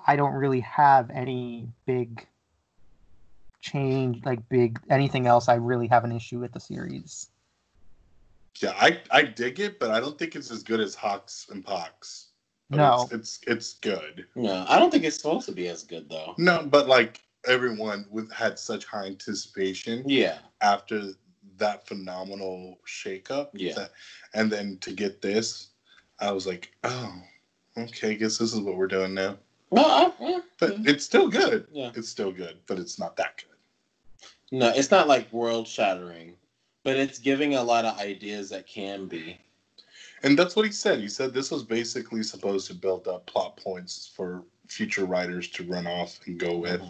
I 0.06 0.16
don't 0.16 0.34
really 0.34 0.60
have 0.60 1.10
any 1.10 1.68
big 1.86 2.26
change, 3.60 4.24
like 4.24 4.48
big 4.48 4.78
anything 4.90 5.26
else. 5.26 5.48
I 5.48 5.54
really 5.54 5.88
have 5.88 6.04
an 6.04 6.12
issue 6.12 6.38
with 6.38 6.52
the 6.52 6.60
series. 6.60 7.30
Yeah, 8.60 8.72
I 8.78 9.00
I 9.10 9.22
dig 9.22 9.60
it, 9.60 9.78
but 9.78 9.90
I 9.90 10.00
don't 10.00 10.18
think 10.18 10.36
it's 10.36 10.50
as 10.50 10.62
good 10.62 10.80
as 10.80 10.94
HoX 10.94 11.48
and 11.50 11.64
PoX. 11.64 12.26
But 12.70 12.76
No. 12.78 13.02
it's, 13.02 13.12
it's 13.12 13.40
it's 13.46 13.74
good. 13.74 14.26
No, 14.34 14.64
I 14.68 14.78
don't 14.78 14.90
think 14.90 15.04
it's 15.04 15.16
supposed 15.16 15.46
to 15.46 15.52
be 15.52 15.68
as 15.68 15.82
good 15.82 16.08
though. 16.08 16.34
No, 16.38 16.64
but 16.64 16.88
like 16.88 17.20
everyone 17.46 18.06
with 18.10 18.32
had 18.32 18.58
such 18.58 18.84
high 18.84 19.06
anticipation 19.06 20.08
Yeah, 20.08 20.38
after 20.60 21.12
that 21.58 21.86
phenomenal 21.86 22.78
shakeup. 22.86 23.50
Yeah. 23.52 23.74
that- 23.74 23.92
and 24.34 24.50
then 24.50 24.78
to 24.78 24.92
get 24.92 25.22
this, 25.22 25.68
I 26.18 26.30
was 26.32 26.46
like, 26.46 26.72
oh, 26.84 27.14
okay, 27.78 28.10
I 28.10 28.14
guess 28.14 28.38
this 28.38 28.52
is 28.52 28.60
what 28.60 28.76
we're 28.76 28.86
doing 28.88 29.14
now. 29.14 29.38
No, 29.72 29.82
I, 29.82 30.12
yeah, 30.20 30.38
But 30.58 30.78
yeah. 30.78 30.90
it's 30.92 31.04
still 31.04 31.28
good. 31.28 31.66
yeah. 31.72 31.90
It's 31.94 32.08
still 32.08 32.32
good, 32.32 32.58
but 32.66 32.78
it's 32.78 32.98
not 32.98 33.16
that 33.16 33.36
good. 33.38 33.56
No, 34.52 34.68
it's 34.68 34.90
not 34.90 35.08
like 35.08 35.32
world 35.32 35.66
shattering, 35.66 36.34
but 36.84 36.96
it's 36.96 37.18
giving 37.18 37.56
a 37.56 37.62
lot 37.62 37.84
of 37.84 37.98
ideas 37.98 38.50
that 38.50 38.66
can 38.66 39.06
be. 39.06 39.38
And 40.22 40.38
that's 40.38 40.56
what 40.56 40.64
he 40.64 40.72
said. 40.72 41.00
He 41.00 41.08
said 41.08 41.34
this 41.34 41.50
was 41.50 41.62
basically 41.62 42.22
supposed 42.22 42.66
to 42.68 42.74
build 42.74 43.08
up 43.08 43.26
plot 43.26 43.56
points 43.56 44.10
for 44.14 44.44
future 44.68 45.04
writers 45.04 45.48
to 45.48 45.64
run 45.64 45.86
off 45.86 46.18
and 46.26 46.38
go 46.38 46.56
with. 46.56 46.82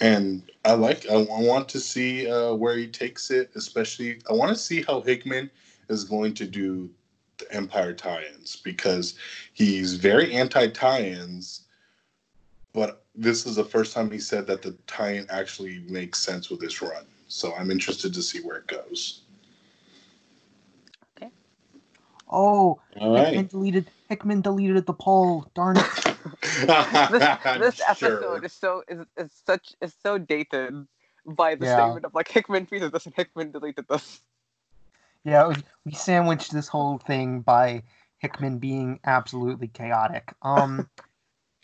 And 0.00 0.42
I 0.64 0.72
like. 0.74 1.06
I, 1.10 1.14
I 1.14 1.40
want 1.40 1.68
to 1.70 1.80
see 1.80 2.28
uh, 2.30 2.54
where 2.54 2.76
he 2.76 2.86
takes 2.86 3.30
it. 3.30 3.50
Especially, 3.54 4.20
I 4.28 4.32
want 4.32 4.50
to 4.50 4.56
see 4.56 4.82
how 4.82 5.00
Hickman 5.00 5.50
is 5.88 6.04
going 6.04 6.34
to 6.34 6.46
do 6.46 6.90
the 7.38 7.52
Empire 7.52 7.92
tie-ins 7.92 8.56
because 8.56 9.14
he's 9.52 9.94
very 9.94 10.32
anti 10.32 10.68
tie-ins. 10.68 11.63
But 12.74 13.04
this 13.14 13.46
is 13.46 13.54
the 13.56 13.64
first 13.64 13.94
time 13.94 14.10
he 14.10 14.18
said 14.18 14.46
that 14.48 14.60
the 14.60 14.72
tie-in 14.86 15.26
actually 15.30 15.78
makes 15.88 16.18
sense 16.18 16.50
with 16.50 16.60
this 16.60 16.82
run. 16.82 17.06
So 17.28 17.54
I'm 17.54 17.70
interested 17.70 18.12
to 18.12 18.22
see 18.22 18.40
where 18.40 18.56
it 18.56 18.66
goes. 18.66 19.22
Okay. 21.16 21.30
Oh, 22.28 22.80
All 23.00 23.14
Hickman 23.16 23.46
deleted 23.46 23.90
Hickman 24.08 24.42
deleted 24.42 24.86
the 24.86 24.92
poll. 24.92 25.46
Darn 25.54 25.78
it! 25.78 25.86
this 27.10 27.38
this 27.58 27.80
episode 27.88 27.96
Sure. 27.96 28.44
is 28.44 28.52
so 28.52 28.82
is, 28.88 29.06
is 29.16 29.30
such 29.46 29.74
is 29.80 29.94
so 30.02 30.18
dated 30.18 30.86
by 31.24 31.54
the 31.54 31.64
Yeah. 31.66 31.82
statement 31.82 32.04
of 32.04 32.14
like 32.14 32.28
Hickman 32.28 32.66
tweeted 32.66 32.92
this 32.92 33.06
and 33.06 33.14
Hickman 33.14 33.52
deleted 33.52 33.86
this. 33.88 34.20
Yeah, 35.24 35.48
we, 35.48 35.54
we 35.86 35.92
sandwiched 35.92 36.52
this 36.52 36.68
whole 36.68 36.98
thing 36.98 37.40
by 37.40 37.84
Hickman 38.18 38.58
being 38.58 39.00
absolutely 39.04 39.68
chaotic. 39.68 40.34
Um, 40.42 40.90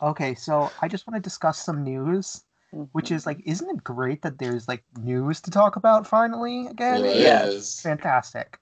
okay, 0.02 0.34
so 0.34 0.74
I 0.80 0.88
just 0.88 1.06
want 1.06 1.16
to 1.16 1.20
discuss 1.20 1.58
some 1.58 1.82
news, 1.84 2.44
which 2.92 3.10
is 3.10 3.26
like, 3.26 3.40
isn't 3.44 3.68
it 3.70 3.84
great 3.84 4.22
that 4.22 4.38
there's 4.38 4.68
like 4.68 4.84
news 5.02 5.40
to 5.42 5.50
talk 5.50 5.76
about 5.76 6.06
finally 6.06 6.66
again? 6.66 7.02
Well, 7.02 7.14
Yes. 7.16 7.54
is. 7.54 7.80
Fantastic. 7.80 8.58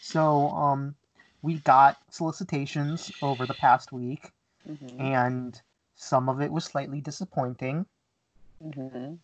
So, 0.00 0.48
um, 0.50 0.96
we 1.42 1.58
got 1.60 1.98
solicitations 2.10 3.10
over 3.22 3.46
the 3.46 3.54
past 3.54 3.92
week, 3.92 4.32
Mhm, 4.68 4.98
and 4.98 5.60
some 5.94 6.28
of 6.28 6.40
it 6.40 6.52
was 6.52 6.64
slightly 6.64 7.00
disappointing. 7.00 7.86
mhm. 8.60 9.18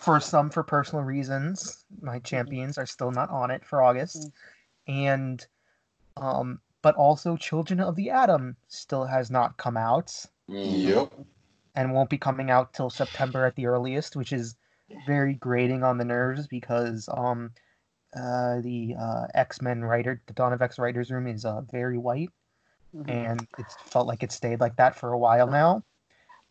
for 0.00 0.20
some 0.20 0.50
for 0.50 0.62
personal 0.62 1.04
reasons 1.04 1.84
my 2.02 2.18
champions 2.20 2.78
are 2.78 2.86
still 2.86 3.10
not 3.10 3.30
on 3.30 3.50
it 3.50 3.64
for 3.64 3.82
august 3.82 4.30
and 4.86 5.46
um 6.16 6.60
but 6.82 6.94
also 6.96 7.36
children 7.36 7.80
of 7.80 7.96
the 7.96 8.10
atom 8.10 8.56
still 8.68 9.04
has 9.06 9.30
not 9.30 9.56
come 9.56 9.76
out 9.76 10.08
Mm. 10.08 10.31
Yep. 10.52 11.12
and 11.74 11.92
won't 11.92 12.10
be 12.10 12.18
coming 12.18 12.50
out 12.50 12.72
till 12.74 12.90
september 12.90 13.46
at 13.46 13.56
the 13.56 13.66
earliest 13.66 14.16
which 14.16 14.32
is 14.32 14.56
very 15.06 15.34
grating 15.34 15.82
on 15.82 15.98
the 15.98 16.04
nerves 16.04 16.46
because 16.46 17.08
um 17.12 17.50
uh 18.16 18.60
the 18.60 18.94
uh 18.98 19.26
x-men 19.34 19.82
writer 19.82 20.22
the 20.26 20.34
dawn 20.34 20.52
of 20.52 20.62
x 20.62 20.78
writers 20.78 21.10
room 21.10 21.26
is 21.26 21.44
uh 21.44 21.62
very 21.62 21.98
white 21.98 22.30
Mhm. 22.94 23.08
and 23.08 23.46
it's 23.58 23.76
felt 23.90 24.06
like 24.06 24.22
it 24.22 24.32
stayed 24.32 24.60
like 24.60 24.76
that 24.76 24.94
for 24.96 25.12
a 25.12 25.18
while 25.18 25.46
now 25.46 25.82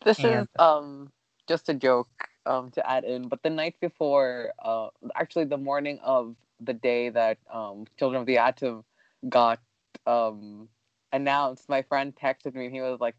This 0.04 0.18
is 0.24 0.48
um 0.58 1.12
just 1.48 1.68
a 1.68 1.74
joke 1.74 2.08
um 2.46 2.70
to 2.72 2.88
add 2.88 3.04
in, 3.04 3.28
but 3.28 3.42
the 3.42 3.50
night 3.50 3.76
before, 3.80 4.52
uh, 4.58 4.88
actually 5.14 5.44
the 5.44 5.58
morning 5.58 5.98
of 6.02 6.34
the 6.60 6.72
day 6.74 7.08
that 7.10 7.38
um 7.52 7.86
Children 7.98 8.20
of 8.22 8.26
the 8.26 8.38
Atom 8.38 8.84
got 9.28 9.60
um 10.06 10.68
announced, 11.12 11.68
my 11.68 11.82
friend 11.82 12.14
texted 12.16 12.54
me 12.54 12.66
and 12.66 12.74
he 12.74 12.80
was 12.80 13.00
like, 13.00 13.14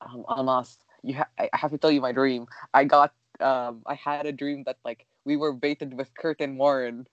um, 0.00 0.24
Almas, 0.28 0.78
you 1.02 1.14
ha- 1.16 1.28
I 1.38 1.48
I 1.52 1.56
have 1.58 1.70
to 1.72 1.78
tell 1.78 1.90
you 1.90 2.00
my 2.00 2.12
dream. 2.12 2.46
I 2.74 2.84
got 2.84 3.14
um 3.40 3.82
I 3.86 3.94
had 3.94 4.26
a 4.26 4.32
dream 4.32 4.64
that 4.64 4.78
like 4.84 5.06
we 5.24 5.36
were 5.36 5.52
baited 5.52 5.94
with 5.94 6.14
Curtin 6.14 6.56
Warren, 6.56 7.06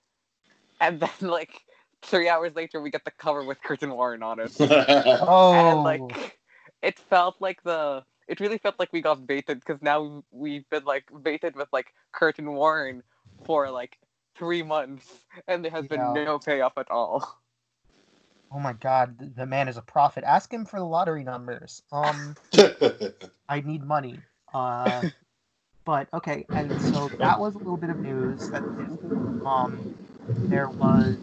and 0.80 1.00
then 1.00 1.10
like 1.20 1.62
three 2.02 2.28
hours 2.28 2.54
later 2.54 2.80
we 2.80 2.90
get 2.90 3.04
the 3.04 3.10
cover 3.10 3.44
with 3.44 3.62
Curtin 3.62 3.90
Warren 3.92 4.22
on 4.22 4.40
it 4.40 4.52
oh 4.58 5.28
and 5.52 5.82
like 5.82 6.38
it 6.82 6.98
felt 6.98 7.36
like 7.40 7.62
the 7.64 8.04
it 8.28 8.40
really 8.40 8.58
felt 8.58 8.78
like 8.78 8.92
we 8.92 9.00
got 9.02 9.26
baited 9.26 9.60
because 9.60 9.82
now 9.82 10.24
we've 10.30 10.68
been 10.70 10.84
like 10.84 11.04
baited 11.22 11.56
with 11.56 11.68
like 11.72 11.94
Curtin 12.12 12.52
Warren 12.54 13.02
for 13.44 13.70
like 13.70 13.98
three 14.36 14.62
months 14.62 15.26
and 15.48 15.64
there 15.64 15.72
has 15.72 15.86
Yeah. 15.88 15.88
been 15.88 16.12
no 16.12 16.38
payoff 16.38 16.78
at 16.78 16.90
all. 16.90 17.43
Oh 18.54 18.60
my 18.60 18.72
god 18.74 19.18
the, 19.18 19.26
the 19.36 19.46
man 19.46 19.68
is 19.68 19.76
a 19.76 19.82
prophet 19.82 20.24
ask 20.24 20.52
him 20.52 20.64
for 20.64 20.78
the 20.78 20.84
lottery 20.86 21.24
numbers 21.24 21.82
um 21.92 22.34
I 23.48 23.60
need 23.60 23.82
money. 23.82 24.20
Uh, 24.52 25.04
but 25.84 26.08
okay, 26.14 26.46
and 26.52 26.80
so 26.80 27.10
that 27.18 27.40
was 27.40 27.54
a 27.54 27.58
little 27.58 27.76
bit 27.76 27.90
of 27.90 27.98
news. 27.98 28.48
That 28.50 28.64
um, 29.44 29.90
there 30.48 30.68
was. 30.70 31.16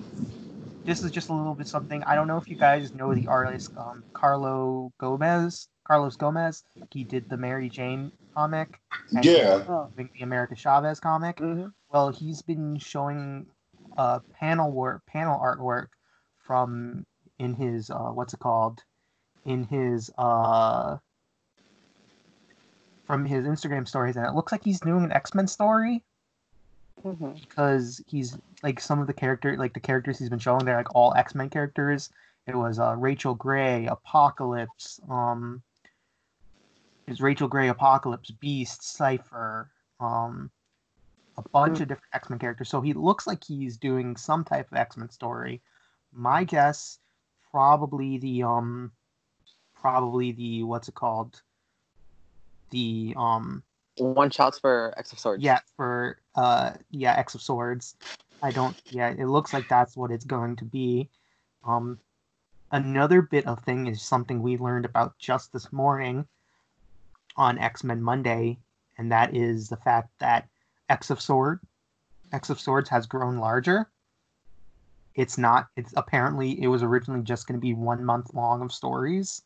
This 0.85 1.03
is 1.03 1.11
just 1.11 1.29
a 1.29 1.33
little 1.33 1.53
bit 1.55 1.67
something. 1.67 2.03
I 2.03 2.15
don't 2.15 2.27
know 2.27 2.37
if 2.37 2.49
you 2.49 2.55
guys 2.57 2.93
know 2.93 3.13
the 3.13 3.27
artist 3.27 3.71
um, 3.77 4.03
Carlo 4.13 4.91
Gomez. 4.99 5.67
Carlos 5.87 6.15
Gomez. 6.15 6.63
He 6.91 7.03
did 7.03 7.29
the 7.29 7.37
Mary 7.37 7.69
Jane 7.69 8.11
comic. 8.35 8.79
and 9.13 9.23
he's 9.23 9.33
Yeah. 9.37 9.87
the 9.95 10.09
America 10.21 10.55
Chavez 10.55 10.99
comic. 10.99 11.37
Mm-hmm. 11.37 11.67
Well, 11.91 12.09
he's 12.09 12.41
been 12.41 12.77
showing 12.79 13.45
uh, 13.97 14.19
panel 14.39 14.71
work, 14.71 15.03
panel 15.07 15.39
artwork 15.39 15.87
from 16.39 17.05
in 17.41 17.55
his 17.55 17.89
uh, 17.89 18.11
what's 18.11 18.33
it 18.33 18.39
called? 18.39 18.83
In 19.45 19.63
his 19.65 20.11
uh, 20.17 20.97
from 23.05 23.25
his 23.25 23.45
Instagram 23.45 23.87
stories, 23.87 24.15
and 24.15 24.25
it 24.25 24.33
looks 24.33 24.51
like 24.51 24.63
he's 24.63 24.79
doing 24.79 25.03
an 25.03 25.11
X 25.11 25.33
Men 25.33 25.47
story 25.47 26.03
Mm-hmm. 27.03 27.31
because 27.41 27.99
he's 28.05 28.37
like 28.61 28.79
some 28.79 28.99
of 28.99 29.07
the 29.07 29.13
character, 29.13 29.57
like 29.57 29.73
the 29.73 29.79
characters 29.79 30.19
he's 30.19 30.29
been 30.29 30.37
showing, 30.37 30.65
they're 30.65 30.77
like 30.77 30.93
all 30.93 31.15
X 31.15 31.33
Men 31.33 31.49
characters. 31.49 32.09
It 32.45 32.55
was 32.55 32.77
uh, 32.77 32.95
Rachel 32.95 33.33
Grey, 33.33 33.87
Apocalypse, 33.87 34.99
um, 35.09 35.63
was 37.07 37.21
Rachel 37.21 37.47
Grey, 37.47 37.69
Apocalypse, 37.69 38.29
Beast, 38.31 38.83
Cipher, 38.83 39.69
um, 39.99 40.51
a 41.37 41.41
bunch 41.49 41.79
of 41.79 41.87
different 41.87 42.13
X 42.13 42.29
Men 42.29 42.37
characters. 42.37 42.69
So 42.69 42.81
he 42.81 42.93
looks 42.93 43.25
like 43.25 43.43
he's 43.43 43.77
doing 43.77 44.15
some 44.15 44.43
type 44.43 44.71
of 44.71 44.77
X 44.77 44.95
Men 44.95 45.09
story. 45.09 45.61
My 46.13 46.43
guess, 46.43 46.99
probably 47.51 48.17
the 48.17 48.43
um, 48.43 48.91
probably 49.75 50.31
the 50.31 50.63
what's 50.63 50.87
it 50.87 50.95
called? 50.95 51.41
The 52.71 53.13
um, 53.17 53.63
One 53.97 54.29
shots 54.29 54.57
for 54.59 54.93
X 54.97 55.11
of 55.11 55.19
Swords. 55.19 55.43
yeah, 55.43 55.59
for 55.75 56.17
uh 56.35 56.71
yeah, 56.89 57.13
X 57.17 57.35
of 57.35 57.41
Swords. 57.41 57.95
I 58.41 58.51
don't 58.51 58.75
yeah, 58.89 59.09
it 59.09 59.25
looks 59.27 59.53
like 59.53 59.67
that's 59.67 59.95
what 59.97 60.11
it's 60.11 60.25
going 60.25 60.55
to 60.57 60.65
be. 60.65 61.09
Um 61.65 61.99
another 62.71 63.21
bit 63.21 63.45
of 63.47 63.59
thing 63.63 63.87
is 63.87 64.01
something 64.01 64.41
we 64.41 64.57
learned 64.57 64.85
about 64.85 65.17
just 65.19 65.51
this 65.51 65.71
morning 65.73 66.25
on 67.35 67.57
X-Men 67.59 68.01
Monday, 68.01 68.57
and 68.97 69.11
that 69.11 69.35
is 69.35 69.67
the 69.69 69.77
fact 69.77 70.09
that 70.19 70.47
X 70.89 71.09
of 71.09 71.19
Sword 71.21 71.59
X 72.31 72.49
of 72.49 72.59
Swords 72.59 72.89
has 72.89 73.05
grown 73.07 73.37
larger. 73.37 73.89
It's 75.15 75.37
not 75.37 75.67
it's 75.75 75.93
apparently 75.97 76.61
it 76.61 76.67
was 76.67 76.83
originally 76.83 77.21
just 77.21 77.47
going 77.47 77.59
to 77.59 77.61
be 77.61 77.73
1 77.73 78.03
month 78.03 78.33
long 78.33 78.61
of 78.61 78.71
stories. 78.71 79.41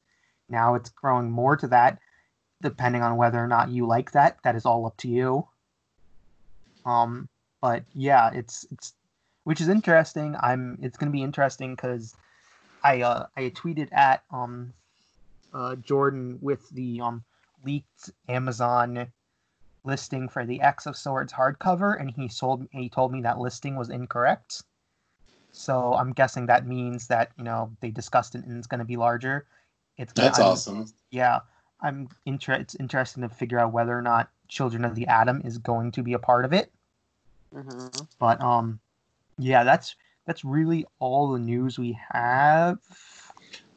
Now 0.49 0.75
it's 0.75 0.89
growing 0.89 1.31
more 1.31 1.57
to 1.57 1.67
that 1.67 1.99
depending 2.61 3.01
on 3.01 3.17
whether 3.17 3.43
or 3.43 3.47
not 3.47 3.69
you 3.69 3.85
like 3.85 4.11
that. 4.11 4.37
That 4.43 4.55
is 4.55 4.65
all 4.65 4.85
up 4.85 4.97
to 4.97 5.07
you. 5.07 5.47
Um, 6.85 7.29
but 7.61 7.83
yeah, 7.93 8.31
it's 8.33 8.65
it's 8.71 8.93
which 9.43 9.61
is 9.61 9.69
interesting. 9.69 10.35
I'm 10.39 10.77
it's 10.81 10.97
gonna 10.97 11.11
be 11.11 11.23
interesting 11.23 11.75
because 11.75 12.15
I 12.83 13.01
uh 13.01 13.25
I 13.35 13.49
tweeted 13.49 13.89
at 13.91 14.23
um 14.31 14.73
uh 15.53 15.75
Jordan 15.77 16.37
with 16.41 16.69
the 16.69 17.01
um 17.01 17.23
leaked 17.63 18.11
Amazon 18.29 19.07
listing 19.83 20.27
for 20.27 20.45
the 20.45 20.61
X 20.61 20.85
of 20.85 20.97
Swords 20.97 21.33
hardcover, 21.33 21.99
and 21.99 22.11
he 22.11 22.27
sold 22.27 22.67
he 22.71 22.89
told 22.89 23.11
me 23.11 23.21
that 23.21 23.39
listing 23.39 23.75
was 23.75 23.89
incorrect. 23.89 24.63
So 25.55 25.93
I'm 25.93 26.11
guessing 26.11 26.45
that 26.47 26.67
means 26.67 27.07
that 27.07 27.31
you 27.37 27.43
know 27.43 27.71
they 27.79 27.89
discussed 27.89 28.35
it 28.35 28.43
and 28.43 28.57
it's 28.57 28.67
going 28.67 28.79
to 28.79 28.85
be 28.85 28.97
larger. 28.97 29.45
It's 29.97 30.11
That's 30.13 30.37
I'm- 30.37 30.49
awesome. 30.49 30.85
Yeah, 31.11 31.39
I'm 31.81 32.09
inter- 32.25 32.55
It's 32.55 32.75
interesting 32.75 33.23
to 33.23 33.29
figure 33.29 33.57
out 33.57 33.71
whether 33.71 33.97
or 33.97 34.01
not 34.01 34.29
Children 34.49 34.83
of 34.83 34.95
the 34.95 35.07
Atom 35.07 35.41
is 35.45 35.57
going 35.57 35.91
to 35.93 36.03
be 36.03 36.13
a 36.13 36.19
part 36.19 36.43
of 36.43 36.51
it. 36.51 36.71
hmm 37.53 37.87
But 38.19 38.41
um, 38.41 38.79
yeah, 39.37 39.63
that's 39.63 39.95
that's 40.25 40.43
really 40.43 40.85
all 40.99 41.31
the 41.31 41.39
news 41.39 41.79
we 41.79 41.97
have. 42.11 42.79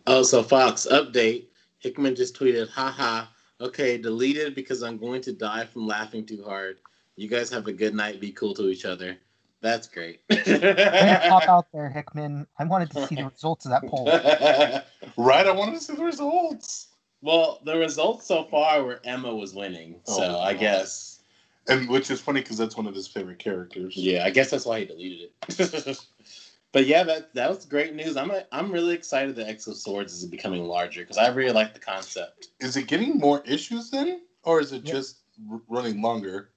Oh, 0.06 0.22
so 0.24 0.42
Fox 0.42 0.86
update. 0.90 1.46
Hickman 1.78 2.16
just 2.16 2.36
tweeted, 2.36 2.68
haha. 2.70 3.26
Okay, 3.60 3.98
deleted 3.98 4.56
because 4.56 4.82
I'm 4.82 4.98
going 4.98 5.20
to 5.22 5.32
die 5.32 5.64
from 5.64 5.86
laughing 5.86 6.26
too 6.26 6.42
hard. 6.44 6.78
You 7.14 7.28
guys 7.28 7.50
have 7.50 7.68
a 7.68 7.72
good 7.72 7.94
night. 7.94 8.20
Be 8.20 8.32
cool 8.32 8.54
to 8.54 8.68
each 8.68 8.84
other. 8.84 9.16
That's 9.60 9.88
great. 9.88 10.20
Way 10.30 10.36
to 10.44 11.24
pop 11.28 11.48
out 11.48 11.66
there, 11.72 11.88
Hickman. 11.90 12.46
I 12.58 12.64
wanted 12.64 12.90
to 12.92 13.06
see 13.06 13.16
the 13.16 13.24
results 13.24 13.66
of 13.66 13.72
that 13.72 13.88
poll. 13.88 14.06
Right? 15.16 15.46
I 15.46 15.50
wanted 15.50 15.74
to 15.74 15.80
see 15.80 15.94
the 15.94 16.04
results. 16.04 16.88
well, 17.22 17.60
the 17.64 17.76
results 17.76 18.26
so 18.26 18.44
far 18.44 18.84
were 18.84 19.00
Emma 19.04 19.34
was 19.34 19.52
winning. 19.54 20.00
Oh, 20.06 20.16
so 20.18 20.22
Oh, 20.24 20.38
I 20.40 20.52
wow. 20.52 20.60
guess. 20.60 21.20
And 21.66 21.88
which 21.88 22.10
is 22.10 22.20
funny 22.20 22.40
because 22.40 22.56
that's 22.56 22.76
one 22.76 22.86
of 22.86 22.94
his 22.94 23.08
favorite 23.08 23.38
characters. 23.40 23.96
Yeah, 23.96 24.24
I 24.24 24.30
guess 24.30 24.50
that's 24.50 24.64
why 24.64 24.80
he 24.80 24.84
deleted 24.86 25.30
it. 25.48 25.98
but 26.72 26.86
yeah, 26.86 27.02
that 27.02 27.34
that 27.34 27.48
was 27.50 27.64
great 27.66 27.94
news. 27.94 28.16
I'm 28.16 28.30
I'm 28.52 28.70
really 28.70 28.94
excited 28.94 29.34
that 29.36 29.48
X 29.48 29.66
of 29.66 29.76
Swords 29.76 30.14
is 30.14 30.24
becoming 30.26 30.64
larger 30.64 31.00
because 31.02 31.18
I 31.18 31.28
really 31.28 31.52
like 31.52 31.74
the 31.74 31.80
concept. 31.80 32.48
Is 32.60 32.76
it 32.76 32.86
getting 32.86 33.18
more 33.18 33.42
issues 33.44 33.90
then? 33.90 34.20
Or 34.44 34.60
is 34.60 34.72
it 34.72 34.84
Yeah. 34.86 34.92
just 34.92 35.18
r- 35.50 35.60
running 35.68 36.00
longer? 36.00 36.50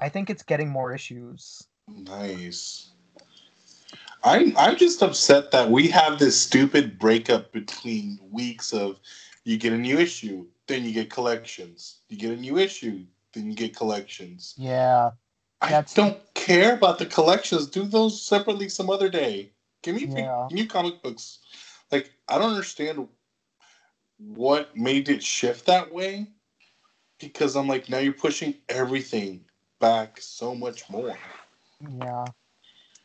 I 0.00 0.08
think 0.08 0.30
it's 0.30 0.42
getting 0.42 0.70
more 0.70 0.94
issues. 0.94 1.64
Nice. 1.88 2.90
I'm 4.22 4.56
I'm 4.56 4.76
just 4.76 5.02
upset 5.02 5.50
that 5.52 5.70
we 5.70 5.88
have 5.88 6.18
this 6.18 6.40
stupid 6.40 6.98
breakup 6.98 7.52
between 7.52 8.18
weeks 8.30 8.72
of 8.72 9.00
you 9.44 9.56
get 9.56 9.72
a 9.72 9.78
new 9.78 9.98
issue, 9.98 10.46
then 10.66 10.84
you 10.84 10.92
get 10.92 11.10
collections. 11.10 12.00
You 12.08 12.18
get 12.18 12.32
a 12.32 12.40
new 12.40 12.58
issue, 12.58 13.04
then 13.32 13.50
you 13.50 13.56
get 13.56 13.74
collections. 13.74 14.54
Yeah, 14.58 15.12
I 15.62 15.84
don't 15.94 16.18
care 16.34 16.74
about 16.74 16.98
the 16.98 17.06
collections. 17.06 17.66
Do 17.66 17.84
those 17.84 18.20
separately 18.22 18.68
some 18.68 18.90
other 18.90 19.08
day. 19.08 19.52
Give 19.82 19.96
me 19.96 20.06
Yeah. 20.06 20.48
new 20.50 20.66
comic 20.66 21.02
books. 21.02 21.38
Like 21.90 22.12
I 22.28 22.38
don't 22.38 22.50
understand 22.52 23.08
what 24.18 24.76
made 24.76 25.08
it 25.08 25.22
shift 25.22 25.66
that 25.66 25.92
way. 25.92 26.26
Because 27.18 27.56
I'm 27.56 27.68
like, 27.68 27.88
now 27.88 27.98
you're 27.98 28.12
pushing 28.14 28.54
everything 28.68 29.44
back 29.78 30.20
so 30.20 30.54
much 30.54 30.88
more. 30.90 31.16
Yeah. 31.88 32.24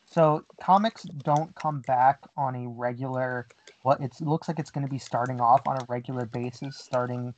So 0.08 0.44
comics 0.60 1.02
don't 1.02 1.54
come 1.54 1.80
back 1.82 2.20
on 2.36 2.54
a 2.54 2.68
regular. 2.68 3.48
What 3.82 4.00
it 4.00 4.14
looks 4.20 4.48
like 4.48 4.58
it's 4.58 4.70
going 4.70 4.86
to 4.86 4.90
be 4.90 4.98
starting 4.98 5.40
off 5.40 5.66
on 5.66 5.76
a 5.76 5.86
regular 5.88 6.26
basis, 6.26 6.76
starting 6.76 7.34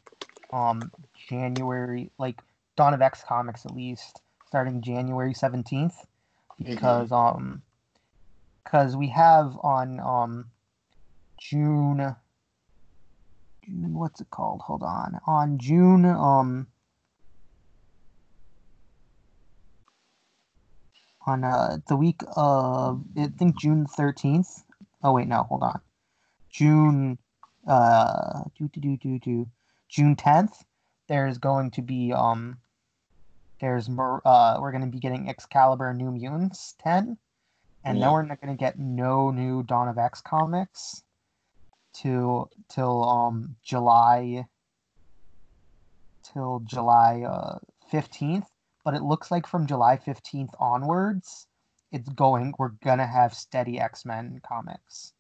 um 0.53 0.91
January, 1.29 2.11
like 2.19 2.41
Dawn 2.77 2.95
of 2.95 3.03
X 3.03 3.23
comics 3.27 3.65
at 3.67 3.75
least, 3.75 4.21
starting 4.47 4.83
January 4.83 5.35
seventeenth, 5.35 6.07
because 6.59 7.11
um, 7.13 7.63
because 8.65 8.97
we 8.97 9.09
have 9.09 9.57
on 9.63 10.01
um 10.01 10.47
June. 11.41 12.15
June, 13.65 13.95
what's 13.95 14.21
it 14.21 14.31
called? 14.31 14.61
Hold 14.63 14.83
on. 14.83 15.19
On 15.27 15.59
June 15.59 16.05
um. 16.05 16.67
On 21.29 21.45
uh 21.45 21.77
the 21.87 21.97
week 21.97 22.23
of 22.37 23.05
I 23.19 23.27
think 23.27 23.59
June 23.61 23.85
thirteenth. 23.85 24.49
Oh 25.03 25.13
wait, 25.13 25.29
no, 25.29 25.43
hold 25.43 25.63
on. 25.63 25.81
June 26.49 27.19
uh 27.67 28.45
do 28.57 28.67
do 28.69 28.81
do 28.81 28.97
do 28.97 29.19
do 29.19 29.47
June 29.91 30.17
tenth. 30.17 30.65
There's 31.07 31.37
going 31.37 31.71
to 31.73 31.83
be 31.83 32.15
um. 32.15 32.57
There's 33.61 33.91
more. 33.91 34.23
Uh, 34.25 34.59
we're 34.61 34.71
going 34.73 34.85
to 34.85 34.91
be 34.91 35.01
getting 35.01 35.29
Excalibur 35.29 35.93
New 35.93 36.11
Mutants 36.13 36.75
ten, 36.83 37.19
and 37.85 37.99
Yeah. 37.99 38.05
then 38.05 38.13
we're 38.13 38.23
not 38.23 38.41
going 38.41 38.57
to 38.57 38.59
get 38.59 38.79
no 38.79 39.31
new 39.31 39.63
Dawn 39.63 39.89
of 39.89 39.99
X 39.99 40.23
comics 40.23 41.03
to 42.01 42.49
till 42.71 43.05
um 43.07 43.57
July 43.63 44.47
till 46.23 46.61
July 46.61 47.23
uh, 47.23 47.59
15th 47.93 48.47
but 48.89 48.95
it 48.97 49.03
looks 49.03 49.31
like 49.31 49.47
from 49.47 49.67
July 49.67 49.99
15th 49.99 50.55
onwards 50.59 51.47
it's 51.93 52.09
going 52.09 52.55
we're 52.59 52.73
going 52.83 52.97
to 52.97 53.07
have 53.07 53.35
steady 53.35 53.79
X-Men 53.79 54.41
comics. 54.49 55.13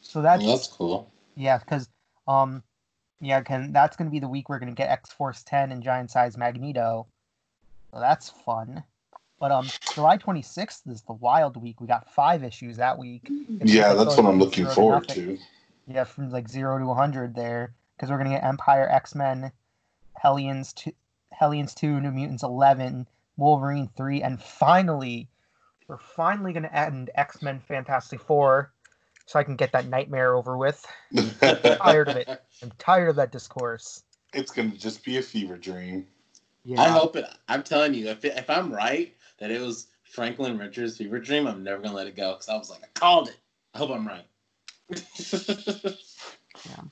So 0.00 0.22
that's 0.22 0.42
Well, 0.42 0.56
that's 0.56 0.68
cool. 0.68 1.12
yeah 1.36 1.58
cuz 1.58 1.90
um 2.26 2.62
yeah 3.20 3.42
can 3.42 3.74
that's 3.74 3.98
going 3.98 4.08
to 4.08 4.10
be 4.10 4.18
the 4.18 4.30
week 4.30 4.48
we're 4.48 4.58
going 4.58 4.74
to 4.74 4.82
get 4.82 4.88
X-Force 4.88 5.42
10 5.42 5.72
and 5.72 5.82
Giant 5.82 6.10
Size 6.10 6.38
Magneto. 6.38 7.06
So 7.92 8.00
that's 8.00 8.30
fun. 8.30 8.82
But 9.38 9.52
um 9.52 9.68
July 9.94 10.16
26th 10.16 10.88
is 10.90 11.02
the 11.02 11.12
Wild 11.12 11.62
week. 11.62 11.82
We 11.82 11.86
got 11.86 12.10
5 12.10 12.44
issues 12.44 12.78
that 12.78 12.98
week. 12.98 13.30
It's 13.60 13.70
Yeah, 13.70 13.92
that's 13.92 14.16
what 14.16 14.24
I'm 14.24 14.38
looking 14.38 14.64
zero 14.64 14.68
to 14.70 14.74
forward 14.74 15.08
to. 15.10 15.38
Yeah, 15.86 16.04
from 16.04 16.30
like 16.30 16.48
zero 16.48 16.78
to 16.78 16.86
100 16.86 17.34
there, 17.34 17.74
because 17.94 18.10
we're 18.10 18.16
gonna 18.16 18.30
get 18.30 18.42
Empire, 18.42 18.88
X 18.88 19.14
Men, 19.14 19.52
Hellions 20.14 20.72
two, 20.72 20.92
Hellions 21.38 21.74
two, 21.74 22.00
New 22.00 22.10
Mutants 22.10 22.42
eleven, 22.42 23.06
Wolverine 23.36 23.90
three, 23.96 24.22
and 24.22 24.42
finally, 24.42 25.28
we're 25.86 25.98
finally 25.98 26.52
gonna 26.52 26.70
end 26.72 27.10
X 27.14 27.42
Men 27.42 27.60
Fantastic 27.60 28.20
Four, 28.20 28.72
so 29.26 29.38
I 29.38 29.44
can 29.44 29.56
get 29.56 29.72
that 29.72 29.86
nightmare 29.86 30.34
over 30.34 30.56
with. 30.56 30.84
I'm 31.16 31.30
tired 31.78 32.08
of 32.08 32.16
it. 32.16 32.28
I'm 32.62 32.72
tired 32.78 33.10
of 33.10 33.16
that 33.16 33.32
discourse. 33.32 34.02
It's 34.32 34.50
gonna 34.50 34.70
just 34.70 35.04
be 35.04 35.18
a 35.18 35.22
fever 35.22 35.56
dream. 35.56 36.06
Yeah, 36.64 36.82
I 36.82 36.88
hope 36.88 37.16
it. 37.16 37.26
I'm 37.48 37.62
telling 37.62 37.94
you, 37.94 38.08
if 38.08 38.24
it, 38.24 38.36
if 38.36 38.48
I'm 38.48 38.72
right 38.72 39.14
that 39.38 39.50
it 39.50 39.60
was 39.60 39.88
Franklin 40.04 40.58
Richards' 40.58 40.96
fever 40.96 41.18
dream, 41.18 41.46
I'm 41.46 41.62
never 41.62 41.82
gonna 41.82 41.94
let 41.94 42.06
it 42.06 42.16
go 42.16 42.32
because 42.32 42.48
I 42.48 42.56
was 42.56 42.70
like, 42.70 42.82
I 42.82 42.98
called 42.98 43.28
it. 43.28 43.36
I 43.74 43.78
hope 43.78 43.90
I'm 43.90 44.06
right. 44.06 44.24
Yeah. 46.64 46.82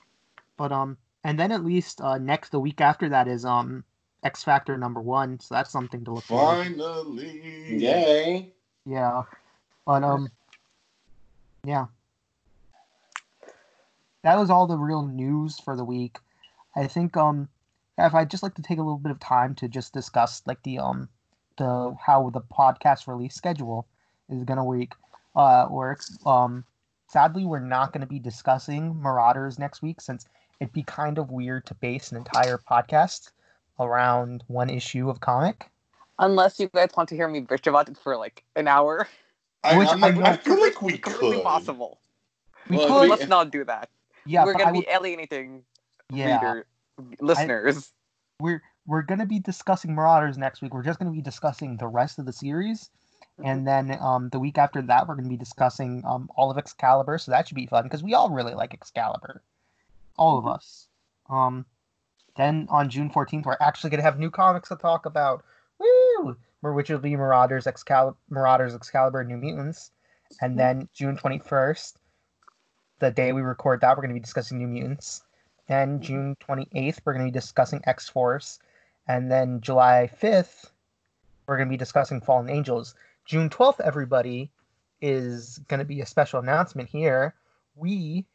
But 0.57 0.71
um, 0.71 0.97
and 1.23 1.39
then 1.39 1.51
at 1.51 1.65
least 1.65 1.99
uh 1.99 2.17
next 2.17 2.49
the 2.49 2.59
week 2.59 2.79
after 2.79 3.09
that 3.09 3.27
is 3.27 3.43
um 3.43 3.83
X 4.25 4.43
Factor 4.43 4.75
number 4.75 4.99
one, 4.99 5.39
so 5.39 5.53
that's 5.53 5.71
something 5.71 6.03
to 6.03 6.13
look 6.13 6.23
forward. 6.23 6.65
to. 6.65 6.69
Finally. 6.71 7.77
Yay! 7.77 8.53
Yeah. 8.83 9.23
But 9.85 10.03
um 10.03 10.29
yeah. 11.63 11.85
That 14.23 14.37
was 14.37 14.49
all 14.49 14.65
the 14.65 14.79
real 14.79 15.05
news 15.05 15.59
for 15.59 15.75
the 15.75 15.85
week. 15.85 16.17
I 16.75 16.87
think 16.87 17.15
um 17.15 17.47
if 17.99 18.15
I'd 18.15 18.31
just 18.31 18.41
like 18.41 18.55
to 18.55 18.63
take 18.63 18.79
a 18.79 18.81
little 18.81 18.97
bit 18.97 19.11
of 19.11 19.19
time 19.19 19.53
to 19.55 19.67
just 19.67 19.93
discuss 19.93 20.41
like 20.47 20.61
the 20.63 20.79
um 20.79 21.07
the 21.57 21.95
how 22.03 22.31
the 22.31 22.41
podcast 22.41 23.07
release 23.07 23.35
schedule 23.35 23.85
is 24.29 24.43
gonna 24.43 24.65
week 24.65 24.93
uh 25.35 25.67
works. 25.69 26.17
Um 26.25 26.65
sadly 27.09 27.45
we're 27.45 27.59
not 27.59 27.93
gonna 27.93 28.07
be 28.07 28.17
discussing 28.17 28.99
Marauders 28.99 29.59
next 29.59 29.83
week 29.83 30.01
since 30.01 30.25
it'd 30.59 30.73
be 30.73 30.81
kind 30.81 31.19
of 31.19 31.29
weird 31.29 31.67
to 31.67 31.75
base 31.75 32.09
an 32.09 32.17
entire 32.17 32.57
podcast 32.57 33.29
around 33.79 34.43
one 34.47 34.69
issue 34.69 35.09
of 35.09 35.19
comic. 35.19 35.69
Unless 36.19 36.59
you 36.59 36.69
guys 36.69 36.89
want 36.95 37.09
to 37.09 37.15
hear 37.15 37.27
me 37.27 37.41
bitch 37.41 37.67
about 37.67 37.89
it 37.89 37.97
for 37.97 38.15
like 38.17 38.43
an 38.55 38.67
hour. 38.67 39.07
I, 39.63 39.77
Which 39.77 39.89
I'm 39.89 39.99
like, 39.99 40.15
I- 40.17 40.31
I 40.33 40.37
feel 40.37 40.59
like 40.61 40.81
we 40.81 40.97
completely 40.97 41.37
could. 41.37 41.43
possible. 41.43 41.99
We 42.69 42.77
well, 42.77 43.01
could. 43.01 43.09
Let's 43.09 43.27
not 43.27 43.51
do 43.51 43.63
that. 43.65 43.89
Yeah, 44.25 44.45
we're 44.45 44.53
gonna 44.53 44.65
I 44.69 44.71
be 44.71 44.79
would- 44.79 44.87
alienating 44.87 45.63
yeah. 46.11 46.35
reader 46.35 46.65
listeners. 47.19 47.91
we're 48.39 48.61
we're 48.87 49.01
gonna 49.01 49.25
be 49.25 49.39
discussing 49.39 49.93
Marauders 49.93 50.37
next 50.37 50.61
week. 50.61 50.73
We're 50.73 50.83
just 50.83 50.99
gonna 50.99 51.11
be 51.11 51.21
discussing 51.21 51.77
the 51.77 51.87
rest 51.87 52.17
of 52.19 52.25
the 52.25 52.33
series, 52.33 52.89
and 53.43 53.67
then 53.67 53.97
um 53.99 54.29
the 54.29 54.39
week 54.39 54.57
after 54.57 54.81
that 54.83 55.07
we're 55.07 55.15
gonna 55.15 55.29
be 55.29 55.37
discussing 55.37 56.03
um 56.05 56.29
all 56.35 56.49
of 56.49 56.57
Excalibur. 56.57 57.17
So 57.17 57.31
that 57.31 57.47
should 57.47 57.55
be 57.55 57.65
fun 57.65 57.83
because 57.83 58.03
we 58.03 58.13
all 58.13 58.29
really 58.29 58.53
like 58.53 58.73
Excalibur, 58.73 59.41
all 60.17 60.37
of 60.37 60.47
us. 60.47 60.87
Um, 61.29 61.65
then 62.37 62.67
on 62.69 62.89
June 62.89 63.09
fourteenth 63.09 63.45
we're 63.45 63.57
actually 63.59 63.89
gonna 63.89 64.03
have 64.03 64.19
new 64.19 64.31
comics 64.31 64.69
to 64.69 64.75
talk 64.75 65.05
about. 65.05 65.43
Woo! 65.79 66.35
Which 66.61 66.89
will 66.89 66.97
be 66.97 67.15
Marauders, 67.15 67.67
Excalibur, 67.67 68.17
Marauders, 68.29 68.73
Excalibur, 68.73 69.23
New 69.23 69.37
Mutants, 69.37 69.91
and 70.41 70.51
mm-hmm. 70.51 70.57
then 70.57 70.89
June 70.93 71.17
twenty 71.17 71.39
first, 71.39 71.97
the 72.99 73.11
day 73.11 73.33
we 73.33 73.41
record 73.41 73.81
that, 73.81 73.95
we're 73.95 74.01
gonna 74.01 74.13
be 74.13 74.19
discussing 74.19 74.57
New 74.57 74.67
Mutants. 74.67 75.23
Then 75.67 75.95
mm-hmm. 75.95 76.03
June 76.03 76.37
28th, 76.47 76.99
we're 77.03 77.13
going 77.13 77.25
to 77.25 77.31
be 77.31 77.39
discussing 77.39 77.81
X 77.85 78.09
Force. 78.09 78.59
And 79.07 79.31
then 79.31 79.61
July 79.61 80.09
5th, 80.21 80.71
we're 81.47 81.57
going 81.57 81.67
to 81.67 81.73
be 81.73 81.77
discussing 81.77 82.21
Fallen 82.21 82.49
Angels. 82.49 82.95
June 83.25 83.49
12th, 83.49 83.79
everybody, 83.81 84.51
is 85.01 85.59
going 85.67 85.79
to 85.79 85.85
be 85.85 86.01
a 86.01 86.05
special 86.05 86.39
announcement 86.39 86.89
here. 86.89 87.35
We, 87.75 88.25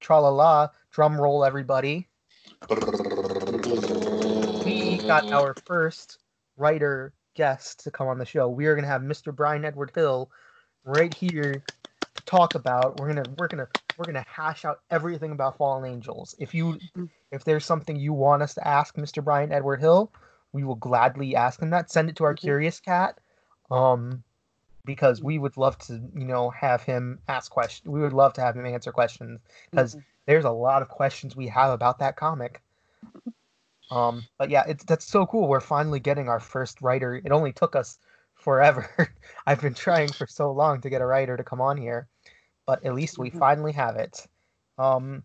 tra 0.00 0.20
la 0.20 0.28
la, 0.28 0.68
drum 0.90 1.20
roll, 1.20 1.44
everybody. 1.44 2.08
We 4.64 4.98
got 4.98 5.30
our 5.32 5.54
first 5.66 6.18
writer 6.56 7.12
guest 7.34 7.84
to 7.84 7.90
come 7.90 8.08
on 8.08 8.18
the 8.18 8.24
show. 8.24 8.48
We 8.48 8.66
are 8.66 8.74
going 8.74 8.84
to 8.84 8.90
have 8.90 9.02
Mr. 9.02 9.34
Bryan 9.34 9.64
Edward 9.64 9.92
Hill 9.94 10.30
right 10.84 11.12
here 11.12 11.62
to 12.14 12.22
talk 12.24 12.54
about. 12.54 12.98
We're 12.98 13.08
gonna 13.08 13.24
we're 13.38 13.48
gonna 13.48 13.68
we're 13.98 14.04
gonna 14.04 14.24
hash 14.28 14.64
out 14.64 14.80
everything 14.90 15.32
about 15.32 15.56
Fallen 15.56 15.90
Angels. 15.90 16.34
If 16.38 16.54
you 16.54 16.78
if 17.30 17.44
there's 17.44 17.64
something 17.64 17.96
you 17.96 18.12
want 18.12 18.42
us 18.42 18.54
to 18.54 18.66
ask 18.66 18.96
Mr. 18.96 19.22
Bryan 19.22 19.52
Edward 19.52 19.80
Hill, 19.80 20.12
we 20.52 20.64
will 20.64 20.76
gladly 20.76 21.34
ask 21.34 21.60
him 21.60 21.70
that. 21.70 21.90
Send 21.90 22.08
it 22.08 22.16
to 22.16 22.24
our 22.24 22.34
Mhm. 22.34 22.38
Curious 22.40 22.80
Cat, 22.80 23.18
um, 23.70 24.22
because 24.84 25.22
we 25.22 25.38
would 25.38 25.56
love 25.56 25.76
to 25.78 25.94
you 26.14 26.24
know 26.24 26.50
have 26.50 26.82
him 26.82 27.18
ask 27.28 27.50
questions. 27.50 27.88
We 27.88 28.00
would 28.00 28.12
love 28.12 28.34
to 28.34 28.40
have 28.40 28.56
him 28.56 28.66
answer 28.66 28.92
questions 28.92 29.40
because 29.70 29.96
there's 30.26 30.44
a 30.44 30.50
lot 30.50 30.82
of 30.82 30.88
questions 30.88 31.34
we 31.34 31.48
have 31.48 31.72
about 31.72 31.98
that 31.98 32.16
comic. 32.16 32.60
Um, 33.90 34.24
but 34.38 34.50
yeah, 34.50 34.64
it's 34.66 34.84
that's 34.84 35.06
so 35.06 35.26
cool. 35.26 35.46
We're 35.48 35.60
finally 35.60 36.00
getting 36.00 36.28
our 36.28 36.40
first 36.40 36.80
writer. 36.80 37.14
It 37.16 37.30
only 37.32 37.52
took 37.52 37.76
us 37.76 37.98
forever. 38.34 38.88
I've 39.46 39.60
been 39.60 39.74
trying 39.74 40.12
for 40.12 40.26
so 40.26 40.50
long 40.52 40.80
to 40.82 40.90
get 40.90 41.02
a 41.02 41.06
writer 41.06 41.36
to 41.36 41.44
come 41.44 41.60
on 41.60 41.76
here, 41.76 42.08
but 42.66 42.84
at 42.84 42.94
least 42.94 43.18
we 43.18 43.30
Mhm. 43.30 43.38
finally 43.38 43.72
have 43.72 43.96
it. 43.96 44.26
Um, 44.78 45.22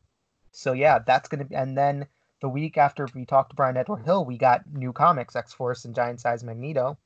so 0.52 0.73
yeah, 0.73 0.99
that's 0.99 1.30
gonna 1.30 1.45
be. 1.45 1.56
And 1.56 1.77
then 1.77 2.07
the 2.41 2.49
week 2.49 2.77
after 2.77 3.07
we 3.15 3.26
talked 3.26 3.52
to 3.52 3.56
Bryan 3.56 3.77
Edward 3.77 4.03
Hill, 4.06 4.26
we 4.26 4.38
got 4.38 4.61
new 4.72 4.94
comics, 4.94 5.36
X 5.36 5.53
Force 5.53 5.86
and 5.86 5.95
Giant 5.95 6.22
Size 6.22 6.44
Magneto, 6.44 6.98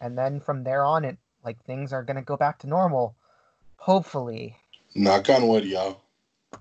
and 0.00 0.16
then 0.18 0.40
from 0.40 0.64
there 0.64 0.84
on, 0.84 1.04
it 1.04 1.18
like 1.44 1.62
things 1.64 1.92
are 1.92 2.02
gonna 2.02 2.22
go 2.22 2.36
back 2.36 2.58
to 2.60 2.66
normal. 2.66 3.14
Hopefully, 3.76 4.56
Knock 4.94 5.28
on 5.30 5.48
wood, 5.48 5.64
y'all. 5.66 6.00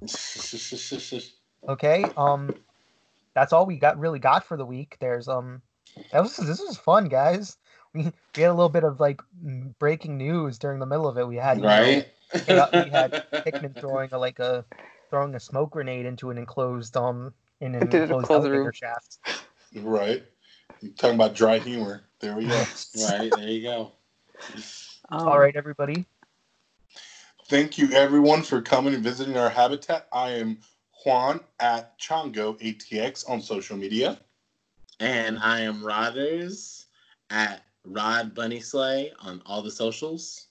Okay. 1.69 2.03
Um, 2.17 2.53
that's 3.35 3.53
all 3.53 3.65
we 3.65 3.77
got 3.77 3.97
really 3.99 4.19
got 4.19 4.45
for 4.45 4.57
the 4.57 4.65
week. 4.65 4.97
There's 4.99 5.27
um, 5.27 5.61
that 6.11 6.21
was 6.21 6.35
this 6.37 6.59
was 6.59 6.77
fun, 6.77 7.07
guys. 7.09 7.57
We 7.93 8.11
we 8.35 8.41
had 8.41 8.49
a 8.49 8.53
little 8.53 8.69
bit 8.69 8.83
of 8.83 8.99
like 8.99 9.21
breaking 9.79 10.17
news 10.17 10.57
during 10.57 10.79
the 10.79 10.85
middle 10.85 11.07
of 11.07 11.17
it. 11.17 11.27
We 11.27 11.37
had 11.37 11.57
you 11.57 11.63
know, 11.63 11.67
right? 11.67 12.07
We 12.73 12.89
had 12.89 13.11
Hickman 13.45 13.75
throwing 13.79 14.09
a 14.11 14.17
like 14.17 14.39
a 14.39 14.65
throwing 15.09 15.35
a 15.35 15.39
smoke 15.39 15.71
grenade 15.71 16.05
into 16.05 16.29
an 16.31 16.37
enclosed 16.37 16.95
um 16.97 17.33
in 17.61 17.75
an 17.75 17.81
Into 17.81 17.97
the 17.97 18.03
enclosed 18.03 18.27
closed 18.27 18.45
elevator 18.45 18.63
room. 18.65 18.73
shaft. 18.73 19.19
right. 19.75 20.23
you 20.81 20.89
talking 20.91 21.15
about 21.15 21.35
dry 21.35 21.59
humor. 21.59 22.03
There 22.19 22.35
we 22.35 22.47
go. 22.47 22.65
right, 23.01 23.31
there 23.31 23.49
you 23.49 23.63
go. 23.63 23.91
Um, 25.09 25.27
All 25.27 25.39
right, 25.39 25.55
everybody. 25.55 26.05
Thank 27.47 27.77
you, 27.77 27.91
everyone, 27.91 28.41
for 28.41 28.61
coming 28.61 28.93
and 28.93 29.03
visiting 29.03 29.37
our 29.37 29.49
habitat. 29.49 30.07
I 30.11 30.31
am 30.31 30.57
Juan 31.03 31.41
at 31.59 31.99
Chongo 31.99 32.59
ATX 32.61 33.29
on 33.29 33.41
social 33.41 33.77
media. 33.77 34.19
And 34.99 35.37
I 35.39 35.61
am 35.61 35.81
Rodders 35.81 36.85
at 37.29 37.63
Rod 37.85 38.33
Bunny 38.33 38.59
Slay 38.59 39.11
on 39.19 39.41
all 39.45 39.61
the 39.61 39.71
socials. 39.71 40.47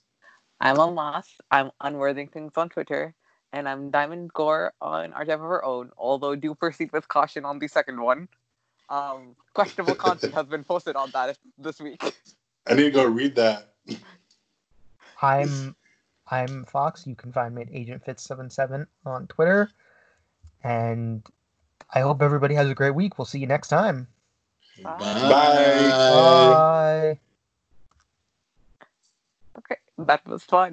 I'm 0.61 0.79
Almas. 0.79 1.25
I'm 1.49 1.71
Unworthing 1.81 2.31
Things 2.31 2.53
on 2.55 2.69
Twitter. 2.69 3.15
And 3.51 3.67
I'm 3.67 3.89
Diamond 3.89 4.33
Gore 4.33 4.73
on 4.81 5.13
Our 5.13 5.25
Time 5.25 5.39
of 5.39 5.45
Our 5.45 5.63
Own, 5.63 5.91
although 5.97 6.35
do 6.35 6.55
proceed 6.55 6.91
with 6.91 7.07
caution 7.07 7.45
on 7.45 7.59
the 7.59 7.67
second 7.67 7.99
one. 7.99 8.27
Um, 8.89 9.35
questionable 9.53 9.95
content 9.95 10.33
has 10.33 10.45
been 10.45 10.63
posted 10.63 10.95
on 10.95 11.09
that 11.11 11.37
this 11.57 11.79
week. 11.79 12.01
I 12.67 12.75
need 12.75 12.83
to 12.83 12.91
go 12.91 13.05
read 13.05 13.35
that. 13.35 13.73
I'm 15.21 15.75
I'm 16.29 16.65
Fox. 16.65 17.05
You 17.05 17.15
can 17.15 17.31
find 17.31 17.55
me 17.55 17.63
at 17.63 17.69
Agent 17.71 18.03
Fitz 18.03 18.23
77 18.23 18.87
on 19.05 19.27
Twitter. 19.27 19.69
And 20.63 21.23
I 21.93 21.99
hope 22.01 22.21
everybody 22.21 22.55
has 22.55 22.69
a 22.69 22.75
great 22.75 22.95
week. 22.95 23.17
We'll 23.17 23.25
see 23.25 23.39
you 23.39 23.47
next 23.47 23.67
time. 23.67 24.07
Bye. 24.81 24.97
Bye. 24.99 25.89
Bye. 25.89 27.19
Okay, 29.57 29.75
that 29.99 30.25
was 30.25 30.43
fun. 30.43 30.71